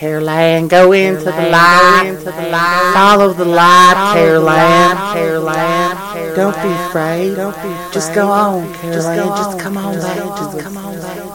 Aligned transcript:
Caroline, 0.00 0.66
go 0.66 0.92
into 0.92 1.24
the 1.24 1.30
light. 1.30 2.04
Into 2.06 2.24
the 2.24 2.30
light. 2.30 2.92
Follow 2.94 3.34
the 3.34 3.44
light, 3.44 4.12
Caroline. 4.14 4.96
Caroline. 5.12 6.34
Don't 6.34 6.56
be 6.62 6.72
afraid. 6.88 7.34
Don't 7.34 7.52
be 7.62 7.68
afraid. 7.68 7.92
Just 7.92 8.14
go 8.14 8.30
on, 8.30 8.72
Caroline. 8.76 9.28
Just 9.36 9.58
come 9.58 9.76
on 9.76 9.94
back. 9.96 10.16
Just 10.16 10.58
come 10.60 10.78
on 10.78 10.98
back. 10.98 11.29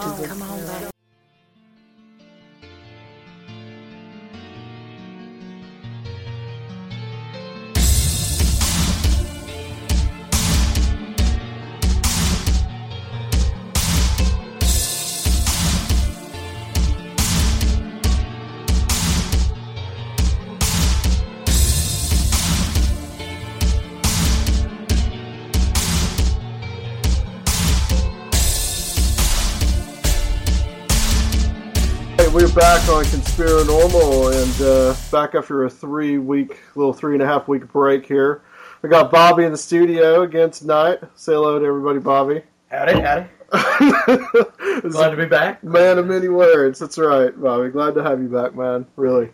Back 32.56 32.88
on 32.88 33.04
Conspiro 33.04 33.68
Normal 33.68 34.30
and 34.30 34.62
uh, 34.62 34.96
back 35.12 35.36
after 35.36 35.66
a 35.66 35.70
three 35.70 36.18
week, 36.18 36.58
little 36.76 36.94
three 36.94 37.14
and 37.14 37.22
a 37.22 37.26
half 37.26 37.50
week 37.50 37.68
break 37.68 38.06
here. 38.06 38.44
We 38.82 38.88
got 38.88 39.12
Bobby 39.12 39.44
in 39.44 39.52
the 39.52 39.58
studio 39.58 40.22
again 40.22 40.52
tonight. 40.52 41.00
Say 41.16 41.34
hello 41.34 41.60
to 41.60 41.66
everybody, 41.66 42.00
Bobby. 42.00 42.44
Howdy, 42.72 43.02
howdy. 43.02 43.28
Glad 44.90 45.10
to 45.10 45.18
be 45.18 45.26
back. 45.26 45.66
Man 45.66 45.98
of 45.98 46.08
many 46.08 46.30
words. 46.30 46.80
That's 46.80 46.98
right, 46.98 47.38
Bobby. 47.38 47.72
Glad 47.72 47.94
to 47.96 48.04
have 48.04 48.22
you 48.22 48.30
back, 48.30 48.56
man. 48.56 48.86
Really. 48.96 49.32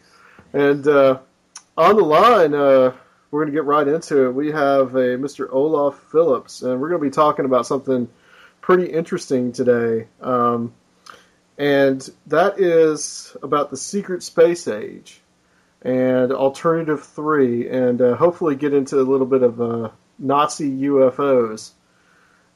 And 0.54 0.88
uh, 0.88 1.20
on 1.78 1.98
the 1.98 2.04
line, 2.04 2.56
uh, 2.56 2.92
we're 3.30 3.44
going 3.44 3.54
to 3.54 3.56
get 3.56 3.66
right 3.66 3.88
into 3.88 4.26
it. 4.26 4.32
We 4.32 4.52
have 4.52 4.96
a 4.96 5.16
Mr. 5.18 5.48
Olaf 5.52 5.96
Phillips, 6.12 6.64
and 6.64 6.82
we're 6.82 6.90
going 6.90 7.02
to 7.02 7.08
be 7.08 7.14
talking 7.14 7.46
about 7.46 7.68
something 7.68 8.10
pretty 8.62 8.86
interesting 8.86 9.52
today. 9.52 10.08
Um, 10.22 10.74
and 11.62 12.10
that 12.26 12.60
is 12.60 13.38
about 13.44 13.70
the 13.70 13.78
secret 13.78 14.24
space 14.24 14.68
age 14.68 15.22
and 15.84 16.32
Alternative 16.32 17.00
3, 17.04 17.70
and 17.70 18.02
uh, 18.02 18.16
hopefully 18.16 18.56
get 18.56 18.74
into 18.74 19.00
a 19.00 19.06
little 19.06 19.28
bit 19.28 19.44
of 19.44 19.62
uh, 19.62 19.92
Nazi 20.18 20.72
UFOs. 20.88 21.74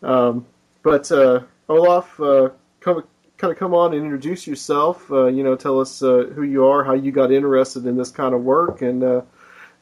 Um, 0.01 0.47
but 0.81 1.11
uh, 1.11 1.41
Olaf, 1.69 2.19
uh, 2.19 2.49
come, 2.79 3.03
kind 3.37 3.53
of 3.53 3.59
come 3.59 3.75
on 3.75 3.93
and 3.93 4.03
introduce 4.03 4.47
yourself. 4.47 5.11
Uh, 5.11 5.27
you 5.27 5.43
know, 5.43 5.55
tell 5.55 5.79
us 5.79 6.01
uh, 6.01 6.31
who 6.33 6.41
you 6.41 6.65
are, 6.65 6.83
how 6.83 6.93
you 6.95 7.11
got 7.11 7.31
interested 7.31 7.85
in 7.85 7.97
this 7.97 8.09
kind 8.09 8.33
of 8.33 8.41
work, 8.41 8.81
and 8.81 9.03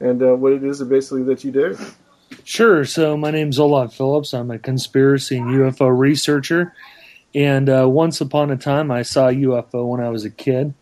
and 0.02 0.42
what 0.42 0.52
it 0.52 0.66
is 0.66 0.84
basically 0.84 1.24
that 1.24 1.46
you 1.46 1.52
do. 1.54 1.78
Sure. 2.44 2.84
So 2.84 3.16
my 3.16 3.32
name's 3.32 3.58
Olaf 3.58 3.96
Phillips. 3.96 4.34
I'm 4.34 4.52
a 4.52 4.60
conspiracy 4.60 5.38
and 5.38 5.48
UFO 5.48 5.98
researcher. 5.98 6.74
And 7.36 7.70
uh, 7.70 7.88
once 7.90 8.22
upon 8.22 8.52
a 8.52 8.58
time, 8.58 8.92
I 8.92 9.02
saw 9.02 9.30
a 9.30 9.34
UFO 9.34 9.88
when 9.88 10.02
I 10.02 10.10
was 10.10 10.26
a 10.26 10.30
kid. 10.30 10.74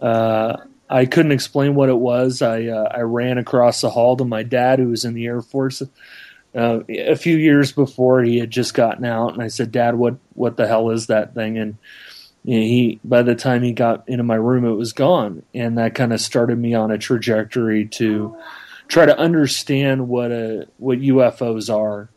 Uh, 0.00 0.56
I 0.88 1.06
couldn't 1.06 1.32
explain 1.32 1.74
what 1.74 1.88
it 1.88 1.98
was. 1.98 2.42
I 2.42 2.66
uh, 2.66 2.90
I 2.90 3.00
ran 3.00 3.38
across 3.38 3.80
the 3.80 3.90
hall 3.90 4.16
to 4.16 4.24
my 4.24 4.42
dad, 4.42 4.78
who 4.78 4.88
was 4.88 5.04
in 5.04 5.14
the 5.14 5.26
Air 5.26 5.42
Force. 5.42 5.82
Uh, 6.52 6.80
a 6.88 7.14
few 7.14 7.36
years 7.36 7.70
before 7.70 8.22
he 8.22 8.38
had 8.38 8.50
just 8.50 8.74
gotten 8.74 9.04
out, 9.04 9.32
and 9.32 9.42
I 9.42 9.48
said, 9.48 9.70
"Dad, 9.70 9.94
what 9.94 10.16
what 10.34 10.56
the 10.56 10.66
hell 10.66 10.90
is 10.90 11.06
that 11.06 11.34
thing?" 11.34 11.58
And 11.58 11.76
you 12.44 12.58
know, 12.58 12.62
he 12.62 13.00
by 13.04 13.22
the 13.22 13.36
time 13.36 13.62
he 13.62 13.72
got 13.72 14.08
into 14.08 14.24
my 14.24 14.34
room, 14.34 14.64
it 14.64 14.72
was 14.72 14.92
gone, 14.92 15.44
and 15.54 15.78
that 15.78 15.94
kind 15.94 16.12
of 16.12 16.20
started 16.20 16.58
me 16.58 16.74
on 16.74 16.90
a 16.90 16.98
trajectory 16.98 17.86
to 17.86 18.36
try 18.88 19.06
to 19.06 19.16
understand 19.16 20.08
what 20.08 20.32
a 20.32 20.66
what 20.78 20.98
UFOs 20.98 21.72
are. 21.72 22.08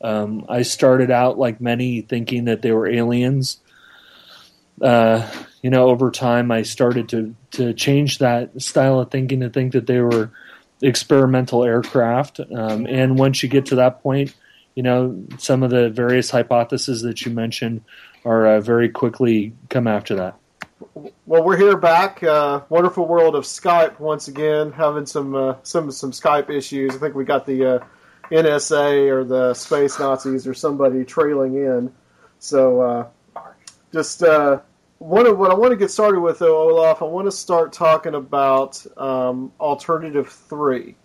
Um, 0.00 0.46
I 0.48 0.62
started 0.62 1.10
out 1.10 1.38
like 1.38 1.60
many 1.60 2.02
thinking 2.02 2.44
that 2.44 2.62
they 2.62 2.72
were 2.72 2.88
aliens. 2.88 3.58
Uh, 4.80 5.28
you 5.62 5.70
know, 5.70 5.88
over 5.88 6.10
time, 6.10 6.50
I 6.50 6.62
started 6.62 7.08
to 7.10 7.34
to 7.52 7.74
change 7.74 8.18
that 8.18 8.60
style 8.62 9.00
of 9.00 9.10
thinking 9.10 9.40
to 9.40 9.50
think 9.50 9.72
that 9.72 9.86
they 9.86 10.00
were 10.00 10.30
experimental 10.82 11.64
aircraft. 11.64 12.40
Um, 12.40 12.86
and 12.86 13.18
once 13.18 13.42
you 13.42 13.48
get 13.48 13.66
to 13.66 13.76
that 13.76 14.02
point, 14.02 14.34
you 14.74 14.82
know, 14.82 15.20
some 15.38 15.64
of 15.64 15.70
the 15.70 15.90
various 15.90 16.30
hypotheses 16.30 17.02
that 17.02 17.22
you 17.22 17.32
mentioned 17.32 17.82
are 18.24 18.46
uh, 18.46 18.60
very 18.60 18.88
quickly 18.88 19.52
come 19.68 19.88
after 19.88 20.14
that. 20.14 20.36
Well, 21.26 21.42
we're 21.42 21.56
here 21.56 21.76
back. 21.76 22.22
Uh, 22.22 22.60
wonderful 22.68 23.06
world 23.06 23.34
of 23.34 23.44
Skype 23.44 23.98
once 23.98 24.28
again, 24.28 24.70
having 24.70 25.06
some 25.06 25.34
uh, 25.34 25.56
some 25.64 25.90
some 25.90 26.12
Skype 26.12 26.50
issues. 26.50 26.94
I 26.94 26.98
think 26.98 27.16
we 27.16 27.24
got 27.24 27.46
the 27.46 27.64
uh, 27.64 27.78
NSA 28.30 29.10
or 29.10 29.24
the 29.24 29.54
space 29.54 29.98
Nazis 29.98 30.46
or 30.46 30.54
somebody 30.54 31.04
trailing 31.04 31.54
in. 31.54 31.92
So, 32.38 32.80
uh, 32.80 33.06
just 33.92 34.22
uh, 34.22 34.60
one 34.98 35.26
of 35.26 35.38
what 35.38 35.50
I 35.50 35.54
want 35.54 35.70
to 35.72 35.76
get 35.76 35.90
started 35.90 36.20
with, 36.20 36.38
though, 36.38 36.70
Olaf. 36.70 37.02
I 37.02 37.06
want 37.06 37.26
to 37.26 37.32
start 37.32 37.72
talking 37.72 38.14
about 38.14 38.84
um, 38.96 39.52
Alternative 39.58 40.28
Three, 40.28 40.96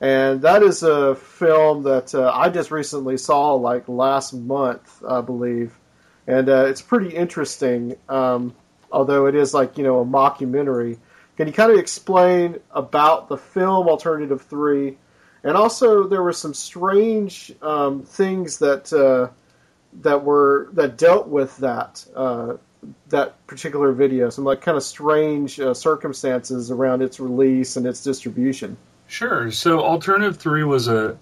and 0.00 0.42
that 0.42 0.62
is 0.62 0.82
a 0.82 1.14
film 1.14 1.82
that 1.84 2.14
uh, 2.14 2.30
I 2.34 2.48
just 2.48 2.70
recently 2.70 3.16
saw, 3.16 3.54
like 3.54 3.88
last 3.88 4.32
month, 4.32 5.02
I 5.06 5.20
believe, 5.20 5.78
and 6.26 6.48
uh, 6.48 6.66
it's 6.66 6.82
pretty 6.82 7.10
interesting. 7.10 7.96
Um, 8.08 8.54
although 8.94 9.26
it 9.26 9.34
is 9.34 9.52
like 9.52 9.76
you 9.76 9.84
know 9.84 10.00
a 10.00 10.04
mockumentary. 10.04 10.98
Can 11.36 11.48
you 11.48 11.52
kind 11.52 11.72
of 11.72 11.78
explain 11.78 12.60
about 12.70 13.28
the 13.28 13.36
film 13.36 13.88
Alternative 13.88 14.40
Three? 14.40 14.96
And 15.44 15.58
also, 15.58 16.04
there 16.08 16.22
were 16.22 16.32
some 16.32 16.54
strange 16.54 17.52
um, 17.60 18.02
things 18.02 18.58
that 18.58 18.90
uh, 18.92 19.28
that 20.00 20.24
were 20.24 20.70
that 20.72 20.96
dealt 20.96 21.28
with 21.28 21.54
that 21.58 22.04
uh, 22.16 22.54
that 23.10 23.46
particular 23.46 23.92
video. 23.92 24.30
Some 24.30 24.44
like 24.44 24.62
kind 24.62 24.78
of 24.78 24.82
strange 24.82 25.60
uh, 25.60 25.74
circumstances 25.74 26.70
around 26.70 27.02
its 27.02 27.20
release 27.20 27.76
and 27.76 27.86
its 27.86 28.02
distribution. 28.02 28.78
Sure. 29.06 29.50
So, 29.50 29.80
Alternative 29.80 30.34
Three 30.34 30.64
was 30.64 30.88
a 30.88 31.18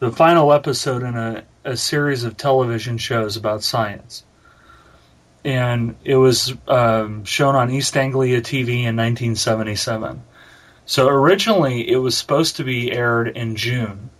the 0.00 0.10
final 0.10 0.52
episode 0.52 1.04
in 1.04 1.16
a, 1.16 1.44
a 1.64 1.76
series 1.76 2.24
of 2.24 2.36
television 2.36 2.98
shows 2.98 3.36
about 3.36 3.62
science, 3.62 4.24
and 5.44 5.94
it 6.02 6.16
was 6.16 6.52
um, 6.66 7.24
shown 7.24 7.54
on 7.54 7.70
East 7.70 7.96
Anglia 7.96 8.40
TV 8.40 8.80
in 8.80 8.96
1977. 8.96 10.22
So 10.86 11.08
originally 11.08 11.88
it 11.88 11.96
was 11.96 12.16
supposed 12.16 12.56
to 12.56 12.64
be 12.64 12.92
aired 12.92 13.28
in 13.28 13.56
June. 13.56 14.10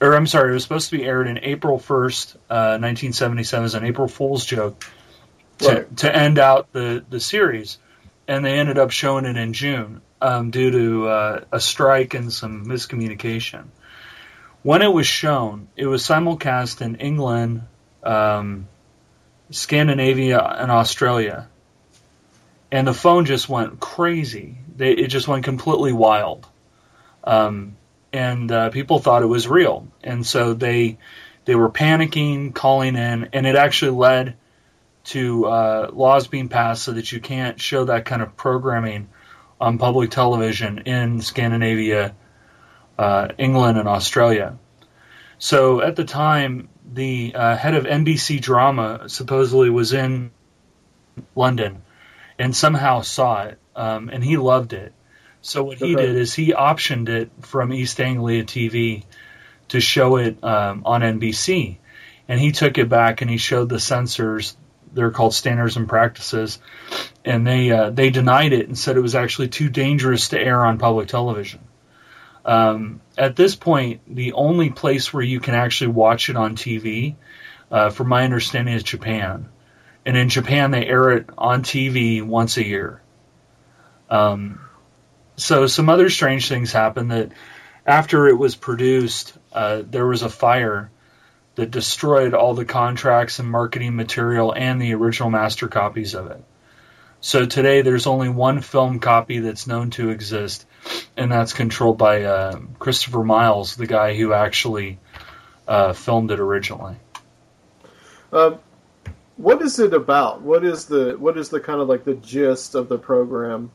Or 0.00 0.14
I'm 0.14 0.26
sorry, 0.26 0.50
it 0.50 0.54
was 0.54 0.62
supposed 0.62 0.90
to 0.90 0.98
be 0.98 1.04
aired 1.04 1.26
in 1.26 1.38
April 1.38 1.78
1st, 1.78 2.36
uh, 2.50 2.76
1977 2.78 3.64
as 3.64 3.74
an 3.74 3.84
April 3.84 4.08
Fool's 4.08 4.44
joke 4.44 4.84
to, 5.58 5.68
Right. 5.68 5.96
to 5.98 6.14
end 6.14 6.38
out 6.38 6.72
the, 6.72 7.04
the 7.08 7.20
series. 7.20 7.78
And 8.28 8.44
they 8.44 8.58
ended 8.58 8.78
up 8.78 8.90
showing 8.90 9.24
it 9.24 9.36
in 9.36 9.52
June 9.52 10.02
um, 10.20 10.50
due 10.50 10.70
to 10.70 11.08
uh, 11.08 11.44
a 11.52 11.60
strike 11.60 12.14
and 12.14 12.32
some 12.32 12.66
miscommunication. 12.66 13.64
When 14.62 14.82
it 14.82 14.92
was 14.92 15.06
shown, 15.06 15.68
it 15.76 15.86
was 15.86 16.02
simulcast 16.02 16.82
in 16.82 16.96
England, 16.96 17.62
um, 18.02 18.66
Scandinavia, 19.50 20.40
and 20.40 20.72
Australia. 20.72 21.48
And 22.72 22.88
the 22.88 22.92
phone 22.94 23.26
just 23.26 23.48
went 23.48 23.78
crazy. 23.78 24.58
They, 24.76 24.92
it 24.92 25.08
just 25.08 25.28
went 25.28 25.44
completely 25.44 25.92
wild. 25.92 26.46
Um, 27.24 27.76
and 28.12 28.50
uh, 28.50 28.70
people 28.70 28.98
thought 28.98 29.22
it 29.22 29.26
was 29.26 29.48
real. 29.48 29.88
And 30.02 30.24
so 30.26 30.54
they 30.54 30.98
they 31.44 31.54
were 31.54 31.70
panicking, 31.70 32.54
calling 32.54 32.96
in, 32.96 33.28
and 33.32 33.46
it 33.46 33.54
actually 33.56 33.92
led 33.92 34.36
to 35.04 35.46
uh, 35.46 35.90
laws 35.92 36.26
being 36.26 36.48
passed 36.48 36.82
so 36.82 36.92
that 36.92 37.12
you 37.12 37.20
can't 37.20 37.60
show 37.60 37.84
that 37.84 38.04
kind 38.04 38.20
of 38.20 38.36
programming 38.36 39.08
on 39.60 39.78
public 39.78 40.10
television 40.10 40.78
in 40.78 41.20
Scandinavia, 41.20 42.14
uh, 42.98 43.28
England, 43.38 43.78
and 43.78 43.88
Australia. 43.88 44.58
So 45.38 45.80
at 45.80 45.94
the 45.94 46.04
time, 46.04 46.68
the 46.92 47.32
uh, 47.34 47.56
head 47.56 47.74
of 47.74 47.84
NBC 47.84 48.40
Drama 48.40 49.08
supposedly 49.08 49.70
was 49.70 49.92
in 49.92 50.32
London 51.34 51.82
and 52.38 52.54
somehow 52.54 53.02
saw 53.02 53.44
it, 53.44 53.58
um, 53.74 54.08
and 54.08 54.22
he 54.22 54.36
loved 54.36 54.72
it. 54.72 54.92
So 55.40 55.62
what 55.62 55.78
he 55.78 55.94
did 55.94 56.16
is 56.16 56.34
he 56.34 56.52
optioned 56.52 57.08
it 57.08 57.30
from 57.42 57.72
East 57.72 58.00
Anglia 58.00 58.44
TV 58.44 59.04
to 59.68 59.80
show 59.80 60.16
it 60.16 60.42
um, 60.42 60.82
on 60.84 61.02
NBC, 61.02 61.78
and 62.28 62.40
he 62.40 62.52
took 62.52 62.78
it 62.78 62.88
back 62.88 63.20
and 63.20 63.30
he 63.30 63.36
showed 63.36 63.68
the 63.68 63.78
censors. 63.78 64.56
They're 64.92 65.10
called 65.10 65.34
standards 65.34 65.76
and 65.76 65.88
practices, 65.88 66.58
and 67.24 67.46
they 67.46 67.70
uh, 67.70 67.90
they 67.90 68.10
denied 68.10 68.52
it 68.52 68.66
and 68.66 68.76
said 68.76 68.96
it 68.96 69.02
was 69.02 69.14
actually 69.14 69.48
too 69.48 69.68
dangerous 69.68 70.28
to 70.28 70.40
air 70.40 70.64
on 70.64 70.78
public 70.78 71.08
television. 71.08 71.60
Um, 72.44 73.00
at 73.18 73.36
this 73.36 73.56
point, 73.56 74.00
the 74.06 74.32
only 74.32 74.70
place 74.70 75.12
where 75.12 75.22
you 75.22 75.40
can 75.40 75.54
actually 75.54 75.88
watch 75.88 76.30
it 76.30 76.36
on 76.36 76.56
TV, 76.56 77.16
uh, 77.70 77.90
from 77.90 78.08
my 78.08 78.24
understanding, 78.24 78.74
is 78.74 78.84
Japan. 78.84 79.48
And 80.06 80.16
in 80.16 80.28
Japan, 80.28 80.70
they 80.70 80.86
air 80.86 81.10
it 81.10 81.26
on 81.36 81.64
TV 81.64 82.22
once 82.22 82.56
a 82.56 82.64
year. 82.64 83.02
Um, 84.08 84.60
so 85.36 85.66
some 85.66 85.88
other 85.88 86.08
strange 86.08 86.48
things 86.48 86.72
happened 86.72 87.10
that 87.10 87.32
after 87.84 88.28
it 88.28 88.38
was 88.38 88.54
produced, 88.54 89.34
uh, 89.52 89.82
there 89.84 90.06
was 90.06 90.22
a 90.22 90.28
fire 90.28 90.90
that 91.56 91.70
destroyed 91.70 92.34
all 92.34 92.54
the 92.54 92.64
contracts 92.64 93.40
and 93.40 93.50
marketing 93.50 93.96
material 93.96 94.52
and 94.52 94.80
the 94.80 94.94
original 94.94 95.30
master 95.30 95.66
copies 95.66 96.14
of 96.14 96.30
it. 96.30 96.42
So 97.20 97.46
today 97.46 97.82
there's 97.82 98.06
only 98.06 98.28
one 98.28 98.60
film 98.60 99.00
copy 99.00 99.40
that's 99.40 99.66
known 99.66 99.90
to 99.92 100.10
exist, 100.10 100.66
and 101.16 101.32
that's 101.32 101.52
controlled 101.52 101.98
by 101.98 102.22
uh, 102.22 102.60
Christopher 102.78 103.24
Miles, 103.24 103.74
the 103.74 103.86
guy 103.86 104.14
who 104.14 104.32
actually 104.32 104.98
uh, 105.66 105.94
filmed 105.94 106.30
it 106.30 106.38
originally. 106.38 106.96
Um, 108.32 108.58
what 109.36 109.62
is 109.62 109.78
it 109.78 109.94
about? 109.94 110.42
What 110.42 110.64
is 110.64 110.86
the 110.86 111.16
what 111.18 111.36
is 111.36 111.48
the 111.50 111.60
kind 111.60 111.80
of 111.80 111.88
like 111.88 112.04
the 112.04 112.14
gist 112.14 112.74
of 112.74 112.88
the 112.88 112.98
program? 112.98 113.70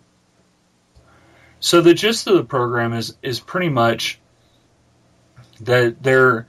So 1.59 1.81
the 1.81 1.93
gist 1.93 2.27
of 2.27 2.35
the 2.35 2.43
program 2.43 2.93
is 2.93 3.15
is 3.21 3.39
pretty 3.39 3.69
much 3.69 4.19
that 5.61 6.01
they're 6.01 6.47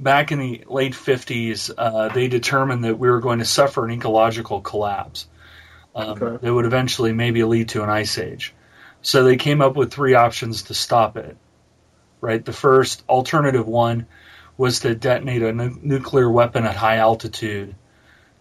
back 0.00 0.32
in 0.32 0.38
the 0.38 0.64
late 0.66 0.94
50s. 0.94 1.70
Uh, 1.76 2.08
they 2.08 2.28
determined 2.28 2.84
that 2.84 2.98
we 2.98 3.10
were 3.10 3.20
going 3.20 3.40
to 3.40 3.44
suffer 3.44 3.84
an 3.84 3.90
ecological 3.90 4.60
collapse 4.60 5.26
um, 5.94 6.10
Okay. 6.22 6.38
that 6.46 6.54
would 6.54 6.64
eventually 6.64 7.12
maybe 7.12 7.44
lead 7.44 7.70
to 7.70 7.82
an 7.82 7.90
ice 7.90 8.16
age. 8.16 8.54
So 9.02 9.24
they 9.24 9.36
came 9.36 9.60
up 9.60 9.76
with 9.76 9.92
three 9.92 10.14
options 10.14 10.64
to 10.64 10.74
stop 10.74 11.16
it. 11.16 11.36
Right, 12.20 12.44
the 12.44 12.52
first 12.52 13.04
alternative 13.08 13.68
one 13.68 14.06
was 14.56 14.80
to 14.80 14.94
detonate 14.96 15.42
a 15.42 15.52
nu- 15.52 15.78
nuclear 15.82 16.28
weapon 16.28 16.64
at 16.64 16.74
high 16.74 16.96
altitude 16.96 17.76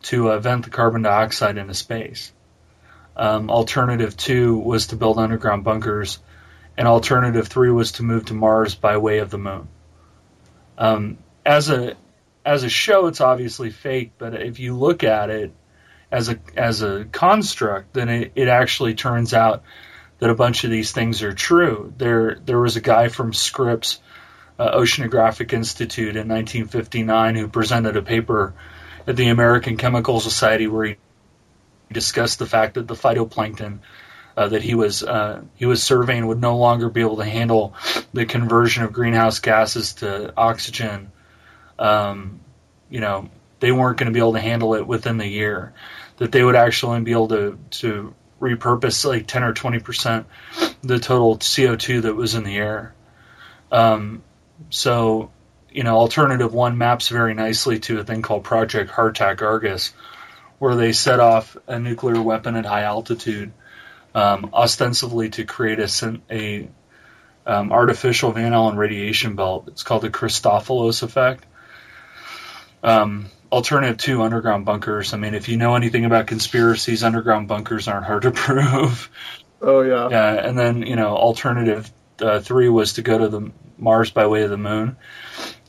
to 0.04 0.32
uh, 0.32 0.40
vent 0.40 0.66
the 0.66 0.70
carbon 0.70 1.02
dioxide 1.02 1.58
into 1.58 1.74
space. 1.74 2.32
Um, 3.16 3.50
alternative 3.50 4.16
two 4.16 4.58
was 4.58 4.88
to 4.88 4.96
build 4.96 5.18
underground 5.18 5.64
bunkers, 5.64 6.20
and 6.78 6.88
alternative 6.88 7.48
three 7.48 7.72
was 7.72 7.94
to 7.94 8.04
move 8.04 8.26
to 8.26 8.34
Mars 8.34 8.76
by 8.76 8.98
way 8.98 9.20
of 9.20 9.32
the 9.32 9.40
moon. 9.40 9.68
Um, 10.78 11.18
as 11.46 11.70
a 11.70 11.96
as 12.46 12.64
a 12.64 12.70
show, 12.70 13.08
it's 13.08 13.20
obviously 13.20 13.72
fake, 13.72 14.12
but 14.18 14.34
if 14.34 14.60
you 14.60 14.76
look 14.78 15.04
at 15.04 15.30
it 15.30 15.52
as 16.12 16.30
a 16.30 16.40
as 16.56 16.82
a 16.82 17.06
construct, 17.06 17.94
then 17.94 18.10
it, 18.10 18.32
it 18.36 18.48
actually 18.48 18.94
turns 18.94 19.34
out 19.34 19.64
that 20.20 20.30
a 20.30 20.36
bunch 20.36 20.64
of 20.64 20.72
these 20.72 20.92
things 20.92 21.24
are 21.24 21.34
true. 21.34 21.94
There 21.98 22.36
there 22.46 22.60
was 22.60 22.76
a 22.76 22.82
guy 22.82 23.08
from 23.08 23.34
Scripps 23.34 24.00
uh, 24.60 24.78
Oceanographic 24.78 25.54
Institute 25.54 26.16
in 26.16 26.28
1959 26.28 27.36
who 27.36 27.48
presented 27.48 27.98
a 27.98 28.02
paper 28.02 28.54
at 29.08 29.16
the 29.16 29.30
American 29.30 29.78
Chemical 29.78 30.20
Society 30.20 30.68
where 30.68 30.86
he 30.86 30.96
discussed 31.92 32.40
the 32.40 32.46
fact 32.46 32.76
that 32.76 32.88
the 32.88 32.94
phytoplankton 32.94 33.80
uh, 34.38 34.50
that 34.50 34.62
he 34.62 34.76
was 34.76 35.02
uh, 35.02 35.42
he 35.56 35.66
was 35.66 35.82
surveying 35.82 36.28
would 36.28 36.40
no 36.40 36.58
longer 36.58 36.90
be 36.90 37.02
able 37.02 37.18
to 37.18 37.26
handle 37.26 37.74
the 38.14 38.26
conversion 38.26 38.84
of 38.84 38.94
greenhouse 38.94 39.40
gases 39.40 39.94
to 39.94 40.32
oxygen. 40.38 41.12
Um, 41.80 42.40
you 42.90 43.00
know, 43.00 43.30
they 43.60 43.72
weren't 43.72 43.98
going 43.98 44.06
to 44.06 44.14
be 44.14 44.20
able 44.20 44.34
to 44.34 44.40
handle 44.40 44.76
it 44.76 44.86
within 44.86 45.18
the 45.18 45.28
year. 45.28 45.74
That 46.18 46.32
they 46.32 46.44
would 46.44 46.56
actually 46.56 47.02
be 47.02 47.14
able 47.14 47.30
to 47.30 47.58
to 47.72 48.14
repurpose 48.40 49.04
like 49.06 49.26
10 49.26 49.44
or 49.44 49.54
20 49.54 49.80
percent 49.80 50.28
the 50.84 51.00
total 51.00 51.38
CO2 51.38 52.04
that 52.04 52.16
was 52.16 52.36
in 52.36 52.44
the 52.44 52.58
air. 52.58 52.94
Um, 53.72 54.24
so, 54.70 55.32
you 55.78 55.84
know, 55.84 55.96
alternative 55.96 56.56
one 56.56 56.80
maps 56.80 57.10
very 57.10 57.36
nicely 57.36 57.78
to 57.78 58.00
a 58.00 58.04
thing 58.04 58.24
called 58.24 58.44
Project 58.44 58.90
Hardtack 58.90 59.44
Argus, 59.44 59.94
where 60.58 60.74
they 60.74 60.92
set 60.92 61.20
off 61.20 61.56
a 61.68 61.78
nuclear 61.78 62.20
weapon 62.20 62.56
at 62.56 62.66
high 62.66 62.82
altitude, 62.82 63.54
um, 64.16 64.50
ostensibly 64.56 65.30
to 65.30 65.46
create 65.46 65.80
a, 65.80 66.20
a 66.32 66.68
um, 67.46 67.72
artificial 67.72 68.32
Van 68.32 68.56
Allen 68.56 68.76
radiation 68.76 69.36
belt. 69.36 69.66
It's 69.68 69.84
called 69.84 70.02
the 70.02 70.10
Christofilos 70.10 71.04
effect. 71.04 71.46
Um, 72.82 73.28
alternative 73.52 73.98
two, 73.98 74.24
underground 74.24 74.66
bunkers. 74.66 75.14
I 75.14 75.18
mean, 75.18 75.36
if 75.36 75.48
you 75.48 75.58
know 75.58 75.76
anything 75.76 76.06
about 76.06 76.26
conspiracies, 76.26 77.04
underground 77.04 77.48
bunkers 77.48 77.88
aren't 77.88 78.08
hard 78.08 78.24
to 78.24 78.32
prove. 78.46 79.12
Oh 79.62 79.82
yeah, 79.82 80.10
Yeah, 80.10 80.34
and 80.34 80.58
then 80.58 80.82
you 80.82 80.96
know, 80.96 81.16
alternative 81.16 81.92
uh, 82.20 82.40
three 82.40 82.68
was 82.68 82.94
to 82.94 83.04
go 83.04 83.20
to 83.20 83.28
the 83.28 83.52
Mars 83.78 84.10
by 84.10 84.26
way 84.26 84.42
of 84.42 84.50
the 84.50 84.58
moon. 84.58 84.98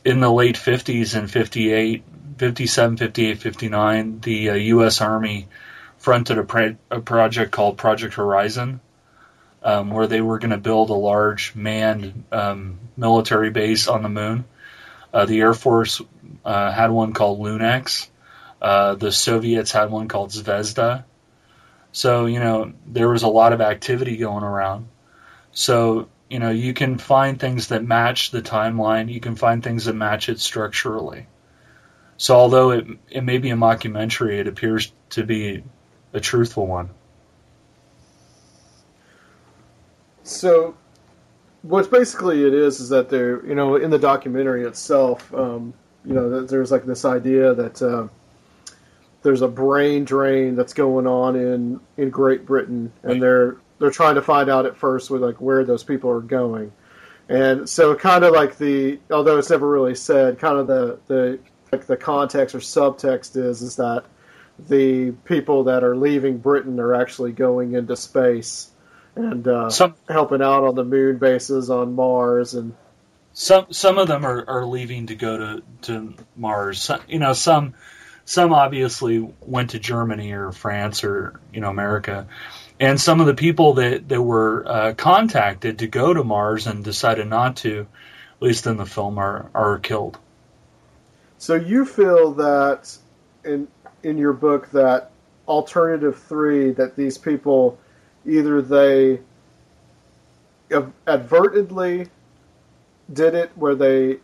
In 0.05 0.21
the 0.21 0.31
late 0.31 0.55
50s 0.55 1.17
and 1.17 1.29
58, 1.29 2.03
57, 2.37 2.97
58, 2.97 3.37
59, 3.39 4.19
the 4.21 4.49
uh, 4.49 4.53
U.S. 4.53 5.01
Army 5.01 5.47
fronted 5.97 6.37
a, 6.37 6.77
a 6.89 7.01
project 7.01 7.51
called 7.51 7.77
Project 7.77 8.13
Horizon, 8.13 8.79
um, 9.61 9.91
where 9.91 10.07
they 10.07 10.21
were 10.21 10.39
going 10.39 10.51
to 10.51 10.57
build 10.57 10.89
a 10.89 10.93
large 10.93 11.53
manned 11.53 12.23
um, 12.31 12.79
military 12.95 13.49
base 13.49 13.87
on 13.87 14.03
the 14.03 14.09
moon. 14.09 14.45
Uh, 15.13 15.25
the 15.25 15.41
Air 15.41 15.53
Force 15.53 16.01
uh, 16.45 16.71
had 16.71 16.91
one 16.91 17.13
called 17.13 17.39
Lunex. 17.39 18.07
Uh, 18.61 18.95
the 18.95 19.11
Soviets 19.11 19.71
had 19.71 19.91
one 19.91 20.07
called 20.07 20.29
Zvezda. 20.29 21.03
So, 21.91 22.25
you 22.25 22.39
know, 22.39 22.73
there 22.85 23.09
was 23.09 23.23
a 23.23 23.27
lot 23.27 23.51
of 23.51 23.61
activity 23.61 24.17
going 24.17 24.43
around. 24.43 24.87
So, 25.51 26.07
you 26.29 26.39
know, 26.39 26.51
you 26.51 26.73
can 26.73 26.97
find 26.97 27.39
things 27.39 27.69
that 27.69 27.83
match 27.83 28.31
the 28.31 28.41
timeline. 28.41 29.11
You 29.11 29.19
can 29.19 29.35
find 29.35 29.63
things 29.63 29.85
that 29.85 29.95
match 29.95 30.29
it 30.29 30.39
structurally. 30.39 31.25
So, 32.17 32.35
although 32.35 32.71
it, 32.71 32.85
it 33.09 33.21
may 33.21 33.39
be 33.39 33.49
a 33.49 33.55
mockumentary, 33.55 34.39
it 34.39 34.47
appears 34.47 34.91
to 35.11 35.23
be 35.23 35.63
a 36.13 36.19
truthful 36.19 36.67
one. 36.67 36.89
So, 40.23 40.75
what 41.63 41.89
basically 41.89 42.45
it 42.45 42.53
is 42.53 42.79
is 42.79 42.89
that 42.89 43.09
they're 43.09 43.45
you 43.45 43.55
know 43.55 43.75
in 43.75 43.89
the 43.89 43.97
documentary 43.97 44.65
itself, 44.65 45.33
um, 45.33 45.73
you 46.05 46.13
know, 46.13 46.45
there's 46.45 46.71
like 46.71 46.85
this 46.85 47.05
idea 47.05 47.53
that 47.53 47.81
uh, 47.81 48.07
there's 49.23 49.41
a 49.41 49.47
brain 49.47 50.05
drain 50.05 50.55
that's 50.55 50.73
going 50.73 51.07
on 51.07 51.35
in 51.35 51.79
in 51.97 52.09
Great 52.09 52.45
Britain, 52.45 52.91
and 53.03 53.21
they're 53.21 53.57
they're 53.79 53.91
trying 53.91 54.15
to 54.15 54.21
find 54.21 54.49
out 54.49 54.65
at 54.65 54.77
first 54.77 55.09
with 55.09 55.21
like 55.21 55.41
where 55.41 55.63
those 55.63 55.83
people 55.83 56.09
are 56.09 56.21
going, 56.21 56.71
and 57.27 57.67
so 57.67 57.95
kind 57.95 58.23
of 58.23 58.33
like 58.33 58.57
the 58.57 58.99
although 59.11 59.37
it's 59.37 59.49
never 59.49 59.67
really 59.67 59.95
said, 59.95 60.39
kind 60.39 60.57
of 60.57 60.67
the 60.67 60.99
the 61.07 61.39
like 61.71 61.85
the 61.85 61.97
context 61.97 62.55
or 62.55 62.59
subtext 62.59 63.35
is 63.35 63.61
is 63.61 63.75
that 63.77 64.03
the 64.67 65.11
people 65.23 65.65
that 65.65 65.83
are 65.83 65.95
leaving 65.95 66.37
Britain 66.37 66.79
are 66.79 66.93
actually 66.93 67.31
going 67.31 67.73
into 67.73 67.95
space 67.95 68.71
and 69.15 69.47
uh, 69.47 69.69
some, 69.69 69.95
helping 70.07 70.41
out 70.41 70.63
on 70.63 70.75
the 70.75 70.83
moon 70.83 71.17
bases 71.17 71.69
on 71.69 71.95
Mars 71.95 72.53
and 72.53 72.75
some 73.33 73.67
some 73.71 73.97
of 73.97 74.07
them 74.07 74.25
are, 74.25 74.43
are 74.47 74.65
leaving 74.65 75.07
to 75.07 75.15
go 75.15 75.37
to, 75.37 75.63
to 75.83 76.13
Mars. 76.35 76.81
Some, 76.81 77.01
you 77.07 77.19
know, 77.19 77.33
some 77.33 77.75
some 78.25 78.53
obviously 78.53 79.19
went 79.41 79.71
to 79.71 79.79
Germany 79.79 80.33
or 80.33 80.51
France 80.51 81.03
or 81.03 81.39
you 81.53 81.61
know 81.61 81.69
America, 81.69 82.27
and 82.79 82.99
some 82.99 83.19
of 83.19 83.27
the 83.27 83.33
people 83.33 83.73
that 83.75 84.07
that 84.09 84.21
were 84.21 84.63
uh, 84.67 84.93
contacted 84.93 85.79
to 85.79 85.87
go 85.87 86.13
to 86.13 86.23
Mars 86.23 86.67
and 86.67 86.83
decided 86.83 87.27
not 87.27 87.57
to, 87.57 87.81
at 87.81 88.41
least 88.41 88.67
in 88.67 88.77
the 88.77 88.85
film, 88.85 89.17
are 89.17 89.49
are 89.53 89.79
killed. 89.79 90.17
So 91.37 91.55
you 91.55 91.85
feel 91.85 92.33
that 92.33 92.95
in 93.43 93.67
in 94.03 94.17
your 94.17 94.33
book 94.33 94.69
that 94.71 95.11
alternative 95.47 96.21
three 96.21 96.71
that 96.71 96.95
these 96.95 97.17
people 97.17 97.79
either 98.25 98.61
they 98.61 99.19
advertently 101.07 102.07
did 103.11 103.33
it 103.33 103.51
where 103.55 103.75
they 103.75 104.17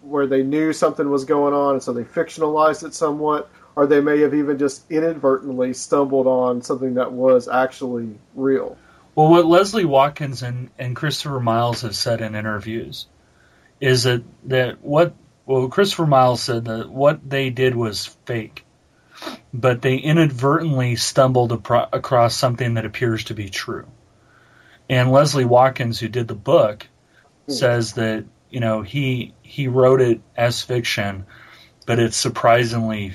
where 0.00 0.28
they 0.28 0.44
knew 0.44 0.72
something 0.72 1.10
was 1.10 1.24
going 1.24 1.52
on 1.52 1.74
and 1.74 1.82
so 1.82 1.92
they 1.92 2.04
fictionalized 2.04 2.86
it 2.86 2.94
somewhat 2.94 3.50
or 3.74 3.86
they 3.86 4.00
may 4.00 4.20
have 4.20 4.34
even 4.34 4.58
just 4.58 4.90
inadvertently 4.90 5.72
stumbled 5.72 6.26
on 6.26 6.62
something 6.62 6.94
that 6.94 7.12
was 7.12 7.48
actually 7.48 8.14
real 8.34 8.76
well 9.14 9.28
what 9.28 9.46
leslie 9.46 9.84
watkins 9.84 10.42
and, 10.42 10.70
and 10.78 10.96
christopher 10.96 11.40
miles 11.40 11.82
have 11.82 11.96
said 11.96 12.20
in 12.20 12.34
interviews 12.34 13.06
is 13.80 14.04
that, 14.04 14.22
that 14.44 14.82
what 14.82 15.14
well 15.46 15.68
christopher 15.68 16.06
miles 16.06 16.42
said 16.42 16.64
that 16.64 16.88
what 16.88 17.28
they 17.28 17.50
did 17.50 17.74
was 17.74 18.06
fake 18.24 18.64
but 19.52 19.82
they 19.82 19.96
inadvertently 19.96 20.96
stumbled 20.96 21.52
across 21.52 22.34
something 22.34 22.74
that 22.74 22.86
appears 22.86 23.24
to 23.24 23.34
be 23.34 23.48
true. 23.48 23.86
And 24.88 25.12
Leslie 25.12 25.44
Watkins, 25.44 26.00
who 26.00 26.08
did 26.08 26.28
the 26.28 26.34
book, 26.34 26.86
hmm. 27.46 27.52
says 27.52 27.94
that 27.94 28.24
you 28.50 28.60
know 28.60 28.82
he 28.82 29.34
he 29.42 29.68
wrote 29.68 30.00
it 30.00 30.20
as 30.36 30.62
fiction, 30.62 31.26
but 31.86 31.98
it's 31.98 32.16
surprisingly 32.16 33.14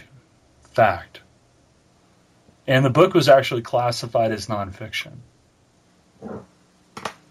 fact. 0.77 1.21
And 2.67 2.85
the 2.85 2.91
book 2.91 3.13
was 3.15 3.29
actually 3.29 3.63
classified 3.63 4.31
as 4.31 4.45
nonfiction. 4.47 5.17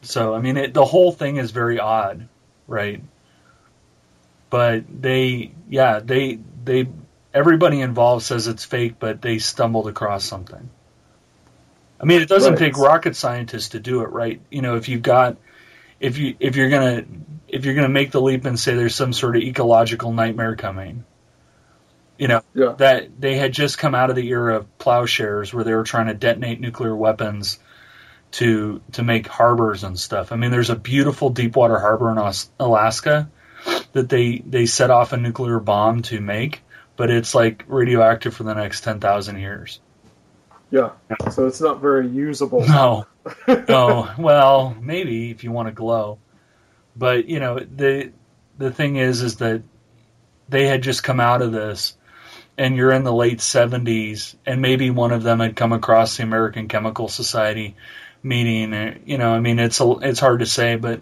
So 0.02 0.34
I 0.34 0.40
mean, 0.40 0.56
it, 0.56 0.74
the 0.74 0.84
whole 0.84 1.12
thing 1.12 1.36
is 1.36 1.52
very 1.52 1.78
odd, 1.78 2.28
right? 2.66 3.02
But 4.50 4.84
they, 4.88 5.52
yeah, 5.68 6.00
they 6.00 6.38
they 6.64 6.88
everybody 7.32 7.80
involved 7.80 8.24
says 8.24 8.48
it's 8.48 8.64
fake, 8.64 8.96
but 8.98 9.22
they 9.22 9.38
stumbled 9.38 9.86
across 9.86 10.24
something. 10.24 10.68
I 12.00 12.04
mean, 12.04 12.20
it 12.20 12.28
doesn't 12.28 12.54
right. 12.54 12.58
take 12.58 12.76
rocket 12.76 13.14
scientists 13.14 13.70
to 13.70 13.80
do 13.80 14.02
it, 14.02 14.10
right? 14.10 14.40
You 14.50 14.62
know, 14.62 14.76
if 14.76 14.88
you've 14.88 15.02
got, 15.02 15.36
if 16.00 16.18
you 16.18 16.34
if 16.40 16.56
you're 16.56 16.70
gonna 16.70 17.04
if 17.46 17.64
you're 17.64 17.74
gonna 17.74 17.88
make 17.88 18.10
the 18.10 18.20
leap 18.20 18.44
and 18.44 18.58
say 18.58 18.74
there's 18.74 18.94
some 18.94 19.12
sort 19.12 19.36
of 19.36 19.42
ecological 19.42 20.12
nightmare 20.12 20.56
coming, 20.56 21.04
you 22.18 22.28
know, 22.28 22.42
yeah. 22.54 22.74
that 22.78 23.20
they 23.20 23.36
had 23.36 23.52
just 23.52 23.78
come 23.78 23.94
out 23.94 24.10
of 24.10 24.16
the 24.16 24.28
era 24.28 24.56
of 24.56 24.78
plowshares 24.78 25.52
where 25.52 25.64
they 25.64 25.74
were 25.74 25.84
trying 25.84 26.06
to 26.06 26.14
detonate 26.14 26.60
nuclear 26.60 26.94
weapons 26.94 27.58
to 28.32 28.80
to 28.92 29.02
make 29.02 29.26
harbors 29.26 29.84
and 29.84 29.98
stuff. 29.98 30.32
I 30.32 30.36
mean, 30.36 30.50
there's 30.50 30.70
a 30.70 30.76
beautiful 30.76 31.30
deepwater 31.30 31.78
harbor 31.78 32.10
in 32.10 32.18
Alaska 32.58 33.30
that 33.92 34.08
they 34.08 34.38
they 34.38 34.66
set 34.66 34.90
off 34.90 35.12
a 35.12 35.16
nuclear 35.16 35.60
bomb 35.60 36.02
to 36.02 36.20
make 36.20 36.62
but 36.96 37.10
it's 37.10 37.34
like 37.34 37.64
radioactive 37.68 38.34
for 38.34 38.42
the 38.42 38.54
next 38.54 38.82
10,000 38.82 39.38
years. 39.38 39.80
Yeah. 40.70 40.92
So 41.30 41.46
it's 41.46 41.60
not 41.60 41.80
very 41.80 42.08
usable. 42.08 42.66
No. 42.66 43.06
no. 43.68 44.10
Well, 44.18 44.76
maybe 44.80 45.30
if 45.30 45.44
you 45.44 45.52
want 45.52 45.68
to 45.68 45.72
glow. 45.72 46.18
But, 46.96 47.28
you 47.28 47.38
know, 47.38 47.58
the 47.58 48.12
the 48.58 48.70
thing 48.70 48.96
is 48.96 49.20
is 49.22 49.36
that 49.36 49.62
they 50.48 50.66
had 50.66 50.82
just 50.82 51.04
come 51.04 51.20
out 51.20 51.42
of 51.42 51.52
this 51.52 51.94
and 52.58 52.76
you're 52.76 52.92
in 52.92 53.04
the 53.04 53.12
late 53.12 53.38
70s 53.38 54.34
and 54.46 54.62
maybe 54.62 54.90
one 54.90 55.12
of 55.12 55.22
them 55.22 55.40
had 55.40 55.56
come 55.56 55.72
across 55.72 56.16
the 56.16 56.22
American 56.22 56.68
Chemical 56.68 57.08
Society 57.08 57.76
meeting, 58.22 58.72
uh, 58.72 58.94
you 59.04 59.18
know, 59.18 59.32
I 59.32 59.40
mean 59.40 59.58
it's 59.58 59.80
a, 59.80 59.90
it's 60.02 60.20
hard 60.20 60.40
to 60.40 60.46
say, 60.46 60.76
but 60.76 61.00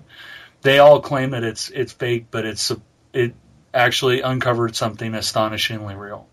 they 0.62 0.78
all 0.78 1.00
claim 1.00 1.30
that 1.30 1.44
it's 1.44 1.68
it's 1.70 1.92
fake, 1.92 2.26
but 2.30 2.44
it's 2.44 2.72
it 3.12 3.34
actually 3.72 4.22
uncovered 4.22 4.74
something 4.74 5.14
astonishingly 5.14 5.94
real. 5.94 6.26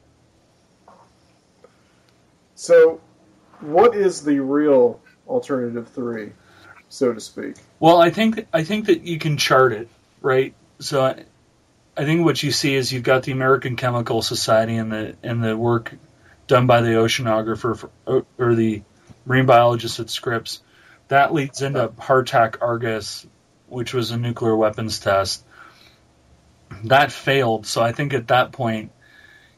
So, 2.55 3.01
what 3.59 3.95
is 3.95 4.23
the 4.23 4.39
real 4.39 5.01
alternative 5.27 5.89
three, 5.89 6.31
so 6.89 7.13
to 7.13 7.19
speak? 7.19 7.55
Well, 7.79 7.99
I 7.99 8.09
think 8.09 8.47
I 8.53 8.63
think 8.63 8.85
that 8.85 9.01
you 9.01 9.19
can 9.19 9.37
chart 9.37 9.73
it 9.73 9.89
right. 10.21 10.53
So, 10.79 11.15
I, 11.95 12.05
think 12.05 12.25
what 12.25 12.41
you 12.41 12.51
see 12.51 12.75
is 12.75 12.91
you've 12.91 13.03
got 13.03 13.24
the 13.24 13.31
American 13.31 13.75
Chemical 13.75 14.21
Society 14.21 14.75
and 14.77 14.91
the 14.91 15.15
and 15.24 15.43
the 15.43 15.57
work 15.57 15.93
done 16.48 16.67
by 16.67 16.81
the 16.81 16.89
oceanographer 16.89 17.77
for, 17.77 18.25
or 18.38 18.55
the 18.55 18.83
marine 19.25 19.45
biologist 19.45 20.00
at 20.00 20.10
Scripps. 20.10 20.62
That 21.07 21.33
leads 21.33 21.62
into 21.62 21.89
Hardtack 21.89 22.57
Argus, 22.62 23.27
which 23.67 23.93
was 23.93 24.12
a 24.12 24.17
nuclear 24.17 24.55
weapons 24.55 25.00
test 25.00 25.43
that 26.86 27.12
failed. 27.12 27.65
So 27.65 27.81
I 27.81 27.91
think 27.91 28.13
at 28.13 28.29
that 28.29 28.51
point, 28.51 28.91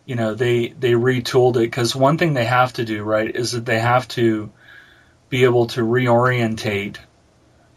you 0.05 0.15
know, 0.15 0.33
they 0.33 0.69
they 0.69 0.91
retooled 0.91 1.55
it 1.55 1.59
because 1.59 1.95
one 1.95 2.17
thing 2.17 2.33
they 2.33 2.45
have 2.45 2.73
to 2.73 2.85
do 2.85 3.03
right 3.03 3.33
is 3.33 3.53
that 3.53 3.65
they 3.65 3.79
have 3.79 4.07
to 4.09 4.51
be 5.29 5.45
able 5.45 5.67
to 5.67 5.81
reorientate 5.81 6.97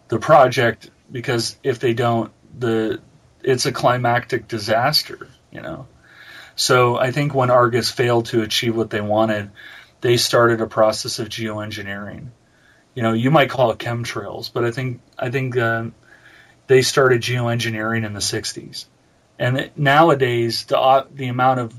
the 0.09 0.19
project 0.19 0.91
because 1.11 1.57
if 1.63 1.79
they 1.79 1.95
don't, 1.95 2.33
the 2.59 3.01
it's 3.47 3.67
a 3.67 3.73
climactic 3.73 4.49
disaster. 4.49 5.29
You 5.51 5.63
know. 5.63 5.89
So 6.57 6.97
I 6.97 7.11
think 7.11 7.35
when 7.35 7.51
Argus 7.51 7.91
failed 7.91 8.27
to 8.27 8.43
achieve 8.43 8.77
what 8.77 8.91
they 8.91 9.01
wanted, 9.01 9.51
they 10.01 10.17
started 10.17 10.61
a 10.61 10.67
process 10.67 11.19
of 11.19 11.29
geoengineering. 11.29 12.29
You 12.95 13.03
know, 13.03 13.13
you 13.13 13.31
might 13.31 13.51
call 13.51 13.71
it 13.71 13.79
chemtrails, 13.79 14.51
but 14.53 14.65
I 14.65 14.71
think 14.71 15.01
I 15.19 15.31
think 15.31 15.57
uh, 15.57 15.87
they 16.67 16.83
started 16.83 17.23
geoengineering 17.23 18.05
in 18.05 18.13
the 18.13 18.21
'60s 18.21 18.87
and 19.39 19.71
nowadays, 19.77 20.65
the 20.65 21.07
the 21.13 21.29
amount 21.29 21.61
of 21.61 21.75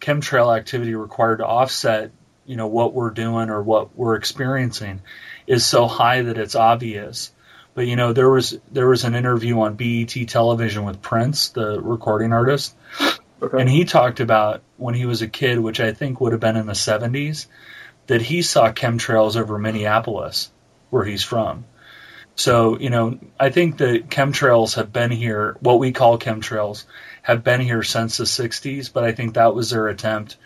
chemtrail 0.00 0.56
activity 0.56 0.94
required 0.94 1.38
to 1.38 1.46
offset, 1.46 2.10
you 2.46 2.56
know, 2.56 2.66
what 2.66 2.92
we're 2.92 3.10
doing 3.10 3.50
or 3.50 3.62
what 3.62 3.96
we're 3.96 4.16
experiencing, 4.16 5.00
is 5.46 5.64
so 5.64 5.86
high 5.86 6.22
that 6.22 6.38
it's 6.38 6.54
obvious. 6.54 7.32
But 7.74 7.86
you 7.86 7.96
know, 7.96 8.12
there 8.12 8.28
was 8.28 8.58
there 8.70 8.88
was 8.88 9.04
an 9.04 9.14
interview 9.14 9.60
on 9.60 9.74
BET 9.74 10.28
television 10.28 10.84
with 10.84 11.00
Prince, 11.00 11.50
the 11.50 11.80
recording 11.80 12.32
artist, 12.32 12.76
okay. 13.40 13.60
and 13.60 13.68
he 13.68 13.84
talked 13.84 14.20
about 14.20 14.62
when 14.76 14.94
he 14.94 15.06
was 15.06 15.22
a 15.22 15.28
kid, 15.28 15.58
which 15.58 15.80
I 15.80 15.92
think 15.92 16.20
would 16.20 16.32
have 16.32 16.40
been 16.40 16.56
in 16.56 16.66
the 16.66 16.72
70s, 16.72 17.46
that 18.08 18.22
he 18.22 18.42
saw 18.42 18.72
chemtrails 18.72 19.36
over 19.36 19.58
Minneapolis, 19.58 20.50
where 20.90 21.04
he's 21.04 21.22
from. 21.22 21.64
So, 22.34 22.78
you 22.78 22.90
know, 22.90 23.18
I 23.38 23.50
think 23.50 23.78
that 23.78 24.08
chemtrails 24.08 24.76
have 24.76 24.92
been 24.92 25.10
here, 25.10 25.56
what 25.60 25.78
we 25.78 25.92
call 25.92 26.18
chemtrails, 26.18 26.84
have 27.22 27.44
been 27.44 27.60
here 27.60 27.82
since 27.82 28.16
the 28.16 28.24
60s, 28.24 28.92
but 28.92 29.04
I 29.04 29.12
think 29.12 29.34
that 29.34 29.54
was 29.54 29.70
their 29.70 29.88
attempt 29.88 30.36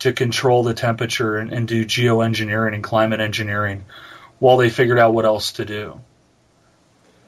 to 0.00 0.12
control 0.12 0.62
the 0.62 0.74
temperature 0.74 1.38
and, 1.38 1.52
and 1.52 1.66
do 1.66 1.84
geoengineering 1.84 2.74
and 2.74 2.84
climate 2.84 3.20
engineering 3.20 3.84
while 4.38 4.56
they 4.56 4.70
figured 4.70 4.98
out 4.98 5.14
what 5.14 5.24
else 5.24 5.52
to 5.52 5.64
do. 5.64 6.00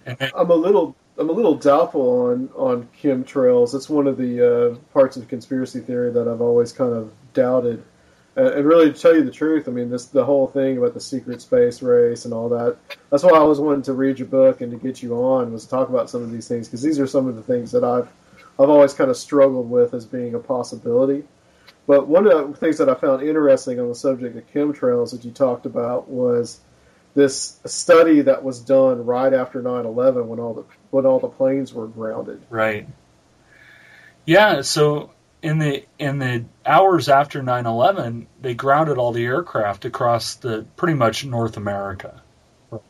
And, 0.06 0.32
I'm 0.34 0.50
a 0.50 0.54
little 0.54 0.96
I'm 1.18 1.28
a 1.28 1.32
little 1.32 1.54
doubtful 1.54 2.28
on 2.30 2.50
on 2.56 2.88
chemtrails. 3.00 3.74
It's 3.74 3.88
one 3.88 4.06
of 4.06 4.16
the 4.16 4.72
uh, 4.72 4.74
parts 4.92 5.16
of 5.16 5.28
conspiracy 5.28 5.80
theory 5.80 6.10
that 6.12 6.28
I've 6.28 6.40
always 6.40 6.72
kind 6.72 6.94
of 6.94 7.12
doubted. 7.34 7.82
Uh, 8.34 8.52
and 8.52 8.64
really, 8.64 8.90
to 8.90 8.98
tell 8.98 9.14
you 9.14 9.22
the 9.22 9.30
truth, 9.30 9.68
I 9.68 9.72
mean, 9.72 9.90
this 9.90 10.06
the 10.06 10.24
whole 10.24 10.46
thing 10.46 10.78
about 10.78 10.94
the 10.94 11.00
secret 11.00 11.42
space 11.42 11.82
race 11.82 12.24
and 12.24 12.32
all 12.32 12.48
that. 12.48 12.78
That's 13.10 13.22
why 13.22 13.32
I 13.32 13.42
was 13.42 13.60
wanting 13.60 13.82
to 13.82 13.92
read 13.92 14.18
your 14.18 14.28
book 14.28 14.62
and 14.62 14.72
to 14.72 14.78
get 14.78 15.02
you 15.02 15.14
on 15.16 15.52
was 15.52 15.64
to 15.64 15.70
talk 15.70 15.90
about 15.90 16.08
some 16.08 16.22
of 16.22 16.32
these 16.32 16.48
things 16.48 16.66
because 16.66 16.82
these 16.82 16.98
are 16.98 17.06
some 17.06 17.28
of 17.28 17.36
the 17.36 17.42
things 17.42 17.72
that 17.72 17.84
I've 17.84 18.08
I've 18.58 18.70
always 18.70 18.94
kind 18.94 19.10
of 19.10 19.16
struggled 19.16 19.70
with 19.70 19.92
as 19.92 20.06
being 20.06 20.34
a 20.34 20.38
possibility. 20.38 21.24
But 21.86 22.06
one 22.06 22.26
of 22.26 22.52
the 22.52 22.56
things 22.56 22.78
that 22.78 22.88
I 22.88 22.94
found 22.94 23.22
interesting 23.22 23.80
on 23.80 23.88
the 23.88 23.94
subject 23.94 24.36
of 24.36 24.50
chemtrails 24.52 25.10
that 25.10 25.24
you 25.24 25.30
talked 25.30 25.66
about 25.66 26.08
was 26.08 26.60
this 27.14 27.58
study 27.66 28.22
that 28.22 28.42
was 28.42 28.60
done 28.60 29.04
right 29.04 29.32
after 29.32 29.62
9/11 29.62 30.26
when 30.26 30.38
all 30.38 30.54
the 30.54 30.64
when 30.90 31.06
all 31.06 31.18
the 31.18 31.28
planes 31.28 31.72
were 31.72 31.86
grounded. 31.86 32.42
Right. 32.48 32.88
Yeah. 34.24 34.62
So 34.62 35.10
in 35.42 35.58
the 35.58 35.84
in 35.98 36.18
the 36.18 36.44
hours 36.64 37.08
after 37.08 37.42
9/11, 37.42 38.26
they 38.40 38.54
grounded 38.54 38.98
all 38.98 39.12
the 39.12 39.24
aircraft 39.24 39.84
across 39.84 40.36
the 40.36 40.64
pretty 40.76 40.94
much 40.94 41.24
North 41.24 41.56
America. 41.56 42.22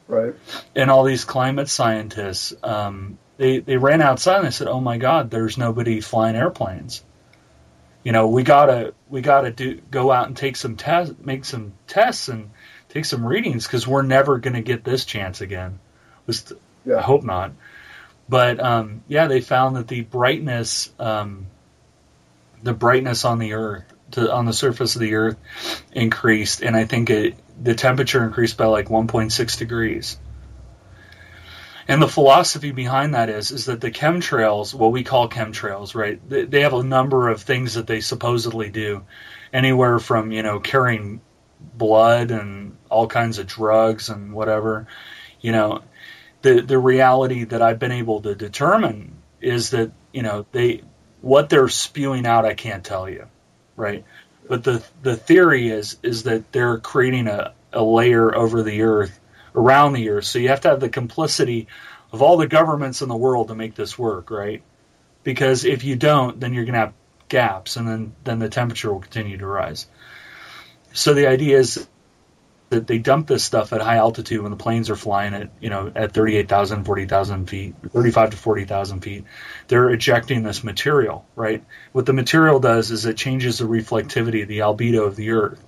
Right. 0.06 0.34
And 0.76 0.90
all 0.90 1.02
these 1.04 1.24
climate 1.24 1.68
scientists, 1.68 2.54
um, 2.62 3.18
they 3.38 3.58
they 3.58 3.76
ran 3.76 4.02
outside 4.02 4.36
and 4.36 4.46
they 4.46 4.50
said, 4.50 4.68
"Oh 4.68 4.80
my 4.80 4.98
God, 4.98 5.30
there's 5.30 5.58
nobody 5.58 6.00
flying 6.00 6.36
airplanes. 6.36 7.02
You 8.04 8.12
know, 8.12 8.28
we 8.28 8.42
gotta 8.42 8.94
we 9.08 9.20
gotta 9.20 9.50
do 9.50 9.80
go 9.90 10.12
out 10.12 10.26
and 10.26 10.36
take 10.36 10.56
some 10.56 10.76
tests, 10.76 11.14
make 11.20 11.44
some 11.44 11.72
tests, 11.86 12.28
and 12.28 12.50
take 12.92 13.04
some 13.06 13.24
readings 13.24 13.66
because 13.66 13.86
we're 13.86 14.02
never 14.02 14.38
going 14.38 14.54
to 14.54 14.60
get 14.60 14.84
this 14.84 15.04
chance 15.04 15.40
again. 15.40 15.78
Was 16.26 16.52
Yeah. 16.84 16.98
I 16.98 17.02
hope 17.02 17.24
not. 17.24 17.52
But 18.28 18.60
um, 18.60 19.02
yeah, 19.08 19.26
they 19.26 19.40
found 19.40 19.76
that 19.76 19.88
the 19.88 20.02
brightness, 20.02 20.92
um, 20.98 21.46
the 22.62 22.74
brightness 22.74 23.24
on 23.24 23.38
the 23.38 23.54
Earth, 23.54 23.84
to, 24.12 24.32
on 24.32 24.44
the 24.44 24.52
surface 24.52 24.94
of 24.94 25.00
the 25.00 25.14
Earth, 25.14 25.36
increased, 25.92 26.62
and 26.62 26.76
I 26.76 26.84
think 26.84 27.10
it, 27.10 27.34
the 27.62 27.74
temperature 27.74 28.22
increased 28.24 28.56
by 28.56 28.66
like 28.66 28.88
1.6 28.88 29.58
degrees. 29.58 30.18
And 31.88 32.00
the 32.00 32.08
philosophy 32.08 32.70
behind 32.70 33.14
that 33.14 33.28
is 33.28 33.50
is 33.50 33.66
that 33.66 33.80
the 33.80 33.90
chemtrails, 33.90 34.72
what 34.72 34.92
we 34.92 35.02
call 35.02 35.28
chemtrails, 35.28 35.94
right? 35.94 36.20
They, 36.28 36.44
they 36.44 36.60
have 36.60 36.74
a 36.74 36.82
number 36.82 37.28
of 37.28 37.42
things 37.42 37.74
that 37.74 37.86
they 37.86 38.00
supposedly 38.00 38.70
do, 38.70 39.04
anywhere 39.52 39.98
from 39.98 40.30
you 40.30 40.42
know 40.42 40.60
carrying 40.60 41.20
blood 41.76 42.30
and 42.30 42.76
all 42.90 43.06
kinds 43.06 43.38
of 43.38 43.46
drugs 43.46 44.08
and 44.08 44.32
whatever. 44.32 44.86
You 45.40 45.52
know, 45.52 45.82
the 46.42 46.60
the 46.60 46.78
reality 46.78 47.44
that 47.44 47.62
I've 47.62 47.78
been 47.78 47.92
able 47.92 48.20
to 48.22 48.34
determine 48.34 49.16
is 49.40 49.70
that 49.70 49.92
you 50.12 50.22
know 50.22 50.46
they 50.52 50.82
what 51.20 51.48
they're 51.48 51.68
spewing 51.68 52.26
out 52.26 52.44
I 52.44 52.54
can't 52.54 52.84
tell 52.84 53.08
you, 53.08 53.26
right? 53.76 54.04
But 54.48 54.64
the 54.64 54.82
the 55.02 55.16
theory 55.16 55.68
is 55.68 55.96
is 56.02 56.24
that 56.24 56.52
they're 56.52 56.78
creating 56.78 57.28
a, 57.28 57.54
a 57.72 57.82
layer 57.82 58.34
over 58.34 58.62
the 58.62 58.82
earth 58.82 59.18
around 59.54 59.92
the 59.92 60.10
earth. 60.10 60.24
So 60.24 60.38
you 60.38 60.48
have 60.48 60.62
to 60.62 60.70
have 60.70 60.80
the 60.80 60.88
complicity 60.88 61.68
of 62.12 62.22
all 62.22 62.36
the 62.36 62.46
governments 62.46 63.02
in 63.02 63.08
the 63.08 63.16
world 63.16 63.48
to 63.48 63.54
make 63.54 63.74
this 63.74 63.98
work, 63.98 64.30
right? 64.30 64.62
Because 65.22 65.64
if 65.64 65.84
you 65.84 65.96
don't, 65.96 66.38
then 66.40 66.52
you're 66.52 66.64
going 66.64 66.74
to 66.74 66.80
have 66.80 66.94
gaps, 67.28 67.76
and 67.76 67.88
then 67.88 68.14
then 68.24 68.38
the 68.38 68.48
temperature 68.48 68.92
will 68.92 69.00
continue 69.00 69.38
to 69.38 69.46
rise. 69.46 69.86
So 70.92 71.14
the 71.14 71.26
idea 71.26 71.58
is 71.58 71.86
that 72.72 72.86
they 72.86 72.98
dump 72.98 73.26
this 73.26 73.44
stuff 73.44 73.72
at 73.74 73.82
high 73.82 73.96
altitude 73.96 74.40
when 74.40 74.50
the 74.50 74.56
planes 74.56 74.88
are 74.88 74.96
flying 74.96 75.34
at 75.34 75.50
you 75.60 75.68
know 75.68 75.92
at 75.94 76.12
38,000, 76.12 76.84
40,000 76.84 77.46
feet, 77.46 77.74
35 77.90 78.30
to 78.30 78.36
40,000 78.36 79.00
feet. 79.00 79.24
They're 79.68 79.90
ejecting 79.90 80.42
this 80.42 80.64
material, 80.64 81.26
right? 81.36 81.64
What 81.92 82.06
the 82.06 82.14
material 82.14 82.60
does 82.60 82.90
is 82.90 83.04
it 83.04 83.16
changes 83.16 83.58
the 83.58 83.66
reflectivity, 83.66 84.46
the 84.46 84.60
albedo 84.60 85.06
of 85.06 85.16
the 85.16 85.32
Earth. 85.32 85.62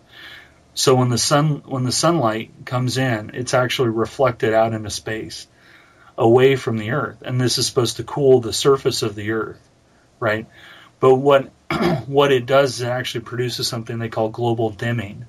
So 0.72 0.94
when 0.94 1.10
the 1.10 1.18
sun 1.18 1.62
when 1.66 1.84
the 1.84 1.92
sunlight 1.92 2.64
comes 2.64 2.96
in, 2.96 3.32
it's 3.34 3.54
actually 3.54 3.90
reflected 3.90 4.54
out 4.54 4.72
into 4.72 4.90
space, 4.90 5.46
away 6.16 6.56
from 6.56 6.78
the 6.78 6.92
Earth, 6.92 7.22
and 7.22 7.40
this 7.40 7.58
is 7.58 7.66
supposed 7.66 7.98
to 7.98 8.04
cool 8.04 8.40
the 8.40 8.52
surface 8.52 9.02
of 9.02 9.14
the 9.14 9.32
Earth, 9.32 9.60
right? 10.20 10.46
But 11.00 11.16
what 11.16 11.50
what 12.06 12.32
it 12.32 12.46
does 12.46 12.74
is 12.76 12.80
it 12.82 12.88
actually 12.88 13.22
produces 13.22 13.68
something 13.68 13.98
they 13.98 14.08
call 14.08 14.28
global 14.28 14.70
dimming, 14.70 15.26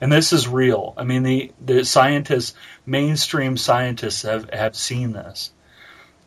and 0.00 0.12
this 0.12 0.32
is 0.32 0.48
real. 0.48 0.94
I 0.96 1.04
mean, 1.04 1.22
the 1.22 1.52
the 1.64 1.84
scientists, 1.84 2.54
mainstream 2.86 3.56
scientists, 3.56 4.22
have 4.22 4.48
have 4.50 4.76
seen 4.76 5.12
this, 5.12 5.52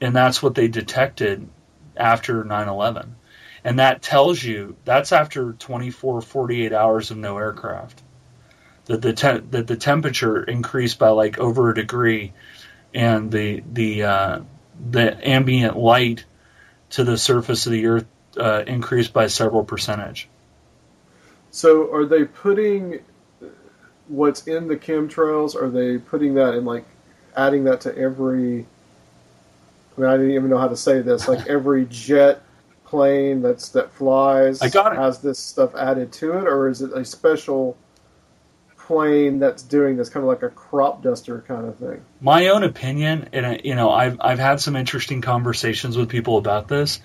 and 0.02 0.16
that's 0.16 0.44
what 0.44 0.56
they 0.56 0.68
detected 0.68 1.48
after 1.96 2.44
9/11, 2.44 3.10
and 3.64 3.80
that 3.80 4.02
tells 4.02 4.44
you 4.44 4.76
that's 4.84 5.12
after 5.12 5.54
24, 5.54 6.22
48 6.22 6.74
hours 6.74 7.12
of 7.12 7.18
no 7.18 7.38
aircraft. 7.38 8.02
That 8.86 9.02
the 9.02 9.14
te- 9.14 9.48
that 9.52 9.68
the 9.68 9.78
temperature 9.78 10.44
increased 10.44 11.00
by 11.00 11.10
like 11.10 11.40
over 11.40 11.70
a 11.70 11.76
degree, 11.76 12.34
and 12.94 13.32
the 13.32 13.64
the 13.72 14.04
uh, 14.04 14.40
the 14.92 15.28
ambient 15.28 15.78
light 15.78 16.26
to 16.92 17.04
the 17.04 17.18
surface 17.18 17.66
of 17.66 17.72
the 17.72 17.88
Earth 17.88 18.06
uh, 18.38 18.64
increased 18.68 19.14
by 19.14 19.28
several 19.28 19.64
percentage. 19.64 20.28
So 21.52 21.94
are 21.94 22.06
they 22.06 22.26
putting 22.26 23.00
what's 24.08 24.48
in 24.48 24.68
the 24.68 24.76
chemtrails? 24.76 25.56
Are 25.56 25.70
they 25.70 25.98
putting 25.98 26.36
that 26.36 26.54
in 26.54 26.66
like 26.66 26.86
adding 27.36 27.64
that 27.66 27.82
to 27.82 27.98
every? 27.98 28.66
I 29.98 30.02
mean, 30.02 30.10
I 30.10 30.18
didn't 30.18 30.32
even 30.32 30.50
know 30.50 30.58
how 30.58 30.68
to 30.68 30.78
say 30.78 31.02
this. 31.02 31.28
Like 31.28 31.48
every 31.48 31.86
jet 31.90 32.42
plane 32.86 33.42
that's 33.42 33.70
that 33.70 33.92
flies 33.92 34.62
I 34.62 34.70
got 34.70 34.94
it. 34.94 34.98
has 34.98 35.20
this 35.20 35.40
stuff 35.40 35.76
added 35.76 36.12
to 36.14 36.38
it, 36.38 36.48
or 36.48 36.70
is 36.70 36.82
it 36.82 36.92
a 36.94 37.04
special 37.04 37.78
plane 38.78 39.40
that's 39.40 39.64
doing 39.64 39.98
this 39.98 40.10
kind 40.10 40.24
of 40.24 40.28
like 40.28 40.44
a 40.44 40.50
crop 40.50 41.02
duster 41.02 41.44
kind 41.48 41.68
of 41.68 41.78
thing? 41.78 42.04
My 42.22 42.48
own 42.50 42.64
opinion, 42.64 43.30
and 43.34 43.46
I, 43.46 43.62
you 43.64 43.76
know, 43.76 43.92
I've 43.92 44.18
I've 44.22 44.40
had 44.40 44.60
some 44.60 44.76
interesting 44.76 45.22
conversations 45.22 45.98
with 45.98 46.10
people 46.10 46.38
about 46.38 46.68
this, 46.68 47.00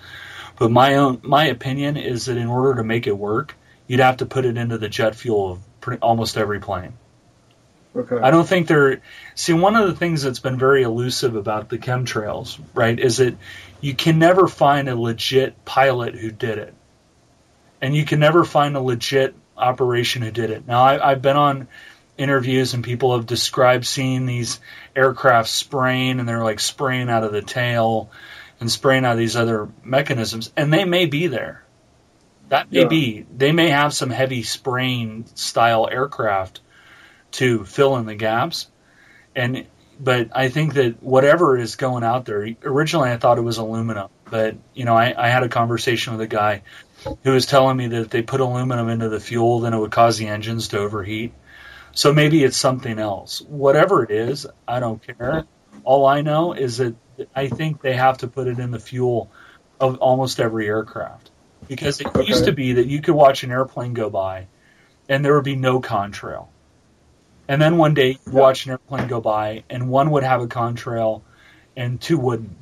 but 0.61 0.69
my 0.69 0.97
own 0.97 1.19
my 1.23 1.45
opinion 1.45 1.97
is 1.97 2.25
that 2.25 2.37
in 2.37 2.45
order 2.45 2.75
to 2.75 2.83
make 2.83 3.07
it 3.07 3.17
work, 3.17 3.55
you'd 3.87 3.99
have 3.99 4.17
to 4.17 4.27
put 4.27 4.45
it 4.45 4.57
into 4.57 4.77
the 4.77 4.89
jet 4.89 5.15
fuel 5.15 5.53
of 5.53 5.59
pretty, 5.81 5.99
almost 6.03 6.37
every 6.37 6.59
plane. 6.59 6.93
Okay. 7.95 8.17
I 8.17 8.29
don't 8.29 8.47
think 8.47 8.67
they're. 8.67 9.01
See, 9.33 9.53
one 9.53 9.75
of 9.75 9.87
the 9.87 9.95
things 9.95 10.21
that's 10.21 10.37
been 10.37 10.59
very 10.59 10.83
elusive 10.83 11.35
about 11.35 11.69
the 11.69 11.79
chemtrails, 11.79 12.59
right, 12.75 12.99
is 12.99 13.17
that 13.17 13.37
you 13.81 13.95
can 13.95 14.19
never 14.19 14.47
find 14.47 14.87
a 14.87 14.95
legit 14.95 15.65
pilot 15.65 16.13
who 16.13 16.29
did 16.29 16.59
it, 16.59 16.75
and 17.81 17.95
you 17.95 18.05
can 18.05 18.19
never 18.19 18.43
find 18.43 18.77
a 18.77 18.81
legit 18.81 19.33
operation 19.57 20.21
who 20.21 20.29
did 20.29 20.51
it. 20.51 20.67
Now, 20.67 20.83
I, 20.83 21.11
I've 21.11 21.23
been 21.23 21.37
on 21.37 21.69
interviews 22.19 22.75
and 22.75 22.83
people 22.83 23.15
have 23.15 23.25
described 23.25 23.87
seeing 23.87 24.27
these 24.27 24.59
aircraft 24.95 25.49
spraying, 25.49 26.19
and 26.19 26.29
they're 26.29 26.43
like 26.43 26.59
spraying 26.59 27.09
out 27.09 27.23
of 27.23 27.31
the 27.31 27.41
tail 27.41 28.11
and 28.61 28.71
spraying 28.71 29.03
out 29.03 29.17
these 29.17 29.35
other 29.35 29.67
mechanisms, 29.83 30.53
and 30.55 30.71
they 30.71 30.85
may 30.85 31.07
be 31.07 31.27
there. 31.27 31.63
That 32.49 32.71
may 32.71 32.81
Yeah. 32.81 32.87
be. 32.87 33.25
They 33.35 33.51
may 33.51 33.69
have 33.69 33.93
some 33.93 34.09
heavy 34.11 34.43
spraying 34.43 35.25
style 35.35 35.89
aircraft 35.91 36.61
to 37.31 37.65
fill 37.65 37.97
in 37.97 38.05
the 38.05 38.15
gaps. 38.15 38.67
And 39.35 39.65
but 39.99 40.29
I 40.33 40.49
think 40.49 40.73
that 40.75 41.01
whatever 41.03 41.57
is 41.57 41.75
going 41.75 42.03
out 42.03 42.25
there, 42.25 42.47
originally 42.63 43.11
I 43.11 43.17
thought 43.17 43.37
it 43.37 43.41
was 43.41 43.57
aluminum, 43.57 44.09
but 44.29 44.55
you 44.73 44.85
know 44.85 44.95
I, 44.95 45.13
I 45.17 45.29
had 45.29 45.43
a 45.43 45.49
conversation 45.49 46.13
with 46.13 46.21
a 46.21 46.27
guy 46.27 46.63
who 47.23 47.31
was 47.31 47.45
telling 47.45 47.77
me 47.77 47.87
that 47.87 48.01
if 48.01 48.09
they 48.09 48.21
put 48.21 48.41
aluminum 48.41 48.89
into 48.89 49.09
the 49.09 49.19
fuel, 49.19 49.59
then 49.61 49.73
it 49.73 49.79
would 49.79 49.91
cause 49.91 50.17
the 50.17 50.27
engines 50.27 50.69
to 50.69 50.79
overheat. 50.79 51.33
So 51.93 52.13
maybe 52.13 52.43
it's 52.43 52.57
something 52.57 52.99
else. 52.99 53.41
Whatever 53.41 54.03
it 54.03 54.11
is, 54.11 54.45
I 54.67 54.79
don't 54.79 55.01
care. 55.05 55.45
All 55.83 56.05
I 56.05 56.21
know 56.21 56.53
is 56.53 56.77
that 56.77 56.95
I 57.35 57.47
think 57.47 57.81
they 57.81 57.93
have 57.93 58.19
to 58.19 58.27
put 58.27 58.47
it 58.47 58.59
in 58.59 58.71
the 58.71 58.79
fuel 58.79 59.31
of 59.79 59.97
almost 59.97 60.39
every 60.39 60.67
aircraft 60.67 61.31
because 61.67 62.01
it 62.01 62.07
used 62.27 62.45
to 62.45 62.51
be 62.51 62.73
that 62.73 62.87
you 62.87 63.01
could 63.01 63.15
watch 63.15 63.43
an 63.43 63.51
airplane 63.51 63.93
go 63.93 64.09
by 64.09 64.47
and 65.09 65.23
there 65.23 65.35
would 65.35 65.43
be 65.43 65.55
no 65.55 65.81
contrail. 65.81 66.47
And 67.47 67.61
then 67.61 67.77
one 67.77 67.93
day 67.93 68.17
you'd 68.25 68.33
watch 68.33 68.65
an 68.65 68.71
airplane 68.71 69.07
go 69.07 69.19
by 69.21 69.63
and 69.69 69.89
one 69.89 70.11
would 70.11 70.23
have 70.23 70.41
a 70.41 70.47
contrail 70.47 71.21
and 71.75 71.99
two 71.99 72.17
wouldn't. 72.17 72.57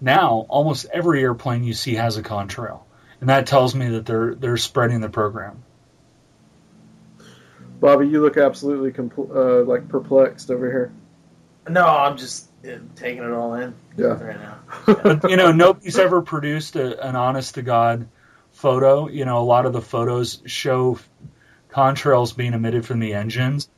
Now 0.00 0.46
almost 0.48 0.86
every 0.92 1.22
airplane 1.22 1.64
you 1.64 1.74
see 1.74 1.94
has 1.94 2.16
a 2.16 2.22
contrail. 2.22 2.80
And 3.20 3.28
that 3.30 3.46
tells 3.46 3.74
me 3.74 3.90
that 3.90 4.06
they're 4.06 4.34
they're 4.34 4.56
spreading 4.56 5.00
the 5.00 5.08
program. 5.08 5.62
Bobby, 7.80 8.08
you 8.08 8.22
look 8.22 8.36
absolutely 8.36 8.92
compl- 8.92 9.34
uh, 9.34 9.64
like 9.64 9.88
perplexed 9.88 10.50
over 10.50 10.70
here. 10.70 10.92
No, 11.68 11.84
I'm 11.84 12.16
just 12.16 12.45
taking 12.96 13.22
it 13.22 13.30
all 13.32 13.54
in 13.54 13.74
Yeah. 13.96 14.22
right 14.22 14.38
now. 14.40 14.58
But 15.02 15.30
you 15.30 15.36
know, 15.36 15.52
nobody's 15.52 15.98
ever 15.98 16.22
produced 16.22 16.76
a, 16.76 17.06
an 17.06 17.16
honest 17.16 17.54
to 17.54 17.62
god 17.62 18.08
photo. 18.52 19.08
You 19.08 19.24
know, 19.24 19.38
a 19.38 19.44
lot 19.44 19.66
of 19.66 19.72
the 19.72 19.80
photos 19.82 20.42
show 20.46 20.98
contrails 21.70 22.36
being 22.36 22.54
emitted 22.54 22.86
from 22.86 23.00
the 23.00 23.14
engines. 23.14 23.68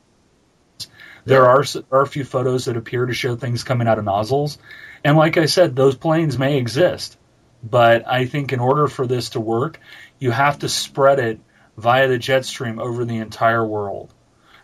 There 1.24 1.46
are 1.46 1.64
are 1.90 2.02
a 2.02 2.06
few 2.06 2.24
photos 2.24 2.64
that 2.66 2.76
appear 2.76 3.06
to 3.06 3.12
show 3.12 3.36
things 3.36 3.64
coming 3.64 3.86
out 3.88 3.98
of 3.98 4.04
nozzles, 4.04 4.58
and 5.04 5.16
like 5.16 5.36
I 5.36 5.46
said, 5.46 5.76
those 5.76 5.94
planes 5.94 6.38
may 6.38 6.56
exist. 6.56 7.18
But 7.62 8.06
I 8.08 8.26
think 8.26 8.52
in 8.52 8.60
order 8.60 8.86
for 8.86 9.06
this 9.06 9.30
to 9.30 9.40
work, 9.40 9.80
you 10.18 10.30
have 10.30 10.60
to 10.60 10.68
spread 10.68 11.18
it 11.18 11.40
via 11.76 12.08
the 12.08 12.18
jet 12.18 12.44
stream 12.44 12.78
over 12.78 13.04
the 13.04 13.18
entire 13.18 13.64
world. 13.66 14.12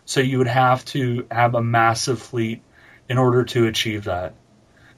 So 0.05 0.21
you 0.21 0.37
would 0.37 0.47
have 0.47 0.85
to 0.85 1.25
have 1.29 1.55
a 1.55 1.61
massive 1.63 2.21
fleet 2.21 2.61
in 3.09 3.17
order 3.17 3.43
to 3.43 3.67
achieve 3.67 4.05
that. 4.05 4.35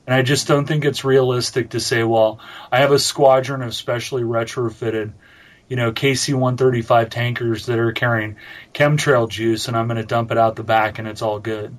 And 0.06 0.14
I 0.14 0.22
just 0.22 0.48
don't 0.48 0.66
think 0.66 0.86
it's 0.86 1.04
realistic 1.04 1.72
to 1.72 1.82
say, 1.82 2.04
well, 2.04 2.40
I 2.72 2.80
have 2.80 2.92
a 2.92 3.00
squadron 3.00 3.62
of 3.62 3.76
specially 3.76 4.24
retrofitted, 4.24 5.12
you 5.68 5.76
know, 5.76 5.92
KC 5.92 6.34
135 6.34 7.10
tankers 7.10 7.66
that 7.66 7.78
are 7.78 7.92
carrying 7.92 8.38
chemtrail 8.74 9.30
juice 9.30 9.68
and 9.68 9.76
I'm 9.76 9.88
going 9.88 9.98
to 9.98 10.06
dump 10.06 10.32
it 10.32 10.38
out 10.38 10.56
the 10.56 10.64
back 10.64 11.00
and 11.00 11.08
it's 11.10 11.22
all 11.22 11.40
good. 11.40 11.78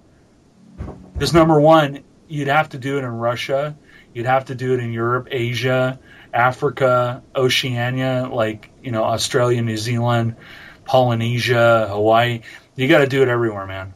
Because 1.15 1.33
number 1.33 1.59
one, 1.59 2.05
you'd 2.29 2.49
have 2.49 2.69
to 2.71 2.79
do 2.79 2.99
it 2.99 3.05
in 3.05 3.11
Russia, 3.11 3.79
you'd 4.13 4.27
have 4.27 4.47
to 4.47 4.55
do 4.55 4.75
it 4.75 4.81
in 4.81 4.93
Europe, 4.93 5.29
Asia, 5.31 5.99
Africa, 6.33 7.23
Oceania, 7.35 8.29
like, 8.31 8.71
you 8.83 8.93
know, 8.93 9.05
Australia, 9.05 9.63
New 9.63 9.79
Zealand, 9.79 10.37
Polynesia, 10.85 11.89
Hawaii. 11.89 12.43
You 12.77 12.89
got 12.89 12.99
to 12.99 13.07
do 13.07 13.23
it 13.23 13.29
everywhere, 13.29 13.67
man. 13.67 13.95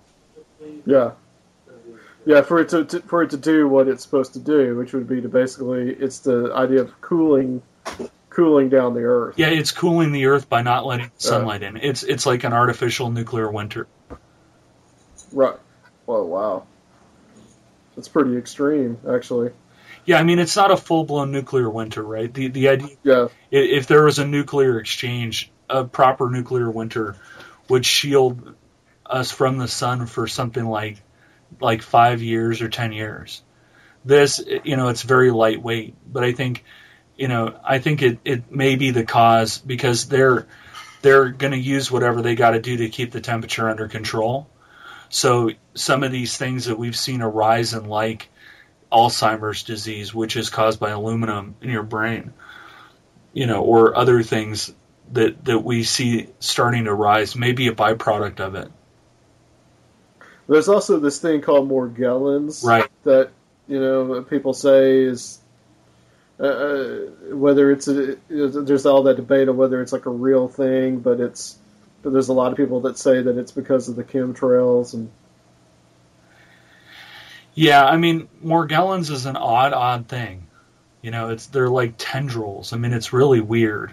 Yeah. 0.87 1.13
Yeah, 2.25 2.43
for 2.43 2.61
it 2.61 2.69
to, 2.71 2.85
to 2.85 3.01
for 3.01 3.23
it 3.23 3.31
to 3.31 3.37
do 3.37 3.67
what 3.69 3.89
it's 3.89 4.03
supposed 4.03 4.35
to 4.35 4.39
do, 4.39 4.77
which 4.77 4.93
would 4.93 5.09
be 5.09 5.21
to 5.21 5.29
basically, 5.29 5.91
it's 5.91 6.21
the 6.21 6.53
idea 6.55 6.83
of 6.83 7.01
cooling, 7.01 7.63
cooling 8.31 8.69
down 8.69 8.95
the 8.95 9.01
earth. 9.01 9.35
Yeah, 9.39 9.49
it's 9.49 9.73
cooling 9.73 10.13
the 10.13 10.27
earth 10.27 10.49
by 10.49 10.63
not 10.63 10.87
letting 10.87 11.07
uh, 11.07 11.19
sunlight 11.19 11.63
in. 11.63 11.77
It's 11.77 12.03
it's 12.05 12.25
like 12.25 12.45
an 12.45 12.53
artificial 12.53 13.11
nuclear 13.11 13.51
winter. 13.51 13.89
Right. 15.33 15.57
Well, 16.07 16.27
wow. 16.27 16.67
That's 17.97 18.09
pretty 18.09 18.37
extreme, 18.37 18.99
actually. 19.09 19.51
Yeah, 20.05 20.19
I 20.19 20.25
mean 20.25 20.39
it's 20.39 20.57
not 20.57 20.71
a 20.71 20.77
full 20.77 21.05
blown 21.05 21.31
nuclear 21.33 21.69
winter, 21.69 22.03
right? 22.03 22.33
The 22.33 22.49
the 22.49 22.69
idea 22.69 22.97
Yeah. 23.03 23.29
if 23.51 23.87
there 23.87 24.05
was 24.05 24.19
a 24.19 24.27
nuclear 24.27 24.79
exchange, 24.79 25.51
a 25.69 25.85
proper 25.85 26.31
nuclear 26.31 26.71
winter 26.71 27.17
would 27.69 27.87
shield 27.87 28.55
us 29.07 29.31
from 29.31 29.59
the 29.59 29.69
sun 29.69 30.07
for 30.07 30.27
something 30.27 30.65
like 30.65 31.03
like 31.61 31.83
five 31.83 32.23
years 32.23 32.63
or 32.63 32.69
ten 32.69 32.93
years. 32.93 33.43
This, 34.05 34.43
you 34.65 34.77
know, 34.77 34.89
it's 34.89 35.03
very 35.03 35.31
lightweight, 35.31 35.95
but 36.11 36.25
I 36.25 36.33
think, 36.33 36.65
you 37.17 37.29
know, 37.29 37.59
I 37.65 37.79
think 37.79 38.03
it, 38.03 38.19
it 38.25 38.51
may 38.51 38.77
be 38.77 38.91
the 38.91 39.05
cause 39.05 39.59
because 39.59 40.09
they're 40.09 40.47
they're 41.03 41.31
going 41.31 41.53
to 41.53 41.59
use 41.59 41.91
whatever 41.91 42.23
they 42.23 42.35
got 42.35 42.53
to 42.53 42.61
do 42.61 42.79
to 42.79 42.89
keep 42.89 43.11
the 43.11 43.21
temperature 43.21 43.69
under 43.69 43.89
control. 43.89 44.49
So 45.09 45.51
some 45.75 46.05
of 46.05 46.13
these 46.13 46.39
things 46.39 46.67
that 46.67 46.79
we've 46.79 46.97
seen 46.97 47.21
a 47.21 47.29
rise 47.29 47.75
in, 47.75 47.87
like 47.87 48.29
Alzheimer's 48.91 49.63
disease, 49.63 50.15
which 50.15 50.37
is 50.37 50.49
caused 50.51 50.81
by 50.81 50.91
aluminum 50.91 51.57
in 51.61 51.71
your 51.71 51.83
brain, 51.83 52.33
you 53.33 53.47
know, 53.47 53.63
or 53.63 53.97
other 53.97 54.23
things 54.23 54.73
that 55.13 55.45
that 55.45 55.59
we 55.59 55.83
see 55.83 56.29
starting 56.41 56.85
to 56.85 56.95
rise, 56.95 57.37
may 57.37 57.53
be 57.53 57.69
a 57.69 57.75
byproduct 57.75 58.41
of 58.41 58.55
it. 58.55 58.71
There's 60.53 60.69
also 60.69 60.99
this 61.01 61.19
thing 61.19 61.41
called 61.41 61.69
Morgellons. 61.69 62.65
Right. 62.65 62.89
That, 63.05 63.31
you 63.69 63.81
know, 63.81 64.23
people 64.23 64.55
say 64.55 65.03
is. 65.03 65.39
Uh, 66.41 66.45
uh, 66.45 66.99
whether 67.37 67.71
it's 67.71 67.87
a, 67.87 68.17
there's 68.29 68.85
all 68.85 69.05
that 69.05 69.15
debate 69.15 69.49
of 69.49 69.55
whether 69.55 69.81
it's 69.81 69.93
like 69.93 70.07
a 70.07 70.11
real 70.11 70.49
thing, 70.49 70.99
but 70.99 71.21
it's 71.21 71.59
but 72.03 72.13
there's 72.13 72.29
a 72.29 72.33
lot 72.33 72.51
of 72.51 72.57
people 72.57 72.81
that 72.81 72.99
say 72.99 73.23
that 73.23 73.39
it's 73.39 73.53
because 73.53 73.89
of 73.89 73.97
the 73.97 74.03
chemtrails 74.03 74.95
and 74.95 75.11
Yeah, 77.55 77.85
I 77.85 77.97
mean, 77.97 78.29
Morgellons 78.45 79.11
is 79.11 79.27
an 79.27 79.37
odd, 79.37 79.73
odd 79.73 80.09
thing. 80.09 80.49
You 81.01 81.11
know, 81.11 81.31
it's 81.31 81.47
they're 81.47 81.69
like 81.69 81.95
tendrils. 81.99 82.73
I 82.73 82.77
mean, 82.77 82.93
it's 82.93 83.13
really 83.13 83.41
weird. 83.41 83.93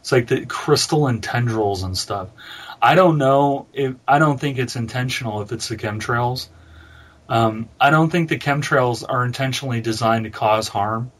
It's 0.00 0.12
like 0.12 0.26
the 0.26 0.46
crystalline 0.46 1.20
tendrils 1.20 1.82
and 1.82 1.96
stuff. 1.96 2.28
I 2.80 2.94
don't 2.94 3.18
know 3.18 3.66
if 3.72 3.94
I 4.06 4.18
don't 4.18 4.40
think 4.40 4.58
it's 4.58 4.76
intentional 4.76 5.42
if 5.42 5.52
it's 5.52 5.68
the 5.68 5.76
chemtrails. 5.76 6.48
Um, 7.28 7.68
I 7.78 7.90
don't 7.90 8.10
think 8.10 8.28
the 8.28 8.38
chemtrails 8.38 9.04
are 9.06 9.24
intentionally 9.24 9.80
designed 9.80 10.24
to 10.24 10.30
cause 10.30 10.68
harm. 10.68 11.12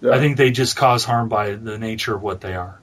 yeah, 0.00 0.12
I 0.12 0.18
think 0.18 0.36
they 0.36 0.50
just 0.50 0.76
cause 0.76 1.04
harm 1.04 1.28
by 1.28 1.54
the 1.54 1.78
nature 1.78 2.14
of 2.14 2.22
what 2.22 2.40
they 2.40 2.54
are. 2.54 2.80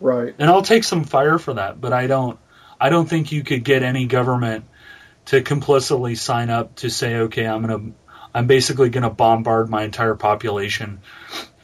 right. 0.00 0.34
And 0.38 0.48
I'll 0.48 0.62
take 0.62 0.84
some 0.84 1.04
fire 1.04 1.38
for 1.38 1.54
that, 1.54 1.80
but 1.80 1.92
I 1.92 2.06
don't 2.06 2.38
I 2.80 2.88
don't 2.88 3.08
think 3.08 3.32
you 3.32 3.42
could 3.42 3.64
get 3.64 3.82
any 3.82 4.06
government 4.06 4.64
to 5.26 5.42
complicitly 5.42 6.14
sign 6.14 6.50
up 6.50 6.76
to 6.76 6.90
say, 6.90 7.16
okay, 7.16 7.46
I'm 7.46 7.62
gonna 7.66 7.92
I'm 8.32 8.46
basically 8.46 8.90
gonna 8.90 9.10
bombard 9.10 9.68
my 9.68 9.82
entire 9.82 10.14
population 10.14 11.00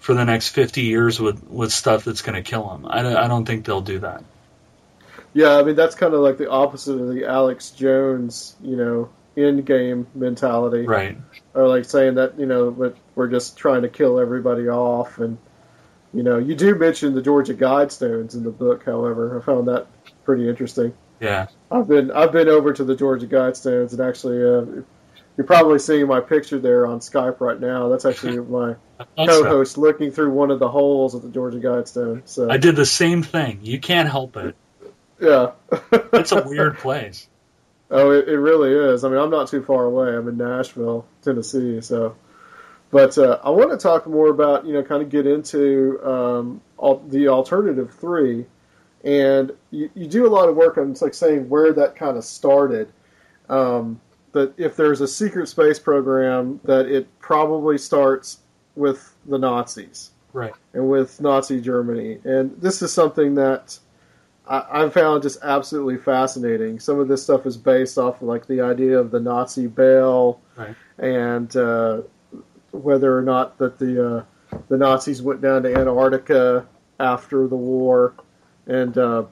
for 0.01 0.15
the 0.15 0.25
next 0.25 0.49
50 0.49 0.83
years 0.83 1.21
with 1.21 1.43
with 1.45 1.73
stuff 1.73 2.05
that's 2.05 2.23
gonna 2.23 2.43
kill 2.43 2.69
them. 2.69 2.87
I 2.87 3.25
I 3.25 3.29
don't 3.29 3.47
think 3.47 3.65
they'll 3.65 3.81
do 3.81 4.01
that. 4.01 4.25
Yeah, 5.35 5.57
I 5.57 5.63
mean 5.63 5.77
that's 5.77 5.95
kind 5.95 6.15
of 6.15 6.21
like 6.21 6.39
the 6.39 6.51
opposite 6.51 6.95
of 7.01 7.09
the 7.15 7.27
Alex 7.27 7.71
Jones, 7.71 8.57
you 8.63 8.77
know, 8.77 9.11
end 9.37 9.65
game 9.65 10.07
mentality. 10.15 10.87
Right. 10.87 11.17
or 11.55 11.67
like 11.69 11.85
saying 11.85 12.17
that 12.17 12.39
you 12.39 12.47
know 12.47 12.95
we're 13.15 13.29
just 13.29 13.57
trying 13.57 13.83
to 13.83 13.89
kill 13.89 14.19
everybody 14.21 14.69
off 14.69 15.19
and 15.19 15.39
you 16.13 16.23
know 16.23 16.39
you 16.39 16.55
do 16.55 16.75
mention 16.75 17.15
the 17.15 17.23
Georgia 17.23 17.55
Guidestones 17.55 18.35
in 18.35 18.43
the 18.45 18.51
book 18.51 18.85
however 18.85 19.39
I 19.41 19.45
found 19.45 19.69
that 19.69 19.87
pretty 20.25 20.49
interesting 20.49 20.93
Yeah. 21.21 21.47
I've 21.71 21.89
been 21.89 22.11
I've 22.11 22.33
been 22.33 22.49
over 22.49 22.73
to 22.75 22.85
the 22.85 22.95
Georgia 22.95 23.27
Guidestones 23.27 23.93
and 23.93 24.01
actually 24.03 24.37
uh, 24.43 24.83
you're 25.39 25.47
probably 25.47 25.79
seeing 25.79 26.07
my 26.07 26.21
picture 26.21 26.59
there 26.59 26.87
on 26.87 27.01
Skype 27.01 27.41
right 27.41 27.59
now 27.59 27.89
that's 27.89 28.05
actually 28.05 28.39
my 28.41 28.77
co-host 29.17 29.79
looking 29.79 30.11
through 30.11 30.31
one 30.31 30.51
of 30.51 30.59
the 30.59 30.69
holes 30.69 31.15
of 31.15 31.23
the 31.23 31.31
Georgia 31.31 31.59
Guidestone 31.59 32.21
so 32.27 32.51
I 32.51 32.59
did 32.59 32.77
the 32.77 32.85
same 32.85 33.23
thing. 33.23 33.61
You 33.63 33.81
can't 33.81 34.11
help 34.11 34.37
it. 34.37 34.57
Yeah 35.23 35.53
It's 36.13 36.33
a 36.33 36.43
weird 36.47 36.77
place. 36.79 37.29
Oh, 37.91 38.11
it, 38.11 38.29
it 38.29 38.39
really 38.39 38.73
is. 38.73 39.05
I 39.05 39.09
mean, 39.09 39.19
I'm 39.19 39.31
not 39.31 39.49
too 39.49 39.63
far 39.63 39.85
away. 39.85 40.15
I'm 40.17 40.27
in 40.29 40.37
Nashville, 40.39 41.07
Tennessee. 41.23 41.81
So, 41.83 42.17
but 42.91 43.17
uh, 43.19 43.39
I 43.45 43.51
want 43.51 43.71
to 43.71 43.77
talk 43.77 44.07
more 44.07 44.29
about, 44.29 44.65
you 44.67 44.73
know, 44.73 44.83
kind 44.83 45.03
of 45.03 45.11
get 45.11 45.27
into 45.27 46.01
um, 46.03 46.61
all, 46.79 47.05
the 47.09 47.29
alternative 47.29 47.95
three, 47.95 48.47
and 49.05 49.53
you, 49.71 49.91
you 49.95 50.07
do 50.07 50.27
a 50.27 50.31
lot 50.31 50.49
of 50.49 50.57
work 50.57 50.79
on, 50.79 50.95
like, 51.01 51.15
saying 51.15 51.49
where 51.51 51.73
that 51.75 51.97
kind 51.97 52.17
of 52.17 52.25
started. 52.25 52.93
Um, 53.49 54.01
that 54.33 54.55
if 54.59 54.77
there's 54.77 55.03
a 55.03 55.09
secret 55.09 55.49
space 55.49 55.79
program, 55.79 56.61
that 56.65 56.87
it 56.87 57.07
probably 57.19 57.77
starts 57.77 58.39
with 58.75 59.15
the 59.27 59.39
Nazis 59.39 60.13
Right. 60.33 60.55
and 60.73 60.89
with 60.89 61.21
Nazi 61.21 61.61
Germany. 61.61 62.19
And 62.25 62.59
this 62.59 62.81
is 62.81 62.91
something 62.91 63.35
that 63.35 63.79
I, 64.49 64.85
I 64.85 64.89
found 64.91 65.23
just 65.23 65.39
absolutely 65.43 65.99
fascinating. 65.99 66.81
Some 66.81 66.99
of 66.99 67.09
this 67.09 67.23
stuff 67.23 67.47
is 67.47 67.57
based 67.57 67.99
off 67.99 68.17
of 68.23 68.29
like 68.29 68.47
the 68.47 68.61
idea 68.63 68.99
of 68.99 69.11
the 69.11 69.21
Nazi 69.21 69.67
bell 69.67 70.41
Right. 70.57 70.75
and 70.99 71.55
uh, 71.57 72.03
whether 72.73 73.17
or 73.17 73.23
not 73.23 73.59
that 73.59 73.79
the 73.79 74.17
uh, 74.17 74.25
the 74.69 74.77
Nazis 74.77 75.23
went 75.23 75.41
down 75.41 75.63
to 75.63 75.75
Antarctica 75.75 76.67
after 77.01 77.47
the 77.47 77.57
war. 77.57 78.15
And 78.67 78.97
uh, 78.99 79.25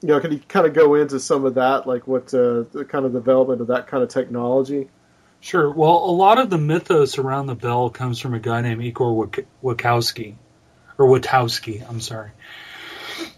you 0.00 0.08
know, 0.08 0.20
can 0.20 0.32
you 0.32 0.38
kind 0.40 0.66
of 0.66 0.74
go 0.74 0.94
into 0.94 1.18
some 1.18 1.44
of 1.44 1.54
that, 1.54 1.86
like 1.86 2.06
what 2.06 2.32
uh, 2.34 2.64
the 2.72 2.86
kind 2.88 3.04
of 3.04 3.12
development 3.12 3.60
of 3.60 3.68
that 3.68 3.86
kind 3.88 4.02
of 4.02 4.08
technology? 4.08 4.88
Sure. 5.40 5.70
Well, 5.70 6.04
a 6.04 6.10
lot 6.10 6.38
of 6.38 6.50
the 6.50 6.58
mythos 6.58 7.16
around 7.18 7.46
the 7.46 7.54
bell 7.54 7.90
comes 7.90 8.18
from 8.20 8.34
a 8.34 8.40
guy 8.40 8.60
named 8.60 8.82
Igor 8.82 9.28
Wachowski, 9.62 10.34
or 10.98 11.06
Witowski. 11.06 11.88
I'm 11.88 12.00
sorry. 12.00 12.30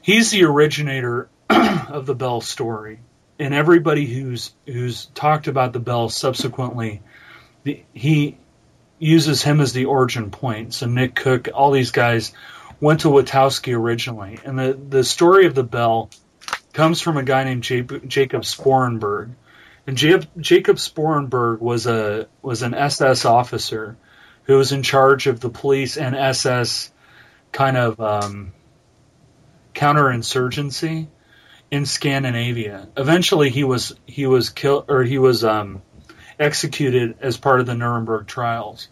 He's 0.03 0.31
the 0.31 0.45
originator 0.45 1.29
of 1.51 2.07
the 2.07 2.15
bell 2.15 2.41
story, 2.41 3.01
and 3.39 3.55
everybody 3.55 4.07
who's 4.07 4.53
who's 4.67 5.07
talked 5.07 5.49
about 5.49 5.73
the 5.73 5.81
bell 5.81 6.09
subsequently, 6.09 7.03
the, 7.65 7.83
he 7.93 8.39
uses 8.99 9.43
him 9.43 9.61
as 9.61 9.73
the 9.73 9.87
origin 9.87 10.31
point. 10.31 10.75
So 10.75 10.87
Nick 10.87 11.15
Cook, 11.15 11.49
all 11.53 11.71
these 11.71 11.91
guys 11.91 12.33
went 12.81 13.01
to 13.01 13.09
Witowski 13.09 13.75
originally, 13.75 14.39
and 14.45 14.59
the 14.59 14.79
the 14.89 15.05
story 15.05 15.47
of 15.47 15.55
the 15.55 15.65
bell 15.65 16.11
comes 16.73 17.01
from 17.01 17.17
a 17.17 17.23
guy 17.23 17.45
named 17.45 17.63
Jacob 17.63 18.43
Sporrenberg. 18.43 19.31
And 19.87 19.97
Jacob, 19.97 20.29
Jacob 20.39 20.77
Sporrenberg 20.77 21.61
was 21.61 21.87
a 21.87 22.29
was 22.43 22.63
an 22.63 22.75
SS 22.75 23.25
officer 23.25 23.97
who 24.45 24.57
was 24.57 24.73
in 24.73 24.83
charge 24.83 25.27
of 25.27 25.41
the 25.41 25.51
police 25.51 25.97
and 25.97 26.15
SS 26.15 26.93
kind 27.53 27.77
of 27.77 28.01
um, 28.01 28.53
counterinsurgency 29.75 31.09
in 31.71 31.87
Scandinavia. 31.87 32.89
Eventually, 32.97 33.51
he 33.51 33.65
was 33.65 33.95
he 34.07 34.27
was 34.27 34.51
killed 34.51 34.87
or 34.89 35.05
he 35.05 35.19
was 35.19 35.45
um, 35.45 35.83
executed 36.39 37.17
as 37.21 37.37
part 37.37 37.61
of 37.61 37.67
the 37.67 37.75
Nuremberg 37.75 38.27
trials. 38.27 38.89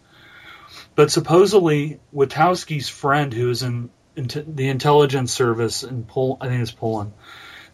But 0.95 1.11
supposedly, 1.11 1.99
Witowski's 2.13 2.89
friend, 2.89 3.33
who 3.33 3.49
is 3.49 3.63
in, 3.63 3.89
in 4.15 4.27
the 4.55 4.69
intelligence 4.69 5.31
service 5.31 5.83
in 5.83 6.03
Pol- 6.03 6.37
I 6.41 6.47
think 6.47 6.61
it's 6.61 6.71
Poland, 6.71 7.13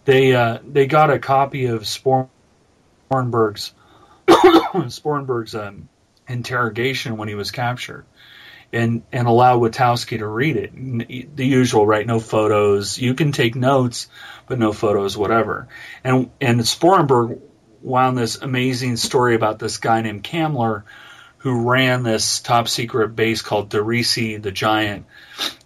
they 0.05 0.33
uh, 0.33 0.59
they 0.65 0.87
got 0.87 1.09
a 1.09 1.19
copy 1.19 1.65
of 1.65 1.81
Sporrenberg's 1.81 3.73
Sporrenberg's 4.29 5.55
um, 5.55 5.89
interrogation 6.27 7.17
when 7.17 7.27
he 7.27 7.35
was 7.35 7.51
captured, 7.51 8.05
and 8.73 9.04
and 9.12 9.28
allow 9.28 9.60
Witowski 9.60 10.17
to 10.17 10.28
read 10.28 10.56
it. 10.56 11.36
The 11.36 11.45
usual, 11.45 11.86
right? 11.86 12.06
No 12.06 12.19
photos. 12.19 12.97
You 12.97 13.13
can 13.13 13.32
take 13.32 13.56
notes, 13.56 14.08
but 14.47 14.60
no 14.60 14.71
photos, 14.73 15.17
whatever. 15.17 15.67
And 16.04 16.30
and 16.41 16.60
Sporrenberg 16.62 17.39
wound 17.82 18.17
this 18.17 18.38
amazing 18.38 18.97
story 18.97 19.36
about 19.36 19.60
this 19.60 19.78
guy 19.78 20.01
named 20.01 20.23
Kammler 20.23 20.84
who 21.38 21.69
ran 21.69 22.01
this 22.01 22.39
top 22.39 22.67
secret 22.67 23.10
base 23.10 23.43
called 23.43 23.69
Der 23.69 23.84
Riese 23.84 24.41
the 24.41 24.51
Giant, 24.51 25.06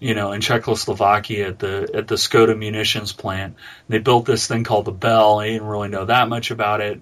you 0.01 0.13
know, 0.13 0.33
in 0.33 0.41
Czechoslovakia 0.41 1.47
at 1.47 1.59
the 1.59 1.89
at 1.93 2.07
the 2.07 2.15
Skoda 2.15 2.57
munitions 2.57 3.13
plant. 3.13 3.55
They 3.87 3.99
built 3.99 4.25
this 4.25 4.47
thing 4.47 4.65
called 4.65 4.85
the 4.85 4.91
Bell. 4.91 5.39
I 5.39 5.47
didn't 5.47 5.67
really 5.67 5.87
know 5.87 6.05
that 6.05 6.27
much 6.27 6.51
about 6.51 6.81
it 6.81 7.01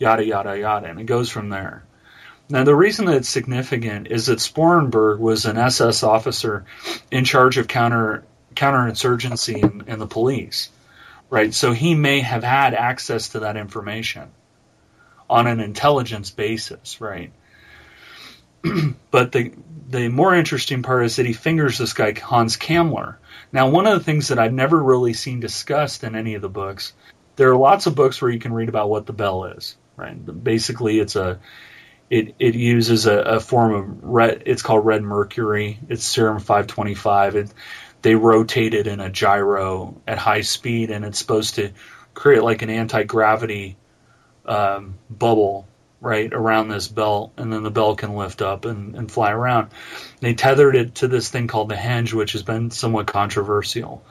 yada 0.00 0.24
yada 0.24 0.58
yada, 0.58 0.88
and 0.88 0.98
it 0.98 1.04
goes 1.04 1.30
from 1.30 1.50
there. 1.50 1.84
Now, 2.50 2.64
the 2.64 2.74
reason 2.74 3.06
that 3.06 3.16
it's 3.16 3.28
significant 3.28 4.08
is 4.08 4.26
that 4.26 4.38
Sporrenberg 4.38 5.18
was 5.18 5.46
an 5.46 5.56
SS 5.56 6.02
officer 6.02 6.64
in 7.10 7.24
charge 7.24 7.58
of 7.58 7.68
counter 7.68 8.24
counterinsurgency 8.54 9.62
in, 9.62 9.84
in 9.86 9.98
the 9.98 10.06
police, 10.06 10.70
right? 11.30 11.54
So 11.54 11.72
he 11.72 11.94
may 11.94 12.20
have 12.20 12.42
had 12.42 12.74
access 12.74 13.30
to 13.30 13.40
that 13.40 13.56
information 13.56 14.28
on 15.28 15.46
an 15.46 15.60
intelligence 15.60 16.30
basis, 16.32 17.00
right? 17.00 17.32
but 19.10 19.32
the 19.32 19.52
the 19.88 20.08
more 20.08 20.34
interesting 20.34 20.82
part 20.82 21.04
is 21.04 21.16
that 21.16 21.26
he 21.26 21.32
fingers 21.32 21.78
this 21.78 21.92
guy 21.92 22.12
Hans 22.18 22.56
Kammler. 22.56 23.16
Now, 23.52 23.70
one 23.70 23.86
of 23.86 23.98
the 23.98 24.04
things 24.04 24.28
that 24.28 24.38
I've 24.38 24.52
never 24.52 24.80
really 24.80 25.12
seen 25.12 25.40
discussed 25.40 26.04
in 26.04 26.14
any 26.14 26.34
of 26.34 26.42
the 26.42 26.48
books 26.48 26.92
there 27.40 27.50
are 27.50 27.56
lots 27.56 27.86
of 27.86 27.94
books 27.94 28.20
where 28.20 28.30
you 28.30 28.38
can 28.38 28.52
read 28.52 28.68
about 28.68 28.90
what 28.90 29.06
the 29.06 29.14
bell 29.14 29.44
is. 29.44 29.74
Right. 29.96 30.44
Basically, 30.44 30.98
it's 30.98 31.16
a 31.16 31.38
it, 32.10 32.34
it 32.40 32.56
uses 32.56 33.06
a, 33.06 33.18
a 33.18 33.40
form 33.40 33.72
of 33.72 34.04
red. 34.04 34.42
It's 34.46 34.62
called 34.62 34.84
red 34.84 35.02
mercury. 35.02 35.78
It's 35.88 36.04
Xerum 36.12 36.40
525. 36.40 37.36
It, 37.36 37.54
they 38.02 38.16
rotate 38.16 38.74
it 38.74 38.88
in 38.88 38.98
a 38.98 39.08
gyro 39.08 40.00
at 40.06 40.18
high 40.18 40.40
speed, 40.40 40.90
and 40.90 41.04
it's 41.04 41.20
supposed 41.20 41.54
to 41.54 41.70
create 42.12 42.42
like 42.42 42.62
an 42.62 42.70
anti 42.70 43.04
gravity 43.04 43.76
um, 44.44 44.98
bubble 45.08 45.68
right 46.00 46.32
around 46.32 46.68
this 46.68 46.88
belt, 46.88 47.32
and 47.36 47.52
then 47.52 47.62
the 47.62 47.70
belt 47.70 47.98
can 47.98 48.16
lift 48.16 48.42
up 48.42 48.64
and, 48.64 48.96
and 48.96 49.12
fly 49.12 49.30
around. 49.30 49.70
They 50.20 50.34
tethered 50.34 50.74
it 50.74 50.96
to 50.96 51.08
this 51.08 51.28
thing 51.28 51.46
called 51.46 51.68
the 51.68 51.76
Henge, 51.76 52.12
which 52.12 52.32
has 52.32 52.42
been 52.42 52.70
somewhat 52.70 53.06
controversial. 53.06 54.02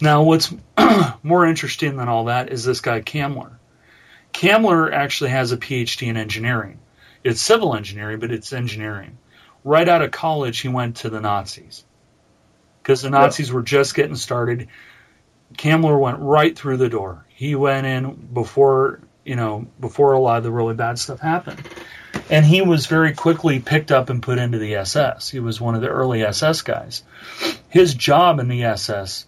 Now, 0.00 0.22
what's 0.22 0.54
more 1.22 1.46
interesting 1.46 1.96
than 1.96 2.08
all 2.08 2.26
that 2.26 2.52
is 2.52 2.64
this 2.64 2.80
guy 2.80 3.00
Kammler. 3.00 3.52
Kammler 4.32 4.92
actually 4.92 5.30
has 5.30 5.50
a 5.52 5.56
PhD 5.56 6.06
in 6.06 6.16
engineering. 6.16 6.78
It's 7.22 7.40
civil 7.40 7.74
engineering, 7.74 8.18
but 8.18 8.30
it's 8.30 8.52
engineering. 8.52 9.18
Right 9.62 9.88
out 9.88 10.02
of 10.02 10.10
college, 10.10 10.58
he 10.60 10.68
went 10.68 10.96
to 10.96 11.10
the 11.10 11.20
Nazis 11.20 11.84
because 12.82 13.02
the 13.02 13.10
Nazis 13.10 13.48
yeah. 13.48 13.54
were 13.54 13.62
just 13.62 13.94
getting 13.94 14.16
started. 14.16 14.68
Kammler 15.54 15.98
went 15.98 16.18
right 16.20 16.56
through 16.56 16.78
the 16.78 16.88
door. 16.88 17.26
He 17.28 17.54
went 17.54 17.86
in 17.86 18.28
before 18.32 19.00
you 19.24 19.36
know 19.36 19.66
before 19.78 20.12
a 20.12 20.20
lot 20.20 20.38
of 20.38 20.44
the 20.44 20.50
really 20.50 20.74
bad 20.74 20.98
stuff 20.98 21.20
happened, 21.20 21.60
and 22.30 22.44
he 22.44 22.62
was 22.62 22.86
very 22.86 23.12
quickly 23.12 23.60
picked 23.60 23.92
up 23.92 24.10
and 24.10 24.22
put 24.22 24.38
into 24.38 24.58
the 24.58 24.76
SS. 24.76 25.28
He 25.28 25.40
was 25.40 25.60
one 25.60 25.74
of 25.74 25.82
the 25.82 25.88
early 25.88 26.22
SS 26.22 26.62
guys. 26.62 27.02
His 27.68 27.94
job 27.94 28.40
in 28.40 28.48
the 28.48 28.64
SS 28.64 29.26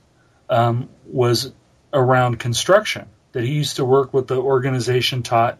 um, 0.48 0.88
was 1.06 1.52
around 1.92 2.38
construction. 2.38 3.08
That 3.32 3.44
he 3.44 3.52
used 3.52 3.76
to 3.76 3.84
work 3.84 4.12
with 4.12 4.26
the 4.26 4.36
organization 4.36 5.22
Todt, 5.22 5.58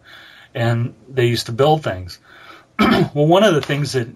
and 0.54 0.94
they 1.08 1.26
used 1.26 1.46
to 1.46 1.52
build 1.52 1.82
things. 1.82 2.18
well, 3.14 3.26
one 3.26 3.44
of 3.44 3.54
the 3.54 3.62
things 3.62 3.92
that 3.92 4.08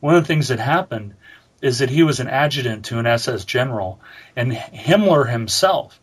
one 0.00 0.14
of 0.14 0.22
the 0.22 0.26
things 0.26 0.48
that 0.48 0.58
happened 0.58 1.14
is 1.60 1.78
that 1.78 1.90
he 1.90 2.02
was 2.02 2.20
an 2.20 2.28
adjutant 2.28 2.86
to 2.86 2.98
an 2.98 3.06
SS 3.06 3.44
general, 3.44 4.00
and 4.34 4.52
Himmler 4.52 5.30
himself 5.30 6.00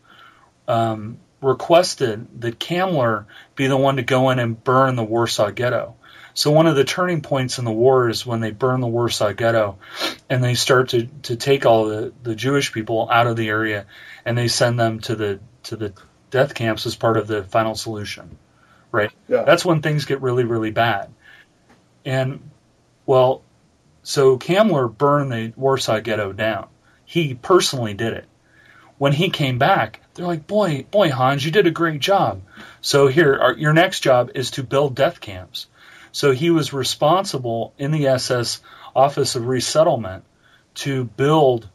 um, 0.66 1.18
requested 1.42 2.40
that 2.40 2.58
Kammler 2.58 3.26
be 3.56 3.66
the 3.66 3.76
one 3.76 3.96
to 3.96 4.02
go 4.02 4.30
in 4.30 4.38
and 4.38 4.62
burn 4.62 4.96
the 4.96 5.04
Warsaw 5.04 5.50
Ghetto. 5.50 5.96
So 6.32 6.50
one 6.50 6.66
of 6.66 6.76
the 6.76 6.84
turning 6.84 7.22
points 7.22 7.58
in 7.58 7.64
the 7.64 7.72
war 7.72 8.08
is 8.08 8.24
when 8.24 8.40
they 8.40 8.52
burn 8.52 8.80
the 8.80 8.86
Warsaw 8.86 9.32
Ghetto, 9.32 9.78
and 10.28 10.42
they 10.42 10.54
start 10.54 10.90
to, 10.90 11.06
to 11.24 11.36
take 11.36 11.66
all 11.66 11.86
the, 11.86 12.12
the 12.22 12.34
Jewish 12.34 12.72
people 12.72 13.08
out 13.10 13.26
of 13.26 13.36
the 13.36 13.48
area, 13.48 13.86
and 14.24 14.38
they 14.38 14.48
send 14.48 14.78
them 14.78 15.00
to 15.00 15.16
the 15.16 15.40
to 15.64 15.76
the 15.76 15.92
death 16.30 16.54
camps 16.54 16.86
as 16.86 16.96
part 16.96 17.16
of 17.16 17.26
the 17.26 17.42
final 17.44 17.74
solution. 17.74 18.38
Right. 18.92 19.10
Yeah. 19.28 19.42
That's 19.42 19.64
when 19.64 19.82
things 19.82 20.04
get 20.04 20.22
really 20.22 20.44
really 20.44 20.70
bad. 20.70 21.12
And 22.04 22.50
well, 23.06 23.42
so 24.02 24.38
Kammler 24.38 24.88
burned 24.88 25.32
the 25.32 25.52
Warsaw 25.56 26.00
Ghetto 26.00 26.32
down. 26.32 26.68
He 27.04 27.34
personally 27.34 27.94
did 27.94 28.12
it. 28.12 28.26
When 28.98 29.12
he 29.12 29.30
came 29.30 29.58
back, 29.58 30.00
they're 30.14 30.26
like, 30.26 30.46
"Boy, 30.46 30.86
boy, 30.90 31.10
Hans, 31.10 31.44
you 31.44 31.50
did 31.50 31.66
a 31.66 31.70
great 31.70 32.00
job. 32.00 32.42
So 32.80 33.06
here, 33.06 33.38
our, 33.40 33.52
your 33.54 33.72
next 33.72 34.00
job 34.00 34.30
is 34.34 34.52
to 34.52 34.62
build 34.62 34.94
death 34.94 35.20
camps." 35.20 35.66
So 36.12 36.32
he 36.32 36.50
was 36.50 36.72
responsible 36.72 37.72
in 37.78 37.92
the 37.92 38.06
SS 38.08 38.60
Office 38.94 39.36
of 39.36 39.46
Resettlement 39.46 40.24
to 40.74 41.04
build 41.04 41.68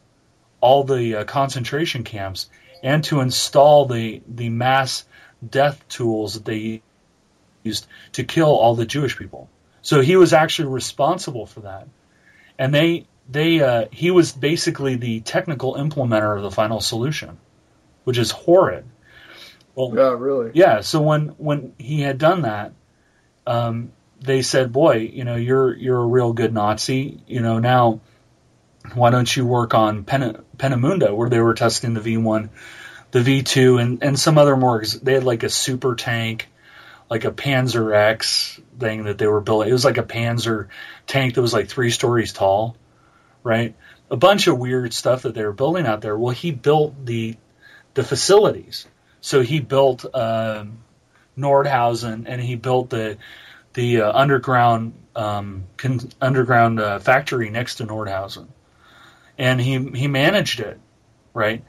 all 0.60 0.84
the 0.84 1.16
uh, 1.16 1.24
concentration 1.24 2.04
camps 2.04 2.48
and 2.82 3.02
to 3.04 3.20
install 3.20 3.86
the 3.86 4.22
the 4.28 4.48
mass 4.48 5.04
death 5.48 5.86
tools 5.88 6.34
that 6.34 6.44
they 6.44 6.82
used 7.62 7.86
to 8.12 8.24
kill 8.24 8.50
all 8.50 8.74
the 8.74 8.86
Jewish 8.86 9.16
people. 9.16 9.48
So 9.86 10.00
he 10.00 10.16
was 10.16 10.32
actually 10.32 10.68
responsible 10.68 11.46
for 11.46 11.60
that 11.60 11.86
and 12.58 12.74
they 12.74 13.06
they 13.28 13.60
uh, 13.60 13.86
he 13.90 14.10
was 14.10 14.32
basically 14.32 14.96
the 14.96 15.20
technical 15.20 15.74
implementer 15.74 16.36
of 16.36 16.42
the 16.42 16.50
final 16.50 16.80
solution, 16.80 17.38
which 18.04 18.18
is 18.18 18.30
horrid. 18.30 18.84
Well, 19.74 19.92
yeah, 19.94 20.14
really. 20.16 20.52
Yeah. 20.54 20.80
So 20.80 21.02
when 21.02 21.28
when 21.38 21.74
he 21.78 22.00
had 22.00 22.18
done 22.18 22.42
that, 22.42 22.72
um, 23.46 23.92
they 24.20 24.42
said, 24.42 24.72
"Boy, 24.72 25.10
you 25.12 25.24
know, 25.24 25.36
you're 25.36 25.74
you're 25.74 26.02
a 26.02 26.06
real 26.06 26.32
good 26.32 26.54
Nazi. 26.54 27.20
You 27.26 27.40
know, 27.40 27.58
now 27.58 28.00
why 28.94 29.10
don't 29.10 29.34
you 29.34 29.44
work 29.44 29.74
on 29.74 30.04
Pen- 30.04 30.42
Peenemünde, 30.56 31.14
where 31.14 31.28
they 31.28 31.40
were 31.40 31.54
testing 31.54 31.94
the 31.94 32.00
V1, 32.00 32.48
the 33.10 33.20
V2, 33.20 33.80
and 33.80 34.02
and 34.02 34.18
some 34.18 34.38
other 34.38 34.56
more. 34.56 34.84
They 35.02 35.14
had 35.14 35.24
like 35.24 35.42
a 35.42 35.50
super 35.50 35.94
tank." 35.94 36.48
Like 37.08 37.24
a 37.24 37.30
Panzer 37.30 37.94
X 37.94 38.60
thing 38.78 39.04
that 39.04 39.18
they 39.18 39.26
were 39.26 39.40
building. 39.40 39.68
It 39.68 39.72
was 39.72 39.84
like 39.84 39.98
a 39.98 40.02
Panzer 40.02 40.68
tank 41.06 41.34
that 41.34 41.42
was 41.42 41.52
like 41.52 41.68
three 41.68 41.90
stories 41.90 42.32
tall, 42.32 42.76
right? 43.42 43.74
A 44.10 44.16
bunch 44.16 44.46
of 44.46 44.58
weird 44.58 44.92
stuff 44.92 45.22
that 45.22 45.34
they 45.34 45.44
were 45.44 45.52
building 45.52 45.86
out 45.86 46.00
there. 46.00 46.16
Well, 46.16 46.34
he 46.34 46.50
built 46.50 47.04
the 47.04 47.36
the 47.94 48.04
facilities. 48.04 48.86
So 49.20 49.42
he 49.42 49.60
built 49.60 50.04
um, 50.14 50.78
Nordhausen 51.36 52.24
and 52.26 52.40
he 52.40 52.56
built 52.56 52.90
the 52.90 53.18
the 53.74 54.02
uh, 54.02 54.12
underground 54.12 54.94
um, 55.14 55.64
con- 55.76 56.10
underground 56.20 56.80
uh, 56.80 56.98
factory 56.98 57.50
next 57.50 57.76
to 57.76 57.86
Nordhausen, 57.86 58.48
and 59.38 59.60
he 59.60 59.78
he 59.78 60.08
managed 60.08 60.60
it, 60.60 60.78
right? 61.34 61.64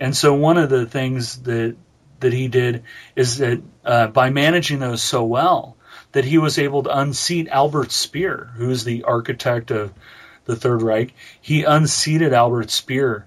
And 0.00 0.16
so 0.16 0.34
one 0.34 0.58
of 0.58 0.70
the 0.70 0.86
things 0.86 1.42
that 1.42 1.76
that 2.22 2.32
he 2.32 2.48
did 2.48 2.82
is 3.14 3.38
that 3.38 3.62
uh, 3.84 4.08
by 4.08 4.30
managing 4.30 4.80
those 4.80 5.02
so 5.02 5.24
well, 5.24 5.76
that 6.12 6.24
he 6.24 6.38
was 6.38 6.58
able 6.58 6.82
to 6.82 6.98
unseat 6.98 7.48
Albert 7.48 7.92
Speer, 7.92 8.50
who's 8.56 8.84
the 8.84 9.04
architect 9.04 9.70
of 9.70 9.92
the 10.44 10.56
Third 10.56 10.82
Reich. 10.82 11.14
He 11.40 11.64
unseated 11.64 12.32
Albert 12.32 12.70
Speer, 12.70 13.26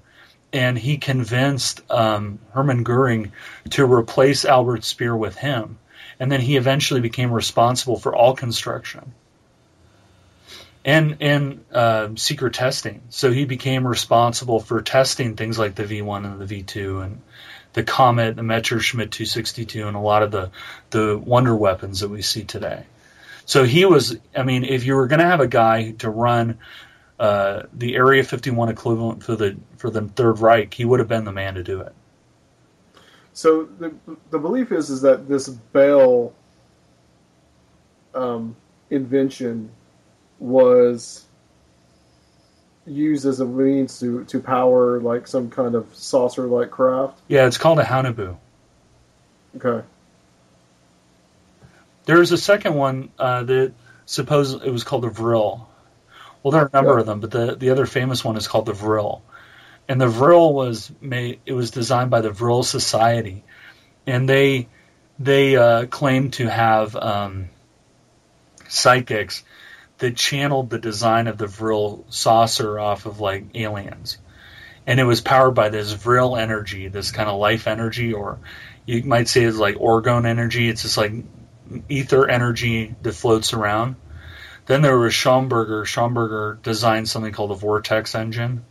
and 0.54 0.78
he 0.78 0.98
convinced 0.98 1.82
um, 1.90 2.40
Hermann 2.52 2.84
Goering 2.84 3.32
to 3.72 3.92
replace 3.92 4.46
Albert 4.46 4.84
Speer 4.84 5.16
with 5.16 5.36
him. 5.36 5.80
And 6.20 6.32
then 6.32 6.42
he 6.42 6.56
eventually 6.56 7.02
became 7.02 7.32
responsible 7.32 8.00
for 8.00 8.16
all 8.16 8.36
construction 8.36 9.14
and 10.86 11.18
and 11.20 11.66
uh, 11.74 12.10
secret 12.16 12.54
testing. 12.54 13.02
So 13.10 13.32
he 13.32 13.46
became 13.46 13.86
responsible 13.86 14.60
for 14.60 14.82
testing 14.82 15.36
things 15.36 15.60
like 15.60 15.76
the 15.76 15.84
V1 15.84 16.26
and 16.26 16.40
the 16.40 16.64
V2 16.64 17.04
and 17.04 17.22
the 17.76 17.84
Comet, 17.84 18.38
the 18.38 18.42
Messerschmitt 18.42 19.12
262, 19.12 19.86
and 19.86 19.98
a 19.98 20.00
lot 20.00 20.24
of 20.24 20.32
the 20.32 20.50
the 20.92 21.18
wonder 21.18 21.54
weapons 21.54 22.00
that 22.00 22.10
we 22.10 22.22
see 22.22 22.46
today. 22.46 22.86
So 23.46 23.66
he 23.66 23.84
was. 23.84 24.18
I 24.36 24.44
mean, 24.44 24.64
if 24.64 24.86
you 24.86 24.96
were 24.96 25.08
going 25.08 25.20
to 25.20 25.26
have 25.26 25.42
a 25.42 25.48
guy 25.48 25.92
to 26.00 26.10
run 26.10 26.58
uh, 27.20 27.64
the 27.74 27.96
Area 27.96 28.24
51 28.24 28.70
equivalent 28.70 29.24
for 29.24 29.36
the 29.36 29.58
for 29.76 29.90
the 29.90 30.04
Third 30.04 30.40
Reich, 30.40 30.74
he 30.74 30.86
would 30.86 31.00
have 31.00 31.10
been 31.10 31.26
the 31.26 31.34
man 31.34 31.56
to 31.56 31.64
do 31.64 31.82
it. 31.82 31.94
So 33.34 33.66
the 33.66 33.94
the 34.30 34.40
belief 34.40 34.72
is 34.72 34.90
is 34.90 35.02
that 35.02 35.28
this 35.28 35.50
Bell 35.50 36.34
um, 38.14 38.56
invention 38.90 39.70
was 40.40 41.26
used 42.86 43.26
as 43.26 43.40
a 43.40 43.46
means 43.46 44.00
to, 44.00 44.24
to 44.26 44.40
power 44.40 45.00
like 45.00 45.28
some 45.28 45.50
kind 45.50 45.76
of 45.76 45.88
saucer 45.96 46.46
like 46.46 46.72
craft? 46.72 47.20
Yeah, 47.28 47.48
it's 47.48 47.58
called 47.58 47.80
a 47.80 47.84
Haunebu. 47.84 48.38
Okay. 49.58 49.86
There's 52.06 52.32
a 52.32 52.38
second 52.38 52.76
one 52.76 53.10
uh, 53.18 53.44
that 53.44 53.74
suppose 54.06 54.54
it 54.54 54.72
was 54.72 54.84
called 54.84 55.04
the 55.04 55.10
Vril. 55.10 55.68
Well, 56.44 56.52
there 56.52 56.62
are 56.62 56.70
a 56.72 56.76
number 56.76 56.94
yeah. 56.94 57.00
of 57.00 57.06
them, 57.08 57.20
but 57.20 57.32
the 57.32 57.56
the 57.56 57.72
other 57.72 57.86
famous 57.88 58.24
one 58.24 58.38
is 58.38 58.48
called 58.48 58.68
the 58.68 58.74
Vril. 58.74 59.24
And 59.88 60.00
the 60.00 60.08
Vril 60.08 60.54
was 60.54 60.92
made. 61.02 61.40
It 61.46 61.54
was 61.54 61.72
designed 61.72 62.12
by 62.12 62.22
the 62.22 62.30
Vril 62.30 62.64
Society, 62.64 63.44
and 64.06 64.30
they 64.30 64.68
they 65.18 65.56
uh, 65.56 65.86
claim 65.88 66.32
to 66.32 66.48
have 66.48 66.96
um, 66.96 67.50
psychics 68.68 69.44
that 69.98 70.18
channeled 70.18 70.70
the 70.70 70.80
design 70.80 71.28
of 71.28 71.38
the 71.38 71.48
Vril 71.48 72.06
saucer 72.10 72.80
off 72.80 73.06
of 73.06 73.20
like 73.20 73.46
aliens. 73.56 74.18
And 74.88 75.00
it 75.00 75.06
was 75.06 75.22
powered 75.22 75.56
by 75.56 75.70
this 75.70 75.92
Vril 75.94 76.36
energy, 76.36 76.88
this 76.88 77.12
kind 77.12 77.30
of 77.30 77.40
life 77.40 77.68
energy, 77.68 78.14
or 78.14 78.40
you 78.86 79.04
might 79.04 79.28
say 79.28 79.44
it's 79.44 79.58
like 79.58 79.76
orgone 79.76 80.26
energy. 80.26 80.70
It's 80.70 80.84
just 80.84 80.98
like 80.98 81.14
ether 81.90 82.30
energy 82.30 82.96
that 83.02 83.14
floats 83.14 83.54
around. 83.54 83.96
Then 84.68 84.82
there 84.82 84.98
was 84.98 85.14
Schauberger. 85.14 85.86
Schauberger 85.86 86.62
designed 86.62 87.08
something 87.08 87.32
called 87.32 87.52
the 87.52 87.56
Vortex 87.56 88.16
engine. 88.16 88.66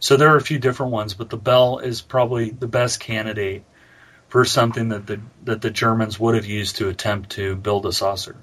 So 0.00 0.16
there 0.16 0.32
are 0.32 0.36
a 0.36 0.42
few 0.42 0.58
different 0.58 0.92
ones, 0.92 1.14
but 1.14 1.30
the 1.30 1.36
Bell 1.36 1.78
is 1.78 2.00
probably 2.00 2.50
the 2.50 2.66
best 2.66 2.98
candidate 2.98 3.64
for 4.28 4.44
something 4.44 4.88
that 4.88 5.06
the 5.06 5.20
that 5.44 5.60
the 5.60 5.70
Germans 5.70 6.18
would 6.18 6.34
have 6.34 6.46
used 6.46 6.76
to 6.76 6.88
attempt 6.88 7.30
to 7.30 7.54
build 7.54 7.86
a 7.86 7.92
saucer 7.92 8.36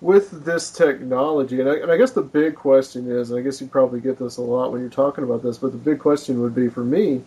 with 0.00 0.44
this 0.44 0.70
technology, 0.70 1.60
and 1.60 1.68
I, 1.68 1.76
and 1.76 1.90
I, 1.90 1.96
guess 1.96 2.12
the 2.12 2.22
big 2.22 2.54
question 2.54 3.10
is, 3.10 3.30
and 3.30 3.38
I 3.38 3.42
guess 3.42 3.60
you 3.60 3.66
probably 3.66 4.00
get 4.00 4.18
this 4.18 4.36
a 4.36 4.42
lot 4.42 4.72
when 4.72 4.80
you're 4.80 4.90
talking 4.90 5.24
about 5.24 5.42
this, 5.42 5.58
but 5.58 5.72
the 5.72 5.78
big 5.78 5.98
question 5.98 6.40
would 6.42 6.54
be 6.54 6.68
for 6.68 6.84
me 6.84 7.22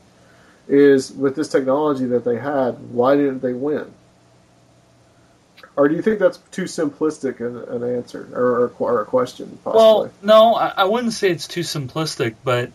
is 0.67 1.11
with 1.11 1.35
this 1.35 1.49
technology 1.49 2.05
that 2.05 2.23
they 2.23 2.37
had, 2.37 2.79
why 2.91 3.15
didn't 3.15 3.39
they 3.39 3.53
win? 3.53 3.91
Or 5.75 5.87
do 5.87 5.95
you 5.95 6.01
think 6.01 6.19
that's 6.19 6.37
too 6.51 6.63
simplistic 6.63 7.39
an, 7.39 7.57
an 7.73 7.95
answer 7.95 8.29
or, 8.33 8.73
or, 8.77 9.01
a 9.01 9.05
question? 9.05 9.57
Possibly? 9.63 9.79
Well, 9.79 10.11
no, 10.21 10.55
I, 10.55 10.73
I 10.77 10.83
wouldn't 10.83 11.13
say 11.13 11.31
it's 11.31 11.47
too 11.47 11.61
simplistic, 11.61 12.35
but 12.43 12.71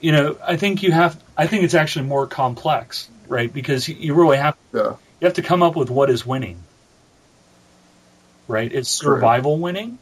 you 0.00 0.12
know, 0.12 0.36
I 0.46 0.56
think 0.56 0.82
you 0.82 0.92
have. 0.92 1.20
I 1.36 1.46
think 1.46 1.64
it's 1.64 1.74
actually 1.74 2.06
more 2.06 2.26
complex, 2.26 3.08
right? 3.26 3.52
Because 3.52 3.88
you, 3.88 3.96
you 3.96 4.14
really 4.14 4.36
have. 4.36 4.56
Yeah. 4.72 4.96
You 5.20 5.26
have 5.26 5.34
to 5.34 5.42
come 5.42 5.62
up 5.62 5.76
with 5.76 5.90
what 5.90 6.10
is 6.10 6.26
winning. 6.26 6.62
Right? 8.48 8.72
It's 8.72 8.90
survival 8.90 9.54
right. 9.54 9.62
winning. 9.62 9.98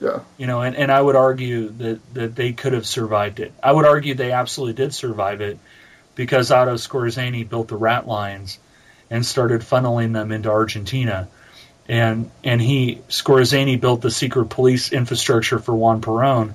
Yeah. 0.00 0.20
You 0.36 0.46
know, 0.46 0.62
and, 0.62 0.76
and 0.76 0.90
I 0.90 1.00
would 1.00 1.16
argue 1.16 1.68
that, 1.68 2.14
that 2.14 2.36
they 2.36 2.52
could 2.52 2.72
have 2.72 2.86
survived 2.86 3.40
it. 3.40 3.52
I 3.62 3.72
would 3.72 3.86
argue 3.86 4.14
they 4.14 4.32
absolutely 4.32 4.74
did 4.74 4.92
survive 4.92 5.40
it 5.40 5.58
because 6.14 6.50
Otto 6.50 6.74
Skorzeny 6.74 7.48
built 7.48 7.68
the 7.68 7.76
rat 7.76 8.06
lines 8.06 8.58
and 9.10 9.24
started 9.24 9.60
funneling 9.62 10.12
them 10.12 10.32
into 10.32 10.50
Argentina. 10.50 11.28
And 11.86 12.30
and 12.42 12.60
he 12.60 13.02
Skorzeny 13.08 13.78
built 13.80 14.00
the 14.00 14.10
secret 14.10 14.46
police 14.46 14.90
infrastructure 14.90 15.58
for 15.58 15.74
Juan 15.74 16.00
Perón 16.00 16.54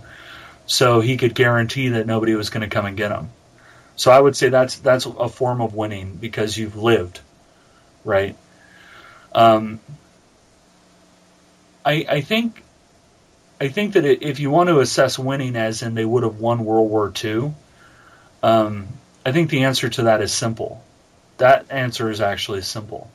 so 0.65 1.01
he 1.01 1.17
could 1.17 1.35
guarantee 1.35 1.89
that 1.89 2.07
nobody 2.07 2.35
was 2.35 2.49
going 2.49 2.67
to 2.67 2.73
come 2.73 2.85
and 2.85 2.97
get 2.97 3.11
him. 3.11 3.29
So 3.95 4.11
I 4.11 4.19
would 4.19 4.35
say 4.35 4.49
that's 4.49 4.79
that's 4.79 5.05
a 5.05 5.29
form 5.29 5.61
of 5.61 5.75
winning 5.75 6.15
because 6.15 6.57
you've 6.57 6.75
lived, 6.75 7.19
right? 8.05 8.35
Um, 9.33 9.79
I 12.09 12.21
think 12.21 12.63
I 13.61 13.67
think 13.67 13.93
that 13.93 14.05
if 14.05 14.39
you 14.39 14.49
want 14.49 14.69
to 14.69 14.79
assess 14.79 15.19
winning 15.19 15.55
as 15.55 15.81
in 15.81 15.95
they 15.95 16.05
would 16.05 16.23
have 16.23 16.39
won 16.39 16.63
World 16.63 16.89
War 16.89 17.11
II, 17.23 17.53
um, 18.41 18.87
I 19.25 19.31
think 19.31 19.49
the 19.49 19.65
answer 19.65 19.89
to 19.89 20.03
that 20.03 20.21
is 20.21 20.31
simple. 20.31 20.83
That 21.37 21.65
answer 21.69 22.09
is 22.09 22.21
actually 22.21 22.61
simple. 22.61 23.09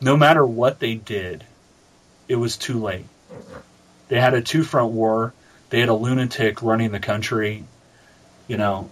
No 0.00 0.16
matter 0.16 0.44
what 0.44 0.80
they 0.80 0.94
did, 0.94 1.44
it 2.28 2.36
was 2.36 2.56
too 2.56 2.78
late. 2.78 3.06
They 4.08 4.20
had 4.20 4.34
a 4.34 4.42
two 4.42 4.62
front 4.62 4.92
war. 4.92 5.32
They 5.70 5.80
had 5.80 5.88
a 5.88 5.94
lunatic 5.94 6.62
running 6.62 6.92
the 6.92 7.00
country. 7.00 7.64
You 8.48 8.58
know, 8.58 8.90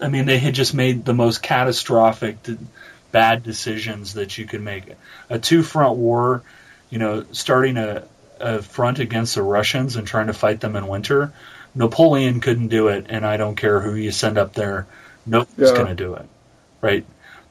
I 0.00 0.08
mean, 0.08 0.26
they 0.26 0.38
had 0.38 0.54
just 0.54 0.74
made 0.74 1.04
the 1.04 1.14
most 1.14 1.42
catastrophic, 1.42 2.36
bad 3.10 3.42
decisions 3.42 4.14
that 4.14 4.36
you 4.36 4.46
could 4.46 4.60
make. 4.60 4.84
A 5.30 5.38
two 5.38 5.62
front 5.62 5.96
war, 5.96 6.42
you 6.90 6.98
know, 6.98 7.24
starting 7.32 7.76
a, 7.76 8.04
a 8.38 8.62
front 8.62 8.98
against 8.98 9.34
the 9.36 9.42
Russians 9.42 9.96
and 9.96 10.06
trying 10.06 10.26
to 10.26 10.32
fight 10.32 10.60
them 10.60 10.76
in 10.76 10.86
winter. 10.86 11.32
Napoleon 11.74 12.40
couldn't 12.40 12.68
do 12.68 12.88
it, 12.88 13.06
and 13.08 13.24
I 13.24 13.36
don't 13.36 13.56
care 13.56 13.80
who 13.80 13.94
you 13.94 14.10
send 14.10 14.38
up 14.38 14.54
there. 14.54 14.86
Nobody's 15.24 15.70
yeah. 15.70 15.74
going 15.74 15.86
to 15.86 15.94
do 15.94 16.14
it, 16.14 16.28
right? 16.80 17.06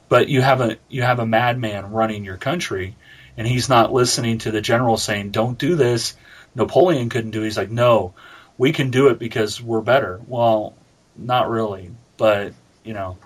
But 0.08 0.28
you 0.28 0.42
have 0.42 0.60
a 0.60 0.76
you 0.88 1.02
have 1.02 1.20
a 1.20 1.26
madman 1.26 1.92
running 1.92 2.24
your 2.24 2.36
country, 2.36 2.96
and 3.36 3.46
he's 3.46 3.68
not 3.68 3.92
listening 3.92 4.38
to 4.38 4.50
the 4.50 4.60
general 4.60 4.96
saying, 4.96 5.30
"Don't 5.30 5.58
do 5.58 5.76
this." 5.76 6.16
Napoleon 6.54 7.08
couldn't 7.08 7.30
do. 7.30 7.42
it. 7.42 7.44
He's 7.44 7.56
like, 7.56 7.70
"No, 7.70 8.12
we 8.58 8.72
can 8.72 8.90
do 8.90 9.08
it 9.08 9.18
because 9.18 9.62
we're 9.62 9.80
better." 9.80 10.20
Well, 10.26 10.74
not 11.16 11.48
really, 11.48 11.90
but 12.16 12.52
you 12.84 12.92
know, 12.92 13.16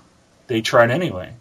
they 0.46 0.60
tried 0.60 0.90
anyway, 0.90 1.32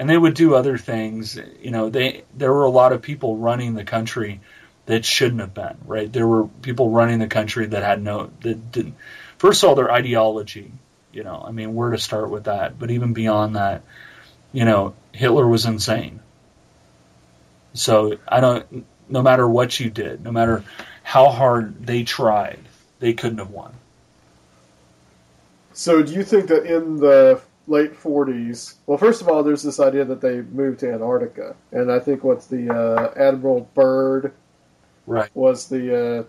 and 0.00 0.10
they 0.10 0.18
would 0.18 0.34
do 0.34 0.56
other 0.56 0.76
things. 0.78 1.38
You 1.62 1.70
know, 1.70 1.90
they 1.90 2.24
there 2.34 2.52
were 2.52 2.64
a 2.64 2.70
lot 2.70 2.92
of 2.92 3.02
people 3.02 3.36
running 3.36 3.74
the 3.74 3.84
country 3.84 4.40
that 4.86 5.04
shouldn't 5.04 5.40
have 5.40 5.54
been. 5.54 5.76
Right? 5.86 6.12
There 6.12 6.26
were 6.26 6.48
people 6.48 6.90
running 6.90 7.20
the 7.20 7.28
country 7.28 7.66
that 7.66 7.84
had 7.84 8.02
no 8.02 8.30
that 8.40 8.72
didn't. 8.72 8.96
First 9.38 9.62
of 9.62 9.68
all, 9.68 9.74
their 9.76 9.92
ideology 9.92 10.72
you 11.12 11.24
know, 11.24 11.42
I 11.44 11.50
mean, 11.50 11.74
where 11.74 11.90
to 11.90 11.98
start 11.98 12.30
with 12.30 12.44
that? 12.44 12.78
But 12.78 12.90
even 12.90 13.12
beyond 13.12 13.56
that, 13.56 13.82
you 14.52 14.64
know, 14.64 14.94
Hitler 15.12 15.46
was 15.46 15.66
insane. 15.66 16.20
So 17.74 18.18
I 18.26 18.40
don't. 18.40 18.86
No 19.08 19.22
matter 19.22 19.48
what 19.48 19.78
you 19.80 19.90
did, 19.90 20.22
no 20.22 20.30
matter 20.30 20.62
how 21.02 21.30
hard 21.30 21.84
they 21.84 22.04
tried, 22.04 22.60
they 23.00 23.12
couldn't 23.12 23.38
have 23.38 23.50
won. 23.50 23.72
So 25.72 26.02
do 26.02 26.12
you 26.12 26.22
think 26.22 26.48
that 26.48 26.64
in 26.64 26.98
the 26.98 27.40
late 27.66 27.94
40s, 27.94 28.74
well, 28.86 28.98
first 28.98 29.20
of 29.20 29.28
all, 29.28 29.42
there's 29.42 29.62
this 29.62 29.80
idea 29.80 30.04
that 30.04 30.20
they 30.20 30.42
moved 30.42 30.80
to 30.80 30.92
Antarctica, 30.92 31.54
and 31.72 31.90
I 31.90 31.98
think 31.98 32.24
what's 32.24 32.46
the 32.46 32.72
uh, 32.74 33.12
Admiral 33.16 33.68
Byrd 33.74 34.32
right. 35.06 35.30
was 35.34 35.68
the 35.68 36.26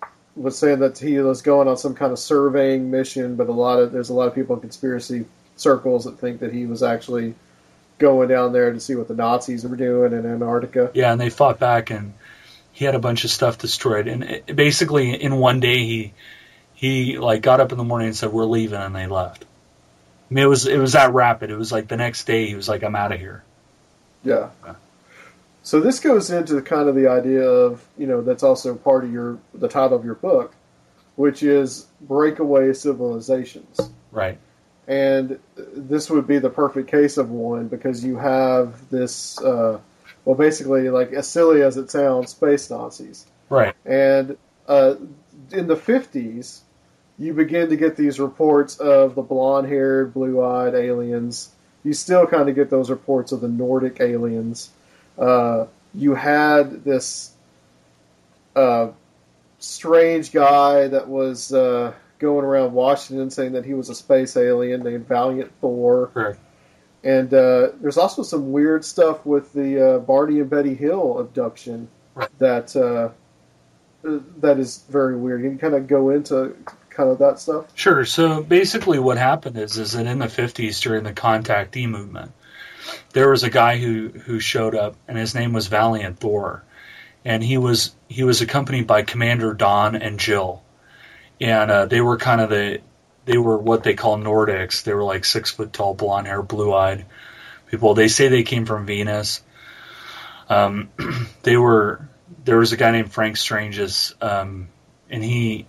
uh, 0.00 0.06
was 0.34 0.58
saying 0.58 0.78
that 0.78 0.98
he 0.98 1.18
was 1.18 1.42
going 1.42 1.68
on 1.68 1.76
some 1.76 1.94
kind 1.94 2.12
of 2.12 2.18
surveying 2.18 2.90
mission, 2.90 3.36
but 3.36 3.48
a 3.48 3.52
lot 3.52 3.78
of 3.78 3.92
there's 3.92 4.10
a 4.10 4.14
lot 4.14 4.28
of 4.28 4.34
people 4.34 4.56
in 4.56 4.60
conspiracy 4.60 5.26
circles 5.56 6.04
that 6.04 6.18
think 6.18 6.40
that 6.40 6.52
he 6.52 6.66
was 6.66 6.82
actually 6.82 7.34
going 7.98 8.28
down 8.28 8.52
there 8.52 8.72
to 8.72 8.80
see 8.80 8.94
what 8.94 9.08
the 9.08 9.14
Nazis 9.14 9.64
were 9.64 9.76
doing 9.76 10.12
in 10.12 10.26
Antarctica. 10.26 10.90
Yeah, 10.94 11.12
and 11.12 11.20
they 11.20 11.30
fought 11.30 11.58
back, 11.58 11.90
and 11.90 12.14
he 12.72 12.84
had 12.84 12.94
a 12.94 12.98
bunch 12.98 13.24
of 13.24 13.30
stuff 13.30 13.58
destroyed. 13.58 14.08
And 14.08 14.24
it, 14.24 14.56
basically, 14.56 15.22
in 15.22 15.36
one 15.36 15.60
day, 15.60 15.78
he 15.78 16.14
he 16.74 17.18
like 17.18 17.42
got 17.42 17.60
up 17.60 17.72
in 17.72 17.78
the 17.78 17.84
morning 17.84 18.08
and 18.08 18.16
said, 18.16 18.32
"We're 18.32 18.44
leaving," 18.44 18.80
and 18.80 18.94
they 18.94 19.06
left. 19.06 19.44
I 20.32 20.34
mean, 20.34 20.44
it 20.44 20.48
was 20.48 20.66
it 20.66 20.78
was 20.78 20.94
that 20.94 21.12
rapid. 21.12 21.50
It 21.50 21.56
was 21.56 21.70
like 21.70 21.88
the 21.88 21.98
next 21.98 22.24
day, 22.24 22.46
he 22.46 22.54
was 22.54 22.66
like, 22.66 22.82
"I'm 22.82 22.96
out 22.96 23.12
of 23.12 23.20
here." 23.20 23.44
Yeah. 24.24 24.48
yeah. 24.64 24.76
So 25.62 25.80
this 25.80 26.00
goes 26.00 26.30
into 26.30 26.58
kind 26.62 26.88
of 26.88 26.94
the 26.94 27.08
idea 27.08 27.42
of 27.42 27.86
you 27.98 28.06
know 28.06 28.22
that's 28.22 28.42
also 28.42 28.74
part 28.74 29.04
of 29.04 29.12
your 29.12 29.38
the 29.52 29.68
title 29.68 29.98
of 29.98 30.06
your 30.06 30.14
book, 30.14 30.54
which 31.16 31.42
is 31.42 31.86
breakaway 32.00 32.72
civilizations. 32.72 33.78
Right. 34.10 34.38
And 34.88 35.38
this 35.56 36.08
would 36.08 36.26
be 36.26 36.38
the 36.38 36.48
perfect 36.48 36.90
case 36.90 37.18
of 37.18 37.30
one 37.30 37.68
because 37.68 38.02
you 38.02 38.16
have 38.16 38.88
this, 38.88 39.38
uh, 39.42 39.80
well, 40.24 40.34
basically 40.34 40.88
like 40.88 41.12
as 41.12 41.28
silly 41.28 41.60
as 41.60 41.76
it 41.76 41.90
sounds, 41.90 42.30
space 42.30 42.70
Nazis. 42.70 43.26
Right. 43.50 43.74
And 43.84 44.38
uh, 44.66 44.94
in 45.50 45.66
the 45.66 45.76
fifties, 45.76 46.62
you 47.22 47.34
begin 47.34 47.70
to 47.70 47.76
get 47.76 47.96
these 47.96 48.18
reports 48.18 48.76
of 48.78 49.14
the 49.14 49.22
blonde-haired, 49.22 50.12
blue-eyed 50.14 50.74
aliens. 50.74 51.50
You 51.84 51.92
still 51.92 52.26
kind 52.26 52.48
of 52.48 52.54
get 52.54 52.70
those 52.70 52.90
reports 52.90 53.32
of 53.32 53.40
the 53.40 53.48
Nordic 53.48 54.00
aliens 54.00 54.70
uh, 55.18 55.66
you 55.94 56.14
had 56.14 56.84
this 56.84 57.34
uh, 58.56 58.88
strange 59.58 60.32
guy 60.32 60.88
that 60.88 61.08
was 61.08 61.52
uh, 61.52 61.92
going 62.18 62.44
around 62.44 62.72
Washington 62.72 63.30
saying 63.30 63.52
that 63.52 63.64
he 63.64 63.74
was 63.74 63.88
a 63.88 63.94
space 63.94 64.36
alien 64.36 64.82
named 64.82 65.06
Valiant 65.06 65.52
Thor. 65.60 66.10
Right. 66.14 66.36
And 67.04 67.34
uh, 67.34 67.70
there's 67.80 67.98
also 67.98 68.22
some 68.22 68.52
weird 68.52 68.84
stuff 68.84 69.26
with 69.26 69.52
the 69.52 69.96
uh, 69.96 69.98
Barney 69.98 70.40
and 70.40 70.48
Betty 70.48 70.74
Hill 70.74 71.18
abduction 71.18 71.88
right. 72.14 72.28
that 72.38 72.76
uh, 72.76 73.10
that 74.38 74.58
is 74.58 74.84
very 74.88 75.16
weird. 75.16 75.42
You 75.42 75.50
can 75.50 75.58
kind 75.58 75.74
of 75.74 75.88
go 75.88 76.10
into 76.10 76.56
kind 76.94 77.10
of 77.10 77.18
that 77.18 77.38
stuff? 77.38 77.66
Sure. 77.74 78.04
So 78.04 78.42
basically, 78.42 78.98
what 78.98 79.18
happened 79.18 79.58
is 79.58 79.76
is 79.76 79.92
that 79.92 80.06
in 80.06 80.18
the 80.18 80.26
50s 80.26 80.80
during 80.80 81.04
the 81.04 81.12
contactee 81.12 81.88
movement, 81.88 82.32
there 83.12 83.30
was 83.30 83.42
a 83.42 83.50
guy 83.50 83.78
who 83.78 84.08
who 84.08 84.40
showed 84.40 84.74
up, 84.74 84.96
and 85.08 85.16
his 85.16 85.34
name 85.34 85.52
was 85.52 85.66
Valiant 85.66 86.18
Thor, 86.18 86.64
and 87.24 87.42
he 87.42 87.58
was 87.58 87.94
he 88.08 88.24
was 88.24 88.40
accompanied 88.40 88.86
by 88.86 89.02
Commander 89.02 89.54
Don 89.54 89.96
and 89.96 90.18
Jill, 90.18 90.62
and 91.40 91.70
uh, 91.70 91.86
they 91.86 92.00
were 92.00 92.16
kind 92.16 92.40
of 92.40 92.50
the 92.50 92.80
they 93.24 93.38
were 93.38 93.58
what 93.58 93.82
they 93.82 93.94
call 93.94 94.18
Nordics. 94.18 94.82
They 94.82 94.94
were 94.94 95.04
like 95.04 95.24
six 95.24 95.50
foot 95.50 95.72
tall, 95.72 95.94
blonde 95.94 96.26
hair, 96.26 96.42
blue 96.42 96.72
eyed 96.72 97.06
people. 97.68 97.94
They 97.94 98.08
say 98.08 98.28
they 98.28 98.42
came 98.42 98.66
from 98.66 98.86
Venus. 98.86 99.42
Um, 100.48 100.90
they 101.42 101.56
were 101.56 102.08
there 102.44 102.58
was 102.58 102.72
a 102.72 102.76
guy 102.76 102.90
named 102.90 103.12
Frank 103.12 103.36
Stranges, 103.36 104.14
um, 104.20 104.68
and 105.10 105.22
he, 105.22 105.66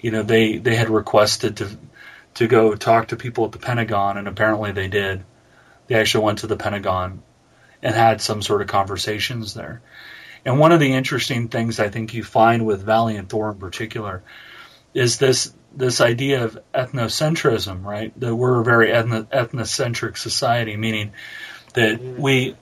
you 0.00 0.10
know, 0.10 0.22
they 0.22 0.58
they 0.58 0.74
had 0.74 0.90
requested 0.90 1.58
to 1.58 1.68
to 2.34 2.46
go 2.46 2.74
talk 2.74 3.08
to 3.08 3.16
people 3.16 3.44
at 3.46 3.52
the 3.52 3.58
Pentagon, 3.58 4.18
and 4.18 4.28
apparently 4.28 4.72
they 4.72 4.88
did. 4.88 5.24
They 5.86 5.96
actually 5.96 6.24
went 6.24 6.40
to 6.40 6.46
the 6.46 6.56
Pentagon 6.56 7.22
and 7.82 7.94
had 7.94 8.20
some 8.20 8.42
sort 8.42 8.60
of 8.60 8.68
conversations 8.68 9.54
there. 9.54 9.80
And 10.44 10.58
one 10.58 10.72
of 10.72 10.80
the 10.80 10.92
interesting 10.92 11.48
things 11.48 11.80
I 11.80 11.88
think 11.88 12.14
you 12.14 12.22
find 12.22 12.64
with 12.64 12.82
Valiant 12.82 13.28
Thor 13.28 13.50
in 13.50 13.58
particular 13.58 14.22
is 14.94 15.18
this 15.18 15.52
this 15.74 16.00
idea 16.00 16.44
of 16.44 16.58
ethnocentrism, 16.74 17.84
right? 17.84 18.18
That 18.20 18.34
we're 18.34 18.60
a 18.60 18.64
very 18.64 18.88
ethno- 18.88 19.26
ethnocentric 19.26 20.16
society, 20.16 20.76
meaning 20.76 21.12
that 21.74 22.00
mm-hmm. 22.00 22.20
we 22.20 22.56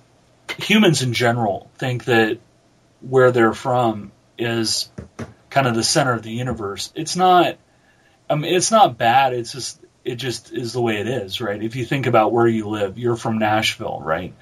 humans 0.59 1.03
in 1.03 1.13
general 1.13 1.71
think 1.77 2.05
that 2.07 2.39
where 3.01 3.31
they're 3.31 3.53
from 3.53 4.13
is 4.39 4.91
kind 5.51 5.67
of 5.67 5.75
the 5.75 5.83
center 5.83 6.13
of 6.13 6.23
the 6.23 6.31
universe. 6.31 6.93
It's 6.95 7.17
not. 7.17 7.57
I 8.29 8.35
mean, 8.35 8.55
it's 8.55 8.71
not 8.71 8.99
bad. 8.99 9.33
It's 9.33 9.53
just 9.53 9.81
it 10.05 10.17
just 10.17 10.53
is 10.53 10.73
the 10.73 10.81
way 10.81 10.99
it 10.99 11.09
is, 11.09 11.41
right? 11.41 11.63
If 11.63 11.77
you 11.77 11.85
think 11.85 12.07
about 12.07 12.33
where 12.33 12.47
you 12.47 12.69
live, 12.69 12.99
you're 12.99 13.17
from 13.17 13.39
Nashville, 13.39 14.01
right? 14.03 14.35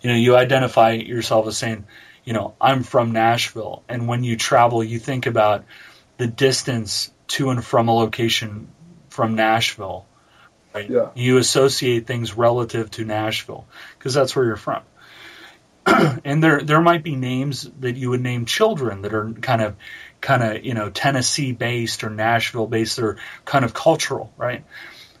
You 0.00 0.10
know, 0.10 0.16
you 0.16 0.36
identify 0.36 0.92
yourself 0.92 1.46
as 1.46 1.58
saying, 1.58 1.84
you 2.24 2.32
know, 2.32 2.54
I'm 2.60 2.82
from 2.82 3.12
Nashville. 3.12 3.82
And 3.88 4.06
when 4.06 4.22
you 4.22 4.36
travel, 4.36 4.82
you 4.84 4.98
think 4.98 5.26
about 5.26 5.64
the 6.18 6.26
distance 6.26 7.12
to 7.28 7.50
and 7.50 7.64
from 7.64 7.88
a 7.88 7.94
location 7.94 8.68
from 9.08 9.34
Nashville 9.34 10.06
Right? 10.74 10.90
Yeah. 10.90 11.10
You 11.14 11.38
associate 11.38 12.06
things 12.06 12.36
relative 12.36 12.90
to 12.92 13.04
Nashville 13.04 13.66
because 13.98 14.14
that's 14.14 14.36
where 14.36 14.44
you're 14.44 14.56
from. 14.56 14.82
and 16.24 16.42
there 16.42 16.60
there 16.60 16.80
might 16.80 17.02
be 17.02 17.16
names 17.16 17.68
that 17.80 17.96
you 17.96 18.10
would 18.10 18.20
name 18.20 18.44
children 18.44 19.02
that 19.02 19.14
are 19.14 19.32
kind 19.32 19.62
of 19.62 19.76
kind 20.20 20.42
of 20.42 20.64
you 20.64 20.74
know 20.74 20.90
Tennessee 20.90 21.52
based 21.52 22.04
or 22.04 22.10
Nashville 22.10 22.66
based 22.66 22.98
or 22.98 23.18
kind 23.44 23.64
of 23.64 23.74
cultural, 23.74 24.32
right? 24.36 24.64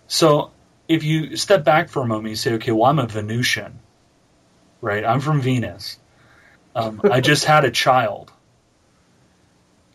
So 0.06 0.50
if 0.88 1.04
you 1.04 1.36
step 1.36 1.64
back 1.64 1.88
for 1.88 2.02
a 2.02 2.06
moment, 2.06 2.30
you 2.30 2.36
say, 2.36 2.54
okay, 2.54 2.72
well 2.72 2.86
I'm 2.90 2.98
a 2.98 3.06
Venusian, 3.06 3.78
right? 4.80 5.04
I'm 5.04 5.20
from 5.20 5.40
Venus. 5.40 5.98
Um, 6.74 7.00
I 7.04 7.20
just 7.32 7.44
had 7.44 7.64
a 7.64 7.70
child. 7.70 8.32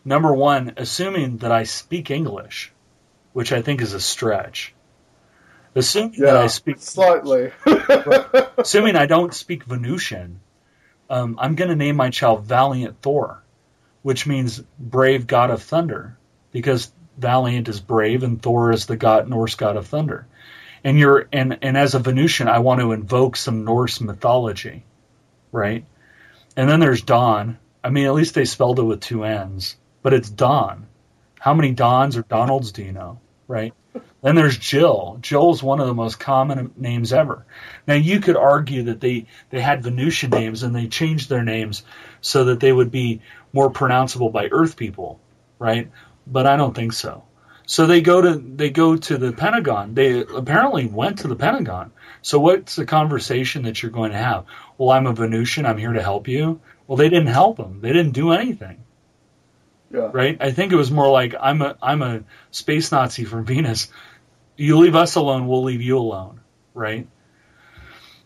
Number 0.04 0.32
one, 0.34 0.74
assuming 0.76 1.38
that 1.38 1.50
I 1.50 1.64
speak 1.64 2.10
English, 2.10 2.72
which 3.32 3.52
I 3.52 3.62
think 3.62 3.80
is 3.80 3.94
a 3.94 4.00
stretch. 4.00 4.74
Assuming 5.74 6.14
Yeah, 6.14 6.26
that 6.26 6.36
I 6.36 6.46
speak 6.46 6.76
slightly. 6.78 7.50
assuming 8.58 8.96
I 8.96 9.06
don't 9.06 9.34
speak 9.34 9.64
Venusian, 9.64 10.40
um, 11.10 11.36
I'm 11.40 11.54
going 11.54 11.70
to 11.70 11.76
name 11.76 11.96
my 11.96 12.10
child 12.10 12.44
Valiant 12.44 13.00
Thor, 13.02 13.42
which 14.04 14.26
means 14.26 14.62
brave 14.78 15.26
god 15.26 15.48
of 15.48 15.62
thunder, 15.62 16.18
because 16.52 16.92
Valiant 17.16 17.70
is 17.70 17.80
brave 17.80 18.22
and 18.22 18.40
Thor 18.40 18.70
is 18.70 18.84
the 18.84 18.98
god 18.98 19.30
Norse 19.30 19.54
god 19.54 19.78
of 19.78 19.86
thunder. 19.86 20.26
And 20.84 20.98
you're 20.98 21.26
and 21.32 21.58
and 21.62 21.74
as 21.74 21.94
a 21.94 21.98
Venusian, 21.98 22.46
I 22.46 22.58
want 22.58 22.82
to 22.82 22.92
invoke 22.92 23.34
some 23.34 23.64
Norse 23.64 24.02
mythology, 24.02 24.84
right? 25.50 25.86
And 26.54 26.68
then 26.68 26.80
there's 26.80 27.00
Don. 27.00 27.58
I 27.82 27.88
mean, 27.88 28.04
at 28.04 28.12
least 28.12 28.34
they 28.34 28.44
spelled 28.44 28.78
it 28.78 28.82
with 28.82 29.00
two 29.00 29.24
N's, 29.24 29.74
but 30.02 30.12
it's 30.12 30.28
Don. 30.28 30.86
How 31.40 31.54
many 31.54 31.72
Dons 31.72 32.18
or 32.18 32.22
Donalds 32.22 32.72
do 32.72 32.82
you 32.82 32.92
know, 32.92 33.20
right? 33.48 33.72
Then 34.22 34.34
there's 34.34 34.58
Jill. 34.58 35.18
Jill's 35.20 35.62
one 35.62 35.80
of 35.80 35.86
the 35.86 35.94
most 35.94 36.18
common 36.18 36.72
names 36.76 37.12
ever. 37.12 37.44
Now 37.86 37.94
you 37.94 38.20
could 38.20 38.36
argue 38.36 38.84
that 38.84 39.00
they, 39.00 39.26
they 39.50 39.60
had 39.60 39.82
Venusian 39.82 40.30
names 40.30 40.62
and 40.62 40.74
they 40.74 40.88
changed 40.88 41.28
their 41.28 41.44
names 41.44 41.82
so 42.22 42.44
that 42.44 42.60
they 42.60 42.72
would 42.72 42.90
be 42.90 43.20
more 43.54 43.70
pronounceable 43.70 44.30
by 44.30 44.48
Earth 44.50 44.76
people, 44.76 45.18
right? 45.58 45.90
But 46.26 46.46
I 46.46 46.56
don't 46.56 46.74
think 46.74 46.92
so. 46.92 47.24
So 47.64 47.86
they 47.86 48.02
go 48.02 48.20
to 48.20 48.34
they 48.34 48.68
go 48.68 48.96
to 48.96 49.16
the 49.16 49.32
Pentagon. 49.32 49.94
They 49.94 50.20
apparently 50.20 50.84
went 50.86 51.20
to 51.20 51.28
the 51.28 51.36
Pentagon. 51.36 51.92
So 52.20 52.38
what's 52.38 52.76
the 52.76 52.84
conversation 52.84 53.62
that 53.62 53.82
you're 53.82 53.90
going 53.90 54.12
to 54.12 54.18
have? 54.18 54.44
Well, 54.76 54.90
I'm 54.90 55.06
a 55.06 55.14
Venusian. 55.14 55.64
I'm 55.64 55.78
here 55.78 55.94
to 55.94 56.02
help 56.02 56.28
you. 56.28 56.60
Well, 56.86 56.98
they 56.98 57.08
didn't 57.08 57.28
help 57.28 57.56
them. 57.56 57.80
They 57.80 57.94
didn't 57.94 58.12
do 58.12 58.32
anything 58.32 58.84
yeah. 59.94 60.10
right? 60.12 60.36
I 60.40 60.50
think 60.50 60.72
it 60.72 60.76
was 60.76 60.90
more 60.90 61.10
like 61.10 61.34
I'm 61.40 61.62
a 61.62 61.76
I'm 61.80 62.02
a 62.02 62.24
space 62.50 62.92
Nazi 62.92 63.24
from 63.24 63.44
Venus. 63.46 63.88
You 64.56 64.78
leave 64.78 64.94
us 64.94 65.14
alone, 65.16 65.48
we'll 65.48 65.64
leave 65.64 65.82
you 65.82 65.98
alone, 65.98 66.40
right? 66.74 67.08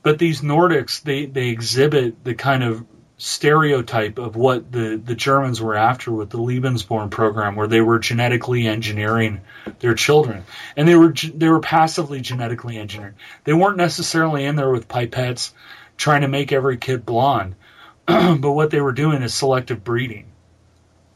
But 0.03 0.19
these 0.19 0.41
Nordics, 0.41 1.03
they 1.03 1.27
they 1.27 1.49
exhibit 1.49 2.25
the 2.25 2.35
kind 2.35 2.63
of 2.63 2.85
stereotype 3.19 4.19
of 4.19 4.37
what 4.37 4.73
the 4.73 5.01
the 5.05 5.15
Germans 5.15 5.61
were 5.61 5.77
after 5.77 6.11
with 6.11 6.31
the 6.31 6.39
Lebensborn 6.39 7.11
program, 7.11 7.57
where 7.57 7.67
they 7.67 7.81
were 7.81 7.99
genetically 7.99 8.67
engineering 8.67 9.43
their 9.81 9.95
children, 9.95 10.45
and 10.77 10.89
they 10.89 10.97
were 10.97 11.13
they 11.35 11.49
were 11.49 11.61
passively 11.61 12.21
genetically 12.21 12.79
engineered. 12.79 13.17
They 13.45 13.53
weren't 13.53 13.77
necessarily 13.77 14.45
in 14.45 14.57
there 14.57 14.71
with 14.71 14.89
pipettes 14.89 15.53
trying 15.97 16.23
to 16.23 16.29
make 16.29 16.53
every 16.53 16.77
kid 16.77 17.05
blonde, 17.05 17.57
but 18.07 18.53
what 18.53 18.71
they 18.71 18.81
were 18.81 18.93
doing 18.93 19.23
is 19.23 19.35
selective 19.35 19.85
breeding 19.85 20.29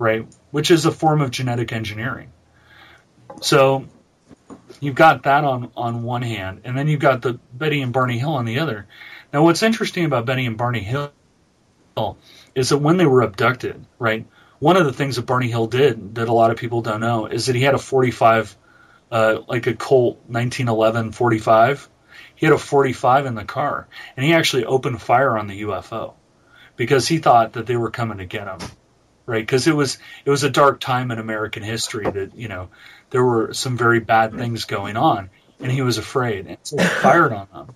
right? 0.03 0.27
Which 0.51 0.73
is 0.73 0.85
a 0.85 0.91
form 0.91 1.21
of 1.21 1.31
genetic 1.31 1.73
engineering. 1.73 2.33
So 3.41 3.87
you've 4.81 4.97
got 4.97 5.23
that 5.23 5.45
on, 5.45 5.71
on 5.77 6.03
one 6.03 6.23
hand, 6.23 6.63
and 6.65 6.77
then 6.77 6.89
you've 6.89 7.01
got 7.01 7.23
the 7.23 7.39
Betty 7.53 7.81
and 7.81 7.93
Barney 7.93 8.19
Hill 8.19 8.35
on 8.35 8.45
the 8.45 8.59
other. 8.59 8.89
Now, 9.33 9.45
what's 9.45 9.63
interesting 9.63 10.05
about 10.05 10.27
Betty 10.27 10.45
and 10.45 10.59
Barney 10.59 10.81
Hill 10.81 11.13
is 12.55 12.71
that 12.71 12.79
when 12.79 12.97
they 12.97 13.07
were 13.07 13.23
abducted, 13.23 13.85
right? 13.99 14.27
One 14.59 14.77
of 14.77 14.85
the 14.85 14.93
things 14.93 15.17
that 15.17 15.27
Barney 15.27 15.49
Hill 15.49 15.67
did 15.67 16.15
that 16.17 16.29
a 16.29 16.33
lot 16.33 16.51
of 16.51 16.57
people 16.57 16.83
don't 16.83 17.01
know 17.01 17.27
is 17.27 17.47
that 17.47 17.57
he 17.57 17.63
had 17.63 17.75
a 17.75 17.79
45, 17.79 18.57
uh, 19.11 19.41
like 19.49 19.67
a 19.67 19.75
Colt 19.75 20.17
1911 20.27 21.13
45. 21.13 21.89
He 22.35 22.47
had 22.47 22.55
a 22.55 22.59
45 22.59 23.27
in 23.27 23.35
the 23.35 23.45
car, 23.45 23.89
and 24.17 24.25
he 24.25 24.35
actually 24.35 24.65
opened 24.65 25.01
fire 25.01 25.37
on 25.37 25.47
the 25.47 25.63
UFO 25.63 26.15
because 26.77 27.07
he 27.07 27.19
thought 27.19 27.55
that 27.55 27.67
they 27.67 27.77
were 27.77 27.91
coming 27.91 28.19
to 28.19 28.27
get 28.27 28.47
him 28.47 28.59
right? 29.27 29.43
Because 29.43 29.67
it 29.67 29.75
was 29.75 29.99
it 30.25 30.31
was 30.31 30.45
a 30.45 30.51
dark 30.51 30.81
time 30.81 31.11
in 31.11 31.19
American 31.19 31.63
history 31.63 32.11
that 32.11 32.37
you 32.37 32.49
know 32.49 32.69
there 33.11 33.25
were 33.25 33.53
some 33.55 33.77
very 33.77 34.01
bad 34.01 34.35
things 34.35 34.65
going 34.65 34.97
on, 34.97 35.31
and 35.61 35.71
he 35.71 35.83
was 35.83 35.99
afraid, 35.99 36.47
and 36.47 36.59
so 36.63 36.77
he 36.79 36.85
fired 36.85 37.33
on 37.33 37.49
them. 37.53 37.75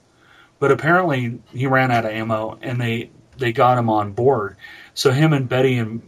But 0.58 0.72
apparently, 0.72 1.40
he 1.52 1.66
ran 1.66 1.90
out 1.90 2.04
of 2.04 2.10
ammo, 2.10 2.58
and 2.60 2.80
they 2.80 3.10
they 3.38 3.52
got 3.52 3.78
him 3.78 3.90
on 3.90 4.12
board. 4.12 4.56
So 4.94 5.10
him 5.10 5.32
and 5.32 5.48
Betty 5.48 5.78
and 5.78 6.02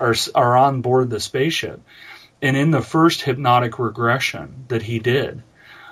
are 0.00 0.14
are 0.34 0.56
on 0.56 0.80
board 0.80 1.10
the 1.10 1.20
spaceship, 1.20 1.80
and 2.42 2.56
in 2.56 2.70
the 2.70 2.82
first 2.82 3.22
hypnotic 3.22 3.78
regression 3.78 4.64
that 4.68 4.82
he 4.82 4.98
did, 4.98 5.42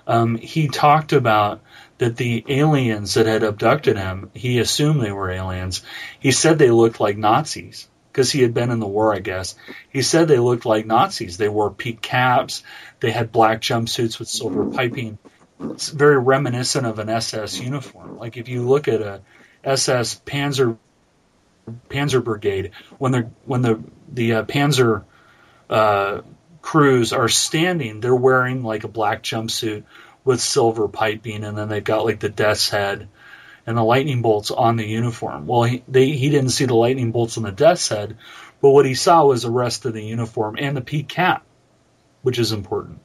um, 0.06 0.36
he 0.36 0.68
talked 0.68 1.12
about 1.12 1.60
that 1.98 2.16
the 2.16 2.44
aliens 2.48 3.14
that 3.14 3.26
had 3.26 3.44
abducted 3.44 3.96
him, 3.96 4.30
he 4.34 4.58
assumed 4.58 5.00
they 5.00 5.12
were 5.12 5.30
aliens. 5.30 5.82
He 6.18 6.32
said 6.32 6.58
they 6.58 6.70
looked 6.70 6.98
like 6.98 7.16
Nazis 7.16 7.88
because 8.10 8.30
he 8.30 8.42
had 8.42 8.52
been 8.52 8.70
in 8.70 8.80
the 8.80 8.86
war, 8.86 9.14
I 9.14 9.20
guess. 9.20 9.54
He 9.88 10.02
said 10.02 10.28
they 10.28 10.38
looked 10.38 10.66
like 10.66 10.84
Nazis. 10.84 11.36
They 11.36 11.48
wore 11.48 11.70
peak 11.70 12.02
caps. 12.02 12.62
They 13.00 13.10
had 13.10 13.32
black 13.32 13.60
jumpsuits 13.60 14.18
with 14.18 14.28
silver 14.28 14.66
piping. 14.66 15.18
It's 15.60 15.88
very 15.88 16.18
reminiscent 16.18 16.86
of 16.86 16.98
an 16.98 17.08
SS 17.08 17.60
uniform. 17.60 18.18
Like 18.18 18.36
if 18.36 18.48
you 18.48 18.68
look 18.68 18.88
at 18.88 19.00
a 19.00 19.22
SS 19.64 20.20
Panzer 20.26 20.76
Panzer 21.88 22.22
Brigade, 22.22 22.72
when 22.98 23.12
the 23.12 23.30
when 23.44 23.62
the 23.62 23.82
the 24.12 24.32
uh, 24.34 24.44
Panzer 24.44 25.04
uh, 25.70 26.22
crews 26.60 27.12
are 27.12 27.28
standing, 27.28 28.00
they're 28.00 28.14
wearing 28.14 28.62
like 28.62 28.84
a 28.84 28.88
black 28.88 29.22
jumpsuit 29.22 29.84
with 30.24 30.40
silver 30.40 30.88
piping, 30.88 31.44
and 31.44 31.56
then 31.56 31.68
they've 31.68 31.84
got 31.84 32.04
like 32.04 32.20
the 32.20 32.28
death's 32.28 32.68
head 32.68 33.08
and 33.66 33.76
the 33.76 33.82
lightning 33.82 34.22
bolts 34.22 34.50
on 34.50 34.76
the 34.76 34.86
uniform. 34.86 35.46
Well, 35.46 35.64
he, 35.64 35.82
they, 35.86 36.10
he 36.10 36.30
didn't 36.30 36.50
see 36.50 36.64
the 36.64 36.74
lightning 36.74 37.12
bolts 37.12 37.36
on 37.36 37.44
the 37.44 37.52
death's 37.52 37.88
head, 37.88 38.16
but 38.60 38.70
what 38.70 38.86
he 38.86 38.94
saw 38.94 39.24
was 39.24 39.42
the 39.42 39.50
rest 39.50 39.84
of 39.84 39.92
the 39.92 40.04
uniform 40.04 40.56
and 40.58 40.76
the 40.76 40.80
peak 40.80 41.08
cap, 41.08 41.44
which 42.22 42.38
is 42.38 42.52
important. 42.52 43.00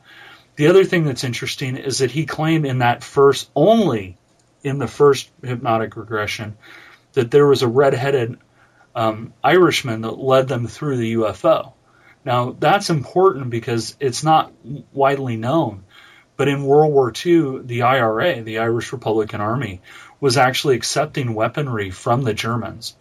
The 0.56 0.68
other 0.68 0.84
thing 0.84 1.06
that's 1.06 1.24
interesting 1.24 1.78
is 1.78 2.00
that 2.00 2.12
he 2.12 2.26
claimed 2.26 2.66
in 2.66 2.80
that 2.80 3.04
first, 3.04 3.50
only 3.56 4.18
in 4.64 4.78
the 4.78 4.88
first 4.88 5.30
hypnotic 5.44 5.96
regression, 5.96 6.58
that 7.14 7.32
there 7.32 7.48
was 7.48 7.62
a 7.62 7.68
red-headed 7.68 8.38
um, 8.96 9.34
Irishman 9.44 10.02
that 10.02 10.18
led 10.18 10.48
them 10.48 10.68
through 10.68 10.98
the 10.98 11.14
UFO. 11.16 11.74
Now 12.26 12.56
that's 12.60 12.90
important 12.90 13.52
because 13.52 13.96
it's 14.00 14.24
not 14.24 14.52
widely 14.92 15.38
known, 15.38 15.84
but 16.36 16.48
in 16.48 16.64
World 16.64 16.92
War 16.92 17.14
II, 17.14 17.62
the 17.64 17.84
IRA, 17.84 18.42
the 18.42 18.60
Irish 18.60 18.92
Republican 18.92 19.40
Army, 19.40 19.82
was 20.20 20.36
actually 20.36 20.76
accepting 20.76 21.34
weaponry 21.34 21.92
from 21.92 22.24
the 22.24 22.34
Germans. 22.34 22.96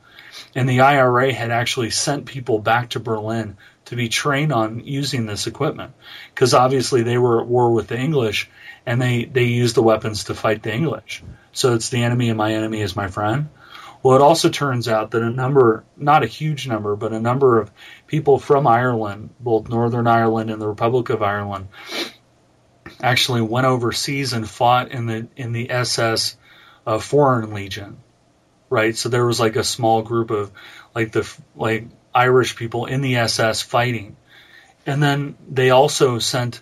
And 0.54 0.68
the 0.68 0.80
IRA 0.80 1.32
had 1.32 1.50
actually 1.50 1.90
sent 1.90 2.26
people 2.26 2.58
back 2.58 2.90
to 2.90 3.00
Berlin 3.00 3.56
to 3.86 3.96
be 3.96 4.08
trained 4.08 4.52
on 4.52 4.80
using 4.80 5.26
this 5.26 5.46
equipment 5.46 5.92
because 6.34 6.54
obviously 6.54 7.02
they 7.02 7.18
were 7.18 7.40
at 7.40 7.46
war 7.46 7.72
with 7.72 7.86
the 7.88 7.98
English 7.98 8.50
and 8.84 9.00
they, 9.00 9.24
they 9.24 9.44
used 9.44 9.76
the 9.76 9.82
weapons 9.82 10.24
to 10.24 10.34
fight 10.34 10.62
the 10.62 10.74
English. 10.74 11.22
So 11.56 11.72
it's 11.72 11.88
the 11.88 12.02
enemy 12.02 12.28
and 12.28 12.36
my 12.36 12.52
enemy 12.52 12.82
is 12.82 12.94
my 12.94 13.08
friend. 13.08 13.48
Well, 14.02 14.14
it 14.14 14.20
also 14.20 14.50
turns 14.50 14.88
out 14.88 15.12
that 15.12 15.22
a 15.22 15.30
number, 15.30 15.84
not 15.96 16.22
a 16.22 16.26
huge 16.26 16.68
number, 16.68 16.96
but 16.96 17.14
a 17.14 17.18
number 17.18 17.58
of 17.58 17.70
people 18.06 18.38
from 18.38 18.66
Ireland, 18.66 19.30
both 19.40 19.70
Northern 19.70 20.06
Ireland 20.06 20.50
and 20.50 20.60
the 20.60 20.68
Republic 20.68 21.08
of 21.08 21.22
Ireland, 21.22 21.68
actually 23.00 23.40
went 23.40 23.66
overseas 23.66 24.34
and 24.34 24.48
fought 24.48 24.90
in 24.90 25.06
the 25.06 25.28
in 25.34 25.52
the 25.52 25.70
SS 25.70 26.36
uh, 26.86 26.98
Foreign 26.98 27.54
Legion, 27.54 27.96
right? 28.68 28.94
So 28.94 29.08
there 29.08 29.26
was 29.26 29.40
like 29.40 29.56
a 29.56 29.64
small 29.64 30.02
group 30.02 30.30
of 30.30 30.52
like 30.94 31.12
the 31.12 31.26
like 31.56 31.86
Irish 32.14 32.54
people 32.54 32.84
in 32.84 33.00
the 33.00 33.16
SS 33.16 33.62
fighting, 33.62 34.18
and 34.84 35.02
then 35.02 35.36
they 35.50 35.70
also 35.70 36.18
sent 36.18 36.60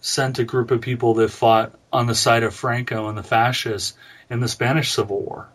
sent 0.00 0.38
a 0.38 0.44
group 0.44 0.70
of 0.70 0.80
people 0.80 1.14
that 1.14 1.30
fought 1.30 1.74
on 1.92 2.06
the 2.06 2.14
side 2.14 2.42
of 2.42 2.54
Franco 2.54 3.08
and 3.08 3.18
the 3.18 3.22
fascists 3.22 3.94
in 4.30 4.40
the 4.40 4.48
Spanish 4.48 4.92
Civil 4.92 5.20
War. 5.20 5.48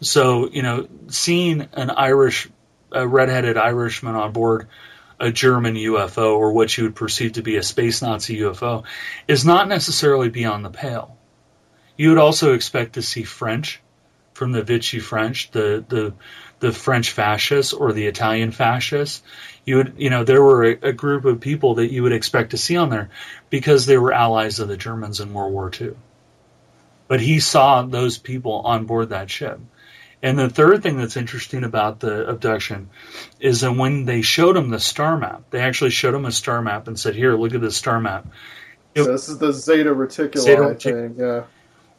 So 0.00 0.48
you 0.50 0.62
know, 0.62 0.88
seeing 1.08 1.68
an 1.72 1.90
Irish, 1.90 2.48
a 2.92 3.06
redheaded 3.06 3.56
Irishman 3.56 4.14
on 4.14 4.32
board 4.32 4.68
a 5.20 5.30
German 5.30 5.74
UFO 5.74 6.36
or 6.36 6.52
what 6.52 6.76
you 6.76 6.84
would 6.84 6.96
perceive 6.96 7.32
to 7.32 7.42
be 7.42 7.56
a 7.56 7.62
space 7.62 8.02
Nazi 8.02 8.40
UFO 8.40 8.84
is 9.28 9.44
not 9.44 9.68
necessarily 9.68 10.28
beyond 10.28 10.64
the 10.64 10.70
pale. 10.70 11.16
You 11.96 12.10
would 12.10 12.18
also 12.18 12.54
expect 12.54 12.94
to 12.94 13.02
see 13.02 13.22
French 13.22 13.80
from 14.32 14.50
the 14.52 14.62
Vichy 14.62 14.98
French, 14.98 15.50
the 15.52 15.84
the 15.88 16.14
the 16.64 16.72
French 16.72 17.10
fascists 17.10 17.74
or 17.74 17.92
the 17.92 18.06
Italian 18.06 18.50
fascists. 18.50 19.22
You 19.66 19.76
would, 19.76 19.94
you 19.98 20.08
know, 20.08 20.24
there 20.24 20.42
were 20.42 20.64
a, 20.64 20.78
a, 20.88 20.92
group 20.92 21.26
of 21.26 21.40
people 21.40 21.76
that 21.76 21.92
you 21.92 22.02
would 22.02 22.12
expect 22.12 22.50
to 22.50 22.58
see 22.58 22.76
on 22.76 22.88
there 22.88 23.10
because 23.50 23.84
they 23.84 23.98
were 23.98 24.12
allies 24.12 24.60
of 24.60 24.68
the 24.68 24.76
Germans 24.76 25.20
in 25.20 25.34
World 25.34 25.52
War 25.52 25.70
II. 25.78 25.94
But 27.06 27.20
he 27.20 27.40
saw 27.40 27.82
those 27.82 28.16
people 28.16 28.52
on 28.64 28.86
board 28.86 29.10
that 29.10 29.30
ship. 29.30 29.60
And 30.22 30.38
the 30.38 30.48
third 30.48 30.82
thing 30.82 30.96
that's 30.96 31.18
interesting 31.18 31.64
about 31.64 32.00
the 32.00 32.26
abduction 32.26 32.88
is 33.40 33.60
that 33.60 33.76
when 33.76 34.06
they 34.06 34.22
showed 34.22 34.56
him 34.56 34.70
the 34.70 34.80
star 34.80 35.18
map, 35.18 35.42
they 35.50 35.60
actually 35.60 35.90
showed 35.90 36.14
him 36.14 36.24
a 36.24 36.32
star 36.32 36.62
map 36.62 36.88
and 36.88 36.98
said, 36.98 37.14
"Here, 37.14 37.36
look 37.36 37.52
at 37.52 37.60
this 37.60 37.76
star 37.76 38.00
map." 38.00 38.26
It, 38.94 39.04
so 39.04 39.12
this 39.12 39.28
is 39.28 39.36
the 39.36 39.52
Zeta 39.52 39.94
Reticuli 39.94 40.38
Zeta 40.38 40.74
thing. 40.76 41.16
Yeah. 41.18 41.42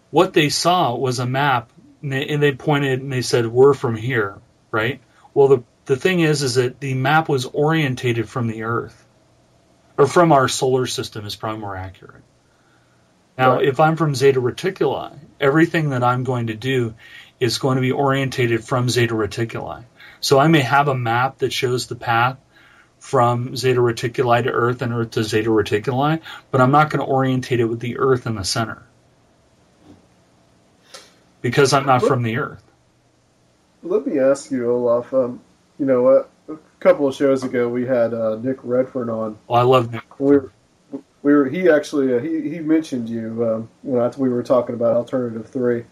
What 0.09 0.33
they 0.33 0.49
saw 0.49 0.95
was 0.95 1.19
a 1.19 1.27
map, 1.27 1.69
and 2.01 2.11
they, 2.11 2.27
and 2.27 2.41
they 2.41 2.53
pointed 2.53 2.99
and 2.99 3.13
they 3.13 3.21
said, 3.21 3.45
"We're 3.45 3.75
from 3.75 3.95
here." 3.95 4.39
Right? 4.75 4.99
Well, 5.33 5.47
the 5.47 5.63
the 5.85 5.95
thing 5.95 6.19
is, 6.19 6.41
is 6.41 6.55
that 6.55 6.79
the 6.79 6.95
map 6.95 7.29
was 7.29 7.45
orientated 7.45 8.27
from 8.27 8.47
the 8.47 8.63
Earth, 8.63 9.05
or 9.97 10.05
from 10.05 10.31
our 10.31 10.47
solar 10.47 10.85
system 10.85 11.25
is 11.25 11.35
probably 11.35 11.61
more 11.61 11.77
accurate. 11.77 12.23
Now, 13.37 13.55
right. 13.55 13.65
if 13.65 13.79
I'm 13.79 13.95
from 13.95 14.15
Zeta 14.15 14.41
Reticuli, 14.41 15.17
everything 15.39 15.91
that 15.91 16.03
I'm 16.03 16.23
going 16.23 16.47
to 16.47 16.55
do 16.55 16.95
is 17.39 17.57
going 17.57 17.75
to 17.75 17.81
be 17.81 17.91
orientated 17.91 18.63
from 18.63 18.89
Zeta 18.89 19.13
Reticuli. 19.13 19.85
So 20.19 20.39
I 20.39 20.47
may 20.47 20.61
have 20.61 20.87
a 20.87 20.95
map 20.95 21.37
that 21.39 21.53
shows 21.53 21.87
the 21.87 21.95
path 21.95 22.37
from 22.99 23.55
Zeta 23.55 23.79
Reticuli 23.79 24.43
to 24.43 24.49
Earth 24.51 24.81
and 24.81 24.91
Earth 24.91 25.11
to 25.11 25.23
Zeta 25.23 25.49
Reticuli, 25.49 26.21
but 26.51 26.61
I'm 26.61 26.71
not 26.71 26.89
going 26.89 27.05
to 27.05 27.11
orientate 27.11 27.59
it 27.59 27.65
with 27.65 27.79
the 27.79 27.99
Earth 27.99 28.25
in 28.25 28.35
the 28.35 28.43
center 28.43 28.83
because 31.41 31.73
I'm 31.73 31.85
not 31.85 32.01
from 32.01 32.23
the 32.23 32.37
Earth. 32.37 32.64
Let 33.85 34.07
me 34.07 34.17
ask 34.19 34.49
you, 34.49 34.71
Olaf. 34.71 35.13
Um, 35.13 35.41
you 35.77 35.85
know, 35.85 36.07
uh, 36.07 36.23
a 36.49 36.57
couple 36.79 37.07
of 37.07 37.13
shows 37.13 37.43
ago 37.43 37.69
we 37.69 37.85
had 37.85 38.15
uh, 38.15 38.37
Nick 38.37 38.57
Redfern 38.63 39.11
on. 39.11 39.37
Oh, 39.47 39.53
I 39.53 39.61
love 39.61 39.91
Nick. 39.91 40.19
We 40.19 40.37
were, 40.37 40.51
we 41.21 41.33
were 41.33 41.45
he 41.45 41.69
actually 41.69 42.15
uh, 42.15 42.19
he 42.19 42.49
he 42.49 42.59
mentioned 42.59 43.07
you 43.07 43.45
um, 43.47 43.69
when 43.83 44.11
we 44.17 44.29
were 44.29 44.41
talking 44.41 44.73
about 44.73 44.95
Alternative 44.95 45.47
Three, 45.47 45.83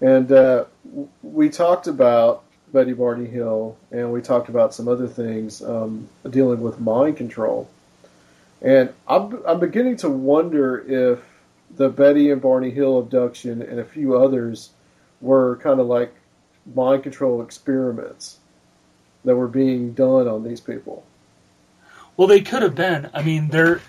and 0.00 0.30
uh, 0.32 0.64
we 1.22 1.48
talked 1.50 1.86
about 1.86 2.42
Betty 2.72 2.94
Barney 2.94 3.28
Hill, 3.28 3.76
and 3.92 4.12
we 4.12 4.22
talked 4.22 4.48
about 4.48 4.74
some 4.74 4.88
other 4.88 5.06
things 5.06 5.62
um, 5.62 6.08
dealing 6.28 6.60
with 6.60 6.80
mind 6.80 7.16
control. 7.16 7.70
And 8.60 8.92
I'm 9.06 9.40
I'm 9.46 9.60
beginning 9.60 9.98
to 9.98 10.10
wonder 10.10 10.80
if 10.80 11.20
the 11.76 11.88
Betty 11.88 12.32
and 12.32 12.42
Barney 12.42 12.70
Hill 12.70 12.98
abduction 12.98 13.62
and 13.62 13.78
a 13.78 13.84
few 13.84 14.16
others 14.16 14.70
were 15.20 15.56
kind 15.58 15.78
of 15.78 15.86
like 15.86 16.12
mind 16.74 17.02
control 17.02 17.42
experiments 17.42 18.38
that 19.24 19.36
were 19.36 19.48
being 19.48 19.92
done 19.92 20.28
on 20.28 20.44
these 20.44 20.60
people. 20.60 21.04
Well, 22.16 22.28
they 22.28 22.40
could 22.40 22.62
have 22.62 22.74
been. 22.74 23.10
I 23.14 23.22
mean, 23.22 23.48
there. 23.48 23.80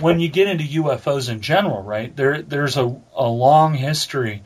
When 0.00 0.20
you 0.20 0.28
get 0.28 0.48
into 0.48 0.82
UFOs 0.82 1.30
in 1.30 1.40
general, 1.40 1.82
right? 1.82 2.14
There, 2.14 2.42
there's 2.42 2.76
a, 2.76 3.00
a 3.14 3.26
long 3.26 3.72
history 3.72 4.42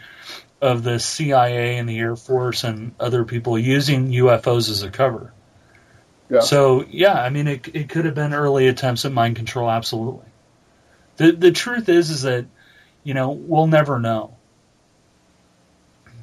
of 0.61 0.85
the 0.85 1.01
CIA 1.01 1.77
and 1.79 1.89
the 1.89 1.99
Air 1.99 2.15
Force 2.15 2.63
and 2.63 2.95
other 3.01 3.25
people 3.25 3.59
using 3.59 4.13
UFOs 4.13 4.71
as 4.71 4.85
a 4.85 4.91
cover. 4.91 5.33
Yeah. 6.31 6.41
So 6.41 6.85
yeah, 6.89 7.15
I 7.15 7.31
mean, 7.31 7.49
it 7.49 7.69
it 7.75 7.89
could 7.89 8.05
have 8.05 8.15
been 8.15 8.33
early 8.33 8.69
attempts 8.69 9.05
at 9.05 9.13
mind 9.13 9.37
control. 9.37 9.69
Absolutely. 9.69 10.25
The 11.17 11.33
the 11.33 11.51
truth 11.51 11.89
is 11.89 12.11
is 12.11 12.23
that 12.23 12.47
you 13.03 13.13
know 13.13 13.33
we'll 13.33 13.67
never 13.67 13.99
know 13.99 14.37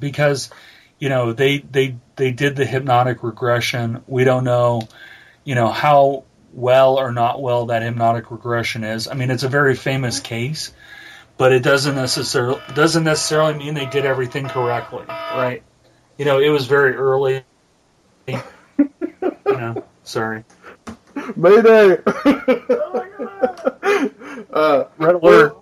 because 0.00 0.50
you 1.00 1.08
know 1.08 1.32
they 1.32 1.58
they 1.58 1.96
they 2.16 2.30
did 2.30 2.54
the 2.54 2.64
hypnotic 2.66 3.24
regression. 3.24 4.04
We 4.06 4.22
don't 4.24 4.44
know, 4.44 4.82
you 5.42 5.56
know, 5.56 5.68
how 5.68 6.24
well 6.52 6.98
or 6.98 7.10
not 7.10 7.40
well 7.40 7.66
that 7.66 7.82
hypnotic 7.82 8.30
regression 8.30 8.84
is. 8.84 9.08
I 9.08 9.14
mean, 9.14 9.30
it's 9.30 9.42
a 9.42 9.48
very 9.48 9.74
famous 9.74 10.20
case, 10.20 10.72
but 11.38 11.52
it 11.52 11.62
doesn't 11.62 11.96
necessarily 11.96 12.60
doesn't 12.74 13.04
necessarily 13.04 13.54
mean 13.54 13.74
they 13.74 13.86
did 13.86 14.04
everything 14.04 14.46
correctly, 14.46 15.04
right? 15.08 15.62
You 16.18 16.26
know, 16.26 16.38
it 16.38 16.50
was 16.50 16.66
very 16.66 16.94
early. 16.94 17.42
you 18.26 18.42
know, 19.46 19.82
sorry. 20.04 20.44
Mayday. 21.34 21.98
uh, 24.52 24.84
Red 24.98 25.14
alert. 25.14 25.56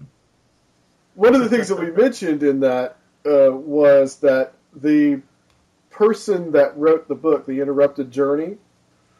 One 1.14 1.34
of 1.34 1.40
the 1.40 1.48
things 1.48 1.68
that 1.68 1.78
we 1.78 1.90
mentioned 1.90 2.42
in 2.42 2.60
that 2.60 2.96
uh, 3.24 3.50
was 3.52 4.16
that 4.16 4.54
the 4.74 5.22
person 5.98 6.52
that 6.52 6.78
wrote 6.78 7.08
the 7.08 7.14
book, 7.16 7.44
The 7.44 7.60
Interrupted 7.60 8.12
Journey, 8.12 8.56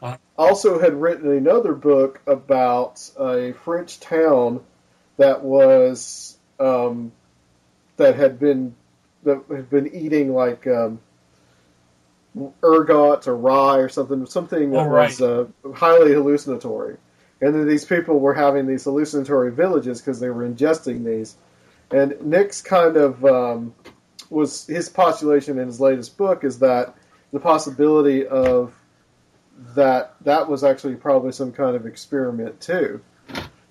uh-huh. 0.01 0.17
also 0.39 0.79
had 0.79 0.95
written 0.95 1.37
another 1.37 1.75
book 1.75 2.23
about 2.25 3.11
a 3.19 3.53
French 3.65 3.99
town 3.99 4.61
that 5.17 5.43
was 5.43 6.39
um, 6.61 7.11
that 7.97 8.15
had 8.15 8.39
been 8.39 8.77
that 9.25 9.43
had 9.51 9.69
been 9.69 9.93
eating 9.93 10.33
like 10.33 10.69
um, 10.69 11.01
ergot 12.63 13.27
or 13.27 13.37
rye 13.37 13.79
or 13.79 13.89
something, 13.89 14.25
something 14.27 14.71
that 14.71 14.79
oh, 14.79 14.89
right. 14.89 15.09
was 15.09 15.21
uh, 15.21 15.47
highly 15.75 16.13
hallucinatory. 16.13 16.97
And 17.41 17.55
then 17.55 17.67
these 17.67 17.85
people 17.85 18.21
were 18.21 18.35
having 18.35 18.69
these 18.69 18.85
hallucinatory 18.85 19.51
villages 19.51 20.01
because 20.01 20.21
they 20.21 20.31
were 20.31 20.49
ingesting 20.49 21.05
these. 21.05 21.35
And 21.91 22.21
Nick's 22.21 22.63
kind 22.63 22.97
of 22.97 23.25
um, 23.25 23.75
was 24.31 24.67
his 24.67 24.89
postulation 24.89 25.59
in 25.59 25.67
his 25.67 25.81
latest 25.81 26.17
book 26.17 26.45
is 26.45 26.59
that 26.61 26.95
the 27.33 27.41
possibility 27.41 28.27
of 28.27 28.75
that 29.75 30.15
that 30.23 30.49
was 30.49 30.65
actually 30.65 30.95
probably 30.95 31.33
some 31.33 31.53
kind 31.53 31.75
of 31.77 31.87
experiment 31.87 32.61
too. 32.61 33.01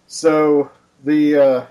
So 0.08 0.72
the 1.04 1.36
uh, 1.36 1.66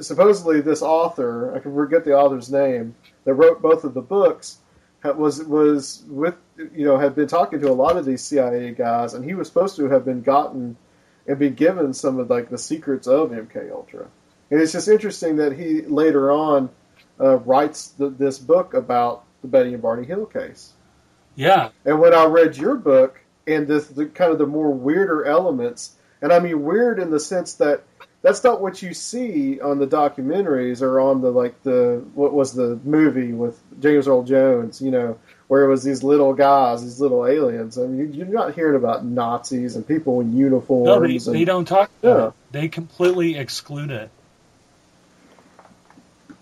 supposedly 0.00 0.60
this 0.60 0.82
author, 0.82 1.54
I 1.54 1.60
can 1.60 1.74
forget 1.74 2.04
the 2.04 2.14
author's 2.14 2.50
name, 2.50 2.94
that 3.24 3.34
wrote 3.34 3.62
both 3.62 3.84
of 3.84 3.94
the 3.94 4.02
books, 4.02 4.58
was 5.02 5.42
was 5.44 6.02
with 6.08 6.34
you 6.56 6.84
know 6.84 6.98
had 6.98 7.14
been 7.14 7.28
talking 7.28 7.60
to 7.60 7.70
a 7.70 7.72
lot 7.72 7.96
of 7.96 8.04
these 8.04 8.22
CIA 8.22 8.72
guys, 8.72 9.14
and 9.14 9.24
he 9.24 9.34
was 9.34 9.48
supposed 9.48 9.76
to 9.76 9.88
have 9.88 10.04
been 10.04 10.22
gotten 10.22 10.76
and 11.26 11.38
be 11.38 11.50
given 11.50 11.94
some 11.94 12.18
of 12.18 12.30
like 12.30 12.50
the 12.50 12.58
secrets 12.58 13.06
of 13.06 13.30
MK 13.30 13.70
Ultra. 13.70 14.06
And 14.50 14.60
it's 14.60 14.72
just 14.72 14.88
interesting 14.88 15.36
that 15.36 15.52
he 15.52 15.82
later 15.82 16.30
on 16.30 16.70
uh, 17.20 17.36
writes 17.38 17.88
the, 17.88 18.08
this 18.08 18.38
book 18.38 18.74
about 18.74 19.24
the 19.42 19.48
Betty 19.48 19.72
and 19.74 19.82
Barney 19.82 20.06
Hill 20.06 20.26
case. 20.26 20.72
Yeah. 21.36 21.70
And 21.84 22.00
when 22.00 22.14
I 22.14 22.24
read 22.24 22.56
your 22.56 22.76
book 22.76 23.20
and 23.46 23.66
this 23.66 23.88
the 23.88 24.06
kind 24.06 24.32
of 24.32 24.38
the 24.38 24.46
more 24.46 24.72
weirder 24.72 25.24
elements, 25.24 25.96
and 26.22 26.32
I 26.32 26.38
mean 26.38 26.62
weird 26.62 26.98
in 26.98 27.10
the 27.10 27.20
sense 27.20 27.54
that 27.54 27.84
that's 28.22 28.42
not 28.42 28.62
what 28.62 28.80
you 28.80 28.94
see 28.94 29.60
on 29.60 29.78
the 29.78 29.86
documentaries 29.86 30.80
or 30.80 30.98
on 30.98 31.20
the 31.20 31.30
like 31.30 31.62
the 31.62 32.02
what 32.14 32.32
was 32.32 32.54
the 32.54 32.80
movie 32.84 33.32
with 33.32 33.60
James 33.80 34.08
Earl 34.08 34.22
Jones, 34.22 34.80
you 34.80 34.90
know, 34.90 35.18
where 35.48 35.64
it 35.64 35.68
was 35.68 35.84
these 35.84 36.02
little 36.02 36.32
guys, 36.32 36.82
these 36.82 37.00
little 37.00 37.26
aliens. 37.26 37.78
I 37.78 37.82
mean, 37.82 38.14
you're 38.14 38.26
not 38.26 38.54
hearing 38.54 38.76
about 38.76 39.04
Nazis 39.04 39.76
and 39.76 39.86
people 39.86 40.20
in 40.20 40.34
uniforms. 40.34 40.86
No, 40.86 41.00
they, 41.00 41.16
and, 41.16 41.40
they 41.40 41.44
don't 41.44 41.66
talk. 41.66 41.90
Yeah. 42.00 42.30
They 42.50 42.68
completely 42.68 43.36
exclude 43.36 43.90
it. 43.90 44.10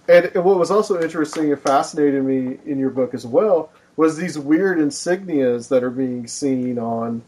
And 0.09 0.34
what 0.34 0.59
was 0.59 0.70
also 0.70 1.00
interesting 1.00 1.53
and 1.53 1.61
fascinated 1.61 2.24
me 2.24 2.59
in 2.66 2.78
your 2.78 2.90
book 2.90 3.14
as 3.14 3.26
well 3.26 3.70
was 3.96 4.16
these 4.16 4.38
weird 4.38 4.78
insignias 4.78 5.68
that 5.68 5.84
are 5.84 5.90
being 5.90 6.26
seen 6.26 6.78
on 6.78 7.22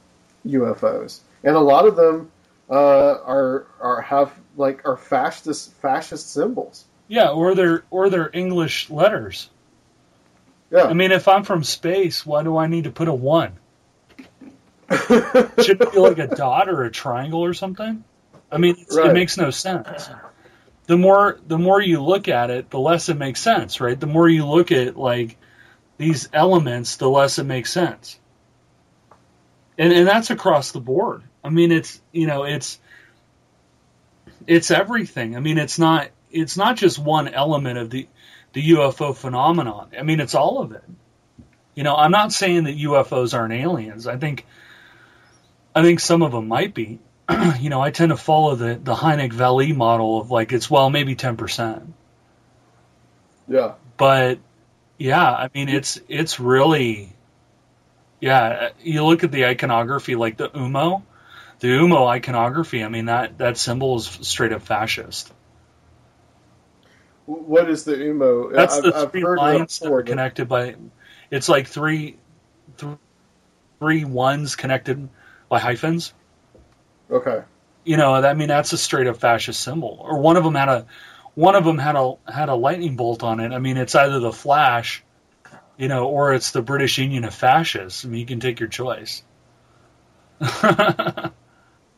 UFOs, 0.47 1.21
and 1.43 1.55
a 1.55 1.61
lot 1.61 1.87
of 1.87 1.97
them 1.97 2.31
uh, 2.69 2.75
are 2.75 3.67
are 3.81 4.01
have 4.03 4.33
like 4.57 4.87
are 4.87 4.97
fascist 4.97 5.73
fascist 5.75 6.33
symbols. 6.33 6.85
Yeah, 7.07 7.31
or 7.31 7.55
they're 7.55 7.85
or 7.91 8.11
they're 8.11 8.31
English 8.33 8.91
letters. 8.91 9.51
Yeah. 10.71 10.85
I 10.85 10.95
mean, 10.95 11.13
if 11.13 11.29
I'm 11.29 11.45
from 11.45 11.63
space, 11.63 12.27
why 12.27 12.43
do 12.43 12.57
I 12.57 12.67
need 12.67 12.85
to 12.85 12.91
put 12.91 13.07
a 13.07 13.15
one? 13.15 13.53
Should 14.91 15.81
it 15.81 15.93
be 15.93 15.99
like 15.99 16.19
a 16.19 16.27
dot 16.27 16.69
or 16.69 16.85
a 16.85 16.91
triangle 16.91 17.45
or 17.45 17.55
something? 17.55 18.03
I 18.51 18.59
mean, 18.59 18.85
right. 18.91 19.11
it 19.11 19.13
makes 19.13 19.37
no 19.37 19.51
sense 19.51 20.09
the 20.87 20.97
more 20.97 21.39
the 21.47 21.59
more 21.59 21.81
you 21.81 22.03
look 22.03 22.29
at 22.29 22.51
it, 22.51 22.71
the 22.71 22.79
less 22.79 23.09
it 23.09 23.17
makes 23.17 23.41
sense, 23.41 23.81
right? 23.81 23.99
The 23.99 24.07
more 24.07 24.29
you 24.29 24.47
look 24.47 24.73
at 24.73 24.97
like 24.97 25.37
these 25.97 26.29
elements, 26.33 26.97
the 26.97 27.09
less 27.09 27.39
it 27.39 27.45
makes 27.45 27.73
sense. 27.73 28.19
And 29.79 29.93
and 29.93 30.07
that's 30.07 30.31
across 30.31 30.73
the 30.73 30.81
board. 30.81 31.23
I 31.43 31.51
mean, 31.51 31.73
it's 31.73 32.01
you 32.13 32.27
know, 32.27 32.45
it's 32.45 32.79
it's 34.47 34.71
everything. 34.71 35.37
I 35.37 35.41
mean, 35.41 35.59
it's 35.59 35.79
not 35.79 36.09
it's 36.31 36.57
not 36.57 36.77
just 36.77 36.99
one 36.99 37.29
element 37.29 37.79
of 37.79 37.91
the 37.91 38.09
the 38.53 38.71
UFO 38.73 39.17
phenomenon. 39.17 39.91
I 39.99 40.03
mean, 40.03 40.21
it's 40.21 40.35
all 40.35 40.61
of 40.61 40.73
it. 40.73 40.85
You 41.75 41.83
know, 41.83 41.97
I'm 41.97 42.13
not 42.13 42.33
saying 42.33 42.65
that 42.65 42.77
UFOs 42.77 43.37
aren't 43.37 43.55
aliens. 43.55 44.07
I 44.07 44.17
think 44.17 44.47
I 45.75 45.83
think 45.83 46.01
some 46.01 46.23
of 46.23 46.33
them 46.33 46.47
might 46.47 46.75
be. 46.75 47.01
you 47.61 47.71
know, 47.71 47.81
I 47.81 47.91
tend 47.91 48.11
to 48.11 48.17
follow 48.17 48.55
the 48.55 48.75
the 48.83 48.95
Hynek 48.95 49.33
Vallée 49.33 49.75
model 49.75 50.21
of 50.21 50.31
like 50.31 50.53
it's 50.53 50.71
well 50.71 50.91
maybe 50.91 51.15
ten 51.15 51.37
percent. 51.37 51.95
Yeah. 53.49 53.75
But 53.97 54.39
yeah, 54.99 55.31
I 55.31 55.49
mean 55.55 55.69
it's 55.69 56.01
it's 56.09 56.39
really 56.41 57.13
Yeah, 58.21 58.71
you 58.83 59.05
look 59.05 59.25
at 59.25 59.33
the 59.33 59.47
iconography, 59.47 60.15
like 60.17 60.37
the 60.37 60.49
Ummo, 60.57 61.03
the 61.61 61.69
Ummo 61.69 62.07
iconography. 62.07 62.83
I 62.85 62.89
mean 62.89 63.07
that 63.07 63.39
that 63.39 63.57
symbol 63.59 63.97
is 63.97 64.07
straight 64.23 64.53
up 64.53 64.63
fascist. 64.63 65.33
What 67.27 67.71
is 67.71 67.85
the 67.85 67.93
Ummo? 67.95 68.53
That's 68.53 68.77
I've, 68.77 68.83
the 68.83 68.97
I've 68.97 69.13
three 69.13 69.23
heard 69.23 69.39
lines 69.39 69.79
that 69.79 69.87
that 69.87 69.93
are 69.95 70.03
but- 70.03 70.07
connected 70.11 70.49
by. 70.49 70.77
It's 71.31 71.49
like 71.49 71.67
three, 71.67 72.19
three 73.81 74.05
ones 74.05 74.57
connected 74.57 75.09
by 75.49 75.59
hyphens. 75.59 76.13
Okay. 77.11 77.43
You 77.85 77.97
know, 77.97 78.15
I 78.15 78.35
mean 78.35 78.49
that's 78.49 78.73
a 78.73 78.79
straight 78.79 79.07
up 79.07 79.19
fascist 79.19 79.61
symbol. 79.61 79.99
Or 80.01 80.19
one 80.19 80.37
of 80.37 80.45
them 80.45 80.55
had 80.55 80.69
a, 80.69 80.87
one 81.35 81.55
of 81.55 81.65
them 81.65 81.79
had 81.79 81.97
a 81.97 82.15
had 82.27 82.49
a 82.49 82.55
lightning 82.55 82.97
bolt 82.97 83.23
on 83.23 83.41
it. 83.41 83.53
I 83.53 83.59
mean, 83.59 83.77
it's 83.77 83.95
either 83.95 84.21
the 84.21 84.33
Flash, 84.33 85.05
you 85.77 85.89
know, 85.89 86.07
or 86.07 86.33
it's 86.33 86.53
the 86.53 86.63
British 86.63 86.99
Union 86.99 87.25
of 87.25 87.35
Fascists. 87.35 88.05
I 88.05 88.09
mean, 88.09 88.21
you 88.21 88.27
can 88.27 88.41
take 88.41 88.61
your 88.61 88.69
choice. 88.69 89.23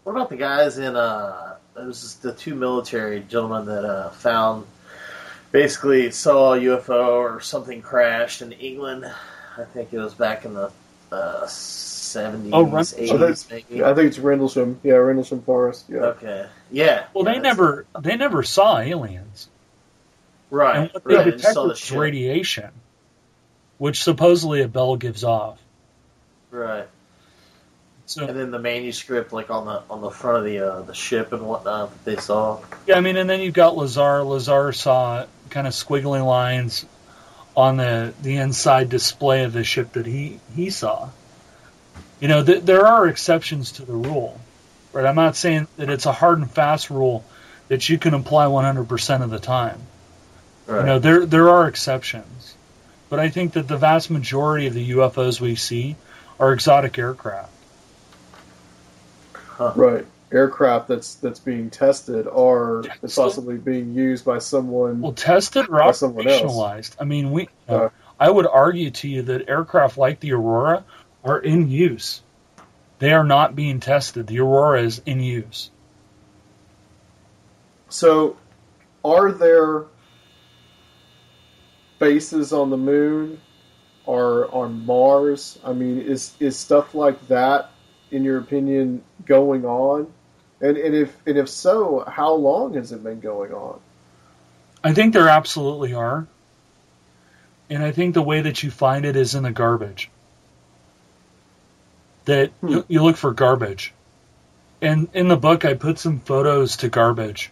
What 0.06 0.12
about 0.12 0.28
the 0.30 0.36
guys 0.36 0.78
in 0.78 0.94
uh? 0.94 1.56
It 1.76 1.84
was 1.84 2.14
the 2.18 2.32
two 2.32 2.54
military 2.54 3.24
gentlemen 3.28 3.66
that 3.66 3.84
uh, 3.84 4.10
found 4.10 4.64
basically 5.50 6.12
saw 6.12 6.54
a 6.54 6.58
UFO 6.58 7.08
or 7.08 7.40
something 7.40 7.82
crashed 7.82 8.40
in 8.40 8.52
England. 8.52 9.04
I 9.58 9.64
think 9.64 9.92
it 9.92 9.98
was 9.98 10.14
back 10.14 10.44
in 10.44 10.54
the 10.54 10.70
uh, 11.10 11.44
seventies, 12.06 12.52
Oh, 12.54 12.64
right. 12.64 12.94
Oh, 12.96 13.00
eighties, 13.00 13.18
that's- 13.18 13.50
maybe. 13.50 13.82
I 13.84 13.94
think 13.94 14.08
it's 14.08 14.18
Rendlesham. 14.18 14.80
Yeah, 14.82 14.94
Rendlesham 14.94 15.42
Forest. 15.42 15.84
Yeah. 15.88 15.98
Okay. 15.98 16.46
Yeah. 16.70 17.04
Well, 17.14 17.24
yeah, 17.24 17.32
they 17.32 17.38
that's- 17.38 17.42
never 17.56 17.86
they 18.00 18.16
never 18.16 18.42
saw 18.42 18.78
aliens, 18.78 19.48
Right. 20.50 20.76
and 20.76 20.90
what 20.92 21.04
they 21.04 21.14
right. 21.16 21.26
I 21.26 21.30
just 21.30 21.36
detected 21.38 21.54
saw 21.54 21.62
the 21.64 21.68
was 21.70 21.78
ship. 21.78 21.98
radiation, 21.98 22.70
which 23.78 24.02
supposedly 24.02 24.62
a 24.62 24.68
bell 24.68 24.96
gives 24.96 25.24
off. 25.24 25.58
Right. 26.50 26.86
So 28.08 28.24
And 28.26 28.38
then 28.38 28.50
the 28.52 28.58
manuscript, 28.60 29.32
like 29.32 29.50
on 29.50 29.64
the 29.66 29.82
on 29.90 30.00
the 30.00 30.10
front 30.10 30.38
of 30.38 30.44
the 30.44 30.60
uh, 30.60 30.82
the 30.82 30.94
ship 30.94 31.32
and 31.32 31.42
whatnot 31.42 31.90
that 31.90 32.04
they 32.04 32.16
saw. 32.20 32.60
Yeah, 32.86 32.96
I 32.96 33.00
mean, 33.00 33.16
and 33.16 33.28
then 33.28 33.40
you've 33.40 33.52
got 33.54 33.76
Lazar. 33.76 34.22
Lazar 34.22 34.72
saw 34.72 35.26
kind 35.50 35.66
of 35.66 35.72
squiggly 35.72 36.24
lines 36.24 36.86
on 37.56 37.78
the 37.78 38.14
the 38.22 38.36
inside 38.36 38.90
display 38.90 39.42
of 39.42 39.52
the 39.52 39.64
ship 39.64 39.92
that 39.94 40.06
he 40.06 40.38
he 40.54 40.70
saw. 40.70 41.08
You 42.20 42.28
know, 42.28 42.44
th- 42.44 42.62
there 42.62 42.86
are 42.86 43.06
exceptions 43.08 43.72
to 43.72 43.84
the 43.84 43.92
rule, 43.92 44.40
right? 44.92 45.04
I'm 45.04 45.16
not 45.16 45.36
saying 45.36 45.68
that 45.76 45.90
it's 45.90 46.06
a 46.06 46.12
hard 46.12 46.38
and 46.38 46.50
fast 46.50 46.88
rule 46.90 47.24
that 47.68 47.88
you 47.88 47.98
can 47.98 48.14
apply 48.14 48.46
100% 48.46 49.22
of 49.22 49.30
the 49.30 49.38
time. 49.38 49.80
Right. 50.66 50.80
You 50.80 50.86
know, 50.86 50.98
there 50.98 51.26
there 51.26 51.48
are 51.50 51.68
exceptions, 51.68 52.54
but 53.08 53.20
I 53.20 53.28
think 53.28 53.52
that 53.52 53.68
the 53.68 53.76
vast 53.76 54.10
majority 54.10 54.66
of 54.66 54.74
the 54.74 54.90
UFOs 54.92 55.40
we 55.40 55.54
see 55.54 55.94
are 56.40 56.52
exotic 56.52 56.98
aircraft. 56.98 57.52
Right. 59.58 60.04
Aircraft 60.32 60.88
that's 60.88 61.14
that's 61.14 61.38
being 61.38 61.70
tested 61.70 62.26
are 62.26 62.82
Tested? 62.82 63.14
possibly 63.14 63.56
being 63.58 63.94
used 63.94 64.24
by 64.24 64.38
someone. 64.40 65.00
Well, 65.00 65.12
tested 65.12 65.68
or 65.68 65.78
By 65.78 65.86
else. 65.86 66.02
operationalized. 66.02 66.96
I 67.00 67.04
mean, 67.04 67.30
we. 67.30 67.48
Uh. 67.68 67.90
I 68.18 68.30
would 68.30 68.46
argue 68.46 68.90
to 68.90 69.08
you 69.08 69.22
that 69.22 69.48
aircraft 69.48 69.98
like 69.98 70.20
the 70.20 70.32
Aurora 70.32 70.84
are 71.26 71.38
in 71.38 71.68
use. 71.68 72.22
They 72.98 73.12
are 73.12 73.24
not 73.24 73.54
being 73.54 73.80
tested. 73.80 74.26
The 74.26 74.40
Aurora 74.40 74.82
is 74.82 75.02
in 75.04 75.20
use. 75.20 75.70
So, 77.88 78.36
are 79.04 79.32
there 79.32 79.84
bases 81.98 82.52
on 82.52 82.70
the 82.70 82.76
moon 82.76 83.40
or 84.06 84.52
on 84.54 84.86
Mars? 84.86 85.58
I 85.64 85.72
mean, 85.72 86.00
is 86.00 86.34
is 86.40 86.56
stuff 86.56 86.94
like 86.94 87.28
that, 87.28 87.70
in 88.10 88.24
your 88.24 88.38
opinion, 88.38 89.02
going 89.26 89.64
on? 89.64 90.10
And 90.60 90.76
and 90.76 90.94
if 90.94 91.14
and 91.26 91.36
if 91.36 91.48
so, 91.48 92.04
how 92.06 92.32
long 92.32 92.74
has 92.74 92.92
it 92.92 93.04
been 93.04 93.20
going 93.20 93.52
on? 93.52 93.78
I 94.82 94.94
think 94.94 95.12
there 95.12 95.28
absolutely 95.28 95.92
are. 95.92 96.26
And 97.68 97.82
I 97.82 97.90
think 97.90 98.14
the 98.14 98.22
way 98.22 98.40
that 98.42 98.62
you 98.62 98.70
find 98.70 99.04
it 99.04 99.16
is 99.16 99.34
in 99.34 99.42
the 99.42 99.50
garbage. 99.50 100.08
That 102.26 102.52
Hmm. 102.60 102.68
you, 102.68 102.84
you 102.88 103.02
look 103.02 103.16
for 103.16 103.32
garbage. 103.32 103.92
And 104.82 105.08
in 105.14 105.28
the 105.28 105.36
book, 105.36 105.64
I 105.64 105.74
put 105.74 105.98
some 105.98 106.20
photos 106.20 106.76
to 106.78 106.88
garbage. 106.90 107.50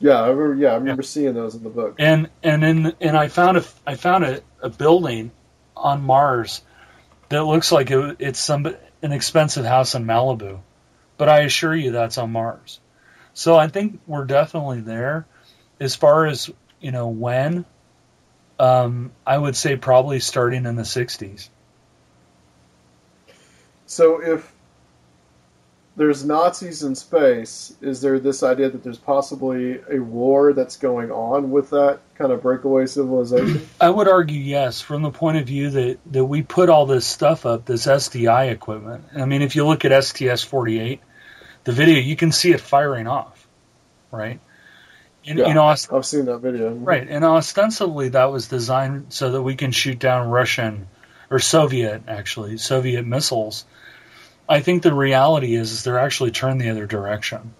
Yeah, 0.00 0.20
I 0.22 0.28
remember. 0.28 0.54
Yeah, 0.54 0.72
I 0.72 0.76
remember 0.76 1.02
seeing 1.02 1.34
those 1.34 1.54
in 1.54 1.62
the 1.62 1.70
book. 1.70 1.96
and 1.98 2.28
and 2.42 2.64
in 2.64 2.94
and 3.00 3.16
I 3.16 3.28
found 3.28 3.56
a 3.58 3.64
I 3.86 3.94
found 3.96 4.24
a, 4.24 4.40
a 4.60 4.68
building 4.68 5.30
on 5.76 6.02
Mars 6.02 6.62
that 7.30 7.44
looks 7.44 7.72
like 7.72 7.90
it, 7.90 8.16
it's 8.18 8.38
some 8.38 8.66
an 9.02 9.12
expensive 9.12 9.64
house 9.64 9.94
in 9.94 10.04
Malibu, 10.04 10.60
but 11.16 11.28
I 11.28 11.40
assure 11.40 11.74
you 11.74 11.92
that's 11.92 12.18
on 12.18 12.32
Mars. 12.32 12.80
So 13.34 13.56
I 13.56 13.68
think 13.68 14.00
we're 14.06 14.24
definitely 14.26 14.80
there. 14.80 15.26
As 15.80 15.96
far 15.96 16.26
as 16.26 16.50
you 16.80 16.92
know, 16.92 17.08
when 17.08 17.64
um, 18.58 19.10
I 19.26 19.36
would 19.38 19.56
say 19.56 19.76
probably 19.76 20.20
starting 20.20 20.66
in 20.66 20.76
the 20.76 20.82
'60s. 20.82 21.48
So 23.86 24.20
if 24.22 24.52
there's 25.96 26.24
Nazis 26.24 26.82
in 26.82 26.94
space, 26.94 27.74
is 27.80 28.00
there 28.00 28.18
this 28.18 28.42
idea 28.42 28.68
that 28.70 28.82
there's 28.82 28.98
possibly 28.98 29.80
a 29.90 30.00
war 30.00 30.52
that's 30.52 30.76
going 30.76 31.12
on 31.12 31.50
with 31.50 31.70
that 31.70 32.00
kind 32.16 32.32
of 32.32 32.42
breakaway 32.42 32.86
civilization? 32.86 33.66
I 33.80 33.90
would 33.90 34.08
argue 34.08 34.40
yes, 34.40 34.80
from 34.80 35.02
the 35.02 35.10
point 35.10 35.36
of 35.36 35.46
view 35.46 35.70
that, 35.70 35.98
that 36.12 36.24
we 36.24 36.42
put 36.42 36.68
all 36.68 36.86
this 36.86 37.06
stuff 37.06 37.46
up, 37.46 37.64
this 37.64 37.86
SDI 37.86 38.50
equipment. 38.50 39.04
I 39.14 39.24
mean, 39.24 39.42
if 39.42 39.54
you 39.54 39.66
look 39.66 39.84
at 39.84 40.04
STS 40.04 40.42
48, 40.42 41.00
the 41.62 41.72
video, 41.72 41.98
you 42.00 42.16
can 42.16 42.32
see 42.32 42.50
it 42.50 42.60
firing 42.60 43.06
off, 43.06 43.46
right? 44.10 44.40
And, 45.26 45.38
Yeah. 45.38 45.48
You 45.48 45.54
know, 45.54 45.64
ost- 45.68 45.92
I've 45.92 46.04
seen 46.04 46.24
that 46.26 46.38
video. 46.38 46.74
right, 46.74 47.06
and 47.08 47.24
ostensibly 47.24 48.10
that 48.10 48.32
was 48.32 48.48
designed 48.48 49.06
so 49.10 49.30
that 49.30 49.42
we 49.42 49.54
can 49.54 49.70
shoot 49.70 49.98
down 49.98 50.28
Russian 50.28 50.88
or 51.34 51.40
Soviet, 51.40 52.04
actually, 52.06 52.58
Soviet 52.58 53.04
missiles. 53.04 53.64
I 54.48 54.60
think 54.60 54.84
the 54.84 54.94
reality 54.94 55.56
is, 55.56 55.72
is 55.72 55.82
they're 55.82 55.98
actually 55.98 56.30
turned 56.30 56.60
the 56.60 56.70
other 56.70 56.86
direction. 56.86 57.54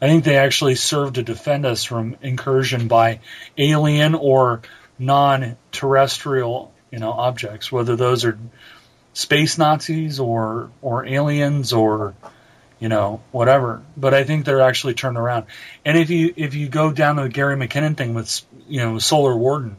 I 0.00 0.06
think 0.06 0.24
they 0.24 0.38
actually 0.38 0.76
serve 0.76 1.12
to 1.12 1.22
defend 1.22 1.66
us 1.66 1.84
from 1.84 2.16
incursion 2.22 2.88
by 2.88 3.20
alien 3.58 4.14
or 4.14 4.62
non-terrestrial, 4.98 6.72
you 6.90 6.98
know, 6.98 7.12
objects, 7.12 7.70
whether 7.70 7.94
those 7.94 8.24
are 8.24 8.38
space 9.12 9.58
Nazis 9.58 10.18
or 10.18 10.70
or 10.80 11.04
aliens 11.04 11.74
or 11.74 12.14
you 12.78 12.88
know 12.88 13.20
whatever. 13.32 13.82
But 13.98 14.14
I 14.14 14.24
think 14.24 14.46
they're 14.46 14.62
actually 14.62 14.94
turned 14.94 15.18
around. 15.18 15.44
And 15.84 15.98
if 15.98 16.08
you 16.08 16.32
if 16.36 16.54
you 16.54 16.70
go 16.70 16.90
down 16.90 17.16
to 17.16 17.24
the 17.24 17.28
Gary 17.28 17.56
McKinnon 17.56 17.98
thing 17.98 18.14
with 18.14 18.40
you 18.66 18.80
know 18.80 18.98
Solar 18.98 19.36
Warden, 19.36 19.76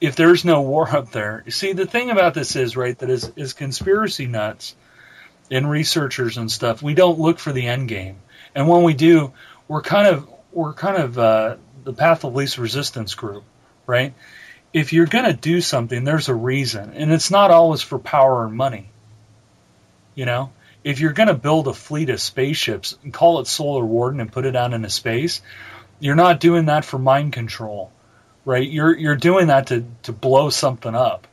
if 0.00 0.16
there's 0.16 0.44
no 0.44 0.62
war 0.62 0.88
up 0.88 1.10
there, 1.10 1.44
see 1.48 1.72
the 1.72 1.86
thing 1.86 2.10
about 2.10 2.34
this 2.34 2.56
is 2.56 2.76
right 2.76 2.98
that 2.98 3.10
is 3.10 3.32
is 3.36 3.52
conspiracy 3.52 4.26
nuts 4.26 4.74
and 5.50 5.68
researchers 5.68 6.36
and 6.36 6.50
stuff. 6.50 6.82
We 6.82 6.94
don't 6.94 7.18
look 7.18 7.38
for 7.38 7.52
the 7.52 7.66
end 7.66 7.88
game, 7.88 8.16
and 8.54 8.68
when 8.68 8.82
we 8.82 8.94
do, 8.94 9.32
we're 9.68 9.82
kind 9.82 10.08
of 10.08 10.28
we're 10.52 10.74
kind 10.74 10.96
of 10.96 11.18
uh, 11.18 11.56
the 11.84 11.92
path 11.92 12.24
of 12.24 12.34
least 12.34 12.58
resistance 12.58 13.14
group, 13.14 13.44
right? 13.86 14.14
If 14.72 14.92
you're 14.92 15.06
going 15.06 15.24
to 15.24 15.32
do 15.32 15.60
something, 15.60 16.04
there's 16.04 16.28
a 16.28 16.34
reason, 16.34 16.92
and 16.94 17.12
it's 17.12 17.30
not 17.30 17.50
always 17.50 17.82
for 17.82 17.98
power 17.98 18.44
and 18.44 18.54
money. 18.54 18.90
You 20.14 20.26
know, 20.26 20.52
if 20.84 21.00
you're 21.00 21.12
going 21.12 21.28
to 21.28 21.34
build 21.34 21.68
a 21.68 21.74
fleet 21.74 22.10
of 22.10 22.20
spaceships 22.20 22.96
and 23.02 23.12
call 23.12 23.40
it 23.40 23.46
Solar 23.46 23.84
Warden 23.84 24.20
and 24.20 24.32
put 24.32 24.46
it 24.46 24.56
out 24.56 24.72
into 24.72 24.90
space, 24.90 25.42
you're 25.98 26.14
not 26.14 26.40
doing 26.40 26.66
that 26.66 26.84
for 26.84 26.98
mind 26.98 27.32
control, 27.32 27.90
right? 28.46 28.66
You're 28.66 28.96
you're 28.96 29.16
doing 29.16 29.48
that 29.48 29.66
to 29.66 29.84
to 30.04 30.12
blow 30.12 30.48
something 30.48 30.94
up. 30.94 31.26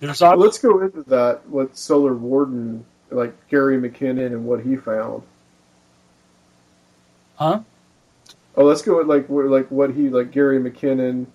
There's 0.00 0.20
ob- 0.20 0.38
let's 0.38 0.58
go 0.58 0.80
into 0.82 1.02
that. 1.04 1.46
What 1.48 1.76
Solar 1.78 2.14
Warden, 2.14 2.84
like 3.10 3.34
Gary 3.48 3.78
McKinnon, 3.78 4.26
and 4.26 4.44
what 4.44 4.60
he 4.60 4.76
found. 4.76 5.22
huh? 7.36 7.60
Oh, 8.56 8.64
let's 8.64 8.82
go 8.82 8.98
with 8.98 9.06
like 9.06 9.26
like 9.28 9.70
what 9.70 9.90
he 9.94 10.08
like 10.10 10.32
Gary 10.32 10.58
McKinnon, 10.60 11.26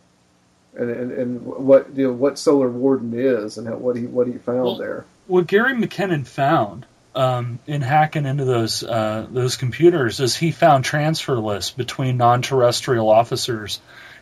and 0.77 0.89
and, 0.89 1.11
and 1.11 1.41
what 1.45 1.95
you 1.95 2.07
know, 2.07 2.13
what 2.13 2.37
Solar 2.37 2.69
Warden 2.69 3.13
is 3.17 3.57
and 3.57 3.67
how, 3.67 3.75
what 3.77 3.95
he 3.95 4.05
what 4.05 4.27
he 4.27 4.33
found 4.33 4.63
Well, 4.63 4.75
there. 4.77 5.05
what 5.27 5.47
Gary 5.47 5.73
McKinnon 5.73 6.27
found 6.27 6.85
um, 7.15 7.59
in 7.67 7.81
hacking 7.81 8.25
into 8.25 8.45
those 8.45 8.83
uh, 8.83 9.25
those 9.31 9.55
computers 9.55 10.19
is 10.19 10.35
he 10.35 10.51
found 10.51 10.83
transfer 10.83 11.37
lists 11.37 11.71
between 11.71 12.17
non-terrestrial 12.17 13.09
officers 13.09 13.79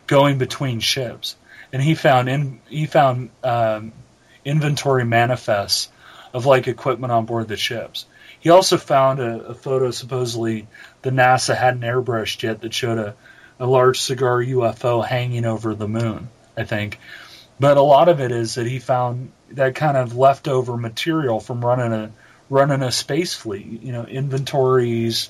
going 0.08 0.38
between 0.38 0.80
ships, 0.80 1.36
and 1.72 1.82
he 1.82 1.96
found 1.96 2.30
in 2.30 2.60
he 2.68 2.86
found 2.86 3.30
um, 3.44 3.94
inventory 4.46 5.06
manifests 5.06 5.90
of 6.34 6.46
like 6.46 6.68
equipment 6.68 7.12
on 7.12 7.26
board 7.26 7.48
the 7.48 7.58
ships. 7.58 8.06
He 8.40 8.50
also 8.50 8.78
found 8.78 9.20
a, 9.20 9.48
a 9.48 9.54
photo 9.54 9.92
supposedly 9.92 10.68
the 11.02 11.12
NASA 11.12 11.56
hadn't 11.56 11.82
airbrushed 11.82 12.44
yet 12.44 12.62
that 12.62 12.74
showed 12.74 12.98
a, 12.98 13.16
a 13.60 13.66
large 13.66 14.00
cigar 14.02 14.40
UFO 14.44 15.06
hanging 15.06 15.46
over 15.46 15.76
the 15.76 15.88
moon. 15.88 16.30
I 16.58 16.64
think 16.64 17.00
but 17.60 17.78
a 17.78 17.82
lot 17.82 18.10
of 18.10 18.20
it 18.20 18.32
is 18.32 18.56
that 18.56 18.68
he 18.68 18.80
found 18.80 19.32
that 19.52 19.76
kind 19.76 19.96
of 19.96 20.18
leftover 20.18 20.76
material 20.76 21.40
from 21.40 21.64
running 21.64 21.94
a 21.94 22.12
running 22.50 22.82
a 22.82 22.92
space 22.92 23.34
fleet. 23.34 23.82
You 23.82 23.92
know, 23.92 24.06
inventories, 24.06 25.30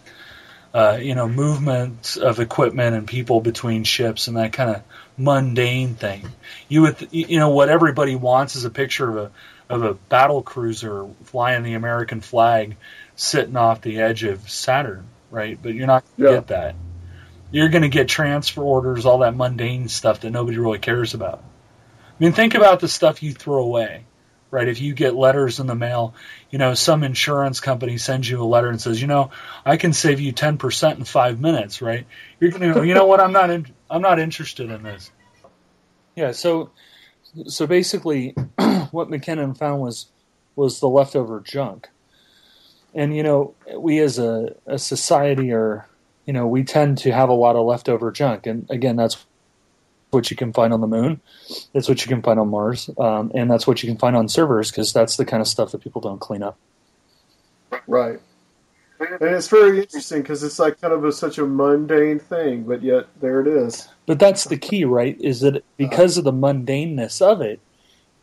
uh, 0.73 0.97
you 1.01 1.13
know, 1.15 1.27
movement 1.27 2.17
of 2.17 2.39
equipment 2.39 2.95
and 2.95 3.07
people 3.07 3.41
between 3.41 3.83
ships, 3.83 4.27
and 4.27 4.37
that 4.37 4.53
kind 4.53 4.71
of 4.75 4.81
mundane 5.17 5.95
thing. 5.95 6.27
You 6.67 6.81
would, 6.83 7.07
you 7.11 7.37
know, 7.37 7.49
what 7.49 7.69
everybody 7.69 8.15
wants 8.15 8.55
is 8.55 8.65
a 8.65 8.69
picture 8.69 9.09
of 9.09 9.17
a 9.17 9.31
of 9.69 9.83
a 9.83 9.93
battle 9.93 10.41
cruiser 10.41 11.07
flying 11.25 11.63
the 11.63 11.73
American 11.73 12.21
flag, 12.21 12.75
sitting 13.15 13.55
off 13.55 13.81
the 13.81 13.99
edge 14.01 14.23
of 14.23 14.49
Saturn, 14.49 15.05
right? 15.31 15.57
But 15.61 15.73
you're 15.73 15.87
not 15.87 16.03
going 16.17 16.27
to 16.27 16.33
Yeah. 16.33 16.39
get 16.39 16.47
that. 16.47 16.75
You're 17.51 17.69
going 17.69 17.83
to 17.83 17.89
get 17.89 18.07
transfer 18.07 18.61
orders, 18.61 19.05
all 19.05 19.19
that 19.19 19.35
mundane 19.35 19.87
stuff 19.87 20.21
that 20.21 20.31
nobody 20.31 20.57
really 20.57 20.79
cares 20.79 21.13
about. 21.13 21.39
I 21.39 22.23
mean, 22.23 22.33
think 22.33 22.55
about 22.55 22.79
the 22.79 22.87
stuff 22.87 23.23
you 23.23 23.33
throw 23.33 23.63
away, 23.63 24.05
right? 24.53 24.67
If 24.67 24.79
you 24.79 24.93
get 24.93 25.15
letters 25.15 25.59
in 25.59 25.65
the 25.65 25.73
mail, 25.73 26.13
you 26.51 26.59
know, 26.59 26.75
some 26.75 27.03
insurance 27.03 27.59
company 27.59 27.97
sends 27.97 28.29
you 28.29 28.39
a 28.39 28.45
letter 28.45 28.69
and 28.69 28.79
says, 28.79 29.01
you 29.01 29.07
know, 29.07 29.31
I 29.65 29.77
can 29.77 29.93
save 29.93 30.19
you 30.19 30.31
ten 30.31 30.59
percent 30.59 30.99
in 30.99 31.05
five 31.05 31.41
minutes, 31.41 31.81
right? 31.81 32.05
You're 32.39 32.51
going 32.51 32.61
to 32.61 32.73
go, 32.75 32.81
you 32.83 32.93
know 32.93 33.07
what? 33.07 33.19
I'm 33.19 33.33
not, 33.33 33.49
in, 33.49 33.65
I'm 33.89 34.03
not 34.03 34.19
interested 34.19 34.69
in 34.69 34.83
this. 34.83 35.09
Yeah. 36.15 36.33
So, 36.33 36.69
so 37.47 37.65
basically, 37.65 38.29
what 38.91 39.09
McKinnon 39.09 39.57
found 39.57 39.81
was 39.81 40.05
was 40.55 40.79
the 40.79 40.87
leftover 40.87 41.39
junk, 41.39 41.89
and 42.93 43.15
you 43.15 43.23
know, 43.23 43.55
we 43.75 43.97
as 43.99 44.19
a, 44.19 44.55
a 44.67 44.77
society 44.77 45.51
are, 45.51 45.87
you 46.27 46.33
know, 46.33 46.45
we 46.45 46.63
tend 46.63 46.99
to 46.99 47.11
have 47.11 47.29
a 47.29 47.33
lot 47.33 47.55
of 47.55 47.65
leftover 47.65 48.11
junk, 48.11 48.45
and 48.45 48.69
again, 48.69 48.97
that's 48.97 49.25
what 50.13 50.29
you 50.31 50.37
can 50.37 50.53
find 50.53 50.73
on 50.73 50.81
the 50.81 50.87
moon. 50.87 51.19
That's 51.73 51.89
what 51.89 52.05
you 52.05 52.09
can 52.09 52.21
find 52.21 52.39
on 52.39 52.49
Mars, 52.49 52.89
um, 52.97 53.31
and 53.33 53.49
that's 53.49 53.67
what 53.67 53.83
you 53.83 53.89
can 53.89 53.97
find 53.97 54.15
on 54.15 54.29
servers 54.29 54.71
because 54.71 54.93
that's 54.93 55.17
the 55.17 55.25
kind 55.25 55.41
of 55.41 55.47
stuff 55.47 55.71
that 55.71 55.81
people 55.81 56.01
don't 56.01 56.19
clean 56.19 56.43
up. 56.43 56.57
Right. 57.87 58.19
And 58.99 59.35
it's 59.35 59.49
very 59.49 59.79
interesting 59.79 60.21
because 60.21 60.43
it's 60.43 60.59
like 60.59 60.79
kind 60.79 60.93
of 60.93 61.03
a, 61.03 61.11
such 61.11 61.37
a 61.37 61.45
mundane 61.45 62.19
thing, 62.19 62.63
but 62.63 62.81
yet 62.81 63.07
there 63.19 63.41
it 63.41 63.47
is. 63.47 63.89
But 64.05 64.19
that's 64.19 64.45
the 64.45 64.55
key, 64.55 64.85
right? 64.85 65.19
Is 65.19 65.41
that 65.41 65.65
because 65.75 66.17
of 66.17 66.23
the 66.23 66.31
mundaneness 66.31 67.21
of 67.21 67.41
it, 67.41 67.59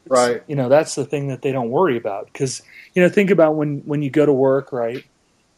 Right. 0.09 0.43
you 0.49 0.57
know, 0.57 0.69
that's 0.69 0.95
the 0.95 1.05
thing 1.05 1.29
that 1.29 1.43
they 1.43 1.53
don't 1.53 1.71
worry 1.71 1.97
about. 1.97 2.27
Because 2.33 2.63
you 2.95 3.03
know, 3.03 3.09
think 3.09 3.31
about 3.31 3.55
when 3.57 3.79
when 3.81 4.03
you 4.03 4.11
go 4.11 4.27
to 4.27 4.33
work, 4.33 4.73
right? 4.73 5.05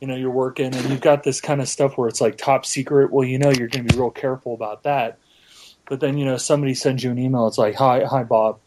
You 0.01 0.09
know, 0.09 0.17
you're 0.17 0.31
working 0.31 0.75
and 0.75 0.91
you've 0.91 1.01
got 1.01 1.23
this 1.23 1.41
kind 1.41 1.61
of 1.61 1.69
stuff 1.69 1.97
where 1.97 2.09
it's 2.09 2.21
like 2.21 2.37
top 2.37 2.67
secret. 2.67 3.13
Well, 3.13 3.27
you 3.27 3.39
know, 3.39 3.51
you're 3.51 3.69
going 3.69 3.87
to 3.87 3.95
be 3.95 3.99
real 3.99 4.11
careful 4.11 4.53
about 4.53 4.83
that. 4.83 5.19
But 5.93 6.01
then 6.01 6.17
you 6.17 6.25
know, 6.25 6.39
somebody 6.39 6.73
sends 6.73 7.05
you 7.05 7.11
an 7.11 7.19
email. 7.19 7.47
It's 7.49 7.59
like, 7.59 7.75
hi, 7.75 8.05
hi, 8.05 8.23
Bob. 8.23 8.61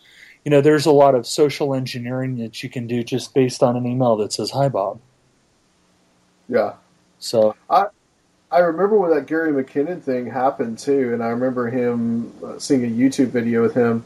You 0.43 0.51
know, 0.51 0.61
there's 0.61 0.85
a 0.85 0.91
lot 0.91 1.15
of 1.15 1.25
social 1.25 1.73
engineering 1.73 2.37
that 2.37 2.61
you 2.61 2.69
can 2.69 2.85
do 2.85 3.03
just 3.03 3.33
based 3.33 3.63
on 3.63 3.75
an 3.75 3.87
email 3.87 4.17
that 4.17 4.31
says, 4.31 4.51
hi, 4.51 4.69
Bob. 4.69 4.99
Yeah. 6.47 6.73
So 7.17 7.55
I 7.67 7.87
I 8.51 8.59
remember 8.59 8.99
when 8.99 9.09
that 9.09 9.25
Gary 9.25 9.51
McKinnon 9.51 10.03
thing 10.03 10.27
happened 10.27 10.77
too, 10.77 11.13
and 11.13 11.23
I 11.23 11.29
remember 11.29 11.67
him 11.67 12.31
uh, 12.45 12.59
seeing 12.59 12.85
a 12.85 12.87
YouTube 12.87 13.29
video 13.29 13.63
with 13.63 13.73
him, 13.73 14.05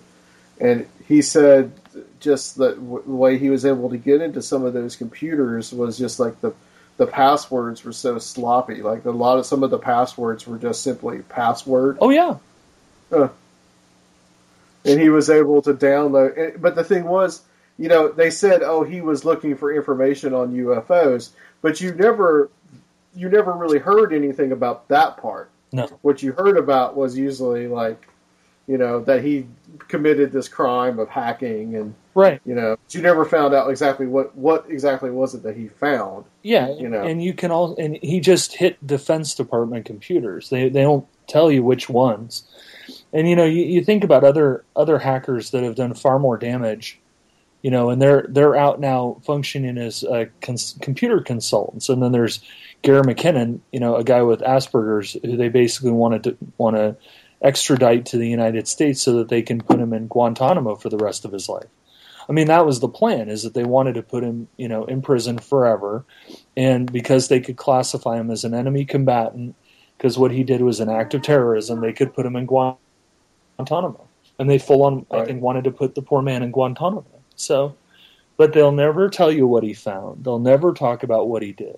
and 0.61 0.87
he 1.05 1.21
said 1.21 1.73
just 2.21 2.55
that 2.55 2.75
w- 2.75 3.03
the 3.05 3.15
way 3.15 3.37
he 3.37 3.49
was 3.49 3.65
able 3.65 3.89
to 3.89 3.97
get 3.97 4.21
into 4.21 4.41
some 4.41 4.63
of 4.63 4.71
those 4.71 4.95
computers 4.95 5.73
was 5.73 5.97
just 5.97 6.21
like 6.21 6.39
the 6.39 6.53
the 6.95 7.05
passwords 7.05 7.83
were 7.83 7.91
so 7.91 8.17
sloppy. 8.17 8.81
Like 8.81 9.03
a 9.03 9.11
lot 9.11 9.39
of 9.39 9.45
some 9.45 9.63
of 9.63 9.71
the 9.71 9.77
passwords 9.77 10.47
were 10.47 10.57
just 10.57 10.83
simply 10.83 11.19
password. 11.19 11.97
Oh 11.99 12.11
yeah, 12.11 12.37
and 13.11 14.99
he 14.99 15.09
was 15.09 15.29
able 15.29 15.61
to 15.61 15.73
download. 15.73 16.59
But 16.61 16.75
the 16.75 16.83
thing 16.83 17.05
was, 17.05 17.41
you 17.77 17.87
know, 17.87 18.09
they 18.09 18.29
said, 18.29 18.61
oh, 18.61 18.83
he 18.83 19.01
was 19.01 19.25
looking 19.25 19.55
for 19.55 19.73
information 19.73 20.33
on 20.33 20.53
UFOs, 20.53 21.31
but 21.61 21.79
you 21.81 21.93
never, 21.93 22.49
you 23.15 23.29
never 23.29 23.53
really 23.53 23.79
heard 23.79 24.13
anything 24.13 24.51
about 24.51 24.87
that 24.89 25.17
part. 25.17 25.49
No. 25.71 25.87
What 26.01 26.23
you 26.23 26.31
heard 26.31 26.57
about 26.57 26.95
was 26.95 27.17
usually 27.17 27.67
like, 27.67 28.07
you 28.67 28.77
know, 28.77 28.99
that 29.01 29.23
he 29.23 29.47
committed 29.87 30.31
this 30.31 30.47
crime 30.47 30.99
of 30.99 31.09
hacking, 31.09 31.75
and 31.75 31.95
right. 32.13 32.39
you 32.45 32.53
know, 32.53 32.77
you 32.91 33.01
never 33.01 33.25
found 33.25 33.53
out 33.53 33.69
exactly 33.69 34.05
what 34.05 34.35
what 34.35 34.65
exactly 34.69 35.09
was 35.09 35.33
it 35.33 35.41
that 35.43 35.55
he 35.55 35.67
found. 35.67 36.25
Yeah, 36.43 36.69
You 36.75 36.89
know. 36.89 37.01
and 37.01 37.23
you 37.23 37.33
can 37.33 37.49
all 37.49 37.75
and 37.77 37.97
he 38.01 38.19
just 38.19 38.55
hit 38.55 38.85
Defense 38.85 39.33
Department 39.33 39.85
computers. 39.85 40.49
They 40.49 40.69
they 40.69 40.83
don't 40.83 41.07
tell 41.27 41.51
you 41.51 41.63
which 41.63 41.89
ones. 41.89 42.43
And 43.13 43.27
you 43.27 43.35
know, 43.35 43.45
you, 43.45 43.63
you 43.63 43.83
think 43.83 44.03
about 44.03 44.23
other 44.23 44.63
other 44.75 44.99
hackers 44.99 45.51
that 45.51 45.63
have 45.63 45.75
done 45.75 45.93
far 45.93 46.19
more 46.19 46.37
damage, 46.37 46.99
you 47.61 47.71
know, 47.71 47.89
and 47.89 48.01
they're 48.01 48.25
they're 48.29 48.55
out 48.55 48.79
now 48.79 49.17
functioning 49.25 49.77
as 49.77 50.03
cons- 50.41 50.77
computer 50.81 51.19
consultants. 51.19 51.89
And 51.89 52.03
then 52.03 52.11
there's 52.11 52.39
Gary 52.81 53.01
McKinnon, 53.01 53.59
you 53.71 53.79
know, 53.79 53.95
a 53.95 54.03
guy 54.03 54.21
with 54.21 54.41
Asperger's 54.41 55.17
who 55.23 55.37
they 55.37 55.49
basically 55.49 55.91
wanted 55.91 56.23
to 56.25 56.37
want 56.57 56.75
to 56.75 56.95
extradite 57.41 58.05
to 58.05 58.17
the 58.17 58.27
United 58.27 58.67
States 58.67 59.01
so 59.01 59.13
that 59.13 59.29
they 59.29 59.41
can 59.41 59.61
put 59.61 59.79
him 59.79 59.93
in 59.93 60.07
Guantanamo 60.07 60.75
for 60.75 60.89
the 60.89 60.97
rest 60.97 61.25
of 61.25 61.31
his 61.31 61.49
life. 61.49 61.67
I 62.27 62.31
mean, 62.31 62.47
that 62.47 62.65
was 62.65 62.79
the 62.79 62.87
plan: 62.87 63.27
is 63.27 63.41
that 63.43 63.55
they 63.55 63.63
wanted 63.63 63.95
to 63.95 64.03
put 64.03 64.23
him, 64.23 64.47
you 64.57 64.67
know, 64.67 64.85
in 64.85 65.01
prison 65.01 65.39
forever, 65.39 66.05
and 66.55 66.91
because 66.91 67.27
they 67.27 67.39
could 67.39 67.57
classify 67.57 68.17
him 68.17 68.29
as 68.29 68.43
an 68.43 68.53
enemy 68.53 68.85
combatant, 68.85 69.55
because 69.97 70.17
what 70.17 70.31
he 70.31 70.43
did 70.43 70.61
was 70.61 70.79
an 70.79 70.89
act 70.89 71.15
of 71.15 71.23
terrorism, 71.23 71.81
they 71.81 71.93
could 71.93 72.13
put 72.13 72.27
him 72.27 72.35
in 72.35 72.45
Guantanamo, 72.45 72.79
and 74.39 74.49
they 74.49 74.57
full 74.57 74.83
on, 74.83 75.05
I 75.11 75.25
think, 75.25 75.41
wanted 75.41 75.65
to 75.65 75.71
put 75.71 75.95
the 75.95 76.01
poor 76.01 76.21
man 76.21 76.43
in 76.43 76.51
Guantanamo. 76.51 77.05
So, 77.35 77.75
but 78.37 78.53
they'll 78.53 78.71
never 78.71 79.09
tell 79.09 79.31
you 79.31 79.45
what 79.45 79.63
he 79.63 79.73
found. 79.73 80.23
They'll 80.23 80.39
never 80.39 80.73
talk 80.73 81.03
about 81.03 81.27
what 81.27 81.43
he 81.43 81.51
did. 81.51 81.77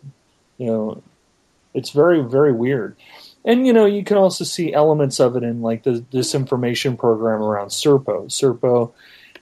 You 0.58 0.68
know, 0.68 1.04
it's 1.74 1.90
very, 1.90 2.22
very 2.22 2.54
weird. 2.54 2.96
And 3.44 3.66
you 3.66 3.74
know, 3.74 3.86
you 3.86 4.04
can 4.04 4.18
also 4.18 4.44
see 4.44 4.74
elements 4.74 5.20
of 5.20 5.36
it 5.36 5.44
in 5.44 5.62
like 5.62 5.84
the 5.84 6.06
disinformation 6.12 6.98
program 6.98 7.42
around 7.42 7.70
Serpo. 7.70 8.28
Serpo, 8.28 8.94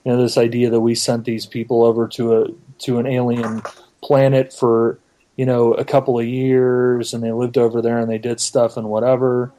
you 0.04 0.12
know, 0.12 0.22
this 0.22 0.38
idea 0.38 0.70
that 0.70 0.80
we 0.80 0.94
sent 0.94 1.26
these 1.26 1.44
people 1.44 1.84
over 1.84 2.08
to 2.08 2.40
a 2.40 2.46
to 2.80 2.98
an 2.98 3.06
alien 3.06 3.62
planet 4.02 4.54
for 4.54 4.98
you 5.36 5.44
know 5.44 5.74
a 5.74 5.84
couple 5.84 6.18
of 6.18 6.26
years, 6.26 7.12
and 7.12 7.22
they 7.22 7.32
lived 7.32 7.58
over 7.58 7.82
there 7.82 7.98
and 7.98 8.10
they 8.10 8.18
did 8.18 8.40
stuff 8.40 8.78
and 8.78 8.88
whatever. 8.88 9.52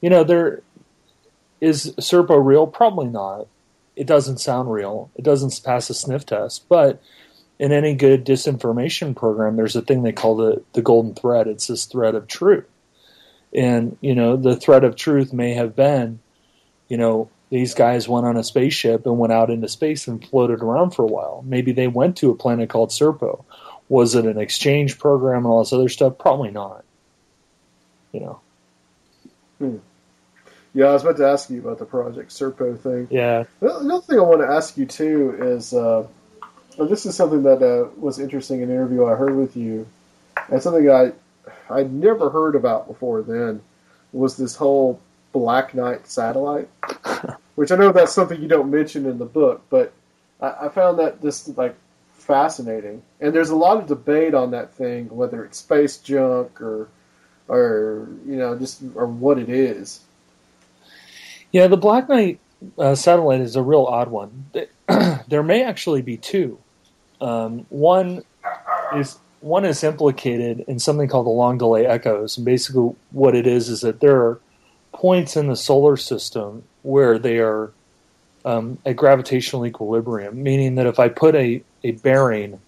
You 0.00 0.10
know, 0.10 0.22
there 0.22 0.62
is 1.60 1.94
Serpo 2.00 2.44
real? 2.44 2.66
Probably 2.66 3.06
not. 3.06 3.46
It 3.96 4.06
doesn't 4.06 4.38
sound 4.38 4.72
real. 4.72 5.10
It 5.16 5.24
doesn't 5.24 5.60
pass 5.64 5.90
a 5.90 5.94
sniff 5.94 6.24
test, 6.24 6.68
but 6.68 7.02
in 7.58 7.72
any 7.72 7.94
good 7.94 8.24
disinformation 8.24 9.14
program, 9.14 9.56
there's 9.56 9.76
a 9.76 9.82
thing 9.82 10.02
they 10.02 10.12
call 10.12 10.36
the 10.36 10.62
the 10.72 10.80
golden 10.80 11.14
thread. 11.14 11.46
It's 11.46 11.66
this 11.66 11.84
thread 11.84 12.14
of 12.14 12.26
truth, 12.26 12.66
and 13.54 13.98
you 14.00 14.14
know 14.14 14.36
the 14.36 14.56
thread 14.56 14.84
of 14.84 14.96
truth 14.96 15.32
may 15.34 15.52
have 15.52 15.76
been, 15.76 16.20
you 16.88 16.96
know, 16.96 17.28
these 17.50 17.74
guys 17.74 18.08
went 18.08 18.24
on 18.24 18.38
a 18.38 18.44
spaceship 18.44 19.04
and 19.04 19.18
went 19.18 19.32
out 19.32 19.50
into 19.50 19.68
space 19.68 20.08
and 20.08 20.26
floated 20.26 20.62
around 20.62 20.92
for 20.92 21.02
a 21.02 21.06
while. 21.08 21.44
Maybe 21.46 21.72
they 21.72 21.86
went 21.86 22.16
to 22.18 22.30
a 22.30 22.34
planet 22.34 22.70
called 22.70 22.90
Serpo. 22.90 23.44
Was 23.90 24.14
it 24.14 24.24
an 24.24 24.38
exchange 24.38 24.98
program 24.98 25.38
and 25.38 25.46
all 25.46 25.62
this 25.62 25.72
other 25.72 25.88
stuff? 25.90 26.16
Probably 26.16 26.50
not. 26.50 26.84
You 28.12 28.20
know. 28.20 28.40
Hmm. 29.58 29.76
Yeah, 30.72 30.86
I 30.86 30.92
was 30.92 31.02
about 31.02 31.16
to 31.16 31.26
ask 31.26 31.50
you 31.50 31.60
about 31.60 31.78
the 31.78 31.84
Project 31.84 32.30
Serpo 32.30 32.78
thing. 32.78 33.08
Yeah. 33.10 33.44
Another 33.60 34.02
thing 34.02 34.18
I 34.18 34.22
want 34.22 34.40
to 34.40 34.46
ask 34.46 34.76
you 34.76 34.86
too 34.86 35.36
is, 35.40 35.72
uh, 35.74 36.06
this 36.78 37.06
is 37.06 37.16
something 37.16 37.42
that 37.42 37.62
uh, 37.62 37.88
was 37.96 38.18
interesting 38.18 38.62
in 38.62 38.70
an 38.70 38.76
interview 38.76 39.04
I 39.04 39.16
heard 39.16 39.36
with 39.36 39.56
you, 39.56 39.86
and 40.48 40.62
something 40.62 40.88
I 40.88 41.12
I'd 41.68 41.92
never 41.92 42.30
heard 42.30 42.54
about 42.54 42.86
before. 42.86 43.22
Then 43.22 43.62
was 44.12 44.36
this 44.36 44.56
whole 44.56 45.00
Black 45.32 45.74
Knight 45.74 46.06
satellite, 46.06 46.68
which 47.54 47.70
I 47.72 47.76
know 47.76 47.92
that's 47.92 48.12
something 48.12 48.40
you 48.40 48.48
don't 48.48 48.70
mention 48.70 49.06
in 49.06 49.18
the 49.18 49.26
book, 49.26 49.62
but 49.70 49.92
I, 50.40 50.66
I 50.66 50.68
found 50.68 50.98
that 50.98 51.22
just 51.22 51.56
like 51.56 51.74
fascinating. 52.14 53.02
And 53.20 53.34
there's 53.34 53.50
a 53.50 53.56
lot 53.56 53.78
of 53.78 53.86
debate 53.86 54.34
on 54.34 54.52
that 54.52 54.74
thing, 54.74 55.08
whether 55.08 55.44
it's 55.44 55.58
space 55.58 55.98
junk 55.98 56.60
or 56.60 56.88
or 57.48 58.08
you 58.26 58.36
know 58.36 58.56
just 58.58 58.82
or 58.94 59.06
what 59.06 59.38
it 59.38 59.48
is. 59.48 60.00
Yeah, 61.52 61.66
the 61.66 61.76
Black 61.76 62.08
Knight 62.08 62.38
uh, 62.78 62.94
satellite 62.94 63.40
is 63.40 63.56
a 63.56 63.62
real 63.62 63.84
odd 63.84 64.08
one. 64.08 64.50
there 65.28 65.42
may 65.42 65.64
actually 65.64 66.02
be 66.02 66.16
two. 66.16 66.58
Um, 67.20 67.66
one 67.68 68.22
is 68.94 69.18
one 69.40 69.64
is 69.64 69.82
implicated 69.82 70.64
in 70.68 70.78
something 70.78 71.08
called 71.08 71.26
the 71.26 71.30
long 71.30 71.58
delay 71.58 71.86
echoes, 71.86 72.36
and 72.36 72.44
basically 72.44 72.94
what 73.10 73.34
it 73.34 73.46
is 73.46 73.68
is 73.68 73.80
that 73.80 74.00
there 74.00 74.16
are 74.16 74.40
points 74.92 75.36
in 75.36 75.46
the 75.46 75.56
solar 75.56 75.96
system 75.96 76.62
where 76.82 77.18
they 77.18 77.38
are 77.38 77.72
um, 78.44 78.78
at 78.84 78.96
gravitational 78.96 79.66
equilibrium, 79.66 80.42
meaning 80.42 80.74
that 80.76 80.86
if 80.86 80.98
I 80.98 81.08
put 81.08 81.34
a, 81.34 81.62
a 81.82 81.92
bearing 81.92 82.60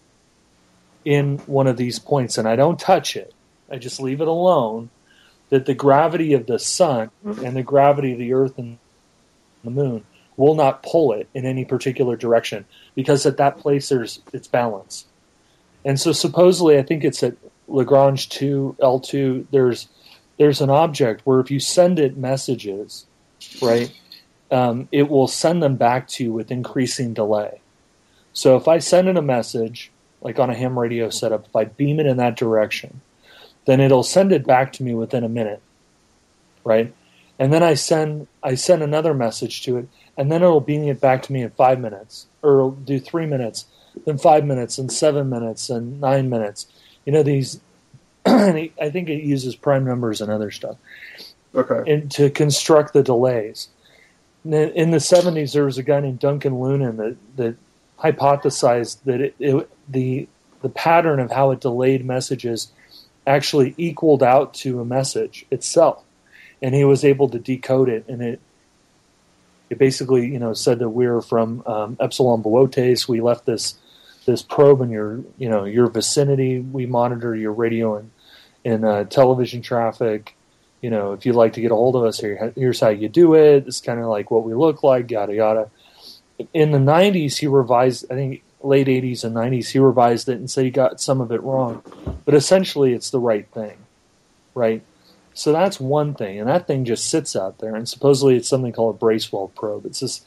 in 1.04 1.38
one 1.38 1.66
of 1.66 1.76
these 1.76 1.98
points 1.98 2.38
and 2.38 2.48
I 2.48 2.56
don't 2.56 2.78
touch 2.78 3.16
it, 3.16 3.34
I 3.70 3.76
just 3.76 4.00
leave 4.00 4.20
it 4.20 4.28
alone, 4.28 4.90
that 5.52 5.66
the 5.66 5.74
gravity 5.74 6.32
of 6.32 6.46
the 6.46 6.58
sun 6.58 7.10
and 7.22 7.54
the 7.54 7.62
gravity 7.62 8.12
of 8.12 8.18
the 8.18 8.32
earth 8.32 8.56
and 8.56 8.78
the 9.62 9.70
moon 9.70 10.02
will 10.38 10.54
not 10.54 10.82
pull 10.82 11.12
it 11.12 11.28
in 11.34 11.44
any 11.44 11.62
particular 11.62 12.16
direction 12.16 12.64
because 12.94 13.26
at 13.26 13.36
that 13.36 13.58
place 13.58 13.90
there's 13.90 14.22
it's 14.32 14.48
balance. 14.48 15.04
And 15.84 16.00
so 16.00 16.12
supposedly, 16.12 16.78
I 16.78 16.82
think 16.82 17.04
it's 17.04 17.22
at 17.22 17.36
Lagrange 17.68 18.30
two 18.30 18.74
L 18.80 18.98
two. 18.98 19.46
There's 19.50 19.88
there's 20.38 20.62
an 20.62 20.70
object 20.70 21.20
where 21.26 21.40
if 21.40 21.50
you 21.50 21.60
send 21.60 21.98
it 21.98 22.16
messages, 22.16 23.04
right, 23.60 23.92
um, 24.50 24.88
it 24.90 25.10
will 25.10 25.28
send 25.28 25.62
them 25.62 25.76
back 25.76 26.08
to 26.08 26.24
you 26.24 26.32
with 26.32 26.50
increasing 26.50 27.12
delay. 27.12 27.60
So 28.32 28.56
if 28.56 28.68
I 28.68 28.78
send 28.78 29.06
it 29.06 29.18
a 29.18 29.22
message, 29.22 29.90
like 30.22 30.38
on 30.38 30.48
a 30.48 30.54
ham 30.54 30.78
radio 30.78 31.10
setup, 31.10 31.44
if 31.44 31.54
I 31.54 31.64
beam 31.64 32.00
it 32.00 32.06
in 32.06 32.16
that 32.16 32.36
direction, 32.36 33.02
then 33.64 33.80
it'll 33.80 34.02
send 34.02 34.32
it 34.32 34.46
back 34.46 34.72
to 34.74 34.82
me 34.82 34.94
within 34.94 35.24
a 35.24 35.28
minute, 35.28 35.62
right? 36.64 36.92
And 37.38 37.52
then 37.52 37.62
I 37.62 37.74
send 37.74 38.28
I 38.42 38.54
send 38.54 38.82
another 38.82 39.14
message 39.14 39.62
to 39.62 39.78
it, 39.78 39.88
and 40.16 40.30
then 40.30 40.42
it'll 40.42 40.60
beam 40.60 40.84
it 40.84 41.00
back 41.00 41.22
to 41.22 41.32
me 41.32 41.42
in 41.42 41.50
five 41.50 41.80
minutes, 41.80 42.26
or 42.42 42.58
it'll 42.58 42.70
do 42.72 43.00
three 43.00 43.26
minutes, 43.26 43.66
then 44.04 44.18
five 44.18 44.44
minutes, 44.44 44.78
and 44.78 44.92
seven 44.92 45.28
minutes, 45.28 45.70
and 45.70 46.00
nine 46.00 46.28
minutes. 46.28 46.66
You 47.04 47.12
know 47.12 47.22
these. 47.22 47.60
I 48.26 48.70
think 48.90 49.08
it 49.08 49.24
uses 49.24 49.56
prime 49.56 49.84
numbers 49.84 50.20
and 50.20 50.30
other 50.30 50.50
stuff. 50.52 50.76
Okay. 51.54 51.92
And 51.92 52.10
to 52.12 52.30
construct 52.30 52.92
the 52.92 53.02
delays. 53.02 53.68
In 54.44 54.90
the 54.90 55.00
seventies, 55.00 55.52
there 55.52 55.64
was 55.64 55.78
a 55.78 55.82
guy 55.82 56.00
named 56.00 56.18
Duncan 56.18 56.54
Lunan 56.54 56.96
that 56.96 57.16
that 57.36 57.56
hypothesized 57.98 58.98
that 59.04 59.20
it, 59.20 59.34
it, 59.38 59.70
the 59.88 60.28
the 60.62 60.68
pattern 60.68 61.20
of 61.20 61.30
how 61.30 61.50
it 61.50 61.60
delayed 61.60 62.04
messages 62.04 62.72
actually 63.26 63.74
equaled 63.76 64.22
out 64.22 64.54
to 64.54 64.80
a 64.80 64.84
message 64.84 65.46
itself, 65.50 66.02
and 66.60 66.74
he 66.74 66.84
was 66.84 67.04
able 67.04 67.28
to 67.30 67.38
decode 67.38 67.88
it, 67.88 68.04
and 68.08 68.22
it 68.22 68.40
it 69.70 69.78
basically 69.78 70.26
you 70.26 70.38
know 70.38 70.52
said 70.52 70.78
that 70.80 70.90
we 70.90 71.06
are 71.06 71.20
from 71.20 71.62
um, 71.66 71.96
Epsilon 72.00 72.42
Boötes. 72.42 73.08
We 73.08 73.20
left 73.20 73.46
this 73.46 73.76
this 74.26 74.42
probe 74.42 74.80
in 74.80 74.90
your 74.90 75.20
you 75.38 75.48
know 75.48 75.64
your 75.64 75.88
vicinity. 75.88 76.60
We 76.60 76.86
monitor 76.86 77.34
your 77.34 77.52
radio 77.52 77.96
and 77.96 78.10
and 78.64 78.84
uh, 78.84 79.04
television 79.04 79.62
traffic. 79.62 80.34
You 80.80 80.90
know, 80.90 81.12
if 81.12 81.24
you'd 81.24 81.36
like 81.36 81.52
to 81.52 81.60
get 81.60 81.70
a 81.70 81.76
hold 81.76 81.94
of 81.94 82.04
us, 82.04 82.18
here 82.18 82.52
here's 82.56 82.80
how 82.80 82.88
you 82.88 83.08
do 83.08 83.34
it. 83.34 83.66
It's 83.66 83.80
kind 83.80 84.00
of 84.00 84.06
like 84.06 84.30
what 84.30 84.44
we 84.44 84.54
look 84.54 84.82
like, 84.82 85.10
yada 85.10 85.34
yada 85.34 85.70
in 86.52 86.70
the 86.72 86.78
90s 86.78 87.38
he 87.38 87.46
revised 87.46 88.06
i 88.10 88.14
think 88.14 88.42
late 88.62 88.86
80s 88.86 89.24
and 89.24 89.34
90s 89.34 89.70
he 89.70 89.78
revised 89.78 90.28
it 90.28 90.38
and 90.38 90.50
said 90.50 90.64
he 90.64 90.70
got 90.70 91.00
some 91.00 91.20
of 91.20 91.32
it 91.32 91.42
wrong. 91.42 91.82
But 92.24 92.34
essentially 92.34 92.92
it's 92.94 93.10
the 93.10 93.20
right 93.20 93.46
thing 93.52 93.78
right? 94.54 94.82
So 95.34 95.52
that's 95.52 95.80
one 95.80 96.14
thing. 96.14 96.38
And 96.38 96.48
that 96.48 96.66
thing 96.66 96.84
just 96.84 97.08
sits 97.08 97.34
out 97.36 97.58
there. 97.58 97.74
And 97.74 97.88
supposedly 97.88 98.36
it's 98.36 98.48
something 98.48 98.72
called 98.72 98.96
a 98.96 98.98
bracewell 98.98 99.48
probe. 99.48 99.86
It's 99.86 100.00
this 100.00 100.20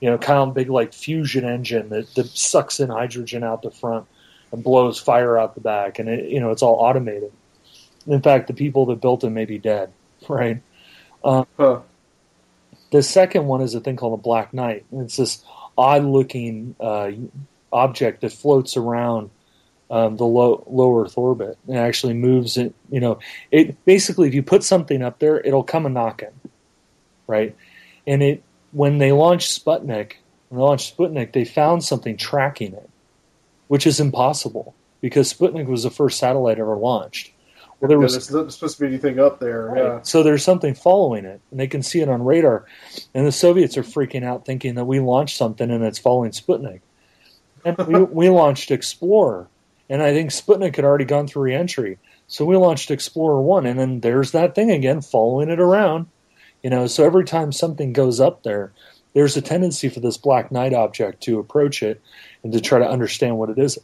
you 0.00 0.10
know 0.10 0.18
kind 0.18 0.38
of 0.38 0.54
big 0.54 0.70
like 0.70 0.92
fusion 0.92 1.44
engine 1.44 1.88
that, 1.90 2.14
that 2.14 2.26
sucks 2.28 2.80
in 2.80 2.88
hydrogen 2.88 3.44
out 3.44 3.62
the 3.62 3.70
front 3.70 4.06
and 4.52 4.62
blows 4.62 4.98
fire 4.98 5.36
out 5.38 5.54
the 5.54 5.60
back. 5.60 5.98
And 5.98 6.08
it, 6.08 6.30
you 6.30 6.40
know 6.40 6.50
it's 6.50 6.62
all 6.62 6.76
automated. 6.76 7.32
In 8.06 8.22
fact 8.22 8.46
the 8.46 8.54
people 8.54 8.86
that 8.86 9.00
built 9.00 9.24
it 9.24 9.30
may 9.30 9.44
be 9.44 9.58
dead 9.58 9.92
right? 10.28 10.60
Um, 11.24 11.46
Huh. 11.56 11.80
the 12.90 13.02
second 13.02 13.46
one 13.46 13.60
is 13.62 13.74
a 13.74 13.80
thing 13.80 13.96
called 13.96 14.18
a 14.18 14.22
black 14.22 14.52
knight. 14.54 14.84
And 14.92 15.02
it's 15.02 15.16
this 15.16 15.44
odd 15.76 16.04
looking 16.04 16.76
uh, 16.78 17.10
object 17.72 18.20
that 18.20 18.32
floats 18.32 18.76
around 18.76 19.30
um, 19.90 20.16
the 20.16 20.24
low, 20.24 20.64
low 20.68 21.00
Earth 21.00 21.18
orbit 21.18 21.58
and 21.68 21.76
actually 21.76 22.14
moves 22.14 22.56
it. 22.56 22.74
You 22.90 23.00
know, 23.00 23.18
it 23.50 23.84
basically 23.84 24.28
if 24.28 24.34
you 24.34 24.42
put 24.42 24.64
something 24.64 25.02
up 25.02 25.18
there, 25.18 25.40
it'll 25.40 25.64
come 25.64 25.86
a 25.86 25.90
knocking, 25.90 26.32
right? 27.26 27.54
And 28.06 28.22
it 28.22 28.42
when 28.72 28.98
they 28.98 29.12
launched 29.12 29.64
Sputnik, 29.64 30.14
when 30.48 30.58
they 30.58 30.64
launched 30.64 30.96
Sputnik, 30.96 31.32
they 31.32 31.44
found 31.44 31.84
something 31.84 32.16
tracking 32.16 32.72
it, 32.72 32.88
which 33.68 33.86
is 33.86 34.00
impossible 34.00 34.74
because 35.02 35.32
Sputnik 35.32 35.66
was 35.66 35.82
the 35.82 35.90
first 35.90 36.18
satellite 36.18 36.58
ever 36.58 36.76
launched. 36.76 37.32
Well, 37.80 37.88
there 37.88 37.98
Yeah, 37.98 38.04
was 38.04 38.28
there's 38.28 38.54
supposed 38.54 38.76
to 38.76 38.80
be 38.82 38.86
anything 38.86 39.18
up 39.18 39.40
there. 39.40 39.66
Right. 39.66 39.82
Yeah. 39.82 40.02
So 40.02 40.22
there's 40.22 40.44
something 40.44 40.72
following 40.72 41.24
it, 41.24 41.40
and 41.50 41.58
they 41.58 41.66
can 41.66 41.82
see 41.82 42.00
it 42.00 42.08
on 42.08 42.22
radar. 42.24 42.64
And 43.12 43.26
the 43.26 43.32
Soviets 43.32 43.76
are 43.76 43.82
freaking 43.82 44.24
out, 44.24 44.46
thinking 44.46 44.76
that 44.76 44.84
we 44.84 45.00
launched 45.00 45.36
something 45.36 45.68
and 45.68 45.84
it's 45.84 45.98
following 45.98 46.30
Sputnik. 46.30 46.80
And 47.64 47.76
we, 47.78 48.02
we 48.02 48.28
launched 48.28 48.70
Explorer, 48.70 49.48
and 49.88 50.02
I 50.02 50.12
think 50.12 50.30
Sputnik 50.30 50.76
had 50.76 50.84
already 50.84 51.04
gone 51.04 51.26
through 51.26 51.44
reentry. 51.44 51.98
So 52.26 52.44
we 52.44 52.56
launched 52.56 52.90
Explorer 52.90 53.40
one, 53.42 53.66
and 53.66 53.78
then 53.78 54.00
there's 54.00 54.32
that 54.32 54.54
thing 54.54 54.70
again, 54.70 55.00
following 55.00 55.50
it 55.50 55.60
around. 55.60 56.06
You 56.62 56.70
know, 56.70 56.86
so 56.86 57.04
every 57.04 57.24
time 57.24 57.52
something 57.52 57.92
goes 57.92 58.20
up 58.20 58.42
there, 58.42 58.72
there's 59.14 59.36
a 59.36 59.42
tendency 59.42 59.88
for 59.88 60.00
this 60.00 60.16
black 60.16 60.50
knight 60.50 60.72
object 60.72 61.22
to 61.24 61.38
approach 61.38 61.82
it 61.82 62.00
and 62.42 62.52
to 62.52 62.60
try 62.60 62.78
to 62.78 62.88
understand 62.88 63.36
what 63.36 63.50
it 63.50 63.58
is. 63.58 63.78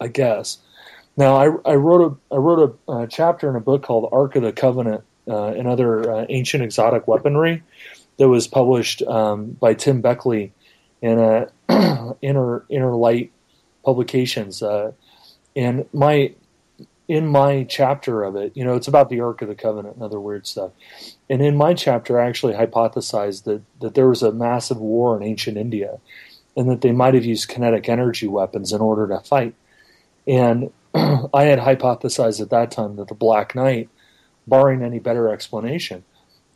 I 0.00 0.08
guess. 0.08 0.58
Now, 1.16 1.36
I, 1.36 1.70
I 1.70 1.74
wrote 1.74 2.18
a 2.30 2.34
I 2.34 2.38
wrote 2.38 2.78
a 2.88 2.90
uh, 2.90 3.06
chapter 3.06 3.50
in 3.50 3.56
a 3.56 3.60
book 3.60 3.82
called 3.82 4.08
Ark 4.12 4.36
of 4.36 4.42
the 4.42 4.52
Covenant 4.52 5.04
uh, 5.28 5.48
and 5.48 5.68
other 5.68 6.10
uh, 6.10 6.26
ancient 6.28 6.62
exotic 6.62 7.06
weaponry 7.06 7.62
that 8.16 8.28
was 8.28 8.48
published 8.48 9.02
um, 9.02 9.50
by 9.50 9.74
Tim 9.74 10.00
Beckley 10.00 10.52
in 11.02 11.18
a 11.18 11.48
inner 12.22 12.64
inner 12.68 12.94
light 12.94 13.32
publications. 13.84 14.62
Uh, 14.62 14.92
and 15.56 15.86
my 15.92 16.32
in 17.08 17.26
my 17.26 17.64
chapter 17.64 18.22
of 18.22 18.36
it, 18.36 18.52
you 18.54 18.64
know, 18.64 18.76
it's 18.76 18.86
about 18.86 19.08
the 19.08 19.20
Ark 19.20 19.42
of 19.42 19.48
the 19.48 19.54
Covenant 19.56 19.96
and 19.96 20.04
other 20.04 20.20
weird 20.20 20.46
stuff. 20.46 20.70
And 21.28 21.42
in 21.42 21.56
my 21.56 21.74
chapter, 21.74 22.20
I 22.20 22.28
actually 22.28 22.54
hypothesized 22.54 23.44
that 23.44 23.62
that 23.80 23.94
there 23.94 24.08
was 24.08 24.22
a 24.22 24.32
massive 24.32 24.78
war 24.78 25.16
in 25.16 25.22
ancient 25.22 25.56
India, 25.56 25.98
and 26.56 26.70
that 26.70 26.82
they 26.82 26.92
might 26.92 27.14
have 27.14 27.24
used 27.24 27.48
kinetic 27.48 27.88
energy 27.88 28.28
weapons 28.28 28.72
in 28.72 28.80
order 28.80 29.08
to 29.08 29.20
fight. 29.20 29.54
And 30.26 30.72
I 30.94 31.44
had 31.44 31.60
hypothesized 31.60 32.40
at 32.40 32.50
that 32.50 32.70
time 32.70 32.96
that 32.96 33.08
the 33.08 33.14
Black 33.14 33.54
Knight, 33.54 33.88
barring 34.46 34.82
any 34.82 34.98
better 34.98 35.28
explanation, 35.28 36.04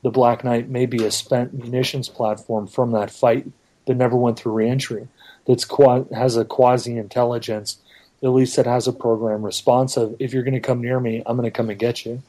the 0.02 0.10
Black 0.10 0.44
Knight 0.44 0.68
may 0.68 0.86
be 0.86 1.04
a 1.04 1.10
spent 1.10 1.54
munitions 1.54 2.08
platform 2.08 2.66
from 2.66 2.92
that 2.92 3.10
fight 3.10 3.46
that 3.86 3.96
never 3.96 4.16
went 4.16 4.38
through 4.38 4.52
reentry. 4.52 5.08
That's 5.46 5.64
qua- 5.64 6.04
has 6.14 6.36
a 6.36 6.44
quasi 6.44 6.96
intelligence, 6.96 7.78
at 8.22 8.30
least 8.30 8.56
that 8.56 8.66
has 8.66 8.86
a 8.86 8.92
program 8.92 9.44
responsive. 9.44 10.16
If 10.18 10.32
you're 10.32 10.42
going 10.42 10.54
to 10.54 10.60
come 10.60 10.80
near 10.80 10.98
me, 11.00 11.22
I'm 11.26 11.36
going 11.36 11.50
to 11.50 11.56
come 11.56 11.70
and 11.70 11.78
get 11.78 12.06
you. 12.06 12.22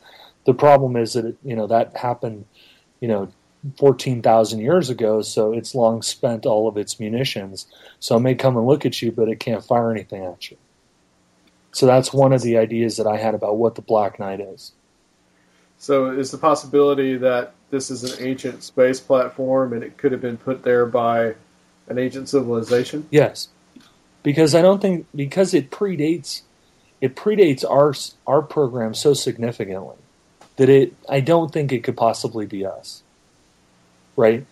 The 0.46 0.54
problem 0.54 0.96
is 0.96 1.14
that 1.14 1.36
you 1.44 1.56
know 1.56 1.68
that 1.68 1.96
happened, 1.98 2.46
you 3.00 3.08
know, 3.08 3.32
fourteen 3.78 4.22
thousand 4.22 4.60
years 4.60 4.90
ago, 4.90 5.22
so 5.22 5.54
it's 5.54 5.74
long 5.74 6.02
spent 6.02 6.46
all 6.46 6.68
of 6.68 6.78
its 6.78 7.00
munitions. 7.00 7.68
So 8.00 8.18
it 8.18 8.20
may 8.20 8.36
come 8.36 8.58
and 8.58 8.68
look 8.68 8.86
at 8.86 9.02
you, 9.02 9.12
but 9.12 9.30
it 9.30 9.40
can't 9.40 9.64
fire 9.64 9.92
anything 9.92 10.24
at 10.24 10.52
you. 10.52 10.58
So 11.72 11.86
that's 11.86 12.14
one 12.14 12.32
of 12.32 12.42
the 12.42 12.58
ideas 12.58 12.98
that 12.98 13.08
I 13.08 13.18
had 13.18 13.34
about 13.36 13.58
what 13.58 13.76
the 13.76 13.82
Black 13.82 14.20
Knight 14.20 14.40
is. 14.40 14.72
So 15.78 16.10
is 16.10 16.32
the 16.32 16.38
possibility 16.38 17.18
that 17.18 17.54
this 17.70 17.92
is 17.92 18.04
an 18.04 18.26
ancient 18.26 18.64
space 18.64 19.00
platform 19.00 19.74
and 19.74 19.84
it 19.84 19.98
could 19.98 20.12
have 20.12 20.22
been 20.22 20.38
put 20.38 20.64
there 20.64 20.86
by 20.86 21.36
an 21.88 21.98
ancient 21.98 22.30
civilization? 22.30 23.08
Yes, 23.12 23.50
because 24.24 24.56
I 24.56 24.62
don't 24.62 24.82
think 24.82 25.06
because 25.16 25.54
it 25.54 25.70
predates 25.70 26.42
it 27.02 27.16
predates 27.16 27.64
our 27.70 27.94
our 28.26 28.42
program 28.42 28.94
so 28.94 29.14
significantly 29.14 29.98
that 30.58 30.70
it 30.70 30.94
I 31.10 31.20
don't 31.20 31.52
think 31.52 31.72
it 31.72 31.84
could 31.84 31.98
possibly 31.98 32.46
be 32.46 32.66
us, 32.66 33.04
right? 34.16 34.46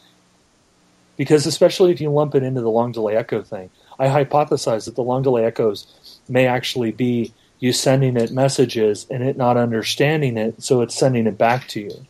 Because 1.17 1.45
especially 1.45 1.91
if 1.91 2.01
you 2.01 2.09
lump 2.11 2.35
it 2.35 2.43
into 2.43 2.61
the 2.61 2.69
long 2.69 2.91
delay 2.91 3.15
echo 3.15 3.41
thing, 3.41 3.69
I 3.99 4.07
hypothesize 4.07 4.85
that 4.85 4.95
the 4.95 5.03
long 5.03 5.21
delay 5.21 5.45
echoes 5.45 6.19
may 6.27 6.47
actually 6.47 6.91
be 6.91 7.33
you 7.59 7.71
sending 7.71 8.17
it 8.17 8.31
messages 8.31 9.07
and 9.09 9.23
it 9.23 9.37
not 9.37 9.55
understanding 9.55 10.37
it, 10.37 10.61
so 10.61 10.81
it's 10.81 10.95
sending 10.95 11.27
it 11.27 11.37
back 11.37 11.67
to 11.69 11.79
you, 11.79 12.05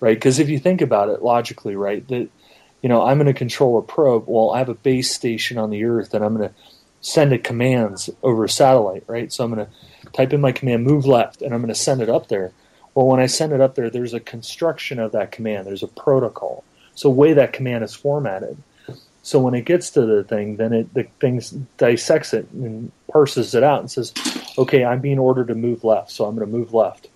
right? 0.00 0.16
Because 0.16 0.38
if 0.38 0.48
you 0.48 0.58
think 0.58 0.80
about 0.80 1.08
it 1.10 1.22
logically, 1.22 1.76
right, 1.76 2.06
that 2.08 2.30
you 2.82 2.88
know, 2.88 3.02
I'm 3.02 3.18
going 3.18 3.26
to 3.26 3.34
control 3.34 3.78
a 3.78 3.82
probe. 3.82 4.24
Well, 4.26 4.50
I 4.50 4.58
have 4.58 4.68
a 4.68 4.74
base 4.74 5.10
station 5.10 5.58
on 5.58 5.70
the 5.70 5.84
Earth, 5.84 6.14
and 6.14 6.24
I'm 6.24 6.36
going 6.36 6.48
to 6.48 6.54
send 7.00 7.32
it 7.32 7.44
commands 7.44 8.10
over 8.22 8.44
a 8.44 8.48
satellite, 8.48 9.04
right? 9.06 9.32
So 9.32 9.44
I'm 9.44 9.54
going 9.54 9.66
to 9.66 10.10
type 10.12 10.32
in 10.32 10.40
my 10.40 10.52
command, 10.52 10.84
move 10.84 11.06
left, 11.06 11.42
and 11.42 11.54
I'm 11.54 11.60
going 11.60 11.68
to 11.68 11.74
send 11.74 12.00
it 12.00 12.08
up 12.08 12.28
there. 12.28 12.52
Well, 12.94 13.06
when 13.06 13.20
I 13.20 13.26
send 13.26 13.52
it 13.52 13.60
up 13.60 13.74
there, 13.74 13.90
there's 13.90 14.14
a 14.14 14.20
construction 14.20 14.98
of 14.98 15.12
that 15.12 15.30
command. 15.30 15.66
There's 15.66 15.82
a 15.82 15.88
protocol. 15.88 16.64
So 16.94 17.10
way 17.10 17.32
that 17.32 17.52
command 17.52 17.84
is 17.84 17.94
formatted. 17.94 18.56
So 19.22 19.38
when 19.38 19.54
it 19.54 19.66
gets 19.66 19.90
to 19.90 20.06
the 20.06 20.24
thing, 20.24 20.56
then 20.56 20.72
it 20.72 20.94
the 20.94 21.04
thing 21.20 21.42
dissects 21.76 22.32
it 22.32 22.48
and 22.50 22.90
parses 23.12 23.54
it 23.54 23.62
out 23.62 23.80
and 23.80 23.90
says, 23.90 24.14
"Okay, 24.56 24.84
I'm 24.84 25.00
being 25.00 25.18
ordered 25.18 25.48
to 25.48 25.54
move 25.54 25.84
left, 25.84 26.10
so 26.10 26.24
I'm 26.24 26.34
going 26.34 26.50
to 26.50 26.56
move 26.56 26.72
left." 26.72 27.08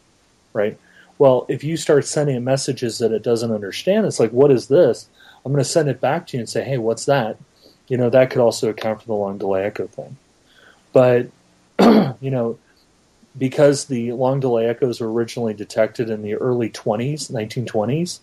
Right? 0.53 0.79
Well, 1.19 1.47
if 1.49 1.65
you 1.65 1.77
start 1.77 2.05
sending 2.05 2.45
messages 2.45 2.99
that 2.99 3.13
it 3.13 3.23
doesn't 3.23 3.51
understand, 3.51 4.05
it's 4.05 4.21
like, 4.21 4.31
"What 4.31 4.51
is 4.51 4.69
this?" 4.69 5.09
I'm 5.45 5.53
going 5.53 5.63
to 5.63 5.69
send 5.69 5.89
it 5.89 6.01
back 6.01 6.27
to 6.29 6.37
you 6.37 6.41
and 6.41 6.49
say, 6.49 6.63
"Hey, 6.65 6.79
what's 6.79 7.07
that?" 7.07 7.37
You 7.89 7.97
know, 7.97 8.11
that 8.11 8.31
could 8.31 8.41
also 8.41 8.71
account 8.71 9.01
for 9.01 9.07
the 9.07 9.15
long 9.15 9.39
delay 9.39 9.65
echo 9.65 9.87
thing. 9.87 10.17
But 10.93 11.29
you 12.21 12.31
know, 12.31 12.59
because 13.37 13.87
the 13.87 14.13
long 14.13 14.41
delay 14.41 14.67
echoes 14.67 15.01
were 15.01 15.13
originally 15.13 15.55
detected 15.55 16.11
in 16.11 16.23
the 16.23 16.35
early 16.35 16.71
20s, 16.71 17.31
1920s, 17.31 18.21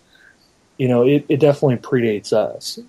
you 0.77 0.87
know, 0.87 1.05
it, 1.05 1.25
it 1.27 1.39
definitely 1.39 1.77
predates 1.77 2.31
us. 2.31 2.79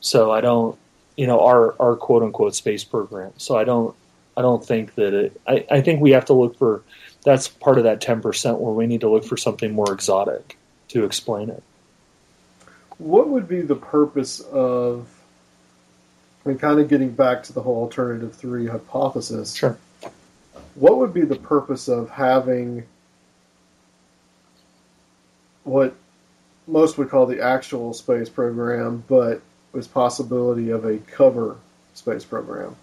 So 0.00 0.30
I 0.30 0.40
don't, 0.40 0.78
you 1.16 1.26
know, 1.26 1.40
our 1.40 1.74
our 1.80 1.96
quote 1.96 2.22
unquote 2.22 2.54
space 2.54 2.84
program. 2.84 3.32
So 3.38 3.56
I 3.56 3.64
don't 3.64 3.94
I 4.36 4.42
don't 4.42 4.64
think 4.64 4.94
that 4.96 5.14
it. 5.14 5.40
I, 5.46 5.64
I 5.70 5.80
think 5.80 6.00
we 6.00 6.10
have 6.10 6.26
to 6.26 6.34
look 6.34 6.58
for. 6.58 6.82
That's 7.24 7.48
part 7.48 7.78
of 7.78 7.84
that 7.84 8.00
ten 8.00 8.20
percent 8.20 8.60
where 8.60 8.72
we 8.72 8.86
need 8.86 9.00
to 9.00 9.08
look 9.08 9.24
for 9.24 9.36
something 9.36 9.72
more 9.72 9.92
exotic 9.92 10.58
to 10.88 11.04
explain 11.04 11.48
it. 11.48 11.62
What 12.98 13.28
would 13.28 13.48
be 13.48 13.60
the 13.60 13.76
purpose 13.76 14.40
of? 14.40 15.08
and 16.46 16.60
kind 16.60 16.78
of 16.78 16.88
getting 16.88 17.10
back 17.10 17.42
to 17.44 17.52
the 17.52 17.60
whole 17.60 17.82
alternative 17.82 18.34
three 18.34 18.66
hypothesis. 18.66 19.54
Sure. 19.54 19.76
What 20.74 20.98
would 20.98 21.12
be 21.12 21.22
the 21.22 21.36
purpose 21.36 21.88
of 21.88 22.10
having 22.10 22.84
what 25.64 25.94
most 26.66 26.98
would 26.98 27.10
call 27.10 27.26
the 27.26 27.42
actual 27.42 27.92
space 27.94 28.28
program, 28.28 29.02
but 29.08 29.42
was 29.72 29.88
possibility 29.88 30.70
of 30.70 30.84
a 30.84 30.98
cover 30.98 31.56
space 31.94 32.24
program? 32.24 32.76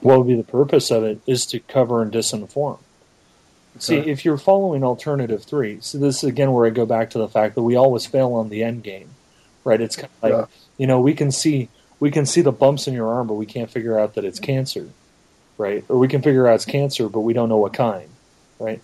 What 0.00 0.18
would 0.18 0.28
be 0.28 0.36
the 0.36 0.44
purpose 0.44 0.90
of 0.90 1.04
it 1.04 1.20
is 1.26 1.44
to 1.46 1.60
cover 1.60 2.02
and 2.02 2.12
disinform. 2.12 2.78
See, 3.78 3.96
if 3.96 4.24
you're 4.24 4.36
following 4.36 4.82
alternative 4.82 5.44
three, 5.44 5.78
so 5.80 5.98
this 5.98 6.18
is 6.18 6.24
again 6.24 6.52
where 6.52 6.66
I 6.66 6.70
go 6.70 6.86
back 6.86 7.10
to 7.10 7.18
the 7.18 7.28
fact 7.28 7.54
that 7.54 7.62
we 7.62 7.76
always 7.76 8.04
fail 8.04 8.32
on 8.34 8.48
the 8.48 8.64
end 8.64 8.82
game, 8.82 9.10
right? 9.64 9.80
It's 9.80 9.96
kind 9.96 10.10
of 10.16 10.22
like 10.22 10.32
Yeah. 10.32 10.46
you 10.78 10.86
know 10.86 11.00
we 11.00 11.14
can 11.14 11.30
see 11.30 11.68
we 12.00 12.10
can 12.10 12.24
see 12.26 12.40
the 12.40 12.52
bumps 12.52 12.86
in 12.86 12.94
your 12.94 13.08
arm, 13.12 13.26
but 13.26 13.34
we 13.34 13.46
can't 13.46 13.70
figure 13.70 13.98
out 13.98 14.14
that 14.14 14.24
it's 14.24 14.40
cancer, 14.40 14.88
right? 15.58 15.84
Or 15.88 15.98
we 15.98 16.08
can 16.08 16.22
figure 16.22 16.46
out 16.48 16.54
it's 16.54 16.64
cancer, 16.64 17.08
but 17.08 17.20
we 17.20 17.32
don't 17.34 17.48
know 17.48 17.58
what 17.58 17.74
kind, 17.74 18.08
right? 18.58 18.80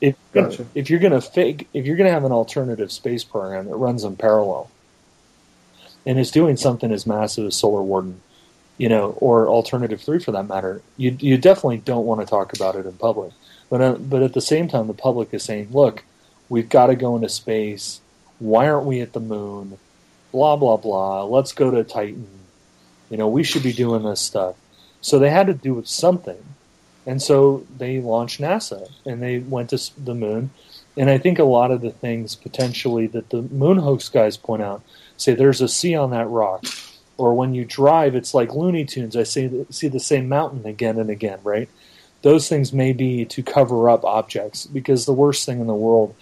If 0.00 0.16
Gotcha. 0.32 0.66
if 0.74 0.90
you're 0.90 0.98
gonna 1.00 1.20
fake 1.20 1.68
if 1.74 1.86
you're 1.86 1.96
gonna 1.96 2.10
have 2.10 2.24
an 2.24 2.32
alternative 2.32 2.90
space 2.90 3.22
program 3.24 3.66
that 3.66 3.76
runs 3.76 4.02
in 4.04 4.16
parallel, 4.16 4.70
and 6.06 6.18
is 6.18 6.30
doing 6.30 6.56
something 6.56 6.90
as 6.92 7.06
massive 7.06 7.46
as 7.46 7.56
Solar 7.56 7.82
Warden, 7.82 8.20
you 8.78 8.88
know, 8.88 9.10
or 9.18 9.46
Alternative 9.48 10.00
Three 10.00 10.18
for 10.18 10.32
that 10.32 10.48
matter, 10.48 10.80
you 10.96 11.16
you 11.20 11.36
definitely 11.36 11.78
don't 11.78 12.06
want 12.06 12.20
to 12.20 12.26
talk 12.26 12.54
about 12.54 12.76
it 12.76 12.86
in 12.86 12.92
public. 12.94 13.32
But 13.68 13.80
uh, 13.80 13.92
but 13.94 14.22
at 14.22 14.32
the 14.32 14.40
same 14.40 14.68
time, 14.68 14.86
the 14.86 14.94
public 14.94 15.32
is 15.34 15.44
saying, 15.44 15.68
look, 15.70 16.02
we've 16.48 16.68
got 16.68 16.86
to 16.86 16.96
go 16.96 17.14
into 17.14 17.28
space. 17.28 18.00
Why 18.38 18.68
aren't 18.68 18.86
we 18.86 19.00
at 19.02 19.12
the 19.12 19.20
moon? 19.20 19.78
Blah 20.32 20.56
blah 20.56 20.76
blah. 20.76 21.24
Let's 21.24 21.52
go 21.52 21.70
to 21.70 21.84
Titan. 21.84 22.28
You 23.10 23.16
know, 23.16 23.28
we 23.28 23.42
should 23.42 23.62
be 23.62 23.72
doing 23.72 24.02
this 24.02 24.20
stuff. 24.20 24.56
So 25.00 25.18
they 25.18 25.30
had 25.30 25.46
to 25.46 25.54
do 25.54 25.74
with 25.74 25.88
something, 25.88 26.42
and 27.06 27.20
so 27.20 27.66
they 27.78 28.00
launched 28.00 28.40
NASA 28.40 28.90
and 29.04 29.22
they 29.22 29.38
went 29.38 29.70
to 29.70 29.90
the 29.98 30.14
moon. 30.14 30.50
And 30.96 31.08
I 31.08 31.18
think 31.18 31.38
a 31.38 31.44
lot 31.44 31.70
of 31.70 31.80
the 31.80 31.90
things 31.90 32.34
potentially 32.34 33.06
that 33.08 33.30
the 33.30 33.42
moon 33.42 33.78
hoax 33.78 34.08
guys 34.08 34.36
point 34.36 34.62
out 34.62 34.82
say 35.16 35.34
there's 35.34 35.60
a 35.60 35.68
sea 35.68 35.94
on 35.94 36.10
that 36.10 36.28
rock, 36.28 36.64
or 37.16 37.34
when 37.34 37.54
you 37.54 37.64
drive, 37.64 38.14
it's 38.14 38.34
like 38.34 38.54
Looney 38.54 38.84
Tunes. 38.84 39.16
I 39.16 39.22
see 39.22 39.66
see 39.70 39.88
the 39.88 40.00
same 40.00 40.28
mountain 40.28 40.66
again 40.66 40.98
and 40.98 41.10
again, 41.10 41.38
right? 41.42 41.68
Those 42.22 42.48
things 42.48 42.72
may 42.72 42.92
be 42.92 43.24
to 43.24 43.42
cover 43.42 43.88
up 43.88 44.04
objects 44.04 44.66
because 44.66 45.06
the 45.06 45.14
worst 45.14 45.46
thing 45.46 45.60
in 45.60 45.66
the 45.66 45.74
world 45.74 46.14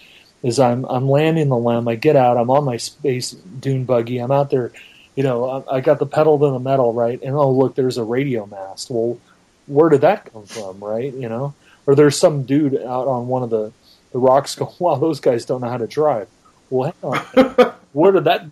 is 0.43 0.59
I'm 0.59 0.85
I'm 0.85 1.09
landing 1.09 1.49
the 1.49 1.57
LEM. 1.57 1.89
I 1.89 1.97
get 1.97 2.17
out. 2.17 2.37
I'm 2.37 2.51
on 2.51 2.65
my 2.65 2.77
space 2.77 3.33
dune 3.33 3.85
buggy. 3.85 4.19
I'm 4.19 4.31
out 4.31 4.51
there. 4.51 4.73
You 5.17 5.25
know, 5.25 5.65
I, 5.69 5.77
I 5.77 5.81
got 5.81 5.99
the 5.99 6.07
pedal 6.07 6.39
to 6.39 6.51
the 6.51 6.59
metal, 6.61 6.93
right? 6.93 7.21
And 7.23 7.35
oh, 7.35 7.51
look, 7.51 7.75
there's 7.75 7.99
a 7.99 8.05
radio 8.05 8.47
mast. 8.47 8.91
Well, 8.91 9.19
where 9.67 9.89
did 9.89 10.03
that 10.03 10.33
come 10.33 10.47
from, 10.47 10.79
right? 10.79 11.13
You 11.13 11.29
know, 11.29 11.55
or 11.87 11.95
there's 11.95 12.17
some 12.17 12.45
dude 12.45 12.77
out 12.77 13.09
on 13.09 13.27
one 13.27 13.43
of 13.43 13.51
the 13.51 13.73
the 14.13 14.19
rocks 14.19 14.55
going, 14.55 14.75
wow, 14.79 14.97
those 14.97 15.21
guys 15.21 15.45
don't 15.45 15.61
know 15.61 15.69
how 15.69 15.79
to 15.79 15.87
drive. 15.87 16.29
Well, 16.71 16.95
hang 17.03 17.11
on. 17.11 17.73
where 17.93 18.13
did 18.13 18.25
that 18.25 18.47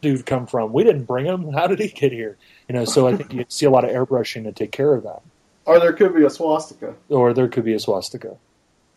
dude 0.00 0.26
come 0.26 0.46
from? 0.46 0.72
We 0.72 0.84
didn't 0.84 1.04
bring 1.04 1.26
him. 1.26 1.52
How 1.52 1.66
did 1.66 1.78
he 1.80 1.88
get 1.88 2.12
here? 2.12 2.36
You 2.68 2.74
know, 2.74 2.84
so 2.84 3.08
I 3.08 3.16
think 3.16 3.32
you 3.32 3.44
see 3.48 3.66
a 3.66 3.70
lot 3.70 3.84
of 3.84 3.90
airbrushing 3.90 4.44
to 4.44 4.52
take 4.52 4.72
care 4.72 4.94
of 4.94 5.02
that. 5.02 5.22
Or 5.66 5.80
there 5.80 5.92
could 5.92 6.14
be 6.14 6.24
a 6.24 6.30
swastika. 6.30 6.94
Or 7.08 7.32
there 7.32 7.48
could 7.48 7.64
be 7.64 7.74
a 7.74 7.80
swastika. 7.80 8.36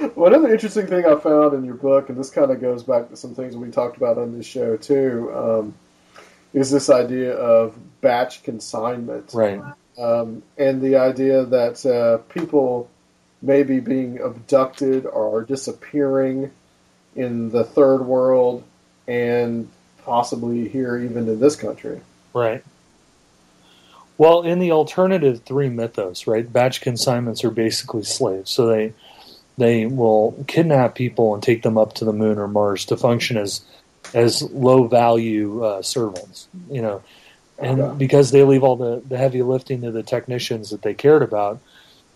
One 0.14 0.34
other 0.34 0.52
interesting 0.52 0.86
thing 0.86 1.04
I 1.04 1.16
found 1.16 1.54
in 1.54 1.64
your 1.64 1.74
book, 1.74 2.08
and 2.08 2.18
this 2.18 2.30
kind 2.30 2.50
of 2.50 2.60
goes 2.60 2.82
back 2.82 3.10
to 3.10 3.16
some 3.16 3.34
things 3.34 3.56
we 3.56 3.70
talked 3.70 3.96
about 3.96 4.18
on 4.18 4.36
this 4.36 4.46
show 4.46 4.76
too, 4.76 5.30
um, 5.34 5.74
is 6.54 6.70
this 6.70 6.88
idea 6.88 7.34
of 7.34 7.74
batch 8.00 8.42
consignment. 8.42 9.30
Right. 9.34 9.60
um, 9.98 10.42
and 10.56 10.80
the 10.80 10.96
idea 10.96 11.44
that 11.44 11.84
uh, 11.84 12.18
people 12.32 12.88
may 13.42 13.62
be 13.62 13.80
being 13.80 14.20
abducted 14.20 15.06
or 15.06 15.42
disappearing 15.42 16.50
in 17.14 17.50
the 17.50 17.64
third 17.64 18.02
world 18.02 18.62
and 19.06 19.68
possibly 20.04 20.68
here 20.68 20.96
even 20.96 21.28
in 21.28 21.40
this 21.40 21.56
country. 21.56 22.00
Right. 22.32 22.62
Well, 24.16 24.42
in 24.42 24.58
the 24.58 24.72
alternative 24.72 25.42
three 25.44 25.70
mythos, 25.70 26.26
right, 26.26 26.50
batch 26.50 26.80
consignments 26.80 27.42
are 27.42 27.50
basically 27.50 28.02
slaves. 28.02 28.50
So 28.50 28.66
they 28.66 28.92
they 29.60 29.86
will 29.86 30.44
kidnap 30.48 30.96
people 30.96 31.34
and 31.34 31.42
take 31.42 31.62
them 31.62 31.78
up 31.78 31.94
to 31.94 32.04
the 32.04 32.12
moon 32.12 32.38
or 32.38 32.48
Mars 32.48 32.84
to 32.86 32.96
function 32.96 33.36
as 33.36 33.60
as 34.12 34.42
low 34.42 34.88
value 34.88 35.62
uh, 35.64 35.82
servants. 35.82 36.48
You 36.68 36.82
know, 36.82 37.02
and 37.58 37.78
Yeah. 37.78 37.94
because 37.96 38.30
they 38.32 38.42
leave 38.42 38.64
all 38.64 38.76
the, 38.76 39.02
the 39.08 39.18
heavy 39.18 39.42
lifting 39.42 39.82
to 39.82 39.92
the 39.92 40.02
technicians 40.02 40.70
that 40.70 40.82
they 40.82 40.94
cared 40.94 41.22
about, 41.22 41.60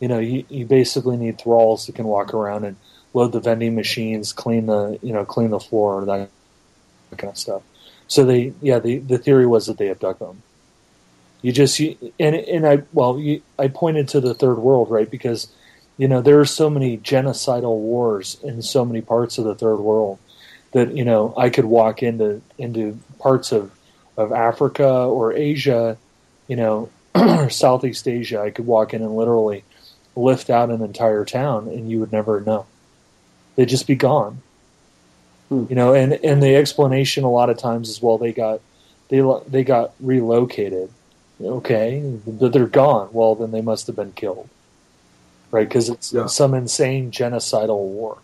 you 0.01 0.09
know, 0.09 0.19
you, 0.19 0.45
you 0.49 0.67
basically 0.67 1.17
need 1.17 1.39
thralls 1.39 1.87
that 1.87 1.95
can 1.95 2.07
walk 2.07 2.35
around 2.35 2.65
and 2.65 2.77
load 3.13 3.33
the 3.33 3.41
vending 3.41 3.75
machines, 3.77 4.33
clean 4.33 4.67
the 4.67 4.99
you 5.03 5.13
know 5.13 5.25
clean 5.25 5.51
the 5.51 5.61
floor, 5.61 6.05
that 6.05 6.29
kind 7.17 7.31
of 7.31 7.39
stuff. 7.39 7.63
So 8.09 8.25
they, 8.25 8.53
yeah, 8.61 8.81
the 8.81 8.99
the 8.99 9.19
theory 9.19 9.47
was 9.47 9.67
that 9.67 9.79
they 9.79 9.91
abduct 9.91 10.19
them. 10.19 10.43
You 11.43 11.53
just 11.53 11.79
you, 11.79 11.97
and 12.19 12.35
and 12.35 12.67
I 12.67 12.83
well, 12.93 13.19
you, 13.19 13.43
I 13.59 13.69
pointed 13.69 14.09
to 14.09 14.21
the 14.21 14.35
third 14.35 14.59
world, 14.59 14.91
right? 14.91 15.11
Because 15.11 15.49
you 15.97 16.09
know 16.09 16.21
there 16.21 16.41
are 16.41 16.45
so 16.45 16.69
many 16.69 16.99
genocidal 16.99 17.77
wars 17.77 18.37
in 18.43 18.63
so 18.63 18.85
many 18.85 19.01
parts 19.01 19.39
of 19.39 19.45
the 19.45 19.55
third 19.55 19.77
world 19.77 20.19
that 20.73 20.97
you 20.97 21.05
know 21.05 21.35
I 21.37 21.51
could 21.51 21.65
walk 21.65 22.03
into 22.03 22.43
into 22.59 22.99
parts 23.19 23.53
of 23.53 23.71
of 24.17 24.33
Africa 24.33 24.89
or 24.89 25.33
Asia, 25.33 25.97
you 26.47 26.57
know, 26.57 26.89
or 27.15 27.51
Southeast 27.51 28.07
Asia. 28.07 28.41
I 28.41 28.51
could 28.51 28.67
walk 28.67 28.95
in 28.95 29.03
and 29.03 29.17
literally 29.17 29.65
lift 30.15 30.51
out 30.51 30.71
an 30.71 30.83
entire 30.83 31.25
town, 31.25 31.67
and 31.69 31.91
you 31.91 31.99
would 32.01 32.13
never 32.13 32.41
know. 32.41 32.67
They'd 33.57 33.69
just 33.69 33.87
be 33.89 33.97
gone 33.97 34.41
Hmm. 35.49 35.67
you 35.69 35.77
know 35.77 35.95
and 35.95 36.13
and 36.25 36.43
the 36.43 36.57
explanation 36.57 37.25
a 37.25 37.31
lot 37.31 37.51
of 37.51 37.59
times 37.59 37.91
is 37.91 38.01
well 38.01 38.17
they 38.17 38.33
got 38.33 38.61
they 39.09 39.23
they 39.47 39.63
got 39.63 39.93
relocated 40.01 40.91
okay 41.41 42.19
but 42.27 42.53
they're 42.53 42.67
gone 42.67 43.11
well 43.13 43.35
then 43.35 43.51
they 43.51 43.61
must 43.61 43.87
have 43.87 43.97
been 43.97 44.13
killed 44.13 44.49
right? 45.55 45.69
Because 45.69 45.91
it's 45.91 46.13
Yeah. 46.13 46.27
some 46.27 46.55
insane 46.55 47.13
genocidal 47.13 47.79
war 47.79 48.23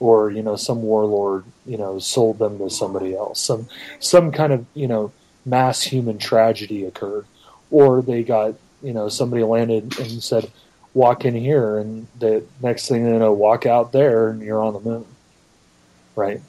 or 0.00 0.30
you 0.32 0.42
know 0.44 0.56
some 0.56 0.82
warlord 0.82 1.44
you 1.66 1.78
know 1.78 1.98
sold 2.00 2.40
them 2.40 2.58
to 2.58 2.70
somebody 2.70 3.16
else. 3.16 3.40
Some 3.42 3.68
some 4.00 4.32
kind 4.32 4.52
of 4.54 4.66
you 4.74 4.88
know 4.88 5.14
mass 5.46 5.82
human 5.82 6.18
tragedy 6.18 6.84
occurred 6.86 7.26
or 7.70 8.02
they 8.02 8.24
got 8.24 8.56
you 8.82 8.94
know 8.94 9.10
somebody 9.10 9.44
landed 9.44 9.98
and 10.00 10.22
said 10.24 10.52
walk 10.94 11.24
in 11.26 11.36
here 11.36 11.78
and 11.78 12.08
the 12.18 12.44
next 12.62 12.88
thing 12.88 13.06
you 13.06 13.20
know 13.20 13.32
walk 13.34 13.66
out 13.66 13.92
there 13.92 14.30
and 14.30 14.42
you're 14.42 14.62
on 14.62 14.74
the 14.74 14.80
moon 14.80 15.06
right? 16.16 16.42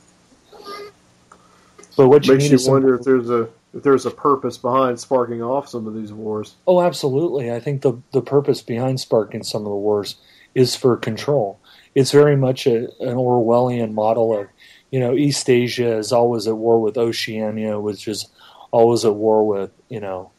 But 1.98 2.10
what 2.10 2.30
you 2.30 2.36
Makes 2.36 2.38
need 2.38 2.52
you 2.52 2.60
is 2.60 2.70
wonder 2.70 2.96
if 2.96 3.04
there's 3.04 3.30
a 3.30 3.50
if 3.74 3.84
there's 3.84 4.06
a 4.06 4.12
purpose 4.12 4.58
behind 4.58 5.00
sparking 5.00 5.42
off 5.42 5.70
some 5.70 5.88
of 5.88 5.94
these 5.94 6.12
wars. 6.12 6.56
Oh, 6.68 6.82
absolutely. 6.82 7.52
I 7.52 7.60
think 7.60 7.82
the 7.82 7.94
the 8.12 8.22
purpose 8.22 8.62
behind 8.62 9.00
sparking 9.00 9.44
some 9.44 9.62
of 9.62 9.70
the 9.70 9.76
wars 9.76 10.16
is 10.56 10.76
for 10.76 10.98
control. 10.98 11.60
It's 11.96 12.12
very 12.12 12.36
much 12.36 12.68
a, 12.68 12.86
an 13.02 13.16
Orwellian 13.16 13.94
model 13.94 14.38
of, 14.38 14.48
you 14.92 15.00
know, 15.00 15.14
East 15.16 15.50
Asia 15.50 15.98
is 15.98 16.12
always 16.12 16.48
at 16.48 16.58
war 16.58 16.82
with 16.82 16.98
Oceania, 16.98 17.80
which 17.80 18.08
is 18.08 18.28
always 18.72 19.06
at 19.06 19.16
war 19.16 19.46
with, 19.46 19.72
you 19.90 20.00
know, 20.00 20.32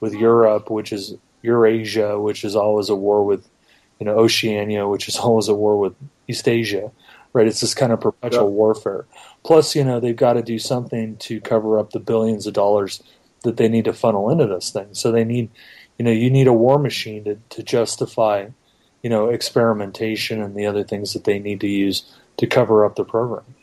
with 0.00 0.14
Europe, 0.14 0.70
which 0.70 0.92
is 0.92 1.14
Eurasia, 1.42 2.18
which 2.18 2.44
is 2.44 2.56
always 2.56 2.90
at 2.90 2.98
war 2.98 3.24
with, 3.24 3.46
you 3.98 4.06
know, 4.06 4.16
Oceania, 4.18 4.88
which 4.88 5.08
is 5.08 5.16
always 5.16 5.48
at 5.48 5.56
war 5.56 5.78
with 5.78 5.94
East 6.28 6.48
Asia. 6.48 6.90
Right? 7.32 7.46
It's 7.46 7.60
this 7.60 7.74
kind 7.74 7.92
of 7.92 8.00
perpetual 8.00 8.44
Yeah. 8.44 8.50
warfare. 8.50 9.06
Plus, 9.44 9.76
you 9.76 9.84
know, 9.84 10.00
they've 10.00 10.16
got 10.16 10.32
to 10.34 10.42
do 10.42 10.58
something 10.58 11.16
to 11.18 11.40
cover 11.40 11.78
up 11.78 11.90
the 11.90 12.00
billions 12.00 12.46
of 12.46 12.54
dollars 12.54 13.02
that 13.42 13.56
they 13.56 13.68
need 13.68 13.84
to 13.84 13.92
funnel 13.92 14.30
into 14.30 14.46
this 14.46 14.70
thing. 14.70 14.88
So 14.92 15.12
they 15.12 15.24
need, 15.24 15.48
you 15.98 16.04
know, 16.04 16.10
you 16.10 16.28
need 16.30 16.46
a 16.46 16.52
war 16.52 16.78
machine 16.78 17.24
to, 17.24 17.38
to 17.50 17.62
justify, 17.62 18.48
you 19.02 19.08
know, 19.10 19.28
experimentation 19.28 20.42
and 20.42 20.54
the 20.54 20.66
other 20.66 20.84
things 20.84 21.12
that 21.12 21.24
they 21.24 21.38
need 21.38 21.60
to 21.60 21.68
use 21.68 22.04
to 22.36 22.46
cover 22.46 22.84
up 22.84 22.96
the 22.96 23.04
program. 23.04 23.54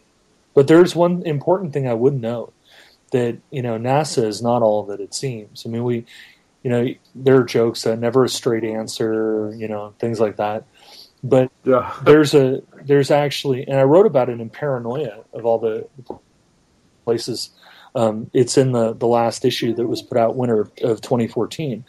But 0.53 0.67
there's 0.67 0.95
one 0.95 1.21
important 1.23 1.73
thing 1.73 1.87
I 1.87 1.93
would 1.93 2.19
note 2.19 2.53
that, 3.11 3.37
you 3.51 3.61
know, 3.61 3.77
NASA 3.77 4.23
is 4.25 4.41
not 4.41 4.61
all 4.61 4.83
that 4.83 4.99
it 4.99 5.13
seems. 5.13 5.65
I 5.65 5.69
mean, 5.69 5.83
we, 5.83 6.05
you 6.63 6.71
know, 6.71 6.87
there 7.13 7.37
are 7.37 7.43
jokes 7.43 7.83
that 7.83 7.99
never 7.99 8.23
a 8.23 8.29
straight 8.29 8.63
answer, 8.63 9.53
you 9.55 9.67
know, 9.67 9.93
things 9.99 10.19
like 10.19 10.37
that. 10.37 10.63
But 11.23 11.51
Yeah. 11.63 11.93
there's 12.03 12.33
a 12.33 12.61
there's 12.83 13.11
actually 13.11 13.67
and 13.67 13.79
I 13.79 13.83
wrote 13.83 14.05
about 14.05 14.29
it 14.29 14.39
in 14.39 14.49
Paranoia 14.49 15.23
of 15.33 15.45
all 15.45 15.59
the 15.59 15.87
places 17.05 17.49
Um, 17.95 18.29
it's 18.33 18.57
in 18.57 18.73
the 18.73 18.93
the 18.93 19.07
last 19.07 19.43
issue 19.45 19.73
that 19.73 19.87
was 19.87 20.01
put 20.03 20.17
out 20.17 20.35
winter 20.35 20.61
of, 20.61 20.71
of 20.83 21.01
2014. 21.01 21.83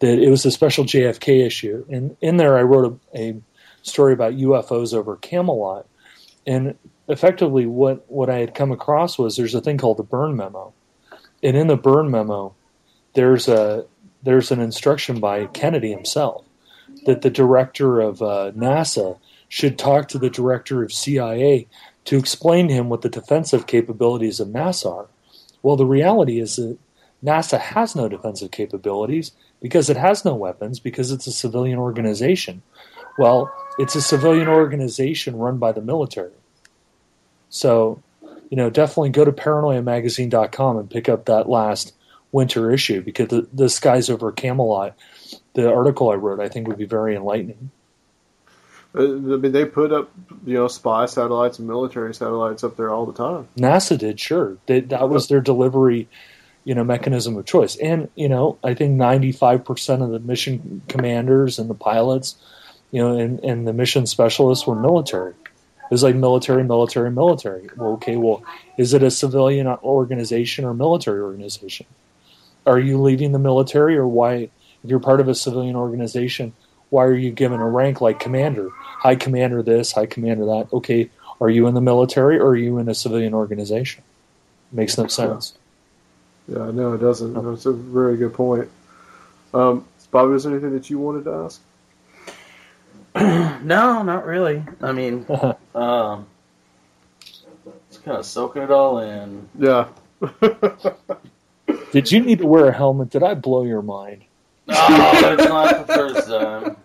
That 0.00 0.18
it 0.18 0.28
was 0.28 0.44
a 0.44 0.50
special 0.50 0.84
JFK 0.84 1.46
issue, 1.46 1.86
and 1.88 2.16
in 2.20 2.36
there 2.36 2.58
I 2.58 2.62
wrote 2.62 3.00
a, 3.14 3.18
a 3.18 3.40
story 3.82 4.12
about 4.12 4.34
UFOs 4.34 4.92
over 4.92 5.16
Camelot, 5.16 5.86
and 6.46 6.76
effectively 7.08 7.64
what 7.64 8.04
what 8.10 8.28
I 8.28 8.38
had 8.40 8.54
come 8.54 8.72
across 8.72 9.16
was 9.18 9.36
there's 9.36 9.54
a 9.54 9.60
thing 9.62 9.78
called 9.78 9.96
the 9.96 10.02
burn 10.02 10.36
memo, 10.36 10.74
and 11.42 11.56
in 11.56 11.68
the 11.68 11.76
burn 11.76 12.10
memo, 12.10 12.54
there's 13.14 13.48
a 13.48 13.86
there's 14.22 14.50
an 14.50 14.60
instruction 14.60 15.20
by 15.20 15.46
Kennedy 15.46 15.92
himself 15.92 16.44
that 17.06 17.22
the 17.22 17.30
director 17.30 18.00
of 18.00 18.22
uh, 18.22 18.52
NASA 18.56 19.18
should 19.48 19.78
talk 19.78 20.08
to 20.08 20.18
the 20.18 20.30
director 20.30 20.82
of 20.82 20.92
CIA 20.92 21.66
to 22.04 22.18
explain 22.18 22.68
to 22.68 22.74
him 22.74 22.88
what 22.88 23.02
the 23.02 23.08
defensive 23.08 23.66
capabilities 23.66 24.40
of 24.40 24.48
NASA 24.48 24.90
are. 24.90 25.06
Well, 25.62 25.76
the 25.76 25.86
reality 25.86 26.40
is 26.40 26.56
that 26.56 26.78
NASA 27.24 27.58
has 27.58 27.96
no 27.96 28.08
defensive 28.08 28.50
capabilities 28.50 29.32
because 29.60 29.88
it 29.88 29.96
has 29.96 30.24
no 30.24 30.34
weapons 30.34 30.78
because 30.78 31.10
it's 31.10 31.26
a 31.26 31.32
civilian 31.32 31.78
organization. 31.78 32.62
Well, 33.18 33.50
it's 33.78 33.94
a 33.94 34.02
civilian 34.02 34.48
organization 34.48 35.36
run 35.36 35.58
by 35.58 35.72
the 35.72 35.80
military. 35.80 36.32
So, 37.48 38.02
you 38.50 38.56
know, 38.56 38.68
definitely 38.68 39.10
go 39.10 39.24
to 39.24 39.32
paranoiamagazine.com 39.32 40.76
and 40.76 40.90
pick 40.90 41.08
up 41.08 41.24
that 41.26 41.48
last 41.48 41.94
winter 42.32 42.70
issue 42.70 43.00
because 43.00 43.28
the, 43.28 43.48
the 43.52 43.68
skies 43.68 44.10
over 44.10 44.32
Camelot, 44.32 44.94
the 45.54 45.72
article 45.72 46.10
I 46.10 46.14
wrote, 46.14 46.40
I 46.40 46.48
think 46.48 46.68
would 46.68 46.78
be 46.78 46.84
very 46.84 47.16
enlightening. 47.16 47.70
Uh, 48.94 49.02
I 49.02 49.06
mean, 49.06 49.52
they 49.52 49.64
put 49.64 49.92
up 49.92 50.10
you 50.46 50.54
know 50.54 50.68
spy 50.68 51.06
satellites 51.06 51.58
and 51.58 51.66
military 51.66 52.14
satellites 52.14 52.62
up 52.62 52.76
there 52.76 52.90
all 52.90 53.06
the 53.06 53.12
time. 53.12 53.48
NASA 53.56 53.98
did, 53.98 54.20
sure. 54.20 54.56
They, 54.66 54.80
that 54.80 55.08
was 55.08 55.28
their 55.28 55.40
delivery, 55.40 56.08
you 56.64 56.74
know, 56.74 56.84
mechanism 56.84 57.36
of 57.36 57.44
choice. 57.44 57.76
And 57.76 58.08
you 58.14 58.28
know, 58.28 58.58
I 58.62 58.74
think 58.74 58.92
ninety 58.92 59.32
five 59.32 59.64
percent 59.64 60.02
of 60.02 60.10
the 60.10 60.20
mission 60.20 60.82
commanders 60.88 61.58
and 61.58 61.68
the 61.68 61.74
pilots, 61.74 62.36
you 62.92 63.02
know, 63.02 63.16
and, 63.18 63.40
and 63.40 63.66
the 63.66 63.72
mission 63.72 64.06
specialists 64.06 64.66
were 64.66 64.76
military. 64.76 65.32
It 65.32 65.90
was 65.90 66.02
like 66.02 66.14
military, 66.14 66.64
military, 66.64 67.10
military. 67.10 67.68
Well, 67.76 67.92
okay, 67.94 68.16
well, 68.16 68.42
is 68.78 68.94
it 68.94 69.02
a 69.02 69.10
civilian 69.10 69.66
organization 69.66 70.64
or 70.64 70.72
military 70.72 71.20
organization? 71.20 71.86
Are 72.64 72.78
you 72.78 73.00
leaving 73.02 73.32
the 73.32 73.38
military, 73.38 73.96
or 73.96 74.06
why? 74.06 74.50
If 74.84 74.90
you're 74.90 75.00
part 75.00 75.20
of 75.20 75.28
a 75.28 75.34
civilian 75.34 75.76
organization, 75.76 76.52
why 76.90 77.04
are 77.04 77.14
you 77.14 77.32
given 77.32 77.58
a 77.58 77.68
rank 77.68 78.00
like 78.00 78.20
commander? 78.20 78.68
High 78.70 79.16
commander 79.16 79.62
this, 79.62 79.92
high 79.92 80.06
commander 80.06 80.44
that. 80.44 80.68
Okay, 80.72 81.10
are 81.40 81.50
you 81.50 81.66
in 81.66 81.74
the 81.74 81.80
military 81.80 82.38
or 82.38 82.48
are 82.48 82.56
you 82.56 82.78
in 82.78 82.88
a 82.88 82.94
civilian 82.94 83.34
organization? 83.34 84.04
Makes 84.70 84.98
no 84.98 85.06
sense. 85.06 85.56
Yeah, 86.46 86.70
no, 86.70 86.92
it 86.92 86.98
doesn't. 86.98 87.32
No. 87.32 87.50
That's 87.50 87.64
a 87.64 87.72
very 87.72 88.18
good 88.18 88.34
point. 88.34 88.68
Um, 89.54 89.86
Bobby, 90.10 90.32
was 90.32 90.44
there 90.44 90.52
anything 90.52 90.72
that 90.74 90.90
you 90.90 90.98
wanted 90.98 91.24
to 91.24 91.32
ask? 91.32 91.60
no, 93.64 94.02
not 94.02 94.26
really. 94.26 94.62
I 94.82 94.92
mean, 94.92 95.26
um, 95.74 96.26
just 97.20 98.04
kind 98.04 98.18
of 98.18 98.26
soaking 98.26 98.62
it 98.62 98.70
all 98.70 98.98
in. 98.98 99.48
Yeah. 99.58 99.88
Did 101.92 102.12
you 102.12 102.20
need 102.20 102.38
to 102.38 102.46
wear 102.46 102.68
a 102.68 102.72
helmet? 102.72 103.10
Did 103.10 103.22
I 103.22 103.34
blow 103.34 103.64
your 103.64 103.82
mind? 103.82 104.24
Oh, 104.68 105.32
it's 105.32 105.44
not 105.44 105.86
the 105.86 105.94
first 105.94 106.28
time. 106.28 106.76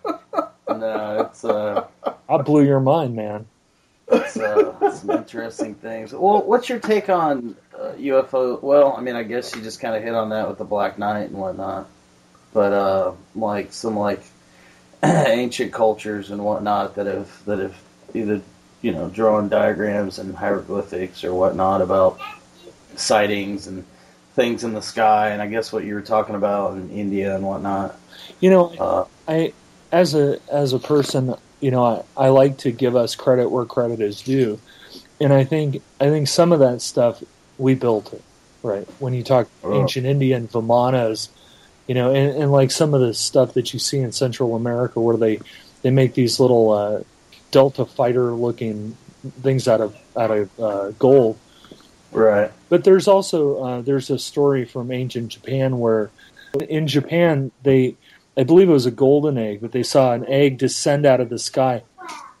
No, 0.68 1.20
it's 1.22 1.44
uh. 1.44 1.86
I 2.28 2.36
blew 2.42 2.64
your 2.64 2.80
mind, 2.80 3.16
man. 3.16 3.46
It's 4.12 4.36
uh, 4.36 4.92
some 4.92 5.10
interesting 5.10 5.74
things. 5.74 6.12
Well, 6.12 6.42
what's 6.42 6.68
your 6.68 6.78
take 6.78 7.08
on 7.08 7.56
uh, 7.78 7.92
UFO? 7.92 8.60
Well, 8.62 8.94
I 8.96 9.00
mean, 9.00 9.14
I 9.14 9.22
guess 9.22 9.54
you 9.54 9.62
just 9.62 9.80
kind 9.80 9.94
of 9.94 10.02
hit 10.02 10.14
on 10.14 10.30
that 10.30 10.48
with 10.48 10.58
the 10.58 10.64
Black 10.64 10.98
Knight 10.98 11.30
and 11.30 11.38
whatnot. 11.38 11.88
But 12.52 12.72
uh, 12.72 13.12
like 13.34 13.72
some 13.72 13.96
like 13.96 14.22
ancient 15.04 15.72
cultures 15.72 16.30
and 16.30 16.44
whatnot 16.44 16.96
that 16.96 17.06
have 17.06 17.44
that 17.46 17.58
have 17.58 17.76
either 18.14 18.42
you 18.82 18.92
know 18.92 19.08
drawn 19.08 19.48
diagrams 19.48 20.18
and 20.18 20.34
hieroglyphics 20.34 21.22
or 21.24 21.32
whatnot 21.34 21.82
about 21.82 22.18
sightings 22.96 23.66
and 23.66 23.84
things 24.34 24.64
in 24.64 24.72
the 24.72 24.82
sky, 24.82 25.30
and 25.30 25.42
I 25.42 25.46
guess 25.46 25.72
what 25.72 25.84
you 25.84 25.94
were 25.94 26.02
talking 26.02 26.34
about 26.34 26.74
in 26.74 26.90
India 26.90 27.34
and 27.34 27.44
whatnot. 27.44 27.98
You 28.40 28.50
know, 28.50 28.68
uh, 28.78 29.04
I 29.28 29.52
as 29.92 30.14
a 30.14 30.38
as 30.50 30.72
a 30.72 30.78
person, 30.78 31.34
you 31.60 31.70
know, 31.70 31.84
I, 32.16 32.26
I 32.26 32.28
like 32.28 32.58
to 32.58 32.70
give 32.70 32.96
us 32.96 33.14
credit 33.14 33.50
where 33.50 33.64
credit 33.64 34.00
is 34.00 34.22
due, 34.22 34.60
and 35.20 35.32
I 35.32 35.44
think 35.44 35.82
I 36.00 36.08
think 36.08 36.28
some 36.28 36.52
of 36.52 36.60
that 36.60 36.80
stuff 36.82 37.22
we 37.58 37.74
built 37.74 38.12
it 38.12 38.22
right. 38.62 38.86
When 38.98 39.14
you 39.14 39.22
talk 39.22 39.48
oh. 39.62 39.80
ancient 39.80 40.06
Indian 40.06 40.48
Vimanas, 40.48 41.28
you 41.86 41.94
know, 41.94 42.14
and, 42.14 42.42
and, 42.42 42.52
like 42.52 42.70
some 42.70 42.94
of 42.94 43.00
the 43.00 43.14
stuff 43.14 43.54
that 43.54 43.72
you 43.72 43.78
see 43.78 43.98
in 43.98 44.12
Central 44.12 44.54
America, 44.54 45.00
where 45.00 45.16
they 45.16 45.40
they 45.82 45.90
make 45.90 46.14
these 46.14 46.40
little 46.40 46.70
uh, 46.70 47.02
Delta 47.50 47.84
fighter 47.84 48.32
looking 48.32 48.96
things 49.42 49.68
out 49.68 49.80
of 49.80 49.96
out 50.16 50.30
of 50.30 50.60
uh, 50.60 50.90
gold 50.92 51.38
Right. 52.12 52.50
But 52.68 52.84
there's 52.84 53.08
also 53.08 53.62
uh, 53.62 53.80
there's 53.82 54.10
a 54.10 54.18
story 54.18 54.64
from 54.64 54.90
ancient 54.90 55.28
Japan 55.28 55.78
where 55.78 56.10
in 56.68 56.86
Japan 56.86 57.52
they 57.62 57.96
I 58.36 58.44
believe 58.44 58.68
it 58.68 58.72
was 58.72 58.86
a 58.86 58.92
golden 58.92 59.38
egg, 59.38 59.60
but 59.60 59.72
they 59.72 59.82
saw 59.82 60.12
an 60.12 60.26
egg 60.26 60.58
descend 60.58 61.06
out 61.06 61.20
of 61.20 61.28
the 61.28 61.38
sky 61.38 61.82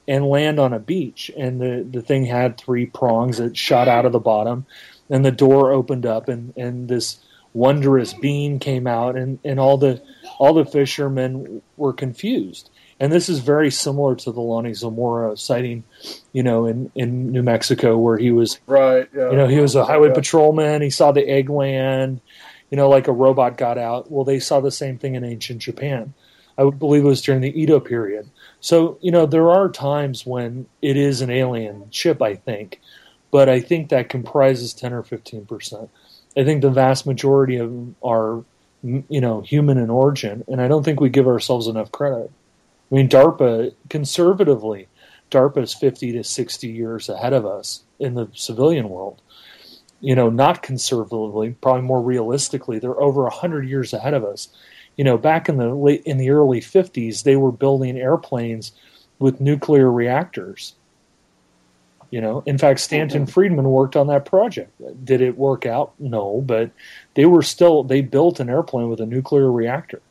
and 0.08 0.26
land 0.26 0.58
on 0.58 0.72
a 0.72 0.78
beach, 0.78 1.30
and 1.36 1.60
the 1.60 1.86
the 1.88 2.02
thing 2.02 2.24
had 2.24 2.58
three 2.58 2.86
prongs. 2.86 3.38
That 3.38 3.56
shot 3.56 3.88
out 3.88 4.06
of 4.06 4.12
the 4.12 4.18
bottom, 4.18 4.66
and 5.08 5.24
the 5.24 5.30
door 5.30 5.72
opened 5.72 6.06
up, 6.06 6.28
and 6.28 6.52
and 6.56 6.88
this 6.88 7.18
wondrous 7.52 8.12
being 8.14 8.58
came 8.58 8.86
out, 8.86 9.16
and 9.16 9.38
and 9.44 9.60
all 9.60 9.78
the 9.78 10.02
all 10.38 10.54
the 10.54 10.64
fishermen 10.64 11.62
were 11.76 11.92
confused 11.92 12.69
and 13.00 13.10
this 13.10 13.30
is 13.30 13.38
very 13.38 13.70
similar 13.70 14.14
to 14.14 14.30
the 14.30 14.40
Lonnie 14.40 14.74
Zamora 14.74 15.36
sighting, 15.36 15.84
you 16.32 16.42
know, 16.42 16.66
in, 16.66 16.92
in 16.94 17.32
New 17.32 17.42
Mexico 17.42 17.96
where 17.96 18.18
he 18.18 18.30
was 18.30 18.58
right. 18.66 19.08
Yeah. 19.16 19.30
You 19.30 19.36
know, 19.36 19.48
he 19.48 19.58
was 19.58 19.74
a 19.74 19.84
highway 19.84 20.08
yeah. 20.08 20.14
patrolman. 20.14 20.82
He 20.82 20.90
saw 20.90 21.10
the 21.10 21.26
egg 21.26 21.48
land, 21.48 22.20
you 22.70 22.76
know, 22.76 22.90
like 22.90 23.08
a 23.08 23.12
robot 23.12 23.56
got 23.56 23.78
out. 23.78 24.10
Well, 24.10 24.24
they 24.24 24.38
saw 24.38 24.60
the 24.60 24.70
same 24.70 24.98
thing 24.98 25.14
in 25.14 25.24
ancient 25.24 25.62
Japan. 25.62 26.12
I 26.58 26.68
believe 26.68 27.04
it 27.04 27.08
was 27.08 27.22
during 27.22 27.40
the 27.40 27.58
Edo 27.58 27.80
period. 27.80 28.28
So 28.60 28.98
you 29.00 29.10
know, 29.10 29.24
there 29.24 29.50
are 29.50 29.70
times 29.70 30.26
when 30.26 30.66
it 30.82 30.98
is 30.98 31.22
an 31.22 31.30
alien 31.30 31.90
ship. 31.90 32.20
I 32.20 32.34
think, 32.34 32.80
but 33.30 33.48
I 33.48 33.60
think 33.60 33.88
that 33.88 34.10
comprises 34.10 34.74
ten 34.74 34.92
or 34.92 35.02
fifteen 35.02 35.46
percent. 35.46 35.88
I 36.36 36.44
think 36.44 36.60
the 36.60 36.70
vast 36.70 37.06
majority 37.06 37.56
of 37.56 37.70
them 37.70 37.96
are, 38.04 38.44
you 38.82 39.20
know, 39.20 39.40
human 39.40 39.78
in 39.78 39.88
origin, 39.88 40.44
and 40.48 40.60
I 40.60 40.68
don't 40.68 40.84
think 40.84 41.00
we 41.00 41.08
give 41.08 41.26
ourselves 41.26 41.66
enough 41.66 41.90
credit. 41.90 42.30
I 42.90 42.94
mean, 42.94 43.08
DARPA, 43.08 43.74
conservatively, 43.88 44.88
DARPA 45.30 45.62
is 45.62 45.74
50 45.74 46.12
to 46.12 46.24
60 46.24 46.68
years 46.68 47.08
ahead 47.08 47.32
of 47.32 47.46
us 47.46 47.82
in 47.98 48.14
the 48.14 48.28
civilian 48.34 48.88
world. 48.88 49.22
You 50.00 50.14
know, 50.14 50.30
not 50.30 50.62
conservatively, 50.62 51.56
probably 51.60 51.82
more 51.82 52.02
realistically, 52.02 52.78
they're 52.78 53.00
over 53.00 53.22
100 53.24 53.68
years 53.68 53.92
ahead 53.92 54.14
of 54.14 54.24
us. 54.24 54.48
You 54.96 55.04
know, 55.04 55.18
back 55.18 55.48
in 55.48 55.56
the 55.56 55.74
late, 55.74 56.02
in 56.04 56.18
the 56.18 56.30
early 56.30 56.60
50s, 56.60 57.22
they 57.22 57.36
were 57.36 57.52
building 57.52 57.98
airplanes 57.98 58.72
with 59.18 59.40
nuclear 59.40 59.90
reactors. 59.90 60.74
You 62.10 62.20
know, 62.20 62.42
in 62.44 62.58
fact, 62.58 62.80
Stanton. 62.80 63.26
Friedman 63.26 63.66
worked 63.66 63.94
on 63.94 64.08
that 64.08 64.24
project. 64.24 64.72
Did 65.04 65.20
it 65.20 65.38
work 65.38 65.64
out? 65.64 65.92
No, 66.00 66.40
but 66.40 66.70
they 67.14 67.24
were 67.24 67.42
still 67.42 67.84
they 67.84 68.00
built 68.00 68.40
an 68.40 68.50
airplane 68.50 68.88
with 68.88 69.00
a 69.00 69.06
nuclear 69.06 69.52
reactor 69.52 70.02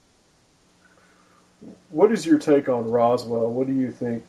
what 1.91 2.11
is 2.11 2.25
your 2.25 2.39
take 2.39 2.69
on 2.69 2.89
Roswell? 2.89 3.51
What 3.51 3.67
do 3.67 3.73
you 3.73 3.91
think 3.91 4.23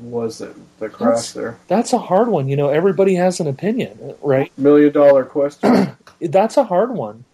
was 0.00 0.38
that 0.38 0.54
the 0.78 0.88
crash 0.88 1.14
that's, 1.14 1.32
there? 1.32 1.58
That's 1.68 1.92
a 1.92 1.98
hard 1.98 2.28
one. 2.28 2.48
You 2.48 2.56
know, 2.56 2.68
everybody 2.68 3.14
has 3.14 3.40
an 3.40 3.46
opinion, 3.46 4.14
right? 4.22 4.50
Million 4.58 4.92
dollar 4.92 5.24
question. 5.24 5.96
that's 6.20 6.56
a 6.56 6.64
hard 6.64 6.90
one. 6.90 7.24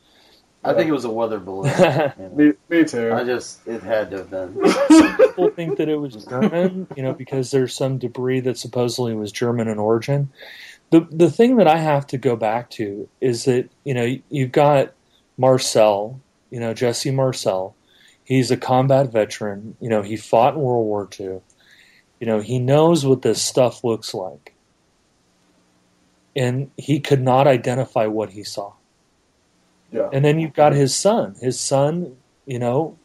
I 0.63 0.75
think 0.75 0.91
it 0.91 0.93
was 0.93 1.07
a 1.07 1.11
weather 1.11 1.39
balloon. 1.39 1.73
You 1.79 1.85
know. 1.85 2.33
me, 2.35 2.53
me, 2.69 2.85
too. 2.85 3.13
I 3.15 3.25
just 3.25 3.67
it 3.67 3.83
had 3.83 4.11
to 4.11 4.19
have 4.19 4.31
been. 4.31 4.53
People 5.17 5.49
think 5.51 5.79
that 5.79 5.89
it 5.89 5.97
was 5.97 6.23
German, 6.27 6.87
you 6.97 7.03
know, 7.03 7.15
because 7.15 7.51
there's 7.51 7.75
some 7.75 7.97
debris 7.97 8.41
that 8.41 8.59
supposedly 8.59 9.15
was 9.15 9.33
German 9.33 9.69
in 9.69 9.79
origin. 9.79 10.31
The 10.91 11.07
the 11.11 11.31
thing 11.31 11.57
that 11.57 11.67
I 11.67 11.79
have 11.79 12.07
to 12.09 12.19
go 12.19 12.37
back 12.37 12.69
to 12.71 13.09
is 13.23 13.47
that 13.47 13.71
you 13.85 13.95
know 13.95 14.17
you've 14.29 14.53
got 14.53 14.93
Marcel, 15.39 16.21
you 16.51 16.61
know 16.61 16.75
Jesse 16.75 17.11
Marcel, 17.11 17.75
He's 18.31 18.53
a 18.53 18.57
combat 18.57 19.11
veteran. 19.11 19.75
You 19.81 19.89
know, 19.89 20.03
he 20.03 20.17
fought 20.17 20.55
in 20.55 20.61
World 20.61 20.87
War 20.87 21.09
II. 21.19 21.41
You 22.21 22.27
know, 22.29 22.39
he 22.39 22.61
knows 22.61 23.05
what 23.05 23.23
this 23.23 23.43
stuff 23.43 23.83
looks 23.83 24.15
like. 24.15 24.55
And 26.37 26.71
he 26.77 27.01
could 27.01 27.21
not 27.21 27.49
identify 27.49 28.07
what 28.07 28.31
he 28.31 28.45
saw. 28.45 28.75
Yeah. 29.91 30.11
And 30.13 30.25
then 30.25 30.39
you've 30.39 30.55
got 30.55 30.75
his 30.75 30.95
son. 30.95 31.35
His 31.41 31.59
son, 31.59 32.19
you 32.47 32.61
know, 32.61 32.97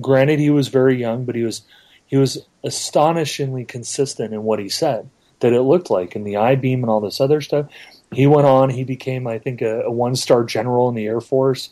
granted 0.00 0.38
he 0.38 0.50
was 0.50 0.68
very 0.68 0.96
young, 0.96 1.24
but 1.24 1.34
he 1.34 1.42
was 1.42 1.62
he 2.06 2.16
was 2.16 2.46
astonishingly 2.62 3.64
consistent 3.64 4.32
in 4.32 4.44
what 4.44 4.60
he 4.60 4.68
said 4.68 5.10
that 5.40 5.52
it 5.52 5.62
looked 5.62 5.90
like 5.90 6.14
and 6.14 6.24
the 6.24 6.36
I 6.36 6.54
beam 6.54 6.84
and 6.84 6.90
all 6.90 7.00
this 7.00 7.20
other 7.20 7.40
stuff. 7.40 7.66
he 8.12 8.28
went 8.28 8.46
on. 8.46 8.70
He 8.70 8.84
became, 8.84 9.26
I 9.26 9.40
think, 9.40 9.60
a, 9.60 9.80
a 9.80 9.90
one 9.90 10.14
star 10.14 10.44
general 10.44 10.88
in 10.88 10.94
the 10.94 11.06
Air 11.06 11.20
Force. 11.20 11.70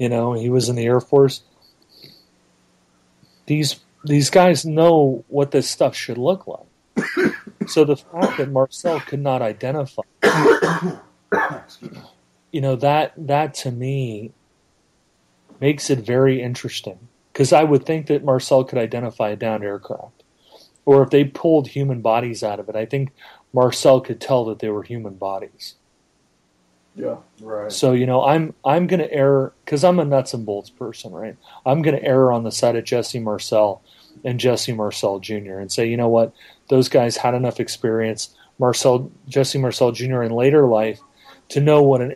You 0.00 0.08
know, 0.08 0.32
he 0.32 0.48
was 0.48 0.68
in 0.68 0.74
the 0.74 0.84
Air 0.84 1.00
Force. 1.00 1.40
These 3.46 3.80
these 4.04 4.30
guys 4.30 4.64
know 4.64 5.24
what 5.28 5.50
this 5.50 5.68
stuff 5.68 5.94
should 5.94 6.18
look 6.18 6.46
like. 6.46 7.06
so 7.66 7.84
the 7.84 7.96
fact 7.96 8.38
that 8.38 8.50
Marcel 8.50 9.00
could 9.00 9.20
not 9.20 9.42
identify, 9.42 10.02
you 12.52 12.60
know, 12.60 12.76
that 12.76 13.12
that 13.16 13.54
to 13.54 13.70
me 13.70 14.32
makes 15.60 15.90
it 15.90 16.00
very 16.00 16.42
interesting 16.42 17.08
because 17.32 17.52
I 17.52 17.64
would 17.64 17.84
think 17.84 18.06
that 18.06 18.24
Marcel 18.24 18.64
could 18.64 18.78
identify 18.78 19.30
a 19.30 19.36
downed 19.36 19.64
aircraft, 19.64 20.22
or 20.84 21.02
if 21.02 21.10
they 21.10 21.24
pulled 21.24 21.68
human 21.68 22.00
bodies 22.00 22.42
out 22.42 22.60
of 22.60 22.68
it, 22.68 22.76
I 22.76 22.86
think 22.86 23.12
Marcel 23.52 24.00
could 24.00 24.20
tell 24.20 24.44
that 24.46 24.58
they 24.58 24.68
were 24.68 24.82
human 24.82 25.14
bodies. 25.14 25.74
Yeah, 26.96 27.16
right. 27.40 27.72
So 27.72 27.92
you 27.92 28.06
know, 28.06 28.24
I'm 28.24 28.54
I'm 28.64 28.86
going 28.86 29.00
to 29.00 29.12
err 29.12 29.52
because 29.64 29.82
I'm 29.82 29.98
a 29.98 30.04
nuts 30.04 30.32
and 30.32 30.46
bolts 30.46 30.70
person, 30.70 31.12
right? 31.12 31.36
I'm 31.66 31.82
going 31.82 31.96
to 31.96 32.04
err 32.04 32.30
on 32.30 32.44
the 32.44 32.52
side 32.52 32.76
of 32.76 32.84
Jesse 32.84 33.18
Marcel 33.18 33.82
and 34.24 34.38
Jesse 34.38 34.72
Marcel 34.72 35.18
Jr. 35.18 35.58
and 35.58 35.72
say, 35.72 35.88
you 35.88 35.96
know 35.96 36.08
what, 36.08 36.32
those 36.68 36.88
guys 36.88 37.16
had 37.16 37.34
enough 37.34 37.58
experience, 37.58 38.34
Marcel 38.58 39.10
Jesse 39.28 39.58
Marcel 39.58 39.90
Jr. 39.90 40.22
in 40.22 40.30
later 40.30 40.66
life, 40.66 41.00
to 41.48 41.60
know 41.60 41.82
what 41.82 42.00
an 42.00 42.14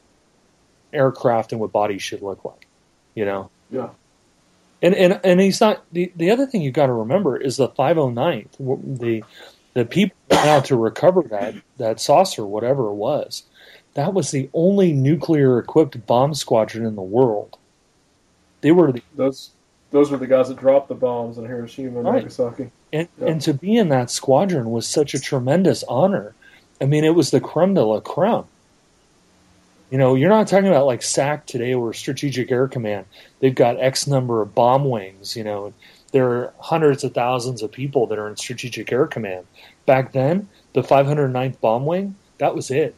aircraft 0.92 1.50
and 1.52 1.60
what 1.60 1.72
bodies 1.72 2.02
should 2.02 2.22
look 2.22 2.44
like. 2.44 2.68
You 3.14 3.24
know. 3.24 3.50
Yeah. 3.70 3.90
And 4.80 4.94
and 4.94 5.20
and 5.24 5.40
he's 5.40 5.60
not 5.60 5.84
the 5.90 6.12
the 6.14 6.30
other 6.30 6.46
thing 6.46 6.62
you 6.62 6.70
got 6.70 6.86
to 6.86 6.92
remember 6.92 7.36
is 7.36 7.56
the 7.56 7.68
509th 7.68 8.98
the 9.00 9.24
the 9.74 9.84
people 9.84 10.16
now 10.30 10.60
to 10.60 10.76
recover 10.76 11.22
that 11.22 11.56
that 11.78 12.00
saucer 12.00 12.46
whatever 12.46 12.86
it 12.86 12.94
was 12.94 13.42
that 13.98 14.14
was 14.14 14.30
the 14.30 14.48
only 14.54 14.92
nuclear 14.92 15.58
equipped 15.58 16.06
bomb 16.06 16.32
squadron 16.32 16.86
in 16.86 16.94
the 16.94 17.02
world. 17.02 17.58
They 18.60 18.70
were 18.70 18.92
the, 18.92 19.02
those 19.16 19.50
those 19.90 20.12
were 20.12 20.18
the 20.18 20.28
guys 20.28 20.46
that 20.48 20.56
dropped 20.58 20.88
the 20.88 20.94
bombs 20.94 21.36
in 21.36 21.44
Hiroshima 21.44 21.98
and 21.98 22.04
Right. 22.06 22.14
Nagasaki. 22.22 22.70
and, 22.92 23.08
and 23.20 23.40
to 23.42 23.52
be 23.54 23.76
in 23.76 23.88
that 23.88 24.12
squadron 24.12 24.70
was 24.70 24.86
such 24.86 25.14
a 25.14 25.18
tremendous 25.20 25.82
honor. 25.88 26.36
I 26.80 26.84
mean, 26.84 27.02
it 27.02 27.16
was 27.16 27.32
the 27.32 27.40
creme 27.40 27.74
de 27.74 27.82
la 27.82 27.98
creme. 27.98 28.44
You 29.90 29.98
know, 29.98 30.14
you're 30.14 30.28
not 30.28 30.46
talking 30.46 30.68
about 30.68 30.86
like 30.86 31.02
SAC 31.02 31.46
today 31.46 31.74
or 31.74 31.92
Strategic 31.92 32.52
Air 32.52 32.68
Command. 32.68 33.04
They've 33.40 33.52
got 33.52 33.80
X 33.80 34.06
number 34.06 34.42
of 34.42 34.54
bomb 34.54 34.84
wings. 34.84 35.34
You 35.34 35.42
know, 35.42 35.72
there 36.12 36.30
are 36.30 36.52
hundreds 36.60 37.02
of 37.02 37.14
thousands 37.14 37.62
of 37.64 37.72
people 37.72 38.06
that 38.06 38.18
are 38.20 38.28
in 38.28 38.36
Strategic 38.36 38.92
Air 38.92 39.08
Command. 39.08 39.44
Back 39.86 40.12
then, 40.12 40.48
the 40.72 40.82
509th 40.82 41.60
Bomb 41.60 41.84
Wing, 41.84 42.14
that 42.38 42.54
was 42.54 42.70
it. 42.70 42.94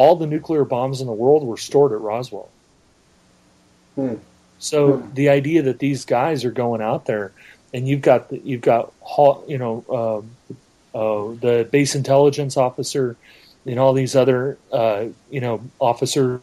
All 0.00 0.16
the 0.16 0.26
nuclear 0.26 0.64
bombs 0.64 1.02
in 1.02 1.06
the 1.06 1.12
world 1.12 1.44
were 1.44 1.58
stored 1.58 1.92
at 1.92 2.00
Roswell. 2.00 2.48
Hmm. 3.96 4.14
So 4.58 5.06
the 5.12 5.28
idea 5.28 5.60
that 5.60 5.78
these 5.78 6.06
guys 6.06 6.42
are 6.46 6.50
going 6.50 6.80
out 6.80 7.04
there, 7.04 7.32
and 7.74 7.86
you've 7.86 8.00
got 8.00 8.30
the, 8.30 8.38
you've 8.38 8.62
got 8.62 8.94
you 9.46 9.58
know 9.58 9.84
um, 10.00 10.54
uh, 10.94 11.34
the 11.38 11.68
base 11.70 11.94
intelligence 11.94 12.56
officer, 12.56 13.14
and 13.66 13.78
all 13.78 13.92
these 13.92 14.16
other 14.16 14.56
uh, 14.72 15.04
you 15.30 15.42
know 15.42 15.62
officers 15.78 16.40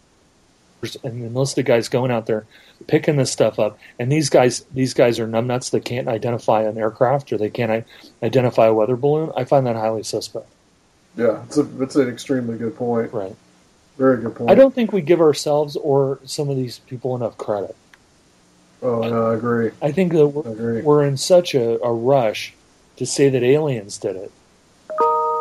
and 1.03 1.23
enlisted 1.23 1.65
guys 1.65 1.89
going 1.89 2.11
out 2.11 2.27
there 2.27 2.45
picking 2.85 3.15
this 3.15 3.31
stuff 3.31 3.57
up, 3.57 3.79
and 3.97 4.11
these 4.11 4.29
guys 4.29 4.65
these 4.71 4.93
guys 4.93 5.17
are 5.17 5.27
numbnuts 5.27 5.71
that 5.71 5.83
can't 5.83 6.07
identify 6.07 6.61
an 6.61 6.77
aircraft 6.77 7.33
or 7.33 7.39
they 7.39 7.49
can't 7.49 7.87
identify 8.21 8.67
a 8.67 8.73
weather 8.73 8.95
balloon. 8.95 9.31
I 9.35 9.45
find 9.45 9.65
that 9.65 9.75
highly 9.75 10.03
suspect. 10.03 10.45
Yeah, 11.15 11.41
it's 11.45 11.57
a 11.57 11.67
it's 11.81 11.95
an 11.95 12.07
extremely 12.07 12.55
good 12.55 12.75
point. 12.75 13.11
Right. 13.11 13.35
Very 13.97 14.17
good 14.21 14.35
point. 14.35 14.49
I 14.49 14.55
don't 14.55 14.73
think 14.73 14.91
we 14.91 15.01
give 15.01 15.21
ourselves 15.21 15.75
or 15.75 16.19
some 16.25 16.49
of 16.49 16.55
these 16.55 16.79
people 16.79 17.15
enough 17.15 17.37
credit. 17.37 17.75
Oh 18.81 19.01
no, 19.01 19.31
I 19.31 19.35
agree. 19.35 19.71
I 19.81 19.91
think 19.91 20.13
that 20.13 20.27
we're, 20.27 20.83
we're 20.83 21.03
in 21.03 21.17
such 21.17 21.55
a, 21.55 21.81
a 21.81 21.91
rush 21.91 22.53
to 22.97 23.05
say 23.05 23.29
that 23.29 23.43
aliens 23.43 23.97
did 23.97 24.15
it. 24.15 24.31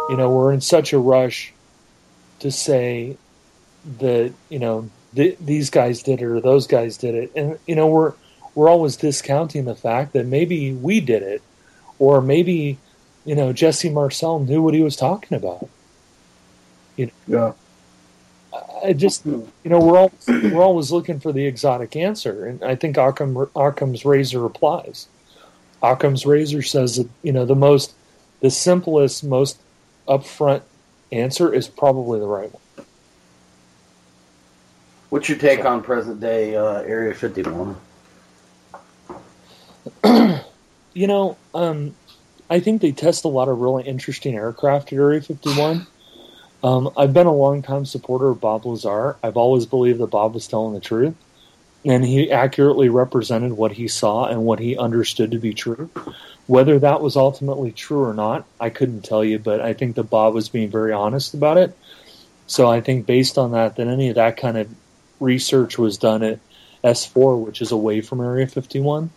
You 0.09 0.17
know, 0.17 0.31
we're 0.31 0.53
in 0.53 0.61
such 0.61 0.93
a 0.93 0.99
rush 0.99 1.53
to 2.39 2.51
say 2.51 3.17
that 3.99 4.33
you 4.49 4.59
know 4.59 4.89
th- 5.15 5.37
these 5.39 5.69
guys 5.69 6.03
did 6.03 6.23
it 6.23 6.25
or 6.25 6.41
those 6.41 6.67
guys 6.67 6.97
did 6.97 7.15
it, 7.15 7.33
and 7.37 7.59
you 7.67 7.75
know 7.75 7.89
we're 7.89 8.15
we're 8.55 8.71
always 8.71 8.97
discounting 8.97 9.67
the 9.67 9.75
fact 9.75 10.15
that 10.15 10.25
maybe 10.25 10.73
we 10.73 11.01
did 11.01 11.23
it, 11.23 11.43
or 11.99 12.23
maybe 12.23 12.79
you 13.27 13.35
know 13.35 13.53
Jesse 13.53 13.91
Marcel 13.91 14.39
knew 14.39 14.63
what 14.63 14.73
he 14.73 14.83
was 14.83 14.97
talking 14.97 15.37
about. 15.37 15.69
Yeah, 16.97 17.53
I 18.85 18.93
just, 18.93 19.27
you 19.27 19.51
know, 19.65 19.81
we're 19.81 19.99
all 19.99 20.13
we're 20.29 20.63
always 20.63 20.93
looking 20.93 21.21
for 21.21 21.33
the 21.33 21.47
exotic 21.47 21.97
answer, 21.97 22.47
and 22.47 22.63
I 22.63 22.75
think 22.75 22.97
Occam 22.97 23.49
Occam's 23.55 24.05
razor 24.05 24.45
applies. 24.45 25.09
Occam's 25.83 26.25
razor 26.25 26.63
says 26.63 26.97
that 26.97 27.09
you 27.23 27.33
know 27.33 27.45
the 27.45 27.55
most, 27.55 27.95
the 28.41 28.51
simplest, 28.51 29.25
most 29.25 29.59
upfront 30.09 30.63
answer 31.13 31.53
is 31.53 31.69
probably 31.69 32.21
the 32.21 32.27
right 32.27 32.53
one. 32.53 32.87
What's 35.11 35.29
your 35.29 35.39
take 35.39 35.65
on 35.65 35.83
present 35.83 36.21
day 36.21 36.57
uh, 36.57 36.81
Area 36.81 37.15
51? 37.15 37.77
You 40.97 41.07
know, 41.07 41.37
um, 41.55 41.95
I 42.49 42.61
think 42.61 42.81
they 42.81 42.91
test 42.91 43.27
a 43.27 43.29
lot 43.29 43.49
of 43.49 43.59
really 43.59 43.85
interesting 43.85 44.35
aircraft 44.35 44.95
at 44.95 44.99
Area 44.99 45.21
51. 45.21 45.87
Um, 46.63 46.91
I've 46.97 47.13
been 47.13 47.27
a 47.27 47.35
long 47.35 47.63
time 47.63 47.85
supporter 47.85 48.29
of 48.29 48.41
Bob 48.41 48.65
Lazar. 48.65 49.17
I've 49.23 49.37
always 49.37 49.67
believed 49.67 50.01
that 50.01 50.09
Bob 50.09 50.35
was 50.35 50.49
telling 50.49 50.75
the 50.75 50.81
truth, 50.81 51.15
and 51.85 52.05
he 52.05 52.31
accurately 52.31 52.89
represented 52.89 53.53
what 53.53 53.73
he 53.73 53.89
saw 53.89 54.25
and 54.25 54.45
what 54.45 54.59
he 54.59 54.77
understood 54.77 55.33
to 55.33 55.39
be 55.39 55.55
true. 55.55 55.91
Whether 56.47 56.79
that 56.79 57.01
was 57.01 57.17
ultimately 57.17 57.73
true 57.73 58.05
or 58.05 58.15
not, 58.15 58.47
I 58.61 58.71
couldn't 58.71 59.03
tell 59.03 59.25
you, 59.25 59.39
but 59.39 59.61
I 59.61 59.75
think 59.75 59.97
that 59.97 60.05
Bob 60.05 60.35
was 60.35 60.49
being 60.49 60.71
very 60.71 60.93
honest 60.93 61.35
about 61.35 61.59
it. 61.59 61.77
So 62.47 62.69
I 62.69 62.81
think 62.81 63.07
based 63.07 63.39
on 63.39 63.53
that, 63.53 63.77
that 63.77 63.89
any 63.89 64.09
of 64.09 64.15
that 64.15 64.37
kind 64.37 64.57
of 64.57 64.69
research 65.21 65.79
was 65.79 65.99
done 65.99 66.23
at 66.23 66.39
S4, 66.85 67.45
which 67.45 67.61
is 67.61 67.73
away 67.73 68.01
from 68.01 68.21
Area 68.21 68.47
51. 68.47 69.11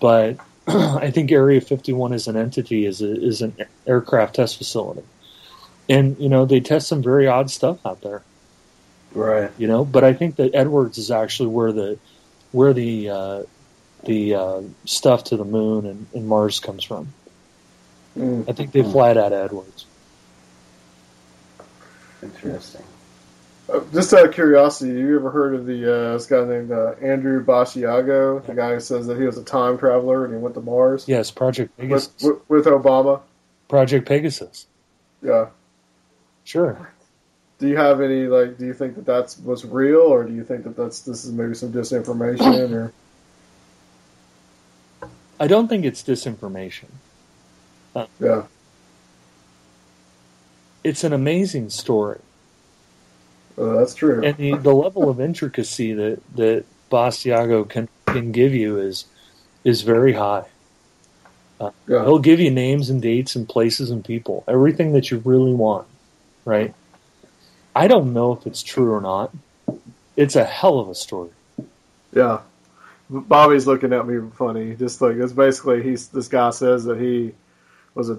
But 0.00 0.36
I 0.68 1.10
think 1.10 1.32
Area 1.32 1.60
51 1.60 2.12
as 2.12 2.28
an 2.28 2.36
entity 2.36 2.86
is 2.86 3.00
a, 3.00 3.10
is 3.10 3.40
an 3.40 3.56
aircraft 3.86 4.36
test 4.36 4.58
facility, 4.58 5.02
and 5.88 6.18
you 6.18 6.28
know 6.28 6.44
they 6.44 6.60
test 6.60 6.88
some 6.88 7.02
very 7.02 7.26
odd 7.26 7.50
stuff 7.50 7.84
out 7.86 8.00
there. 8.02 8.22
Right. 9.12 9.50
You 9.56 9.66
know, 9.66 9.84
but 9.84 10.04
I 10.04 10.12
think 10.12 10.36
that 10.36 10.54
Edwards 10.54 10.98
is 10.98 11.10
actually 11.10 11.48
where 11.48 11.72
the 11.72 11.98
where 12.52 12.72
the 12.72 13.10
uh, 13.10 13.42
the 14.04 14.34
uh, 14.34 14.62
stuff 14.84 15.24
to 15.24 15.36
the 15.36 15.44
moon 15.44 15.86
and, 15.86 16.06
and 16.14 16.28
Mars 16.28 16.60
comes 16.60 16.84
from. 16.84 17.12
Mm. 18.16 18.48
I 18.48 18.52
think 18.52 18.72
they 18.72 18.82
fly 18.82 19.10
it 19.10 19.16
out 19.16 19.32
of 19.32 19.44
Edwards. 19.44 19.86
Interesting. 22.22 22.82
Uh, 23.72 23.80
just 23.92 24.12
out 24.14 24.26
of 24.26 24.32
curiosity, 24.32 24.90
have 24.90 24.98
you 25.00 25.16
ever 25.16 25.30
heard 25.30 25.54
of 25.54 25.66
the 25.66 25.84
uh, 25.84 26.12
this 26.12 26.26
guy 26.26 26.44
named 26.44 26.70
uh, 26.70 26.92
Andrew 27.02 27.44
Basiago? 27.44 28.44
The 28.46 28.54
guy 28.54 28.74
who 28.74 28.80
says 28.80 29.06
that 29.08 29.18
he 29.18 29.24
was 29.24 29.38
a 29.38 29.44
time 29.44 29.76
traveler 29.76 30.24
and 30.24 30.32
he 30.32 30.38
went 30.38 30.54
to 30.54 30.60
Mars 30.60 31.04
Yes, 31.08 31.30
Project 31.30 31.76
with, 31.76 31.88
Pegasus. 31.88 32.22
with, 32.22 32.48
with 32.48 32.64
Obama. 32.66 33.20
Project 33.68 34.06
Pegasus. 34.06 34.66
Yeah. 35.20 35.46
Sure. 36.46 36.90
Do 37.58 37.66
you 37.68 37.76
have 37.76 38.00
any 38.00 38.26
like? 38.28 38.56
Do 38.56 38.66
you 38.66 38.72
think 38.72 38.94
that 38.94 39.04
that's 39.04 39.36
was 39.38 39.64
real, 39.64 39.98
or 40.00 40.22
do 40.24 40.32
you 40.32 40.44
think 40.44 40.62
that 40.64 40.76
that's 40.76 41.00
this 41.00 41.24
is 41.24 41.32
maybe 41.32 41.54
some 41.54 41.72
disinformation? 41.72 42.70
Or 42.72 42.92
I 45.40 45.46
don't 45.48 45.66
think 45.68 45.84
it's 45.84 46.02
disinformation. 46.02 46.86
yeah, 48.20 48.44
It's 50.84 51.02
an 51.02 51.12
amazing 51.12 51.70
story. 51.70 52.20
uh, 53.58 53.72
that's 53.78 53.94
true. 53.94 54.22
and 54.24 54.36
the, 54.36 54.56
the 54.56 54.74
level 54.74 55.08
of 55.10 55.20
intricacy 55.20 55.92
that 55.94 56.20
that 56.36 56.64
Basiago 56.92 57.68
can 57.68 57.88
can 58.06 58.30
give 58.32 58.54
you 58.54 58.78
is 58.78 59.06
is 59.64 59.82
very 59.82 60.12
high. 60.12 60.44
yeah, 61.60 61.70
He'll 62.04 62.18
give 62.20 62.38
you 62.38 62.50
names 62.52 62.88
and 62.90 63.02
dates 63.02 63.34
and 63.34 63.48
places 63.48 63.90
and 63.90 64.04
people, 64.04 64.44
everything 64.46 64.92
that 64.92 65.10
you 65.10 65.18
really 65.24 65.54
want, 65.54 65.86
right? 66.46 66.74
I 67.74 67.88
don't 67.88 68.14
know 68.14 68.32
if 68.32 68.46
it's 68.46 68.62
true 68.62 68.90
or 68.94 69.02
not. 69.02 69.34
It's 70.16 70.34
a 70.36 70.44
hell 70.44 70.78
of 70.80 70.88
a 70.88 70.94
story. 70.94 71.28
yeah. 72.14 72.40
Bobby's 73.08 73.66
looking 73.68 73.92
at 73.92 74.04
me 74.08 74.18
funny. 74.34 74.74
Just 74.74 75.00
like 75.00 75.14
it's 75.16 75.32
basically 75.32 75.80
he's 75.82 76.08
this 76.08 76.26
guy 76.26 76.50
says 76.50 76.84
that 76.86 76.98
he 76.98 77.32
was 77.94 78.10
a 78.10 78.18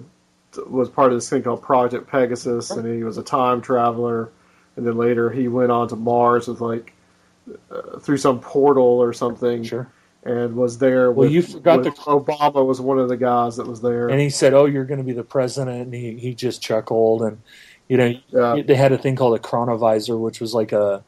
was 0.66 0.88
part 0.88 1.12
of 1.12 1.18
this 1.18 1.28
thing 1.28 1.42
called 1.42 1.60
Project 1.60 2.08
Pegasus, 2.08 2.70
and 2.70 2.86
he 2.86 3.04
was 3.04 3.18
a 3.18 3.22
time 3.22 3.60
traveler, 3.60 4.30
and 4.76 4.86
then 4.86 4.96
later 4.96 5.28
he 5.28 5.46
went 5.48 5.70
on 5.70 5.88
to 5.88 5.96
Mars 5.96 6.48
with 6.48 6.62
like 6.62 6.94
uh, 7.70 7.98
through 7.98 8.16
some 8.16 8.40
portal 8.40 8.82
or 9.02 9.12
something, 9.12 9.62
Sure. 9.62 9.86
and 10.24 10.56
was 10.56 10.78
there. 10.78 11.12
Well, 11.12 11.26
with, 11.26 11.32
you 11.32 11.42
forgot 11.42 11.82
the- 11.82 11.90
Obama 11.90 12.64
was 12.64 12.80
one 12.80 12.98
of 12.98 13.10
the 13.10 13.16
guys 13.18 13.56
that 13.56 13.66
was 13.66 13.82
there. 13.82 14.08
And 14.08 14.18
he 14.18 14.30
said, 14.30 14.54
"Oh, 14.54 14.64
you're 14.64 14.86
going 14.86 15.00
to 15.00 15.04
be 15.04 15.12
the 15.12 15.22
president," 15.22 15.82
and 15.82 15.92
he 15.94 16.16
he 16.16 16.34
just 16.34 16.62
chuckled 16.62 17.20
and 17.20 17.42
You 17.88 17.96
know, 17.96 18.14
Yeah. 18.30 18.62
they 18.66 18.74
had 18.74 18.92
a 18.92 18.98
thing 18.98 19.16
called 19.16 19.36
a 19.38 19.42
chronovisor, 19.42 20.18
which 20.18 20.40
was 20.40 20.54
like 20.54 20.72
a 20.72 21.02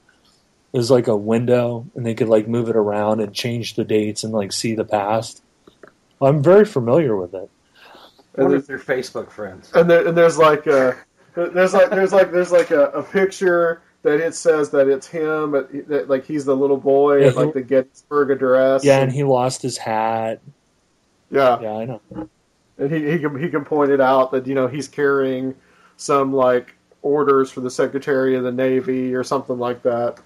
it 0.73 0.77
was 0.79 0.91
like 0.91 1.09
a 1.09 1.17
window, 1.17 1.87
and 1.95 2.07
they 2.07 2.15
could 2.15 2.29
like 2.29 2.47
move 2.49 2.69
it 2.69 2.77
around 2.77 3.21
and 3.21 3.35
change 3.35 3.75
the 3.75 3.85
dates 3.85 4.23
and 4.25 4.33
like 4.33 4.53
see 4.53 4.75
the 4.75 4.85
past. 4.85 5.43
I'm 6.23 6.43
very 6.43 6.65
familiar 6.65 7.17
with 7.17 7.35
it. 7.35 7.51
I 8.39 8.43
wonder 8.43 8.57
And 8.57 8.63
if 8.63 8.67
they're 8.67 8.79
Facebook 8.79 9.31
friends. 9.31 9.71
and, 9.75 9.91
there, 9.91 10.07
and 10.07 10.17
there's 10.17 10.39
like 10.39 10.67
a, 10.67 10.97
there's 11.35 11.75
like 11.75 11.91
there's 11.91 12.13
like 12.13 12.31
there's 12.31 12.53
like 12.53 12.71
a, 12.71 12.85
a 12.91 13.03
picture 13.03 13.83
that 14.03 14.21
it 14.21 14.35
says 14.35 14.71
that 14.71 14.89
it's 14.89 15.07
him, 15.09 15.51
but 15.51 15.71
that, 15.89 16.09
like 16.09 16.25
he's 16.25 16.45
the 16.45 16.57
little 16.57 16.77
boy 16.77 17.25
Yeah, 17.25 17.29
at 17.29 17.37
like 17.37 17.53
the 17.53 17.63
Gettysburg 17.63 18.31
Address. 18.31 18.85
Yeah, 18.85 19.01
and 19.01 19.13
he 19.13 19.25
lost 19.25 19.63
his 19.63 19.77
hat. 19.77 20.41
yeah, 21.31 21.59
Yeah, 21.61 21.73
I 21.73 21.85
know. 21.87 22.01
and 22.79 22.91
he 22.93 23.11
he 23.11 23.19
can 23.19 23.39
he 23.43 23.49
can 23.51 23.65
point 23.65 23.91
it 23.91 24.01
out 24.01 24.31
that 24.33 24.47
you 24.47 24.55
know 24.55 24.69
he's 24.69 24.89
carrying 24.89 25.55
some 26.01 26.33
like 26.33 26.75
orders 27.03 27.51
for 27.51 27.61
the 27.61 27.71
Secretary 27.71 28.37
of 28.37 28.45
the 28.45 28.53
Navy 28.53 29.15
or 29.15 29.23
something 29.23 29.59
like 29.59 29.83
that. 29.83 30.19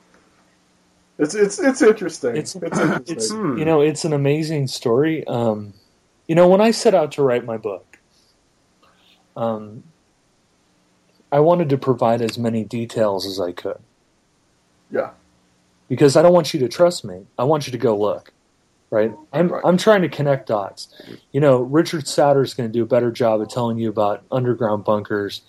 It's 1.18 1.34
it's 1.34 1.58
it's 1.58 1.82
interesting. 1.82 2.36
It's 2.36 2.54
It's, 2.56 2.78
interesting. 2.78 3.16
it's 3.16 3.30
you 3.30 3.64
know 3.64 3.80
it's 3.80 4.04
an 4.04 4.12
amazing 4.12 4.68
story. 4.68 5.26
Um, 5.26 5.74
you 6.26 6.34
know, 6.34 6.48
when 6.48 6.60
I 6.60 6.70
set 6.70 6.94
out 6.94 7.12
to 7.12 7.22
write 7.22 7.44
my 7.44 7.56
book, 7.56 7.98
um, 9.36 9.84
I 11.30 11.40
wanted 11.40 11.68
to 11.70 11.78
provide 11.78 12.22
as 12.22 12.38
many 12.38 12.64
details 12.64 13.26
as 13.26 13.40
I 13.40 13.52
could 13.52 13.78
yeah, 14.90 15.10
because 15.88 16.16
I 16.16 16.22
don't 16.22 16.32
want 16.32 16.54
you 16.54 16.60
to 16.60 16.68
trust 16.68 17.04
me. 17.04 17.26
I 17.38 17.44
want 17.44 17.66
you 17.66 17.72
to 17.72 17.78
go 17.78 17.98
look. 17.98 18.32
Right? 18.90 19.12
I'm 19.32 19.48
Right. 19.48 19.62
I'm 19.64 19.76
trying 19.76 20.02
to 20.02 20.08
connect 20.08 20.46
dots. 20.46 20.94
You 21.32 21.40
know, 21.40 21.62
Richard 21.62 22.06
Sauder's 22.06 22.54
going 22.54 22.68
to 22.68 22.72
do 22.72 22.84
a 22.84 22.86
better 22.86 23.10
job 23.10 23.40
of 23.40 23.48
telling 23.48 23.76
you 23.76 23.88
about 23.88 24.22
underground 24.30 24.84
bunkers. 24.84 25.42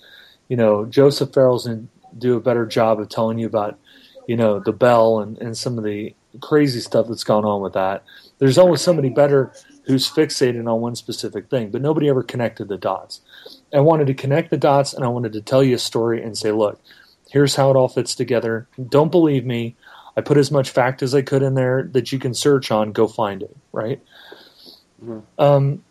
You 0.48 0.58
know, 0.58 0.86
Joseph 0.86 1.34
Farrell's 1.34 1.66
to 1.66 1.88
do 2.18 2.36
a 2.36 2.42
better 2.42 2.66
job 2.66 3.00
of 3.00 3.10
telling 3.10 3.40
you 3.40 3.48
about, 3.48 3.78
you 4.28 4.38
know, 4.38 4.60
the 4.60 4.72
bell 4.72 5.20
and, 5.20 5.38
and 5.40 5.58
some 5.58 5.78
of 5.78 5.84
the 5.84 6.16
crazy 6.42 6.80
stuff 6.80 7.08
that's 7.08 7.24
gone 7.24 7.46
on 7.46 7.62
with 7.62 7.74
that. 7.74 8.04
There's 8.40 8.58
always 8.58 8.82
somebody 8.82 9.10
better 9.10 9.54
who's 9.86 10.10
fixated 10.10 10.72
on 10.72 10.82
one 10.82 10.96
specific 10.96 11.50
thing, 11.50 11.70
but 11.70 11.82
nobody 11.82 12.10
ever 12.10 12.24
connected 12.24 12.68
the 12.68 12.78
dots. 12.78 13.22
I 13.74 13.80
wanted 13.80 14.08
to 14.08 14.14
connect 14.14 14.50
the 14.50 14.58
dots 14.58 14.94
and 14.94 15.04
I 15.04 15.08
wanted 15.08 15.34
to 15.34 15.42
tell 15.42 15.64
you 15.64 15.76
a 15.76 15.80
story 15.80 16.22
and 16.24 16.38
say, 16.38 16.52
look, 16.52 16.82
here's 17.30 17.56
how 17.56 17.70
it 17.70 17.76
all 17.76 17.88
fits 17.88 18.16
together. 18.16 18.68
Don't 18.90 19.12
believe 19.12 19.46
me. 19.46 19.76
I 20.18 20.22
put 20.22 20.38
as 20.38 20.52
much 20.52 20.70
fact 20.70 21.04
as 21.04 21.14
I 21.14 21.22
could 21.22 21.44
in 21.44 21.56
there 21.56 21.84
that 21.92 22.12
you 22.12 22.20
can 22.20 22.34
search 22.34 22.72
on. 22.72 22.94
Go 22.94 23.08
find 23.08 23.44
it, 23.44 23.56
right? 23.74 24.02
Um, 25.38 25.84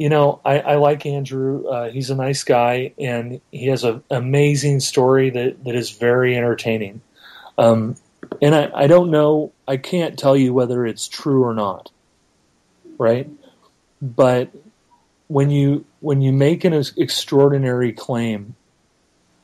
you 0.00 0.08
know, 0.08 0.40
I, 0.46 0.60
I 0.60 0.74
like 0.76 1.04
Andrew. 1.04 1.66
Uh, 1.66 1.90
he's 1.90 2.08
a 2.08 2.14
nice 2.14 2.42
guy, 2.42 2.94
and 2.98 3.38
he 3.52 3.66
has 3.66 3.84
an 3.84 4.02
amazing 4.10 4.80
story 4.80 5.28
that, 5.28 5.62
that 5.64 5.74
is 5.74 5.90
very 5.90 6.38
entertaining. 6.38 7.02
Um, 7.58 7.96
and 8.40 8.54
I, 8.54 8.70
I 8.74 8.86
don't 8.86 9.10
know, 9.10 9.52
I 9.68 9.76
can't 9.76 10.18
tell 10.18 10.34
you 10.34 10.54
whether 10.54 10.86
it's 10.86 11.06
true 11.06 11.44
or 11.44 11.52
not, 11.52 11.90
right? 12.96 13.28
But 14.00 14.48
when 15.28 15.50
you 15.50 15.84
when 16.00 16.22
you 16.22 16.32
make 16.32 16.64
an 16.64 16.72
extraordinary 16.72 17.92
claim, 17.92 18.54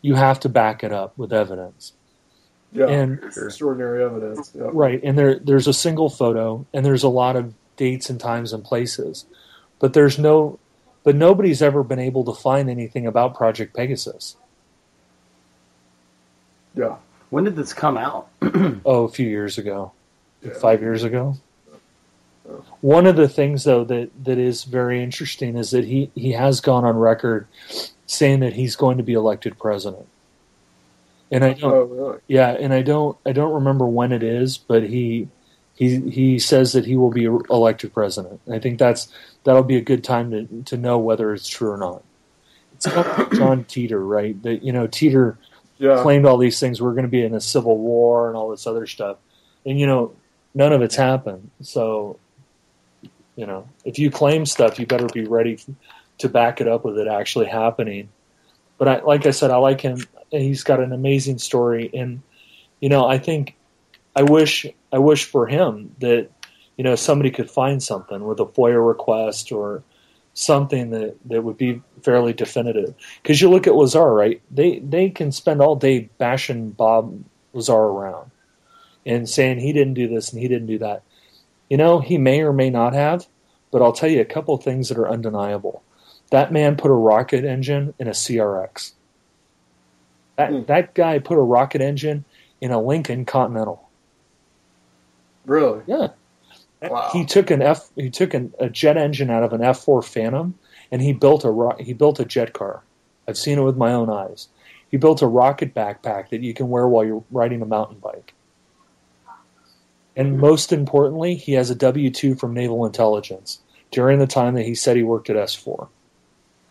you 0.01 0.15
have 0.15 0.41
to 0.41 0.49
back 0.49 0.83
it 0.83 0.91
up 0.91 1.19
with 1.19 1.35
evidence. 1.35 1.93
yeah. 2.73 2.87
And 2.87 3.23
extraordinary 3.23 4.03
evidence. 4.03 4.53
Yeah. 4.55 4.71
Right, 4.73 5.03
and 5.05 5.19
there 5.19 5.39
there's 5.39 5.67
a 5.67 5.75
single 5.75 6.09
photo, 6.09 6.65
and 6.73 6.83
there's 6.83 7.03
a 7.03 7.11
lot 7.11 7.37
of 7.37 7.53
dates 7.77 8.09
and 8.09 8.19
times 8.19 8.55
and 8.55 8.65
places, 8.65 9.27
but 9.79 9.93
there's 9.93 10.19
no, 10.19 10.59
but 11.05 11.15
nobody's 11.17 11.63
ever 11.63 11.83
been 11.83 11.99
able 11.99 12.25
to 12.25 12.33
find 12.33 12.69
anything 12.71 13.07
about 13.07 13.35
Project 13.35 13.75
Pegasus. 13.75 14.37
yeah. 16.75 16.97
When 17.31 17.43
did 17.45 17.57
this 17.57 17.73
come 17.73 17.97
out? 17.99 18.29
Oh, 18.85 19.05
a 19.05 19.09
few 19.09 19.29
years 19.29 19.59
ago, 19.59 19.93
five 20.61 20.81
years 20.81 21.03
ago. 21.03 21.37
One 22.81 23.07
of 23.07 23.17
the 23.17 23.29
things, 23.29 23.65
though, 23.65 23.83
that 23.85 24.11
that 24.25 24.39
is 24.39 24.63
very 24.65 25.03
interesting 25.03 25.57
is 25.57 25.73
that 25.73 25.85
he 25.85 26.11
he 26.15 26.33
has 26.33 26.61
gone 26.61 26.85
on 26.85 26.97
record 26.97 27.49
saying 28.07 28.41
that 28.41 28.53
he's 28.53 28.77
going 28.77 28.99
to 28.99 29.03
be 29.03 29.15
elected 29.15 29.59
president, 29.59 30.07
and 31.33 31.45
I 31.45 31.55
don't. 31.55 31.73
Oh, 31.73 31.83
really? 31.83 32.19
Yeah, 32.29 32.51
and 32.51 32.73
I 32.73 32.83
don't 32.83 33.17
I 33.27 33.33
don't 33.33 33.53
remember 33.53 33.87
when 33.87 34.13
it 34.13 34.23
is, 34.23 34.57
but 34.59 34.85
he 34.85 35.29
he 35.75 35.99
he 36.09 36.39
says 36.39 36.73
that 36.73 36.87
he 36.87 36.95
will 36.97 37.11
be 37.11 37.25
elected 37.25 37.93
president. 37.93 38.41
I 38.51 38.61
think 38.61 38.79
that's 38.79 39.13
that'll 39.47 39.63
be 39.63 39.77
a 39.79 39.81
good 39.83 40.05
time 40.05 40.31
to 40.33 40.63
to 40.65 40.77
know 40.77 40.99
whether 40.99 41.33
it's 41.33 41.49
true 41.49 41.71
or 41.71 41.79
not. 41.79 42.03
It's 42.75 42.85
kind 42.87 43.07
of 43.07 43.19
like 43.19 43.33
John 43.33 43.65
Teeter, 43.65 44.05
right? 44.05 44.41
That 44.43 44.63
you 44.63 44.73
know 44.73 44.87
Teeter 44.87 45.39
Yeah. 45.79 46.03
claimed 46.03 46.27
all 46.27 46.37
these 46.37 46.61
things. 46.61 46.83
We're 46.83 46.93
going 46.93 47.05
to 47.05 47.09
be 47.11 47.25
in 47.25 47.35
a 47.35 47.41
civil 47.41 47.79
war 47.79 48.29
and 48.29 48.37
all 48.37 48.51
this 48.51 48.67
other 48.67 48.87
stuff, 48.87 49.17
and 49.65 49.81
you 49.81 49.87
know 49.87 50.13
none 50.55 50.73
of 50.75 50.83
it's 50.83 50.97
happened. 50.97 51.51
So 51.63 52.19
you 53.37 53.47
know 53.47 53.69
if 53.85 53.99
you 53.99 54.11
claim 54.11 54.45
stuff, 54.45 54.79
you 54.79 54.87
better 54.87 55.07
be 55.07 55.25
ready 55.27 55.59
to 56.19 56.29
back 56.29 56.61
it 56.61 56.69
up 56.69 56.85
with 56.85 56.99
it 56.99 57.09
actually 57.09 57.47
happening. 57.47 58.09
But 58.79 58.89
I, 58.89 59.01
like 59.01 59.25
I 59.27 59.31
said, 59.31 59.51
I 59.51 59.57
like 59.57 59.81
him. 59.81 59.99
He's 60.31 60.65
got 60.65 60.81
an 60.81 60.93
amazing 60.93 61.39
story, 61.39 61.91
and 61.95 62.21
you 62.81 62.89
know, 62.91 63.07
I 63.07 63.19
think 63.19 63.55
I 64.15 64.23
wish 64.23 64.67
I 64.93 64.99
wish 64.99 65.25
for 65.25 65.47
him 65.47 65.95
that 66.01 66.29
you 66.77 66.85
know 66.85 66.95
somebody 66.95 67.31
could 67.31 67.51
find 67.51 67.83
something 67.83 68.25
with 68.25 68.41
a 68.41 68.47
FOIA 68.47 68.87
request 68.87 69.53
or 69.53 69.83
something 70.35 70.91
that, 70.91 71.17
that 71.25 71.43
would 71.43 71.57
be 71.57 71.81
fairly 72.03 72.35
definitive. 72.35 72.95
Because 73.23 73.41
you 73.41 73.49
look 73.49 73.67
at 73.67 73.75
Lazar, 73.75 74.13
right? 74.13 74.41
They 74.51 74.81
they 74.81 75.11
can 75.11 75.33
spend 75.33 75.61
all 75.63 75.77
day 75.77 76.11
bashing 76.19 76.71
Bob 76.71 77.25
Lazar 77.55 77.73
around 77.73 78.31
and 79.07 79.29
saying 79.29 79.61
he 79.61 79.73
didn't 79.73 79.95
do 79.95 80.09
this 80.09 80.33
and 80.33 80.43
he 80.43 80.49
didn't 80.49 80.67
do 80.67 80.79
that. 80.79 81.03
You 81.71 81.77
know, 81.77 82.01
he 82.01 82.19
may 82.19 82.43
or 82.43 82.53
may 82.53 82.71
not 82.71 82.93
have, 82.93 83.27
but 83.71 83.83
I'll 83.83 83.93
tell 83.93 84.11
you 84.11 84.21
a 84.21 84.25
couple 84.27 84.55
of 84.55 84.63
things 84.63 84.89
that 84.89 84.99
are 84.99 85.09
undeniable. 85.09 85.83
That 86.31 86.53
man 86.53 86.77
put 86.77 86.91
a 86.91 86.95
rocket 86.95 87.45
engine 87.45 87.95
in 87.99 88.09
a 88.09 88.13
CRX. 88.13 88.93
That 90.37 90.51
Hmm. 90.51 90.65
that 90.67 90.95
guy 90.95 91.19
put 91.19 91.39
a 91.39 91.43
rocket 91.43 91.81
engine 91.81 92.25
in 92.61 92.73
a 92.73 92.81
Lincoln 92.81 93.25
Continental. 93.25 93.89
Really? 95.47 95.83
Yeah. 95.87 96.09
Wow. 96.83 97.11
He 97.13 97.25
took 97.25 97.51
an 97.51 97.63
F 97.63 97.89
he 97.97 98.11
took 98.11 98.35
an, 98.35 98.53
a 98.59 98.69
jet 98.69 98.97
engine 98.97 99.31
out 99.31 99.43
of 99.43 99.53
an 99.53 99.61
F4 99.61 100.05
Phantom 100.05 100.59
and 100.93 101.03
he 101.03 101.13
built 101.13 101.45
a 101.45 101.75
he 101.83 101.93
built 101.93 102.21
a 102.21 102.25
jet 102.25 102.53
car. 102.53 102.83
I've 103.27 103.39
seen 103.39 103.59
it 103.59 103.63
with 103.63 103.77
my 103.77 103.93
own 103.93 104.11
eyes. 104.11 104.49
He 104.91 104.97
built 104.97 105.23
a 105.23 105.27
rocket 105.27 105.75
backpack 105.75 106.31
that 106.31 106.43
you 106.43 106.55
can 106.55 106.69
wear 106.69 106.87
while 106.87 107.05
you're 107.05 107.25
riding 107.31 107.61
a 107.63 107.67
mountain 107.67 107.99
bike. 107.99 108.35
And 110.15 110.39
most 110.39 110.73
importantly, 110.73 111.35
he 111.35 111.53
has 111.53 111.71
a 111.71 111.75
W 111.75 112.11
2 112.11 112.37
from 112.37 112.55
Naval 112.55 112.87
Intelligence 112.87 113.61
during 113.91 114.19
the 114.19 114.27
time 114.27 114.55
that 114.55 114.65
he 114.65 114.75
said 114.75 114.97
he 114.97 115.03
worked 115.03 115.29
at 115.29 115.37
S4. 115.37 115.89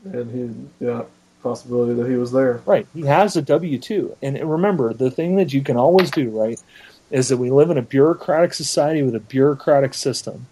And 0.05 0.31
he, 0.79 0.85
yeah, 0.85 1.03
possibility 1.43 1.93
that 1.93 2.09
he 2.09 2.15
was 2.15 2.31
there. 2.31 2.61
Right. 2.65 2.87
He 2.93 3.03
has 3.03 3.35
a 3.35 3.41
W 3.41 3.77
2. 3.77 4.17
And 4.23 4.49
remember, 4.49 4.93
the 4.93 5.11
thing 5.11 5.35
that 5.35 5.53
you 5.53 5.61
can 5.61 5.77
always 5.77 6.09
do, 6.09 6.29
right, 6.29 6.61
is 7.11 7.29
that 7.29 7.37
we 7.37 7.49
live 7.49 7.69
in 7.69 7.77
a 7.77 7.81
bureaucratic 7.81 8.53
society 8.53 9.01
with 9.01 9.15
a 9.15 9.19
bureaucratic 9.19 9.93
system, 9.93 10.47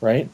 right? 0.00 0.28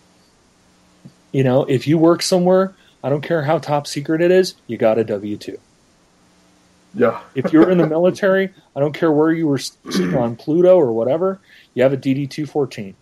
You 1.33 1.45
know, 1.45 1.65
if 1.65 1.87
you 1.87 1.99
work 1.99 2.23
somewhere, 2.23 2.75
I 3.03 3.09
don't 3.09 3.23
care 3.23 3.43
how 3.43 3.59
top 3.59 3.87
secret 3.87 4.21
it 4.21 4.31
is, 4.31 4.55
you 4.67 4.77
got 4.77 4.99
a 4.99 5.05
W 5.05 5.37
2. 5.37 5.59
Yeah. 6.95 7.21
If 7.35 7.53
you're 7.53 7.71
in 7.71 7.79
the 7.79 7.87
military, 7.87 8.53
I 8.75 8.81
don't 8.81 8.95
care 8.95 9.13
where 9.13 9.31
you 9.31 9.47
were 9.47 9.61
on 10.19 10.37
Pluto 10.37 10.77
or 10.77 10.93
whatever, 10.93 11.41
you 11.75 11.83
have 11.83 11.93
a 11.93 11.97
DD 11.97 12.31
214. 12.31 12.95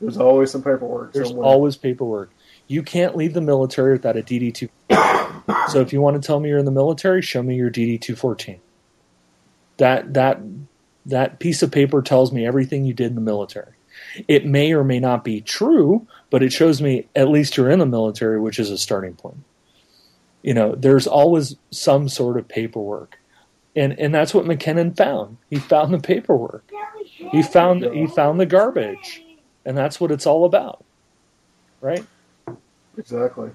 There's 0.00 0.16
always 0.16 0.50
some 0.50 0.62
paperwork. 0.62 1.12
There's 1.12 1.28
somewhere. 1.28 1.46
always 1.46 1.76
paperwork. 1.76 2.30
You 2.66 2.82
can't 2.82 3.16
leave 3.16 3.34
the 3.34 3.40
military 3.40 3.92
without 3.92 4.16
a 4.16 4.22
DD 4.22 4.52
2. 4.54 4.68
so 5.68 5.80
if 5.80 5.92
you 5.92 6.00
want 6.00 6.20
to 6.20 6.26
tell 6.26 6.40
me 6.40 6.48
you're 6.48 6.58
in 6.58 6.64
the 6.64 6.70
military, 6.72 7.22
show 7.22 7.42
me 7.42 7.56
your 7.56 7.70
DD 7.70 8.00
214. 8.00 8.60
That 9.82 10.14
that 10.14 10.40
that 11.06 11.40
piece 11.40 11.60
of 11.64 11.72
paper 11.72 12.02
tells 12.02 12.30
me 12.30 12.46
everything 12.46 12.84
you 12.84 12.94
did 12.94 13.08
in 13.08 13.14
the 13.16 13.20
military. 13.20 13.72
It 14.28 14.46
may 14.46 14.72
or 14.72 14.84
may 14.84 15.00
not 15.00 15.24
be 15.24 15.40
true, 15.40 16.06
but 16.30 16.40
it 16.40 16.52
shows 16.52 16.80
me 16.80 17.08
at 17.16 17.28
least 17.28 17.56
you're 17.56 17.68
in 17.68 17.80
the 17.80 17.86
military, 17.86 18.38
which 18.38 18.60
is 18.60 18.70
a 18.70 18.78
starting 18.78 19.14
point. 19.14 19.42
You 20.42 20.54
know, 20.54 20.76
there's 20.76 21.08
always 21.08 21.56
some 21.72 22.08
sort 22.08 22.36
of 22.38 22.46
paperwork. 22.46 23.18
And 23.74 23.98
and 23.98 24.14
that's 24.14 24.32
what 24.32 24.44
McKinnon 24.44 24.96
found. 24.96 25.38
He 25.50 25.56
found 25.56 25.92
the 25.92 25.98
paperwork. 25.98 26.70
He 27.32 27.42
found 27.42 27.82
he 27.82 28.06
found 28.06 28.38
the 28.38 28.46
garbage. 28.46 29.24
And 29.64 29.76
that's 29.76 30.00
what 30.00 30.12
it's 30.12 30.28
all 30.28 30.44
about. 30.44 30.84
Right? 31.80 32.06
Exactly. 32.96 33.50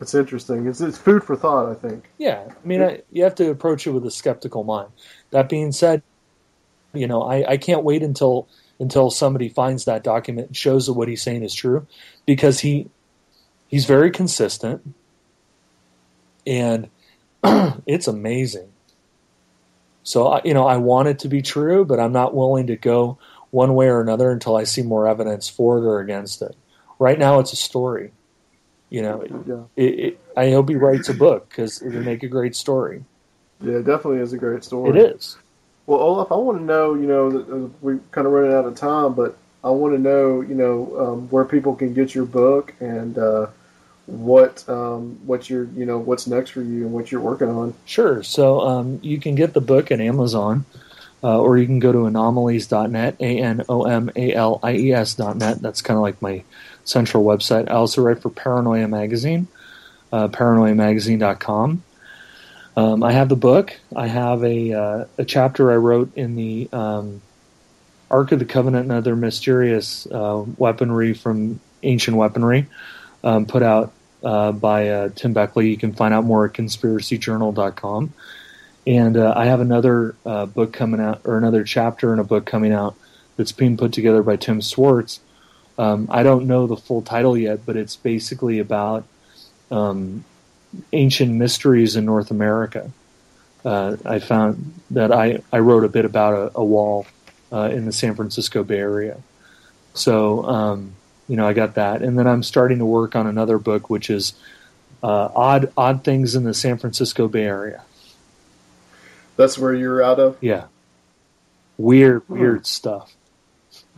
It's 0.00 0.14
interesting. 0.14 0.66
It's 0.66 0.80
it's 0.80 0.98
food 0.98 1.24
for 1.24 1.36
thought. 1.36 1.70
I 1.70 1.74
think. 1.74 2.10
Yeah, 2.18 2.48
I 2.48 2.66
mean, 2.66 2.82
I, 2.82 3.02
you 3.10 3.24
have 3.24 3.34
to 3.36 3.50
approach 3.50 3.86
it 3.86 3.90
with 3.90 4.04
a 4.06 4.10
skeptical 4.10 4.64
mind. 4.64 4.90
That 5.30 5.48
being 5.48 5.72
said, 5.72 6.02
you 6.92 7.06
know, 7.06 7.22
I, 7.22 7.52
I 7.52 7.56
can't 7.56 7.84
wait 7.84 8.02
until 8.02 8.48
until 8.78 9.10
somebody 9.10 9.48
finds 9.48 9.84
that 9.84 10.02
document 10.02 10.48
and 10.48 10.56
shows 10.56 10.86
that 10.86 10.94
what 10.94 11.08
he's 11.08 11.22
saying 11.22 11.42
is 11.42 11.54
true, 11.54 11.86
because 12.26 12.60
he 12.60 12.88
he's 13.68 13.86
very 13.86 14.10
consistent, 14.10 14.94
and 16.46 16.88
it's 17.86 18.06
amazing. 18.08 18.72
So 20.02 20.28
I- 20.28 20.42
you 20.44 20.54
know, 20.54 20.66
I 20.66 20.76
want 20.76 21.08
it 21.08 21.20
to 21.20 21.28
be 21.28 21.42
true, 21.42 21.84
but 21.84 22.00
I'm 22.00 22.12
not 22.12 22.34
willing 22.34 22.66
to 22.68 22.76
go 22.76 23.18
one 23.50 23.74
way 23.74 23.86
or 23.88 24.00
another 24.00 24.30
until 24.30 24.56
I 24.56 24.64
see 24.64 24.82
more 24.82 25.06
evidence 25.06 25.48
for 25.48 25.78
it 25.78 25.82
or 25.82 26.00
against 26.00 26.42
it. 26.42 26.56
Right 26.98 27.18
now, 27.18 27.38
it's 27.38 27.52
a 27.52 27.56
story. 27.56 28.12
You 28.92 29.00
know, 29.00 29.24
Yeah. 29.46 29.82
it, 29.82 29.98
it, 29.98 30.20
I 30.36 30.50
hope 30.50 30.68
he 30.68 30.76
writes 30.76 31.08
a 31.08 31.14
book 31.14 31.48
because 31.48 31.80
it 31.80 31.94
would 31.94 32.04
make 32.04 32.22
a 32.22 32.28
great 32.28 32.54
story. 32.54 33.02
Yeah, 33.62 33.76
it 33.76 33.86
definitely 33.86 34.18
is 34.20 34.34
a 34.34 34.36
great 34.36 34.64
story. 34.64 34.90
It 34.90 35.14
is. 35.16 35.38
Well, 35.86 35.98
Olaf, 35.98 36.30
I 36.30 36.34
want 36.34 36.58
to 36.58 36.64
know, 36.64 36.92
you 36.92 37.06
know, 37.06 37.70
we're 37.80 38.00
kind 38.10 38.26
of 38.26 38.34
running 38.34 38.52
out 38.52 38.66
of 38.66 38.76
time, 38.76 39.14
but 39.14 39.38
I 39.64 39.70
want 39.70 39.94
to 39.94 39.98
know, 39.98 40.42
you 40.42 40.54
know, 40.54 40.94
um, 41.00 41.28
where 41.30 41.46
people 41.46 41.74
can 41.74 41.94
get 41.94 42.14
your 42.14 42.26
book 42.26 42.74
and 42.80 43.16
uh, 43.16 43.46
what 44.04 44.68
um, 44.68 45.18
what 45.24 45.48
you're, 45.48 45.64
you 45.74 45.86
know, 45.86 45.96
what's 45.98 46.26
next 46.26 46.50
for 46.50 46.60
you 46.60 46.82
and 46.84 46.92
what 46.92 47.10
you're 47.10 47.22
working 47.22 47.48
on. 47.48 47.72
Sure. 47.86 48.22
So 48.22 48.60
um, 48.60 49.00
you 49.02 49.18
can 49.18 49.36
get 49.36 49.54
the 49.54 49.62
book 49.62 49.90
at 49.90 50.00
Amazon, 50.00 50.66
uh, 51.24 51.40
or 51.40 51.56
you 51.56 51.64
can 51.64 51.78
go 51.78 51.92
to 51.92 52.04
anomalies.net, 52.04 53.16
A 53.20 53.38
N 53.38 53.64
O 53.70 53.84
M 53.84 54.10
A 54.16 54.34
L 54.34 54.60
I 54.62 54.74
E 54.74 54.92
S.net. 54.92 55.60
That's 55.62 55.80
kind 55.80 55.96
of 55.96 56.02
like 56.02 56.20
my 56.20 56.44
central 56.84 57.24
website. 57.24 57.70
I 57.70 57.74
also 57.74 58.02
write 58.02 58.22
for 58.22 58.30
Paranoia 58.30 58.88
Magazine, 58.88 59.48
uh, 60.12 60.28
paranoiamagazine.com. 60.28 61.82
Um, 62.74 63.02
I 63.02 63.12
have 63.12 63.28
the 63.28 63.36
book. 63.36 63.78
I 63.94 64.06
have 64.06 64.42
a, 64.44 64.72
uh, 64.72 65.04
a 65.18 65.24
chapter 65.24 65.70
I 65.70 65.76
wrote 65.76 66.16
in 66.16 66.36
the 66.36 66.68
um, 66.72 67.20
Ark 68.10 68.32
of 68.32 68.38
the 68.38 68.44
Covenant 68.44 68.84
and 68.84 68.92
Other 68.92 69.16
Mysterious 69.16 70.06
uh, 70.06 70.44
Weaponry 70.56 71.14
from 71.14 71.60
Ancient 71.82 72.16
Weaponry, 72.16 72.66
um, 73.24 73.46
put 73.46 73.62
out 73.62 73.92
uh, 74.22 74.52
by 74.52 74.88
uh, 74.88 75.08
Tim 75.14 75.32
Beckley. 75.32 75.70
You 75.70 75.76
can 75.76 75.92
find 75.92 76.14
out 76.14 76.24
more 76.24 76.44
at 76.46 76.52
conspiracyjournal.com. 76.52 78.12
And 78.86 79.16
uh, 79.16 79.32
I 79.36 79.46
have 79.46 79.60
another 79.60 80.14
uh, 80.26 80.46
book 80.46 80.72
coming 80.72 81.00
out, 81.00 81.22
or 81.24 81.38
another 81.38 81.64
chapter 81.64 82.12
in 82.12 82.18
a 82.18 82.24
book 82.24 82.46
coming 82.46 82.72
out 82.72 82.96
that's 83.36 83.52
being 83.52 83.76
put 83.76 83.92
together 83.92 84.22
by 84.22 84.36
Tim 84.36 84.60
Swartz. 84.60 85.20
Um, 85.82 86.06
I 86.10 86.22
don't 86.22 86.46
know 86.46 86.68
the 86.68 86.76
full 86.76 87.02
title 87.02 87.36
yet, 87.36 87.66
but 87.66 87.76
it's 87.76 87.96
basically 87.96 88.60
about 88.60 89.04
um, 89.68 90.24
ancient 90.92 91.32
mysteries 91.32 91.96
in 91.96 92.04
North 92.04 92.30
America. 92.30 92.92
Uh, 93.64 93.96
I 94.04 94.20
found 94.20 94.74
that 94.92 95.10
I, 95.10 95.42
I 95.52 95.58
wrote 95.58 95.82
a 95.82 95.88
bit 95.88 96.04
about 96.04 96.34
a, 96.34 96.58
a 96.60 96.64
wall 96.64 97.06
uh, 97.52 97.68
in 97.72 97.84
the 97.84 97.92
San 97.92 98.14
Francisco 98.14 98.62
Bay 98.62 98.78
Area. 98.78 99.20
So, 99.94 100.44
um, 100.44 100.92
you 101.26 101.34
know, 101.34 101.48
I 101.48 101.52
got 101.52 101.74
that. 101.74 102.00
And 102.00 102.16
then 102.16 102.28
I'm 102.28 102.44
starting 102.44 102.78
to 102.78 102.86
work 102.86 103.16
on 103.16 103.26
another 103.26 103.58
book, 103.58 103.90
which 103.90 104.08
is 104.08 104.34
uh, 105.02 105.30
odd 105.34 105.72
odd 105.76 106.04
things 106.04 106.36
in 106.36 106.44
the 106.44 106.54
San 106.54 106.78
Francisco 106.78 107.26
Bay 107.26 107.44
Area. 107.44 107.82
That's 109.36 109.58
where 109.58 109.74
you're 109.74 110.00
out 110.00 110.20
of. 110.20 110.36
Yeah, 110.40 110.66
weird 111.76 112.22
weird 112.28 112.68
stuff. 112.68 113.12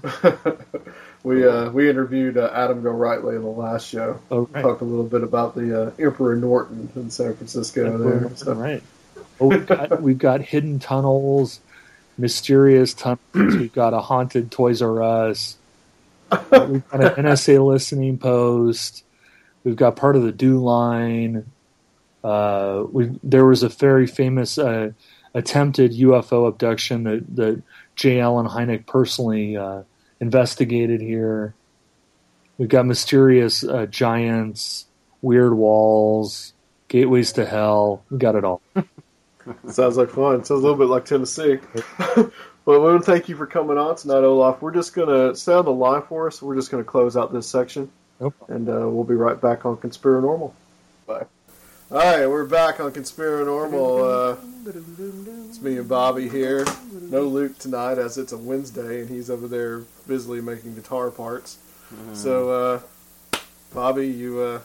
we 1.24 1.46
uh, 1.46 1.70
we 1.70 1.88
interviewed 1.88 2.36
uh, 2.36 2.50
Adam 2.52 2.82
Gorightly 2.82 3.34
in 3.34 3.42
the 3.42 3.48
last 3.48 3.88
show. 3.88 4.20
Oh, 4.30 4.48
right. 4.52 4.62
Talked 4.62 4.82
a 4.82 4.84
little 4.84 5.06
bit 5.06 5.22
about 5.22 5.54
the 5.54 5.86
uh, 5.86 5.90
Emperor 5.98 6.36
Norton 6.36 6.90
in 6.94 7.10
San 7.10 7.34
Francisco. 7.34 7.98
There. 7.98 8.30
So, 8.36 8.52
Right. 8.52 8.82
Oh, 9.40 9.48
we've 9.48 9.66
got, 9.66 10.02
we've 10.02 10.18
got 10.18 10.42
hidden 10.42 10.78
tunnels, 10.78 11.60
mysterious 12.18 12.92
tunnels. 12.94 13.20
We've 13.32 13.72
got 13.72 13.94
a 13.94 14.00
haunted 14.00 14.50
Toys 14.52 14.82
R 14.82 15.02
Us. 15.02 15.56
We've 16.30 16.88
got 16.88 17.18
an 17.18 17.24
NSA 17.24 17.64
listening 17.64 18.18
post. 18.18 19.04
We've 19.62 19.76
got 19.76 19.96
part 19.96 20.16
of 20.16 20.22
the 20.22 20.32
Do 20.32 20.58
line. 20.58 21.50
Uh, 22.22 22.84
we 22.90 23.18
there 23.22 23.44
was 23.44 23.62
a 23.62 23.68
very 23.68 24.06
famous 24.06 24.58
uh, 24.58 24.92
attempted 25.32 25.92
UFO 25.92 26.48
abduction 26.48 27.04
that, 27.04 27.36
that 27.36 27.62
J. 27.96 28.20
Allen 28.20 28.46
Hynek 28.46 28.86
personally 28.86 29.56
uh, 29.56 29.82
investigated 30.24 31.02
here. 31.02 31.54
We've 32.56 32.68
got 32.68 32.86
mysterious 32.86 33.62
uh, 33.62 33.84
giants, 33.86 34.86
weird 35.20 35.54
walls, 35.54 36.54
gateways 36.88 37.32
to 37.32 37.44
hell. 37.44 38.02
We 38.10 38.16
got 38.16 38.34
it 38.34 38.44
all. 38.44 38.62
Sounds 39.68 39.98
like 39.98 40.08
fun. 40.08 40.42
Sounds 40.44 40.50
a 40.50 40.54
little 40.54 40.78
bit 40.78 40.88
like 40.88 41.04
Tennessee. 41.04 41.58
well, 42.16 42.30
we 42.64 42.78
want 42.78 43.04
to 43.04 43.10
thank 43.10 43.28
you 43.28 43.36
for 43.36 43.46
coming 43.46 43.76
on 43.76 43.96
tonight, 43.96 44.24
Olaf. 44.24 44.62
We're 44.62 44.72
just 44.72 44.94
going 44.94 45.08
to 45.08 45.36
stay 45.36 45.52
on 45.52 45.66
the 45.66 45.72
line 45.72 46.02
for 46.02 46.26
us. 46.26 46.40
We're 46.40 46.56
just 46.56 46.70
going 46.70 46.82
to 46.82 46.88
close 46.88 47.16
out 47.18 47.30
this 47.30 47.46
section, 47.46 47.90
Nope. 48.20 48.34
and 48.48 48.66
uh, 48.68 48.88
we'll 48.88 49.04
be 49.04 49.14
right 49.14 49.38
back 49.38 49.66
on 49.66 49.76
Conspiranormal. 49.76 50.52
Bye. 51.06 51.26
All 51.94 52.00
right, 52.00 52.26
we're 52.26 52.44
back 52.44 52.80
on 52.80 52.90
Conspiranormal. 52.90 54.34
Uh, 54.34 55.46
it's 55.48 55.62
me 55.62 55.76
and 55.78 55.88
Bobby 55.88 56.28
here. 56.28 56.66
No 56.92 57.22
Luke 57.22 57.56
tonight, 57.56 57.98
as 57.98 58.18
it's 58.18 58.32
a 58.32 58.36
Wednesday, 58.36 59.02
and 59.02 59.08
he's 59.08 59.30
over 59.30 59.46
there 59.46 59.82
busily 60.08 60.40
making 60.40 60.74
guitar 60.74 61.12
parts. 61.12 61.58
So, 62.12 62.50
uh, 62.50 63.38
Bobby, 63.72 64.08
you 64.08 64.40
uh, 64.40 64.60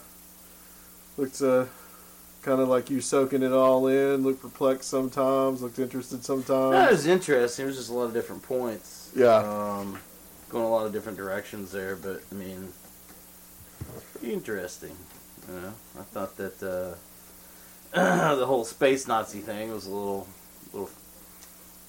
looked 1.18 1.40
uh, 1.44 1.66
kind 2.42 2.62
of 2.62 2.68
like 2.68 2.90
you 2.90 3.00
soaking 3.00 3.44
it 3.44 3.52
all 3.52 3.86
in. 3.86 4.24
Looked 4.24 4.42
perplexed 4.42 4.90
sometimes. 4.90 5.62
Looked 5.62 5.78
interested 5.78 6.26
sometimes. 6.26 6.48
That 6.48 6.90
sometimes. 6.90 6.92
was 6.98 7.06
interesting. 7.06 7.66
It 7.66 7.68
was 7.68 7.78
just 7.78 7.92
a 7.92 7.94
lot 7.94 8.06
of 8.06 8.14
different 8.14 8.42
points. 8.42 9.12
Yeah. 9.16 9.36
Um, 9.36 10.00
going 10.50 10.66
a 10.66 10.70
lot 10.70 10.88
of 10.88 10.94
different 10.94 11.20
directions 11.20 11.72
there, 11.72 11.96
but 11.96 12.24
I 12.32 12.34
mean, 12.34 12.70
interesting. 14.24 14.96
You 15.48 15.62
know, 15.62 15.74
I 16.00 16.02
thought 16.02 16.36
that 16.38 16.64
uh, 16.64 16.96
the 17.94 18.46
whole 18.46 18.66
space 18.66 19.08
Nazi 19.08 19.40
thing 19.40 19.72
was 19.72 19.86
a 19.86 19.90
little, 19.90 20.28
little 20.74 20.90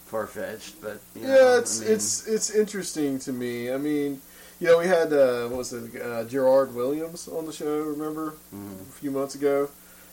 far 0.07 0.27
fetched, 0.27 0.81
but 0.81 1.01
you 1.15 1.23
know, 1.23 1.29
Yeah, 1.29 1.59
it's 1.59 1.81
I 1.81 1.85
mean, 1.85 1.95
it's 1.95 2.27
it's 2.27 2.51
interesting 2.51 3.19
to 3.21 3.33
me. 3.33 3.71
I 3.73 3.77
mean, 3.77 4.21
you 4.61 4.69
know, 4.69 4.79
we 4.79 4.87
had 4.87 5.13
uh, 5.13 5.49
what 5.49 5.59
was 5.59 5.73
it, 5.73 6.01
uh, 6.03 6.25
Gerard 6.25 6.75
Williams 6.75 7.29
on 7.29 7.47
the 7.47 7.53
show. 7.53 7.83
Remember 7.83 8.35
Mhm. 8.55 8.81
a 8.89 8.93
few 8.93 9.11
months 9.11 9.35
ago, 9.35 9.69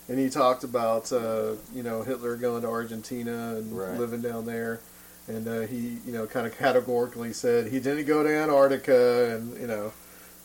and 0.09 0.19
he 0.19 0.29
talked 0.29 0.63
about 0.63 1.11
uh, 1.11 1.53
you 1.73 1.83
know 1.83 2.03
Hitler 2.03 2.35
going 2.35 2.61
to 2.63 2.67
Argentina 2.69 3.55
and 3.55 3.77
Right. 3.77 3.97
living 3.97 4.21
down 4.21 4.45
there, 4.45 4.79
and 5.27 5.47
uh, 5.47 5.61
he 5.61 5.99
you 6.05 6.11
know 6.11 6.27
kind 6.27 6.45
of 6.45 6.57
categorically 6.57 7.31
said 7.33 7.67
he 7.67 7.79
didn't 7.79 8.05
go 8.05 8.23
to 8.23 8.29
Antarctica, 8.29 9.35
and 9.35 9.57
you 9.59 9.67
know, 9.67 9.93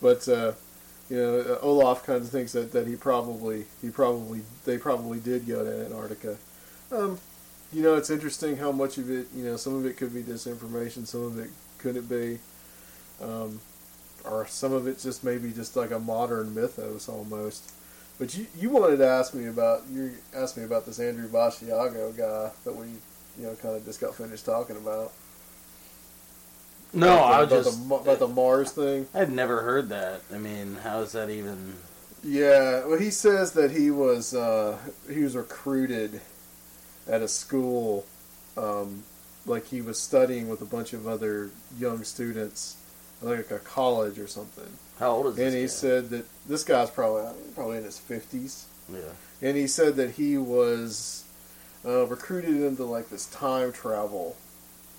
but 0.01 0.27
uh, 0.29 0.53
you 1.13 1.19
know 1.19 1.41
uh, 1.41 1.59
Olaf 1.61 2.07
kind 2.07 2.23
of 2.23 2.31
thinks 2.31 2.53
that, 2.53 2.73
that 2.73 2.87
he 2.87 2.97
probably 2.97 3.67
he 3.83 3.91
probably 3.91 4.41
they 4.65 4.79
probably 4.79 5.21
did 5.21 5.47
go 5.47 5.63
to 5.63 5.85
Antarctica. 5.85 6.39
Um, 6.91 7.19
you 7.71 7.83
know, 7.83 7.97
it's 7.97 8.09
interesting 8.09 8.57
how 8.57 8.73
much 8.73 8.97
of 8.97 9.11
it, 9.11 9.27
you 9.35 9.45
know, 9.45 9.57
some 9.57 9.75
of 9.75 9.85
it 9.87 9.97
could 9.97 10.15
be 10.15 10.23
disinformation, 10.23 11.07
some 11.07 11.23
of 11.23 11.39
it 11.39 11.51
couldn't 11.79 12.09
be, 12.09 12.39
um, 13.23 13.61
or 14.25 14.47
some 14.47 14.73
of 14.73 14.87
it 14.87 14.99
just 14.99 15.25
maybe 15.25 15.53
just 15.53 15.77
like 15.77 15.91
a 15.91 15.99
modern 15.99 16.55
mythos 16.55 17.09
almost. 17.09 17.73
But 18.19 18.37
you, 18.37 18.47
you 18.59 18.71
wanted 18.71 18.99
to 18.99 19.07
ask 19.07 19.35
me 19.35 19.47
about 19.49 19.83
you 19.91 20.13
asked 20.35 20.57
me 20.57 20.65
about 20.65 20.87
this 20.87 20.99
Andrew 20.99 21.29
Basiago 21.29 22.17
guy 22.17 22.51
that 22.65 22.75
we, 22.75 22.87
you 23.39 23.47
know, 23.47 23.55
kind 23.57 23.77
of 23.77 23.85
just 23.85 24.01
got 24.01 24.15
finished 24.15 24.47
talking 24.47 24.77
about. 24.77 25.13
No, 26.95 27.15
about 27.15 27.33
I 27.33 27.41
was 27.41 27.47
about 27.53 27.65
just 27.65 27.89
the, 27.89 27.95
about 27.95 28.19
the 28.19 28.29
Mars 28.29 28.73
thing. 28.73 29.07
I 29.15 29.19
had 29.19 29.33
never 29.33 29.63
heard 29.63 29.89
that. 29.89 30.23
I 30.33 30.39
mean, 30.39 30.77
how 30.83 31.01
is 31.01 31.13
that 31.13 31.31
even? 31.31 31.75
Yeah, 32.23 32.85
well, 32.87 32.99
he 32.99 33.11
says 33.11 33.53
that 33.53 33.71
he 33.71 33.91
was 33.91 34.35
uh, 34.35 34.79
he 35.11 35.23
was 35.23 35.35
recruited 35.35 36.21
at 37.09 37.23
a 37.23 37.29
school, 37.29 38.07
um, 38.57 39.03
like 39.47 39.67
he 39.67 39.81
was 39.81 39.99
studying 39.99 40.49
with 40.49 40.61
a 40.61 40.67
bunch 40.67 40.93
of 40.93 41.09
other 41.09 41.51
young 41.79 42.05
students, 42.05 42.77
like 43.21 43.51
a 43.51 43.59
college 43.59 44.19
or 44.19 44.27
something. 44.27 44.71
How 44.99 45.13
old 45.13 45.27
is 45.29 45.37
this? 45.37 45.47
And 45.47 45.55
he 45.55 45.63
guy? 45.63 45.67
said 45.67 46.11
that 46.11 46.27
this 46.47 46.63
guy's 46.63 46.91
probably 46.91 47.33
probably 47.55 47.79
in 47.79 47.85
his 47.85 47.99
fifties, 47.99 48.67
"Yeah, 48.93 49.01
and 49.41 49.57
he 49.57 49.67
said 49.67 49.97
that 49.97 50.13
he 50.13 50.37
was 50.37 51.25
uh, 51.85 52.07
recruited 52.07 52.63
into 52.63 52.85
like 52.85 53.09
this 53.09 53.27
time 53.27 53.73
travel 53.73 54.37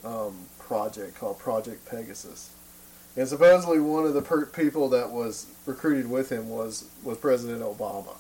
um, 0.03 0.45
project 0.63 1.15
called 1.19 1.39
Project 1.39 1.85
Pegasus. 1.89 2.49
And 3.15 3.27
supposedly 3.27 3.79
one 3.79 4.05
of 4.05 4.13
the 4.15 4.21
per- 4.21 4.45
people 4.47 4.89
that 4.89 5.11
was 5.11 5.45
recruited 5.65 6.09
with 6.09 6.31
him 6.31 6.49
was, 6.49 6.85
was 7.03 7.17
President 7.17 7.61
Obama 7.61 8.15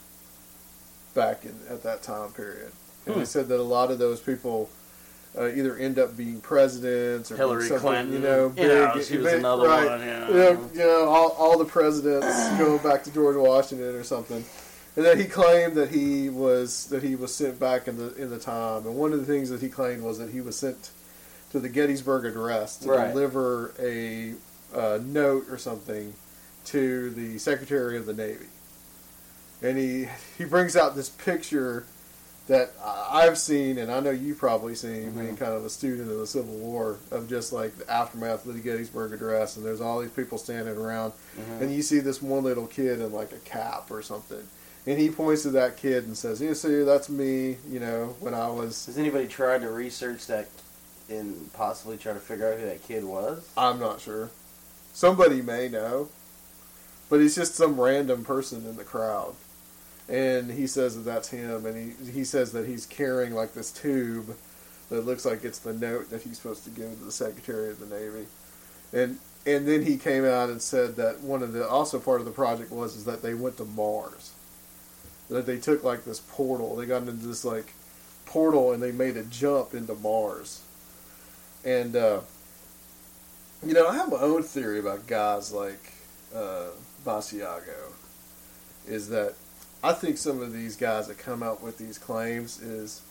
back 1.15 1.45
in 1.45 1.55
at 1.69 1.83
that 1.83 2.03
time 2.03 2.31
period. 2.31 2.71
And 3.05 3.15
Hmm. 3.15 3.21
he 3.21 3.25
said 3.25 3.47
that 3.49 3.59
a 3.59 3.63
lot 3.63 3.91
of 3.91 3.97
those 3.99 4.19
people 4.19 4.69
uh, 5.35 5.47
either 5.47 5.75
end 5.77 5.97
up 5.97 6.15
being 6.15 6.39
presidents 6.41 7.31
or 7.31 7.37
Hillary 7.37 7.67
something, 7.67 7.79
Clinton. 7.81 8.13
you 8.13 8.19
know, 8.19 8.49
big- 8.49 9.03
she 9.03 9.17
was 9.17 9.33
another 9.33 9.67
right. 9.67 9.89
one, 9.89 9.99
yeah. 10.01 10.27
You 10.27 10.33
know, 10.35 10.69
you 10.73 10.79
know, 10.79 11.05
all, 11.09 11.29
all 11.31 11.57
the 11.57 11.65
presidents 11.65 12.27
going 12.59 12.77
back 12.83 13.03
to 13.05 13.11
George 13.11 13.35
Washington 13.35 13.95
or 13.95 14.03
something. 14.03 14.45
And 14.95 15.03
then 15.03 15.17
he 15.17 15.25
claimed 15.25 15.73
that 15.73 15.89
he 15.89 16.29
was 16.29 16.85
that 16.89 17.01
he 17.01 17.15
was 17.15 17.33
sent 17.33 17.59
back 17.59 17.87
in 17.87 17.97
the 17.97 18.13
in 18.13 18.29
the 18.29 18.37
time. 18.37 18.85
And 18.85 18.93
one 18.95 19.11
of 19.11 19.19
the 19.19 19.25
things 19.25 19.49
that 19.49 19.59
he 19.59 19.69
claimed 19.69 20.03
was 20.03 20.19
that 20.19 20.29
he 20.29 20.39
was 20.39 20.55
sent 20.55 20.91
to 21.53 21.59
the 21.59 21.69
Gettysburg 21.69 22.25
Address 22.25 22.77
to 22.77 22.89
Right. 22.89 23.09
deliver 23.13 23.73
a 23.79 24.33
uh, 24.75 24.99
note 25.03 25.45
or 25.49 25.57
something 25.59 26.13
to 26.65 27.11
the 27.11 27.37
Secretary 27.37 27.95
of 27.95 28.05
the 28.07 28.13
Navy. 28.13 28.47
And 29.61 29.77
he 29.77 30.07
he 30.37 30.43
brings 30.45 30.75
out 30.75 30.95
this 30.95 31.09
picture 31.09 31.85
that 32.47 32.71
I've 32.83 33.37
seen, 33.37 33.77
and 33.77 33.89
I 33.89 34.01
know 34.01 34.09
you've 34.09 34.37
probably 34.39 34.75
seen, 34.75 35.11
Mm-hmm. 35.11 35.19
being 35.19 35.37
kind 35.37 35.53
of 35.53 35.63
a 35.63 35.69
student 35.69 36.11
of 36.11 36.17
the 36.17 36.27
Civil 36.27 36.55
War, 36.55 36.97
of 37.11 37.29
just 37.29 37.53
like 37.53 37.77
the 37.77 37.89
aftermath 37.89 38.45
of 38.45 38.55
the 38.55 38.59
Gettysburg 38.59 39.13
Address, 39.13 39.55
and 39.55 39.65
there's 39.65 39.79
all 39.79 40.01
these 40.01 40.11
people 40.11 40.37
standing 40.37 40.75
around, 40.75 41.13
Mm-hmm. 41.39 41.63
and 41.63 41.73
you 41.73 41.81
see 41.83 41.99
this 41.99 42.21
one 42.21 42.43
little 42.43 42.67
kid 42.67 42.99
in 42.99 43.13
like 43.13 43.31
a 43.31 43.37
cap 43.37 43.91
or 43.91 44.01
something, 44.01 44.43
and 44.87 44.99
he 44.99 45.09
points 45.11 45.43
to 45.43 45.51
that 45.51 45.77
kid 45.77 46.05
and 46.07 46.17
says, 46.17 46.41
"You 46.41 46.53
see, 46.55 46.81
that's 46.83 47.07
me," 47.09 47.57
you 47.69 47.79
know, 47.79 48.15
when 48.19 48.33
I 48.33 48.49
was. 48.49 48.87
Has 48.87 48.97
anybody 48.97 49.27
tried 49.27 49.61
to 49.61 49.69
research 49.69 50.25
that 50.27 50.47
and 51.09 51.51
possibly 51.53 51.97
try 51.97 52.13
to 52.13 52.19
figure 52.19 52.51
out 52.51 52.59
who 52.59 52.65
that 52.65 52.83
kid 52.83 53.03
was? 53.03 53.47
I'm 53.57 53.79
not 53.79 54.01
sure. 54.01 54.29
Somebody 54.93 55.41
may 55.41 55.69
know, 55.69 56.09
but 57.09 57.19
he's 57.19 57.35
just 57.35 57.55
some 57.55 57.79
random 57.79 58.23
person 58.23 58.65
in 58.65 58.75
the 58.77 58.83
crowd. 58.83 59.35
And 60.09 60.51
he 60.51 60.67
says 60.67 60.95
that 60.95 61.09
that's 61.09 61.29
him, 61.29 61.65
and 61.65 61.77
he 61.77 62.11
he 62.11 62.23
says 62.23 62.51
that 62.51 62.67
he's 62.67 62.85
carrying 62.85 63.33
like 63.33 63.53
this 63.53 63.71
tube 63.71 64.35
that 64.89 65.05
looks 65.05 65.25
like 65.25 65.43
it's 65.43 65.59
the 65.59 65.73
note 65.73 66.09
that 66.09 66.21
he's 66.21 66.37
supposed 66.37 66.65
to 66.65 66.69
give 66.69 66.97
to 66.99 67.05
the 67.05 67.11
Secretary 67.11 67.69
of 67.69 67.79
the 67.79 67.85
Navy. 67.85 68.27
And 68.91 69.19
and 69.45 69.67
then 69.67 69.83
he 69.83 69.97
came 69.97 70.25
out 70.25 70.49
and 70.49 70.61
said 70.61 70.95
that 70.97 71.21
one 71.21 71.41
of 71.41 71.53
the 71.53 71.67
also 71.67 71.99
part 71.99 72.19
of 72.19 72.25
the 72.25 72.31
project 72.31 72.71
was 72.71 72.95
is 72.95 73.05
that 73.05 73.21
they 73.21 73.33
went 73.33 73.57
to 73.57 73.65
Mars. 73.65 74.31
That 75.29 75.45
they 75.45 75.57
took 75.57 75.83
like 75.83 76.05
this 76.05 76.19
portal, 76.19 76.75
they 76.75 76.85
got 76.85 77.01
into 77.01 77.25
this 77.25 77.43
like 77.43 77.73
portal 78.25 78.71
and 78.71 78.81
they 78.81 78.91
made 78.91 79.17
a 79.17 79.23
jump 79.23 79.73
into 79.73 79.95
Mars. 79.95 80.61
And 81.65 81.95
uh 81.95 82.21
you 83.65 83.73
know, 83.73 83.87
I 83.87 83.95
have 83.95 84.11
my 84.11 84.17
own 84.17 84.43
theory 84.43 84.79
about 84.79 85.07
guys 85.07 85.53
like 85.53 85.93
uh, 86.35 86.65
Basiago. 87.05 87.93
Is 88.87 89.07
that 89.09 89.35
I 89.81 89.93
think 89.93 90.17
some 90.17 90.41
of 90.41 90.51
these 90.51 90.75
guys 90.75 91.07
that 91.07 91.17
come 91.17 91.41
out 91.41 91.63
with 91.63 91.77
these 91.77 91.97
claims 91.97 92.61
is, 92.61 93.01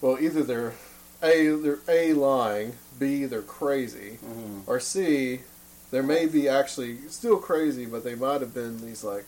well, 0.00 0.16
either 0.20 0.44
they're 0.44 0.74
a 1.24 1.48
they're 1.56 1.80
a 1.88 2.12
lying, 2.12 2.74
b 3.00 3.24
they're 3.24 3.42
crazy, 3.42 4.18
Mm-hmm. 4.24 4.60
or 4.70 4.78
c 4.78 5.40
there 5.90 6.02
may 6.04 6.26
be 6.26 6.48
actually 6.48 6.98
still 7.08 7.36
crazy, 7.38 7.84
but 7.84 8.02
they 8.04 8.14
might 8.14 8.40
have 8.40 8.54
been 8.54 8.80
these 8.80 9.02
like 9.04 9.26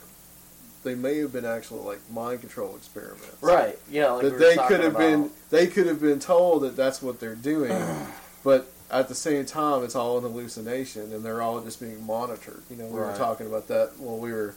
they 0.85 0.95
may 0.95 1.19
have 1.19 1.33
been 1.33 1.45
actual 1.45 1.79
like 1.79 1.99
mind 2.11 2.41
control 2.41 2.77
experiments 2.77 3.27
Right. 3.41 3.79
Yeah. 3.91 4.11
Like 4.13 4.23
that 4.25 4.33
were 4.33 4.39
they 4.39 4.57
could 4.57 4.81
have 4.81 4.95
about. 4.95 4.99
been 4.99 5.31
they 5.51 5.67
could 5.67 5.87
have 5.87 6.01
been 6.01 6.21
told 6.21 6.63
that 6.63 6.77
that's 6.77 7.03
what 7.03 7.19
they're 7.21 7.35
doing, 7.35 7.73
but 8.45 8.71
at 8.91 9.09
the 9.09 9.15
same 9.15 9.45
time 9.47 9.83
it's 9.83 9.97
all 9.97 10.19
an 10.19 10.23
hallucination 10.25 11.13
and 11.13 11.25
they're 11.25 11.43
all 11.43 11.61
just 11.61 11.81
being 11.81 12.05
monitored. 12.07 12.63
You 12.71 12.77
know, 12.77 12.87
we 12.87 13.01
were 13.01 13.15
talking 13.17 13.47
about 13.47 13.67
that 13.69 13.93
when 13.99 14.21
we 14.21 14.31
were 14.33 14.55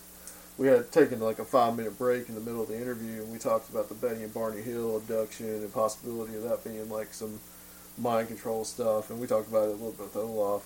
we 0.57 0.67
had 0.67 0.91
taken 0.91 1.19
like 1.19 1.39
a 1.39 1.45
five 1.45 1.75
minute 1.75 1.97
break 1.97 2.29
in 2.29 2.35
the 2.35 2.41
middle 2.41 2.61
of 2.63 2.67
the 2.67 2.75
interview 2.77 3.21
and 3.23 3.31
we 3.31 3.37
talked 3.39 3.69
about 3.69 3.89
the 3.89 3.95
Betty 3.95 4.23
and 4.23 4.33
Barney 4.33 4.61
Hill 4.61 4.97
abduction 4.97 5.47
and 5.47 5.73
possibility 5.73 6.35
of 6.35 6.43
that 6.43 6.63
being 6.63 6.89
like 6.89 7.13
some 7.13 7.39
mind 7.97 8.27
control 8.27 8.63
stuff 8.65 9.09
and 9.09 9.19
we 9.19 9.27
talked 9.27 9.47
about 9.49 9.63
it 9.63 9.69
a 9.69 9.71
little 9.73 9.91
bit 9.91 10.01
with 10.01 10.15
Olaf. 10.15 10.63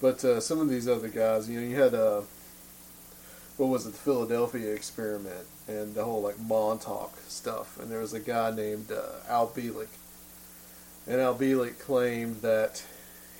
But 0.00 0.24
uh, 0.24 0.40
some 0.40 0.58
of 0.58 0.68
these 0.68 0.88
other 0.88 1.08
guys, 1.08 1.48
you 1.48 1.60
know, 1.60 1.66
you 1.66 1.76
had 1.76 1.94
uh, 1.94 2.22
what 3.56 3.68
was 3.68 3.86
it, 3.86 3.92
the 3.92 3.98
Philadelphia 3.98 4.72
experiment 4.72 5.46
and 5.68 5.94
the 5.94 6.04
whole 6.04 6.22
like 6.22 6.38
Montauk 6.40 7.16
stuff. 7.28 7.78
And 7.80 7.90
there 7.90 8.00
was 8.00 8.12
a 8.12 8.20
guy 8.20 8.50
named 8.50 8.90
uh, 8.90 9.02
Al 9.28 9.48
Bielek. 9.48 9.88
And 11.06 11.20
Al 11.20 11.34
Bielek 11.34 11.78
claimed 11.78 12.42
that 12.42 12.82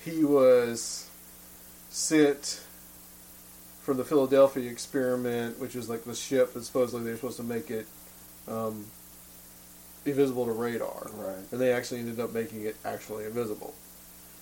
he 0.03 0.23
was 0.23 1.09
sent 1.89 2.61
from 3.81 3.97
the 3.97 4.03
Philadelphia 4.03 4.69
experiment, 4.69 5.59
which 5.59 5.75
is 5.75 5.89
like 5.89 6.05
the 6.05 6.15
ship 6.15 6.53
that 6.53 6.63
supposedly 6.63 7.05
they're 7.05 7.15
supposed 7.15 7.37
to 7.37 7.43
make 7.43 7.69
it 7.69 7.87
um, 8.47 8.85
invisible 10.05 10.45
to 10.45 10.51
radar. 10.51 11.09
Right. 11.13 11.43
And 11.51 11.59
they 11.59 11.73
actually 11.73 11.99
ended 11.99 12.19
up 12.19 12.33
making 12.33 12.63
it 12.63 12.77
actually 12.85 13.25
invisible. 13.25 13.73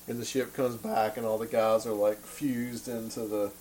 And 0.07 0.19
the 0.19 0.25
ship 0.25 0.53
comes 0.53 0.75
back, 0.75 1.15
and 1.15 1.25
all 1.25 1.37
the 1.37 1.47
guys 1.47 1.85
are 1.85 1.93
like 1.93 2.19
fused 2.19 2.89
into 2.89 3.21
the 3.21 3.51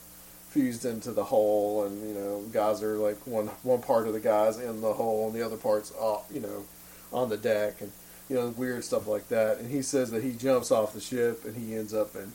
fused 0.53 0.85
into 0.85 1.12
the 1.12 1.24
hole, 1.24 1.85
and 1.85 2.07
you 2.07 2.15
know, 2.15 2.43
guys 2.53 2.83
are 2.83 2.97
like 2.97 3.27
one 3.27 3.47
one 3.62 3.81
part 3.81 4.07
of 4.07 4.12
the 4.12 4.20
guys 4.20 4.59
in 4.59 4.81
the 4.81 4.93
hole, 4.93 5.27
and 5.27 5.35
the 5.35 5.45
other 5.45 5.57
part's 5.57 5.93
off, 5.99 6.27
you 6.33 6.41
know, 6.41 6.65
on 7.12 7.29
the 7.31 7.37
deck, 7.37 7.81
and 7.81 7.91
you 8.29 8.37
know, 8.37 8.49
weird 8.49 8.85
stuff 8.85 9.07
like 9.07 9.29
that. 9.29 9.59
And 9.59 9.70
he 9.70 9.83
says 9.83 10.11
that 10.11 10.23
he 10.23 10.33
jumps 10.33 10.70
off 10.70 10.93
the 10.93 11.01
ship, 11.01 11.45
and 11.45 11.57
he 11.57 11.74
ends 11.74 11.93
up 11.95 12.15
in 12.15 12.33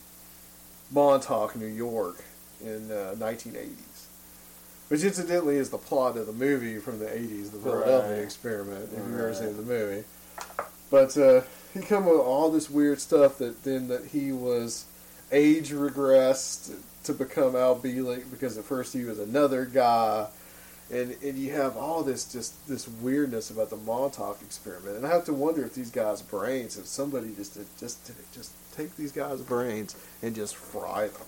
Montauk, 0.92 1.56
New 1.56 1.66
York, 1.68 2.24
in 2.62 2.92
uh, 2.92 3.16
1980s. 3.18 4.06
Which 4.90 5.04
incidentally 5.04 5.58
is 5.58 5.70
the 5.70 5.78
plot 5.78 6.16
of 6.18 6.28
the 6.28 6.34
movie 6.34 6.78
from 6.78 7.00
the 7.00 7.08
80s, 7.08 7.52
the 7.52 7.60
Philadelphia 7.60 8.14
Right. 8.16 8.24
Experiment, 8.24 8.90
if 8.94 8.98
you've 8.98 9.20
ever 9.20 9.34
seen 9.34 9.58
the 9.58 9.64
movie. 9.64 10.06
But 10.90 11.18
uh, 11.18 11.42
he 11.74 11.82
come 11.82 12.06
with 12.06 12.20
all 12.20 12.50
this 12.50 12.70
weird 12.70 13.02
stuff 13.02 13.38
that 13.40 13.64
then 13.64 13.90
that 13.90 14.06
he 14.06 14.32
was 14.32 14.86
age 15.32 15.72
regressed 15.72 16.74
to 17.08 17.14
become 17.14 17.56
Al 17.56 17.76
Bielek 17.76 18.30
because 18.32 18.58
at 18.58 18.64
first 18.64 18.94
he 18.94 19.04
was 19.04 19.20
another 19.20 19.66
guy, 19.66 20.28
and 20.92 21.16
and 21.24 21.38
you 21.38 21.52
have 21.54 21.76
all 21.76 22.04
this 22.04 22.32
just 22.32 22.68
this 22.68 22.88
weirdness 22.88 23.50
about 23.50 23.70
the 23.70 23.78
Montauk 23.78 24.42
experiment, 24.42 24.98
and 24.98 25.06
I 25.06 25.10
have 25.10 25.26
to 25.26 25.34
wonder 25.34 25.64
if 25.66 25.74
these 25.74 25.92
guys' 25.92 26.22
brains, 26.22 26.78
if 26.78 26.86
somebody 26.86 27.34
just 27.36 27.56
did, 27.56 27.66
just 27.80 28.06
did 28.06 28.16
just 28.34 28.52
take 28.76 28.96
these 28.96 29.12
guys' 29.12 29.42
brains 29.42 29.96
and 30.22 30.36
just 30.36 30.56
fry 30.56 31.08
them 31.08 31.28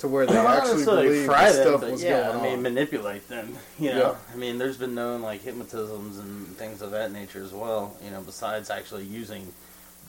to 0.00 0.08
where 0.08 0.26
they 0.26 0.36
actually 0.36 0.84
believe 0.84 1.26
fry 1.26 1.52
them, 1.52 1.78
stuff 1.78 1.90
was 1.90 2.02
yeah, 2.02 2.28
going 2.28 2.40
I 2.40 2.42
mean, 2.42 2.56
on. 2.56 2.62
manipulate 2.62 3.28
them. 3.28 3.56
You 3.78 3.90
know, 3.90 4.10
Yeah. 4.12 4.34
I 4.34 4.36
mean, 4.36 4.58
there's 4.58 4.76
been 4.76 4.94
known 4.94 5.22
like 5.22 5.42
hypnotisms 5.42 6.18
and 6.18 6.46
things 6.56 6.82
of 6.82 6.90
that 6.90 7.12
nature 7.12 7.42
as 7.42 7.52
well. 7.52 7.96
You 8.04 8.10
know, 8.10 8.20
besides 8.22 8.70
actually 8.70 9.04
using 9.04 9.52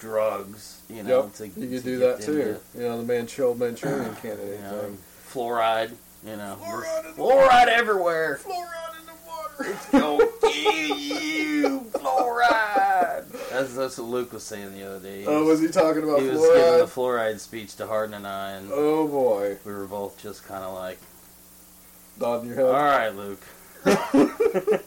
drugs. 0.02 0.82
You 0.90 1.04
know, 1.04 1.24
Yep, 1.24 1.34
to 1.36 1.48
you 1.48 1.54
to 1.54 1.68
could 1.76 1.84
do 1.84 1.98
that 2.00 2.22
too. 2.22 2.32
into, 2.42 2.60
You 2.76 2.82
know, 2.90 2.98
the 2.98 3.04
Manchurian 3.14 3.58
Manchurian 3.60 4.06
You 4.10 4.16
candidate 4.22 4.62
know, 4.62 4.80
thing. 4.82 4.98
fluoride. 5.32 5.92
You 6.26 6.36
know, 6.38 6.58
Fluoride 6.62 7.06
in 7.06 7.16
the 7.16 7.22
fluoride 7.22 7.68
everywhere. 7.68 8.40
Fluoride 8.44 9.00
in 9.00 9.06
the 9.08 9.14
water. 9.28 9.72
It's 9.72 9.90
go 9.90 10.20
kill 10.50 10.98
you, 10.98 11.80
fluoride. 11.94 13.26
That's 13.50 13.74
that's 13.76 13.98
what 13.98 14.08
Luke 14.08 14.34
was 14.34 14.44
saying 14.44 14.74
the 14.74 14.84
other 14.88 15.00
day. 15.00 15.22
He 15.22 15.28
Oh, 15.28 15.46
was 15.46 15.60
he 15.62 15.68
talking 15.70 16.04
about 16.04 16.20
fluoride? 16.20 16.22
he 16.22 16.30
was 16.30 16.42
giving 16.42 16.78
the 16.80 16.86
fluoride? 16.86 17.34
fluoride 17.34 17.40
speech 17.40 17.76
to 17.78 17.88
Harden 17.88 18.14
and 18.16 18.28
I, 18.28 18.52
and 18.52 18.70
Oh 18.72 19.08
boy, 19.08 19.58
we 19.66 19.72
were 19.74 19.88
both 19.88 20.22
just 20.22 20.46
kind 20.46 20.64
of 20.64 20.74
like, 20.76 21.00
nodding 22.20 22.50
your 22.50 22.56
head. 22.58 22.66
"All 22.66 22.74
right, 22.74 23.10
Luke." 23.16 23.42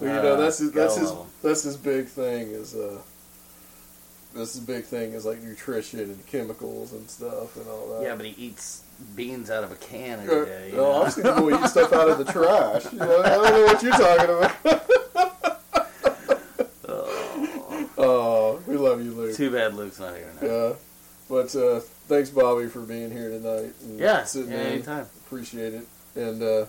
Well, 0.00 0.14
you 0.16 0.22
know, 0.22 0.36
that's 0.40 0.58
his, 0.58 0.70
Uh, 0.76 0.82
his 1.00 1.12
that's 1.42 1.62
his 1.64 1.76
big 1.76 2.06
thing 2.06 2.48
is 2.48 2.74
uh, 2.76 2.98
this 4.34 4.54
is 4.54 4.60
big 4.60 4.84
thing 4.84 5.12
is 5.12 5.24
like 5.24 5.42
nutrition 5.42 6.00
and 6.00 6.26
chemicals 6.26 6.92
and 6.92 7.08
stuff 7.08 7.56
and 7.56 7.66
all 7.68 7.88
that. 7.94 8.02
Yeah, 8.02 8.14
but 8.16 8.26
he 8.26 8.34
eats 8.46 8.82
beans 9.16 9.50
out 9.50 9.64
of 9.64 9.72
a 9.72 9.76
can 9.76 10.18
Uh, 10.20 10.22
every 10.22 10.46
day. 10.46 10.70
you 10.70 10.76
no, 10.76 10.82
know? 10.92 11.02
I'm 11.04 11.10
seeing 11.10 11.26
people 11.26 11.54
eat 11.54 11.68
stuff 11.68 11.92
out 11.92 12.08
of 12.08 12.18
the 12.18 12.24
trash. 12.24 12.92
You 12.92 12.98
know, 12.98 13.22
I 13.22 13.28
don't 13.30 13.50
know 13.52 13.64
what 13.64 13.82
you're 13.82 13.92
talking 13.92 14.30
about. 14.64 14.84
oh, 17.98 18.60
we 18.66 18.76
love 18.76 19.04
you, 19.04 19.12
Luke. 19.12 19.36
Too 19.36 19.50
bad 19.50 19.74
Luke's 19.74 19.98
not 20.00 20.16
here 20.16 20.30
now. 20.40 20.46
Yeah, 20.48 20.72
but 21.28 21.54
uh, 21.56 21.80
thanks, 22.08 22.30
Bobby, 22.30 22.66
for 22.68 22.80
being 22.80 23.10
here 23.10 23.28
tonight. 23.30 23.72
And 23.82 23.98
Yeah, 23.98 24.24
sitting 24.24 24.52
yeah, 24.52 24.58
anytime. 24.58 25.06
Appreciate 25.26 25.74
it. 25.74 25.86
And 26.16 26.42
uh, 26.42 26.66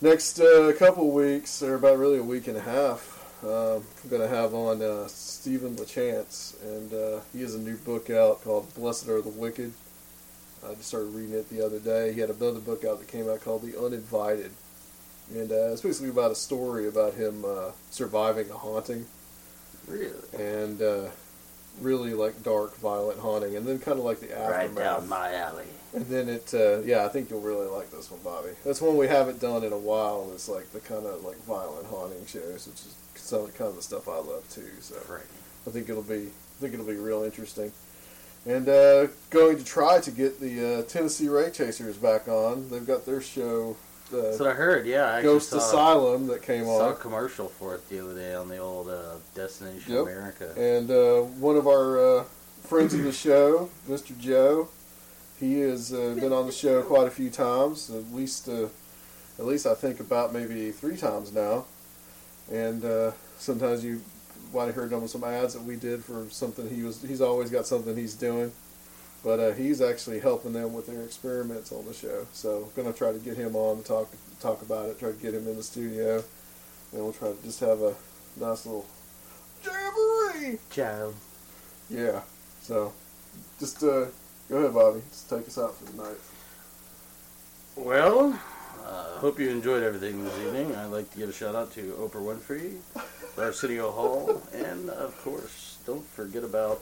next 0.00 0.40
uh, 0.40 0.72
couple 0.78 1.10
weeks, 1.10 1.62
or 1.62 1.74
about 1.74 1.98
really 1.98 2.18
a 2.18 2.22
week 2.22 2.48
and 2.48 2.56
a 2.56 2.60
half, 2.60 3.13
uh, 3.44 3.76
I'm 3.76 4.10
going 4.10 4.22
to 4.22 4.28
have 4.28 4.54
on 4.54 4.82
uh, 4.82 5.06
Steven 5.08 5.76
LaChance, 5.76 6.60
and 6.62 6.92
uh, 6.92 7.20
he 7.32 7.42
has 7.42 7.54
a 7.54 7.58
new 7.58 7.76
book 7.76 8.10
out 8.10 8.42
called 8.44 8.72
"Blessed 8.74 9.08
Are 9.08 9.20
the 9.22 9.30
Wicked." 9.30 9.72
I 10.66 10.74
just 10.74 10.88
started 10.88 11.08
reading 11.14 11.34
it 11.34 11.50
the 11.50 11.64
other 11.64 11.78
day. 11.78 12.12
He 12.12 12.20
had 12.20 12.30
another 12.30 12.60
book 12.60 12.84
out 12.84 12.98
that 12.98 13.08
came 13.08 13.28
out 13.28 13.42
called 13.42 13.62
"The 13.62 13.78
Uninvited," 13.78 14.50
and 15.32 15.50
uh, 15.52 15.72
it's 15.72 15.82
basically 15.82 16.10
about 16.10 16.30
a 16.30 16.34
story 16.36 16.88
about 16.88 17.14
him 17.14 17.44
uh, 17.44 17.72
surviving 17.90 18.50
a 18.50 18.54
haunting 18.54 19.06
Really? 19.86 20.12
and 20.38 20.80
uh, 20.80 21.10
really 21.80 22.14
like 22.14 22.42
dark, 22.42 22.76
violent 22.78 23.18
haunting, 23.18 23.56
and 23.56 23.66
then 23.66 23.78
kind 23.78 23.98
of 23.98 24.04
like 24.04 24.20
the 24.20 24.32
aftermath. 24.36 24.74
Right 24.76 24.84
down 24.84 25.08
my 25.08 25.34
alley. 25.34 25.66
And 25.92 26.06
then 26.06 26.28
it, 26.28 26.52
uh, 26.54 26.80
yeah, 26.80 27.04
I 27.04 27.08
think 27.08 27.30
you'll 27.30 27.40
really 27.40 27.66
like 27.68 27.90
this 27.90 28.10
one, 28.10 28.20
Bobby. 28.24 28.50
That's 28.64 28.80
one 28.80 28.96
we 28.96 29.06
haven't 29.06 29.40
done 29.40 29.62
in 29.62 29.72
a 29.72 29.78
while. 29.78 30.30
It's 30.32 30.48
like 30.48 30.72
the 30.72 30.80
kind 30.80 31.06
of 31.06 31.22
like 31.22 31.36
violent 31.44 31.86
haunting 31.86 32.24
shows, 32.26 32.66
which 32.66 32.80
is 32.80 32.94
some 33.24 33.46
kind 33.48 33.70
of 33.70 33.76
the 33.76 33.82
stuff 33.82 34.08
I 34.08 34.16
love 34.18 34.44
too. 34.50 34.68
So 34.80 34.96
Right. 35.08 35.22
I 35.66 35.70
think 35.70 35.88
it'll 35.88 36.02
be, 36.02 36.14
I 36.26 36.60
think 36.60 36.74
it'll 36.74 36.86
be 36.86 36.96
real 36.96 37.22
interesting. 37.22 37.72
And 38.46 38.68
uh, 38.68 39.06
going 39.30 39.56
to 39.56 39.64
try 39.64 40.00
to 40.00 40.10
get 40.10 40.38
the 40.40 40.80
uh, 40.80 40.82
Tennessee 40.82 41.28
Wraith 41.28 41.54
Chasers 41.54 41.96
back 41.96 42.28
on. 42.28 42.68
They've 42.68 42.86
got 42.86 43.06
their 43.06 43.22
show, 43.22 43.76
That's 44.12 44.38
uh, 44.38 44.44
what 44.44 44.50
I 44.52 44.54
heard. 44.54 44.84
Yeah, 44.86 45.10
I 45.10 45.22
Ghost 45.22 45.48
saw, 45.48 45.56
Asylum, 45.56 46.26
that 46.26 46.42
came 46.42 46.64
saw 46.66 46.88
a 46.90 46.90
on. 46.90 46.96
commercial 46.98 47.48
for 47.48 47.74
it 47.74 47.88
the 47.88 48.00
other 48.04 48.14
day 48.14 48.34
on 48.34 48.48
the 48.50 48.58
old 48.58 48.90
uh, 48.90 49.14
Destination 49.34 49.94
Yep. 49.94 50.02
America. 50.02 50.52
And 50.58 50.90
uh, 50.90 51.22
one 51.40 51.56
of 51.56 51.66
our 51.66 52.18
uh, 52.20 52.24
friends 52.64 52.92
of 52.92 53.02
the 53.02 53.12
show, 53.12 53.70
Mr. 53.88 54.18
Joe, 54.18 54.68
he 55.40 55.60
has 55.60 55.94
uh, 55.94 56.14
been 56.20 56.32
on 56.34 56.44
the 56.44 56.52
show 56.52 56.82
quite 56.82 57.06
a 57.06 57.10
few 57.10 57.30
times. 57.30 57.88
At 57.88 58.12
least, 58.12 58.46
uh, 58.50 58.66
at 59.38 59.46
least 59.46 59.66
I 59.66 59.72
think 59.74 60.00
about 60.00 60.34
maybe 60.34 60.70
three 60.70 60.98
times 60.98 61.32
now. 61.32 61.64
And 62.50 62.84
uh, 62.84 63.12
sometimes 63.38 63.84
you 63.84 64.02
might 64.52 64.66
have 64.66 64.74
heard 64.74 64.92
him 64.92 65.02
on 65.02 65.08
some 65.08 65.24
ads 65.24 65.54
that 65.54 65.62
we 65.62 65.76
did 65.76 66.04
for 66.04 66.26
something 66.30 66.68
he 66.68 66.82
was. 66.82 67.02
He's 67.02 67.20
always 67.20 67.50
got 67.50 67.66
something 67.66 67.96
he's 67.96 68.14
doing, 68.14 68.52
but 69.22 69.40
uh, 69.40 69.52
he's 69.52 69.80
actually 69.80 70.20
helping 70.20 70.52
them 70.52 70.72
with 70.72 70.86
their 70.86 71.02
experiments 71.02 71.72
on 71.72 71.84
the 71.86 71.94
show. 71.94 72.26
So 72.32 72.68
I'm 72.76 72.82
gonna 72.82 72.94
try 72.94 73.12
to 73.12 73.18
get 73.18 73.36
him 73.36 73.56
on 73.56 73.78
to 73.78 73.84
talk 73.84 74.10
talk 74.40 74.62
about 74.62 74.88
it. 74.88 74.98
Try 74.98 75.10
to 75.10 75.18
get 75.18 75.34
him 75.34 75.48
in 75.48 75.56
the 75.56 75.62
studio, 75.62 76.22
and 76.92 77.02
we'll 77.02 77.12
try 77.12 77.32
to 77.32 77.42
just 77.42 77.60
have 77.60 77.80
a 77.80 77.94
nice 78.36 78.66
little 78.66 78.86
jamboree. 79.64 80.58
Jam. 80.70 81.14
Yeah. 81.88 82.20
So 82.62 82.92
just 83.58 83.82
uh, 83.82 84.06
go 84.48 84.58
ahead, 84.58 84.74
Bobby. 84.74 85.02
Just 85.10 85.28
take 85.28 85.46
us 85.46 85.58
out 85.58 85.76
for 85.76 85.84
the 85.84 86.02
night. 86.02 86.18
Well, 87.76 88.38
uh, 88.84 89.18
hope 89.18 89.38
you 89.40 89.48
enjoyed 89.50 89.82
everything 89.82 90.24
this 90.24 90.38
evening. 90.40 90.74
I'd 90.76 90.86
like 90.86 91.10
to 91.12 91.18
give 91.18 91.28
a 91.28 91.32
shout 91.32 91.54
out 91.54 91.72
to 91.72 91.82
Oprah 91.98 92.22
Winfrey, 92.22 92.78
Arsenio 93.38 93.90
Hall, 93.90 94.42
and 94.52 94.90
of 94.90 95.16
course, 95.22 95.78
don't 95.86 96.06
forget 96.06 96.44
about 96.44 96.80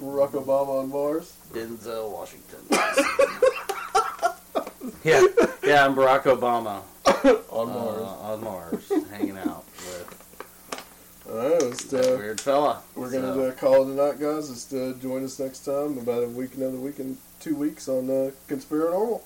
Barack 0.00 0.32
Obama 0.32 0.80
on 0.82 0.88
Mars. 0.90 1.34
Denzel 1.52 2.10
Washington. 2.10 2.60
yeah, 5.04 5.22
yeah, 5.64 5.84
I'm 5.86 5.94
Barack 5.94 6.24
Obama 6.24 6.82
on 7.50 7.70
uh, 7.70 7.72
Mars. 7.72 8.02
on 8.02 8.44
Mars, 8.44 8.92
hanging 9.10 9.38
out 9.38 9.64
with 9.76 10.84
All 11.30 11.36
right, 11.38 11.62
let's, 11.62 11.92
uh, 11.94 12.16
weird 12.18 12.40
fella. 12.40 12.82
we're 12.94 13.10
gonna 13.10 13.34
So, 13.34 13.48
uh, 13.48 13.52
call 13.52 13.88
it 13.88 13.92
a 13.92 13.94
night, 13.94 14.20
guys. 14.20 14.48
Just 14.48 14.74
uh, 14.74 14.92
join 14.94 15.24
us 15.24 15.38
next 15.38 15.64
time, 15.64 15.98
about 15.98 16.24
a 16.24 16.28
week, 16.28 16.54
another 16.56 16.78
week, 16.78 16.98
and 16.98 17.16
two 17.40 17.54
weeks 17.54 17.88
on 17.88 18.10
uh. 18.10 18.30
Conspiranormal. 18.48 19.20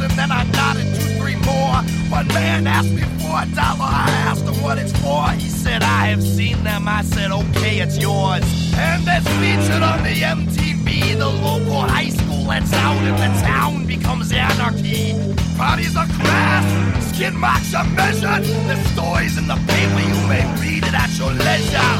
Person, 0.00 0.16
then 0.16 0.32
I 0.32 0.44
nodded 0.44 0.86
two, 0.94 1.08
three 1.20 1.36
more. 1.36 1.76
One 2.10 2.28
man 2.28 2.66
asked 2.66 2.92
me 2.92 3.02
for 3.20 3.42
a 3.42 3.46
dollar. 3.54 3.88
I 3.88 4.08
asked 4.26 4.44
him 4.44 4.62
what 4.62 4.78
it's 4.78 4.92
for. 5.00 5.28
He 5.30 5.48
said, 5.48 5.82
I 5.82 6.06
have 6.06 6.22
seen 6.22 6.62
them. 6.64 6.88
I 6.88 7.02
said, 7.02 7.30
okay, 7.30 7.80
it's 7.80 7.98
yours. 7.98 8.44
And 8.76 9.04
that's 9.04 9.26
featured 9.38 9.82
on 9.82 10.02
the 10.02 10.14
MTV. 10.20 11.18
The 11.18 11.28
local 11.28 11.82
high 11.82 12.08
school 12.08 12.44
lets 12.46 12.72
out, 12.72 12.96
and 12.96 13.16
the 13.18 13.40
town 13.40 13.86
becomes 13.86 14.32
anarchy. 14.32 15.12
Bodies 15.56 15.96
are 15.96 16.06
crass, 16.06 17.14
skin 17.14 17.36
marks 17.36 17.74
are 17.74 17.84
measured. 17.84 18.44
The 18.68 18.76
stories 18.92 19.36
in 19.36 19.46
the 19.46 19.56
paper, 19.68 20.00
you 20.00 20.18
may 20.28 20.44
read 20.60 20.84
it 20.84 20.94
at 20.94 21.10
your 21.18 21.32
leisure. 21.32 21.94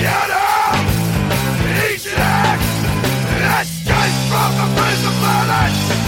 Get 0.00 0.30
up! 0.30 0.76
Eject! 1.90 2.62
Escape 3.58 4.18
from 4.30 4.50
the 4.58 4.66
prison 4.76 5.12
planet! 5.20 6.05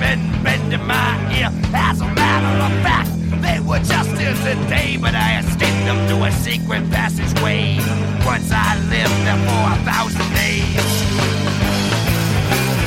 Been 0.00 0.42
men 0.42 0.72
in 0.72 0.86
my 0.86 1.36
ear. 1.36 1.50
As 1.74 2.00
a 2.00 2.06
matter 2.06 2.64
of 2.64 2.82
fact, 2.82 3.09
they 3.40 3.60
were 3.60 3.78
just 3.78 4.10
here 4.18 4.34
today, 4.34 4.96
but 5.00 5.14
I 5.14 5.40
escaped 5.40 5.84
them 5.84 5.98
through 6.08 6.24
a 6.24 6.32
secret 6.32 6.88
passageway. 6.90 7.76
Once 8.24 8.50
I 8.52 8.76
lived 8.92 9.18
there 9.24 9.40
for 9.48 9.64
a 9.72 9.78
thousand 9.88 10.28
days. 10.34 10.86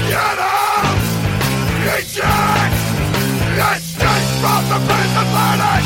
Get 0.10 0.38
up! 0.40 0.98
Eject! 1.98 2.76
Escape 3.54 4.30
from 4.42 4.62
the 4.72 4.80
prison 4.88 5.26
planet! 5.34 5.86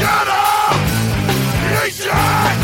Get 0.00 0.28
up! 0.28 0.78
Eject! 1.84 2.60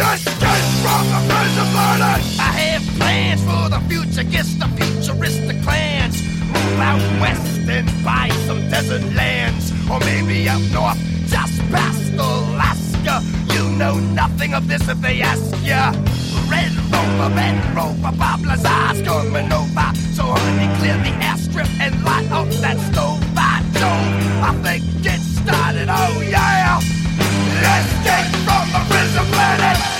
Escape 0.00 0.68
from 0.82 1.04
the 1.12 1.20
prison 1.28 1.68
planet! 1.74 2.20
I 2.38 2.52
have 2.64 2.84
plans 2.98 3.40
for 3.44 3.68
the 3.68 3.80
future, 3.88 4.24
guess 4.24 4.54
the 4.54 4.68
futuristic 4.78 5.60
plans. 5.62 6.22
Move 6.48 6.80
out 6.80 7.00
west 7.20 7.68
and 7.68 7.86
buy 8.04 8.28
some 8.46 8.68
desert 8.70 9.02
lands. 9.14 9.69
Or 9.90 9.98
maybe 10.00 10.48
up 10.48 10.60
north, 10.72 10.98
just 11.26 11.58
past 11.72 12.12
Alaska. 12.14 13.22
You 13.52 13.68
know 13.76 13.98
nothing 13.98 14.54
of 14.54 14.68
this 14.68 14.88
if 14.88 15.00
they 15.00 15.20
ask 15.20 15.50
ya. 15.66 15.90
Red 16.48 16.72
Rover, 16.92 17.34
Red 17.34 17.58
Rover, 17.74 18.16
Bob 18.16 18.44
Lazar's 18.44 19.02
coming 19.02 19.52
over. 19.52 19.88
So 20.14 20.24
honey, 20.24 20.68
clear 20.78 20.96
the 20.98 21.12
airstrip 21.18 21.68
and 21.80 22.04
light 22.04 22.30
up 22.30 22.48
that 22.62 22.78
stove 22.92 23.20
by 23.34 23.62
Joe. 23.74 24.02
I 24.46 24.54
think 24.62 24.84
it 25.04 25.20
started, 25.20 25.88
oh 25.90 26.20
yeah! 26.22 26.78
Escape 26.78 28.30
from 28.46 28.66
the 28.72 28.82
prison 28.88 29.24
planet! 29.32 29.99